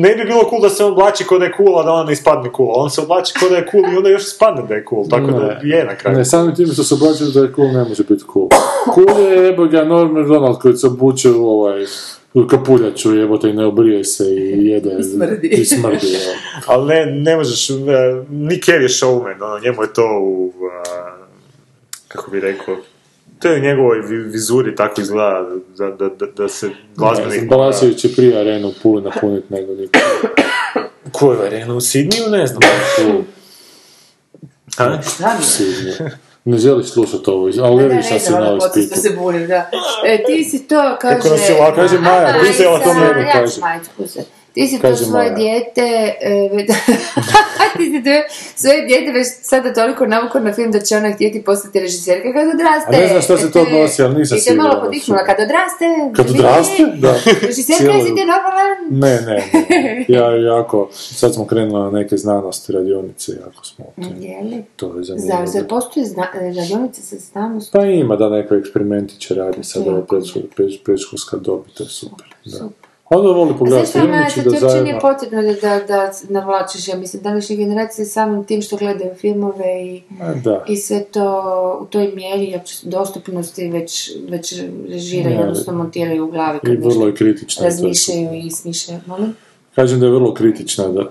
ne 0.00 0.14
bi 0.14 0.24
bilo 0.24 0.40
cool 0.50 0.62
da 0.62 0.68
se 0.68 0.84
on 0.84 0.92
oblači 0.92 1.24
ko 1.24 1.38
da 1.38 1.44
je 1.44 1.52
cool, 1.56 1.80
a 1.80 1.82
da 1.82 1.92
on 1.92 2.06
ne 2.06 2.12
ispadne 2.12 2.50
cool. 2.56 2.68
On 2.74 2.90
se 2.90 3.00
oblači 3.00 3.32
ko 3.40 3.48
da 3.48 3.56
je 3.56 3.66
cool 3.70 3.92
i 3.92 3.96
onda 3.96 4.08
još 4.08 4.22
ispadne 4.22 4.62
da 4.68 4.74
je 4.74 4.84
cool, 4.88 5.08
tako 5.08 5.26
da 5.26 5.60
je 5.62 5.84
na 5.84 5.96
kraju. 5.96 6.18
Ne, 6.18 6.24
samim 6.24 6.54
tim 6.54 6.66
što 6.66 6.84
se 6.84 6.94
oblači 6.94 7.24
da 7.34 7.40
je 7.40 7.52
cool 7.56 7.68
ne 7.72 7.84
može 7.84 8.04
biti 8.08 8.24
cool. 8.32 8.48
Cool 8.94 9.20
je 9.20 9.44
jebo 9.46 9.66
ga 9.66 9.84
Norm 9.84 10.12
MacDonald 10.18 10.58
koji 10.58 10.76
se 10.76 10.86
obuče 10.86 11.30
u 11.30 11.48
ovaj 11.48 11.84
kapuljaču 12.46 13.14
jebote 13.14 13.48
i 13.48 13.52
ne 13.52 13.64
obrije 13.64 14.04
se 14.04 14.24
i 14.26 14.66
jede 14.66 14.96
I 14.98 15.02
smrdi. 15.04 15.48
i 15.48 15.64
smrdi 15.64 16.06
evo. 16.06 16.34
Ali 16.66 16.86
ne, 16.86 17.06
ne 17.06 17.36
možeš, 17.36 17.70
e, 17.70 17.74
Nick 18.30 18.64
Cave 18.64 18.78
je 18.78 18.88
showman, 18.88 19.42
ono, 19.42 19.58
njemu 19.58 19.82
je 19.82 19.92
to 19.92 20.20
u, 20.22 20.52
a, 20.86 21.16
kako 22.08 22.30
bi 22.30 22.40
rekao, 22.40 22.76
to 23.38 23.48
je 23.48 23.56
u 23.56 23.62
njegovoj 23.62 24.00
vi- 24.00 24.22
vizuri 24.22 24.74
tako 24.74 25.00
izgleda 25.00 25.46
da, 25.78 25.90
da, 25.90 26.08
da, 26.10 26.26
da 26.28 26.48
se 26.48 26.66
Ne 26.66 26.74
glazbenik... 26.96 27.48
Balašević 27.48 27.98
će 27.98 28.12
prije 28.12 28.38
arenu 28.38 28.68
u 28.68 28.74
Puli 28.82 29.02
napunit 29.02 29.50
nego 29.50 29.74
niko. 29.74 29.98
Ko 31.12 31.32
je 31.32 31.46
arena 31.46 31.74
u 31.74 31.80
Sidniju, 31.80 32.22
ne 32.28 32.46
znam. 32.46 32.60
A? 34.78 35.02
Sidnje. 35.42 35.92
Ne 36.44 36.58
želiš 36.58 36.86
slušati 36.88 37.24
ovo, 37.26 37.42
ali 37.58 37.76
Ne, 37.76 37.82
ne 37.82 37.82
ne, 37.82 37.88
vidiš 37.88 38.04
šta 38.06 38.14
ne 38.14 38.20
si 38.20 38.26
znam, 38.26 38.42
na 38.42 38.48
ono 38.48 38.58
podsjećam 38.58 38.82
ispitu. 38.82 39.00
se 39.00 39.10
bunim, 39.10 39.46
da. 39.46 39.70
E, 40.06 40.24
ti 40.24 40.44
si 40.44 40.68
to, 40.68 40.96
kaže... 41.00 41.16
Kako 41.16 41.28
nas 41.28 41.48
je 41.48 41.54
ovako- 41.54 41.76
Kaže 41.76 41.98
Maja, 41.98 42.34
uzela 42.50 42.78
to 42.78 42.94
Majica, 42.94 43.14
meni, 43.14 43.28
ja 43.28 43.46
ću 43.48 43.60
kaže. 43.98 44.20
Ti 44.52 44.66
si 44.66 44.78
Kaže 44.78 44.98
to 44.98 45.04
svoje 45.04 45.30
dijete, 45.30 45.80
e, 46.20 46.48
ti 47.76 47.84
si 47.84 48.04
to 48.04 48.10
svoje 48.56 48.82
dijete 48.82 49.12
već 49.12 49.26
sada 49.42 49.72
toliko 49.74 50.06
navukao 50.06 50.40
na 50.40 50.52
film 50.52 50.70
da 50.70 50.80
će 50.80 50.96
ona 50.96 51.12
htjeti 51.12 51.44
postati 51.44 51.80
režiserka 51.80 52.32
kad 52.32 52.48
odraste. 52.48 52.96
A 52.96 53.00
ne 53.00 53.06
znam 53.08 53.22
šta 53.22 53.36
se 53.38 53.52
to 53.52 53.60
odnosi, 53.62 54.02
ali 54.02 54.14
nisam 54.14 54.38
I 54.38 54.40
te 54.40 54.54
malo 54.54 54.80
podihnula, 54.80 55.24
kad 55.24 55.36
odraste... 55.40 55.84
Kad 56.16 56.26
vidi, 56.26 56.38
odraste? 56.38 56.82
Da. 56.96 57.14
Režiserka 57.46 57.84
Cijelo- 57.84 57.96
je 57.96 58.02
si 58.02 58.14
ti 58.14 58.20
normalan? 58.20 58.76
Ne, 58.90 59.20
ne, 59.20 59.44
ne. 59.70 60.04
Ja 60.18 60.30
jako, 60.30 60.88
sad 60.92 61.34
smo 61.34 61.46
krenuli 61.46 61.82
na 61.84 61.90
neke 61.90 62.16
znanosti, 62.16 62.72
radionice, 62.72 63.32
jako 63.32 63.64
smo 63.64 63.84
u 63.86 64.02
tim. 64.02 64.22
Je 64.22 64.42
li? 64.42 64.64
To 64.76 64.86
je 64.88 65.04
Zar, 65.04 65.16
zanimljivo. 65.18 65.46
zar 65.46 65.66
postoje 65.68 66.06
zna, 66.06 66.26
e, 66.34 66.52
radionice 66.52 67.02
sa 67.02 67.16
znanosti? 67.16 67.70
Pa 67.72 67.84
ima 67.84 68.16
da 68.16 68.28
neke 68.28 68.54
eksperimentiće 68.54 69.34
radi 69.34 69.64
sad 69.64 69.82
To 69.84 69.88
je 69.90 69.92
ovo 69.92 70.00
jako 70.00 70.16
predškol- 70.16 70.48
pred- 70.56 70.82
predškolska 70.84 71.36
dobi, 71.36 71.70
to 71.70 71.82
je 71.82 71.88
super. 71.88 72.26
Da. 72.44 72.68
Onda 73.10 73.28
voli 73.28 73.54
pogledati 73.58 73.92
filmić 73.92 74.32
se 74.34 74.40
i 74.40 74.44
da 74.44 74.50
uopće 74.50 74.66
nije 74.66 74.70
zajedno... 74.70 75.00
potrebno 75.00 75.42
da, 75.42 75.52
da, 75.52 75.86
da 75.88 76.12
navlačiš, 76.28 76.88
ja 76.88 76.96
mislim, 76.96 77.22
današnje 77.22 77.56
generacije 77.56 78.04
samim 78.04 78.44
tim 78.44 78.62
što 78.62 78.76
gledaju 78.76 79.14
filmove 79.14 79.86
i, 79.86 80.02
da. 80.44 80.64
i 80.68 80.76
sve 80.76 81.04
to 81.04 81.78
u 81.82 81.86
toj 81.86 82.12
mjeri 82.14 82.60
dostupnosti 82.82 83.68
već, 83.68 84.12
već 84.28 84.54
režiraju, 84.88 85.36
Ne, 85.36 85.42
odnosno 85.42 85.72
montiraju 85.72 86.24
u 86.24 86.30
glavi 86.30 86.58
I 86.62 86.76
vrlo 86.76 87.06
je 87.06 87.14
kritična. 87.14 87.64
razmišljaju 87.64 88.34
i 88.34 88.50
smišljaju. 88.50 89.00
Molim? 89.06 89.36
Kažem 89.74 90.00
da 90.00 90.06
je 90.06 90.12
vrlo 90.12 90.34
kritična, 90.34 90.88
da. 90.88 91.10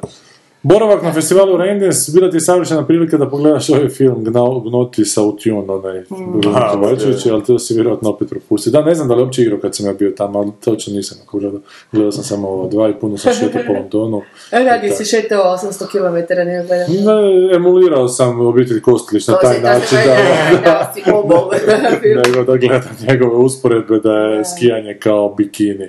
Boravak 0.63 1.03
na 1.03 1.13
festivalu 1.13 1.57
Raindance 1.57 2.11
bila 2.11 2.29
ti 2.29 2.37
je 2.37 2.41
savršena 2.41 2.85
prilika 2.85 3.17
da 3.17 3.29
pogledaš 3.29 3.69
ovaj 3.69 3.89
film 3.89 4.23
Gnoti 4.23 5.05
sa 5.05 5.23
Utune, 5.23 5.73
onaj 5.73 5.99
mm. 5.99 6.41
Kovačević, 6.71 7.25
ali 7.25 7.43
to 7.43 7.59
si 7.59 7.73
vjerojatno 7.73 8.09
opet 8.09 8.29
propustio. 8.29 8.71
Da, 8.71 8.81
ne 8.81 8.95
znam 8.95 9.07
da 9.07 9.13
li 9.13 9.19
je 9.19 9.23
uopće 9.23 9.41
igrao 9.41 9.59
kad 9.59 9.75
sam 9.75 9.85
ja 9.85 9.93
bio 9.93 10.11
tamo, 10.17 10.39
ali 10.39 10.51
točno 10.65 10.93
nisam 10.93 11.17
ako 11.23 11.39
gledao. 11.39 11.59
Gledao 11.91 12.11
sam 12.11 12.23
samo 12.23 12.47
ova 12.49 12.67
dva 12.67 12.89
i 12.89 12.93
puno 12.93 13.17
sam 13.17 13.33
šetao 13.33 13.61
po 13.67 13.73
Londonu. 13.73 14.21
Radi 14.69 14.89
si 14.89 15.05
šetao 15.05 15.57
800 15.57 15.87
km, 15.87 16.33
ne 16.35 16.65
gledam. 16.67 16.87
Ne, 16.89 17.55
emulirao 17.55 18.07
sam 18.07 18.45
obitelj 18.45 18.81
Kostelić 18.81 19.27
na 19.27 19.37
taj 19.41 19.61
način 19.61 19.97
da, 20.05 20.15
da, 20.51 20.61
da, 20.61 20.93
si 20.95 21.11
obol. 21.11 21.49
nego 22.25 22.43
da 22.43 22.57
gledam 22.57 22.97
njegove 23.09 23.35
usporedbe 23.35 23.99
da 23.99 24.13
je 24.13 24.43
skijanje 24.45 24.97
kao 24.99 25.33
bikini. 25.37 25.87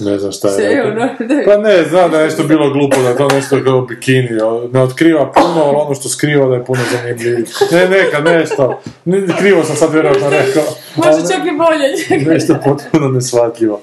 Ne 0.00 0.18
znam 0.18 0.32
šta 0.32 0.48
je. 0.48 0.82
Ono. 0.82 1.08
Pa 1.46 1.56
ne, 1.56 1.84
znam 1.88 2.10
da 2.10 2.18
je 2.18 2.24
nešto 2.24 2.42
bilo 2.42 2.70
glupo, 2.70 2.96
da 3.02 3.16
to 3.16 3.28
nešto 3.28 3.64
kao 3.64 3.83
bikini, 3.84 4.28
ne 4.72 4.82
otkriva 4.82 5.32
puno, 5.32 5.64
ali 5.64 5.76
ono 5.76 5.94
što 5.94 6.08
skriva 6.08 6.46
da 6.46 6.54
je 6.54 6.64
puno 6.64 6.80
zanimljivih. 6.92 7.48
Ne, 7.72 7.88
neka, 7.88 8.20
nešto. 8.20 8.80
Ne, 9.04 9.22
krivo 9.38 9.64
sam 9.64 9.76
sad 9.76 9.92
vjerojatno 9.92 10.30
rekao. 10.30 10.62
Može 10.96 11.18
čak 11.18 11.46
i 11.46 11.56
bolje. 11.58 12.20
Nešto 12.32 12.56
potpuno 12.64 13.08
nesvatljivo. 13.08 13.80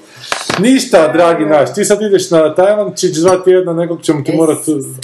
Ništa, 0.58 1.12
dragi 1.12 1.44
naš, 1.44 1.74
ti 1.74 1.84
sad 1.84 2.02
ideš 2.02 2.30
na 2.30 2.54
Tajlančić 2.54 3.16
dva 3.16 3.42
tjedna, 3.44 3.72
nekog 3.72 4.02
ćemo 4.02 4.22
ti 4.22 4.30
Es. 4.32 4.36
morat 4.38 4.58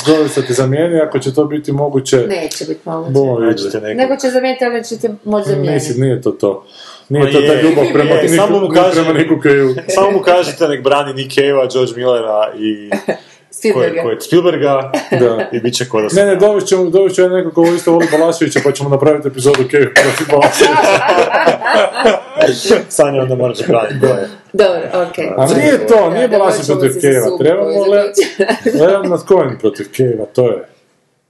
dovesti 0.06 0.40
da 0.40 0.46
ti 0.46 0.52
zamijeni, 0.52 1.00
ako 1.00 1.18
će 1.18 1.34
to 1.34 1.44
biti 1.44 1.72
moguće. 1.72 2.16
Neće 2.16 2.64
biti 2.64 2.80
moguće. 2.84 3.12
Bomo. 3.12 3.38
Nađete 3.38 3.80
nekog. 3.80 3.96
Nego 3.96 4.16
će 4.16 4.30
zamijeniti, 4.30 4.64
ali 4.64 4.84
ćete 4.84 5.08
moći 5.24 5.48
Nisi, 5.48 5.54
zamijeniti. 5.54 6.00
nije 6.00 6.22
to 6.22 6.30
to. 6.30 6.64
Nije 7.08 7.24
Ma 7.24 7.32
to 7.32 7.40
ta 7.40 7.60
ljubav 7.62 7.84
prema, 7.92 8.10
je, 8.10 8.22
Niku, 8.22 8.34
samo 8.36 8.60
mu 8.60 8.68
prema. 8.68 9.74
Samo 9.88 10.10
mu 10.10 10.20
kažete 10.20 10.68
nek 10.68 10.82
brani 10.82 11.12
Nick 11.14 11.34
Cave-a, 11.34 11.68
George 11.72 11.92
Millera 11.96 12.52
i... 12.58 12.90
Spielberga. 13.50 14.02
ko 14.02 14.10
je 14.10 14.20
Spielberga 14.20 14.92
Da. 15.20 15.48
i 15.52 15.60
bit 15.60 15.74
će 15.74 15.88
ko 15.88 16.00
da 16.00 16.08
Ne, 16.12 16.26
ne, 16.26 16.36
dovest 16.36 16.66
ćemo, 16.66 16.90
dovest 16.90 17.16
ćemo 17.16 17.28
nekog 17.28 17.54
ko 17.54 17.64
isto 17.64 17.92
voli 17.92 18.06
Balaševića, 18.12 18.60
pa 18.64 18.72
ćemo 18.72 18.88
napraviti 18.88 19.28
epizodu 19.28 19.64
Cave 19.70 19.94
protiv 19.94 20.26
Balaševića. 20.30 20.78
Sanja 22.88 23.22
onda 23.22 23.34
moraš 23.34 23.58
braniti 23.68 24.06
je. 24.06 24.28
Dobro, 24.52 24.80
okej. 25.10 25.28
A 25.36 25.46
nije 25.46 25.86
to, 25.86 26.10
nije 26.10 26.28
Balašević 26.28 26.66
protiv 26.66 26.90
se 26.90 27.22
supu 27.24 27.44
trebamo 27.44 27.68
Leon 28.80 29.08
nad 29.08 29.26
Cohen 29.28 29.58
protiv 29.60 29.86
Cave-a, 29.96 30.24
to 30.34 30.48
je, 30.50 30.68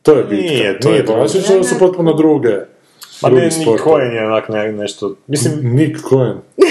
to 0.03 0.13
je 0.13 0.25
bitka. 0.25 0.53
Nije, 0.53 0.81
to 0.81 0.89
nije 0.89 0.99
je. 0.99 1.03
Balašević, 1.03 1.51
ovo 1.51 1.65
su 1.65 1.79
potpuno 1.79 2.13
druge. 2.13 2.55
Ma 3.23 3.29
ne, 3.29 3.45
Nick. 3.45 3.83
Cohen 3.85 4.13
je 4.13 4.27
onak 4.27 4.49
ne, 4.49 4.73
nešto, 4.73 5.15
mislim, 5.27 5.61
Nick 5.63 6.09
Cohen. 6.09 6.37
Ti 6.57 6.63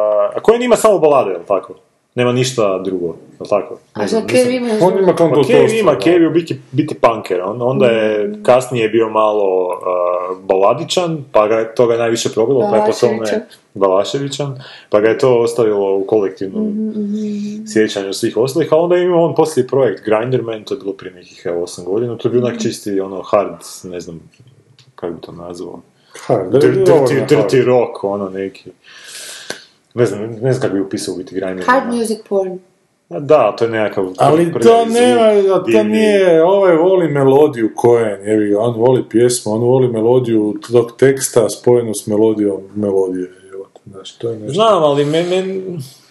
a 0.42 0.46
Cohen 0.46 0.64
ima 0.64 0.76
samo 0.76 1.00
balade, 1.00 1.32
jel 1.32 1.42
tako? 1.48 1.74
Nema 2.16 2.32
ništa 2.32 2.80
drugo, 2.80 3.06
jel 3.06 3.48
tako? 3.50 3.78
Ne 3.96 4.04
A 4.04 4.08
znam, 4.08 4.22
što 4.22 4.28
Kev 4.30 4.38
nisam- 4.38 4.54
ima 4.54 4.74
On 4.82 5.00
ima 5.00 5.14
Pa. 5.16 5.30
Kev 5.44 5.74
ima, 5.74 5.92
da. 5.92 6.00
Kev 6.00 6.22
je 6.22 6.28
u 6.28 6.32
biti, 6.32 6.62
biti 6.72 6.96
punker, 6.96 7.42
on, 7.42 7.62
onda 7.62 7.86
je 7.86 8.34
kasnije 8.44 8.90
bio 8.90 9.10
malo 9.10 9.68
uh, 9.68 9.78
baladičan, 10.40 11.24
pa 11.32 11.48
ga 11.48 11.56
je 11.56 11.76
toga 11.76 11.98
najviše 11.98 12.30
probilo, 12.30 12.60
pa 12.62 12.78
je 12.78 12.84
po 12.86 12.92
tome 12.94 13.46
Balaševićan. 13.74 14.60
Pa 14.90 15.00
ga 15.00 15.10
je 15.10 15.18
to 15.18 15.40
ostavilo 15.40 15.98
u 15.98 16.06
kolektivnom 16.06 16.68
Mhm, 16.68 17.06
sjećanju 17.68 18.14
svih 18.14 18.38
ostalih, 18.38 18.74
a 18.74 18.78
onda 18.78 18.96
je 18.96 19.04
imao 19.04 19.26
on 19.26 19.36
poslije 19.36 19.68
projekt 19.68 20.06
Grinderman, 20.06 20.64
to 20.64 20.74
je 20.74 20.80
bilo 20.80 20.94
prije 20.94 21.14
nekih 21.14 21.42
evo, 21.46 21.62
8 21.62 21.84
godina, 21.84 22.18
to 22.18 22.28
je 22.28 22.32
bio 22.32 22.42
onak 22.42 22.62
čisti 22.62 23.00
ono 23.00 23.22
hard, 23.22 23.54
ne 23.84 24.00
znam, 24.00 24.20
kako 24.96 25.14
bi 25.14 25.22
to 25.22 25.32
nazvao, 25.32 25.80
dirty, 26.28 26.86
dirty 27.28 27.64
rock, 27.64 28.04
ono 28.04 28.30
neki, 28.30 28.70
ne 29.94 30.06
znam, 30.06 30.22
ne 30.22 30.54
znam 30.54 30.62
kako 30.62 30.74
bi 30.74 30.82
upisao 30.82 31.16
biti 31.16 31.36
Grinderman. 31.36 31.66
Hard 31.66 31.94
music 31.94 32.18
porn. 32.30 32.60
Da, 33.20 33.56
to 33.58 33.66
je 33.66 33.72
nekakav 33.72 34.06
Ali 34.18 34.52
prvi 34.52 34.64
to 34.66 34.86
nema, 34.86 35.56
to 35.56 35.64
divni. 35.64 35.84
nije, 35.84 36.44
ovaj 36.44 36.76
voli 36.76 37.08
melodiju 37.08 37.70
Cohen, 37.82 38.26
jevi, 38.26 38.56
on 38.56 38.80
voli 38.80 39.04
pjesmu, 39.10 39.52
on 39.52 39.62
voli 39.62 39.88
melodiju 39.88 40.56
tog 40.72 40.92
teksta 40.98 41.50
spojenu 41.50 41.94
s 41.94 42.08
melodijom 42.08 42.62
melodije, 42.76 43.32
evo, 43.54 43.68
znaš, 43.86 44.12
to 44.18 44.30
je 44.30 44.40
nešto. 44.40 44.54
Znam, 44.54 44.84
ali 44.84 45.06
men, 45.06 45.30
men, 45.30 45.62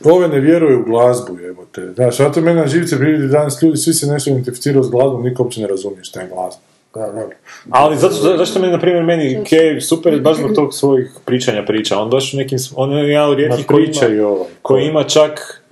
Ove 0.04 0.28
ne 0.28 0.40
vjeruju 0.40 0.80
u 0.80 0.84
glazbu, 0.84 1.38
jebote. 1.38 1.92
Znaš, 1.94 2.16
zato 2.16 2.40
mene 2.40 2.60
na 2.60 2.66
živce 2.66 2.96
prividi 2.96 3.28
danas 3.28 3.62
ljudi, 3.62 3.76
svi 3.76 3.94
se 3.94 4.06
nešto 4.06 4.30
identificiraju 4.30 4.84
s 4.84 4.90
glazbom, 4.90 5.22
niko 5.22 5.42
uopće 5.42 5.60
ne 5.60 5.66
razumije 5.66 6.04
šta 6.04 6.20
je 6.20 6.28
glazba. 6.28 6.62
Da, 6.94 7.00
da. 7.02 7.28
ali 7.70 7.96
zato, 7.96 8.14
za- 8.14 8.36
zašto 8.36 8.60
mi, 8.60 8.66
na 8.68 8.80
primjer, 8.80 9.04
meni 9.04 9.44
Cave 9.46 9.80
super 9.80 10.12
je 10.12 10.20
baš 10.20 10.36
zbog 10.36 10.54
tog 10.54 10.74
svojih 10.74 11.10
pričanja 11.24 11.64
priča. 11.64 11.98
On 11.98 12.10
baš 12.10 12.34
u 12.34 12.36
nekim, 12.36 12.58
on 12.76 12.92
je 12.92 13.08
jedan 13.08 13.24
od 13.24 13.30
Ma 13.30 13.36
rijetkih 13.36 13.66
koji 13.66 13.84
priča 13.84 14.08
i 14.08 14.14
ima, 14.14 14.28
koji 14.62 14.84
ima 14.84 15.04
čak, 15.04 15.62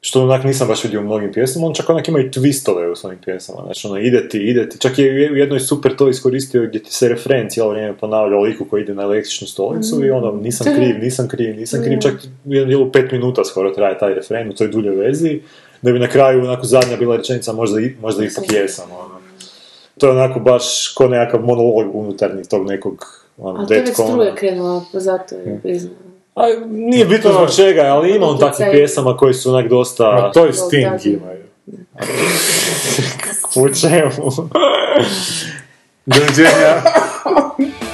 što 0.00 0.22
onak 0.22 0.44
nisam 0.44 0.68
baš 0.68 0.84
vidio 0.84 1.00
u 1.00 1.04
mnogim 1.04 1.32
pjesmama, 1.32 1.66
on 1.66 1.74
čak 1.74 1.90
onak 1.90 2.08
ima 2.08 2.20
i 2.20 2.30
twistove 2.30 2.92
u 2.92 2.96
svojim 2.96 3.18
pjesmama. 3.18 3.62
Znači, 3.64 3.86
ono, 3.86 3.98
ide 3.98 4.28
ti, 4.28 4.38
ide 4.40 4.68
ti. 4.68 4.78
Čak 4.78 4.98
je 4.98 5.30
u 5.32 5.36
jednoj 5.36 5.60
super 5.60 5.96
to 5.96 6.08
iskoristio 6.08 6.62
gdje 6.62 6.82
ti 6.82 6.92
se 6.92 7.08
referen 7.08 7.50
cijelo 7.50 7.70
vrijeme 7.70 7.96
ponavlja 7.96 8.36
o 8.36 8.42
liku 8.42 8.64
koji 8.64 8.82
ide 8.82 8.94
na 8.94 9.02
električnu 9.02 9.46
stolicu 9.46 10.04
i 10.04 10.10
ono, 10.10 10.32
nisam 10.32 10.66
kriv, 10.76 10.98
nisam 10.98 11.28
kriv, 11.28 11.56
nisam 11.56 11.82
kriv. 11.82 11.98
Čak 12.00 12.12
jednu 12.44 12.66
dijelu 12.66 12.92
pet 12.92 13.12
minuta 13.12 13.44
skoro 13.44 13.70
traje 13.70 13.98
taj 13.98 14.14
referen 14.14 14.48
u 14.48 14.54
toj 14.54 14.68
dulje 14.68 14.90
vezi, 14.90 15.40
da 15.82 15.92
bi 15.92 15.98
na 15.98 16.08
kraju 16.08 16.40
onako 16.40 16.66
zadnja 16.66 16.96
bila 16.96 17.16
rečenica 17.16 17.52
možda, 17.52 17.80
i- 17.80 17.94
možda 18.00 18.24
ipak 18.24 18.52
jesam. 18.52 18.86
Ono. 18.92 19.11
To 20.02 20.06
je 20.06 20.12
onako 20.12 20.40
baš 20.40 20.88
ko 20.88 21.08
nekakav 21.08 21.40
monolog 21.40 21.94
unutarnji 21.94 22.44
tog 22.44 22.66
nekog 22.66 23.06
ono, 23.38 23.62
A 23.62 23.66
to 23.66 23.74
je 23.74 23.80
već 23.80 23.88
detkona. 23.88 24.08
struja 24.08 24.34
krenula, 24.34 24.84
pa 24.92 25.00
zato 25.00 25.34
je 25.34 25.60
priznala. 25.62 25.96
A, 26.34 26.42
nije 26.68 27.04
bitno 27.04 27.32
zbog 27.32 27.54
čega, 27.56 27.80
ali 27.82 28.16
ima 28.16 28.26
on 28.26 28.38
takvih 28.38 28.66
pjesama 28.70 29.16
koji 29.16 29.34
su 29.34 29.50
onak 29.50 29.68
dosta... 29.68 30.04
A 30.04 30.32
to 30.32 30.46
i 30.46 30.52
Sting 30.52 31.06
imaju. 31.06 31.44
U 33.62 33.68
čemu? 33.74 34.32
Doviđenja. 36.06 36.82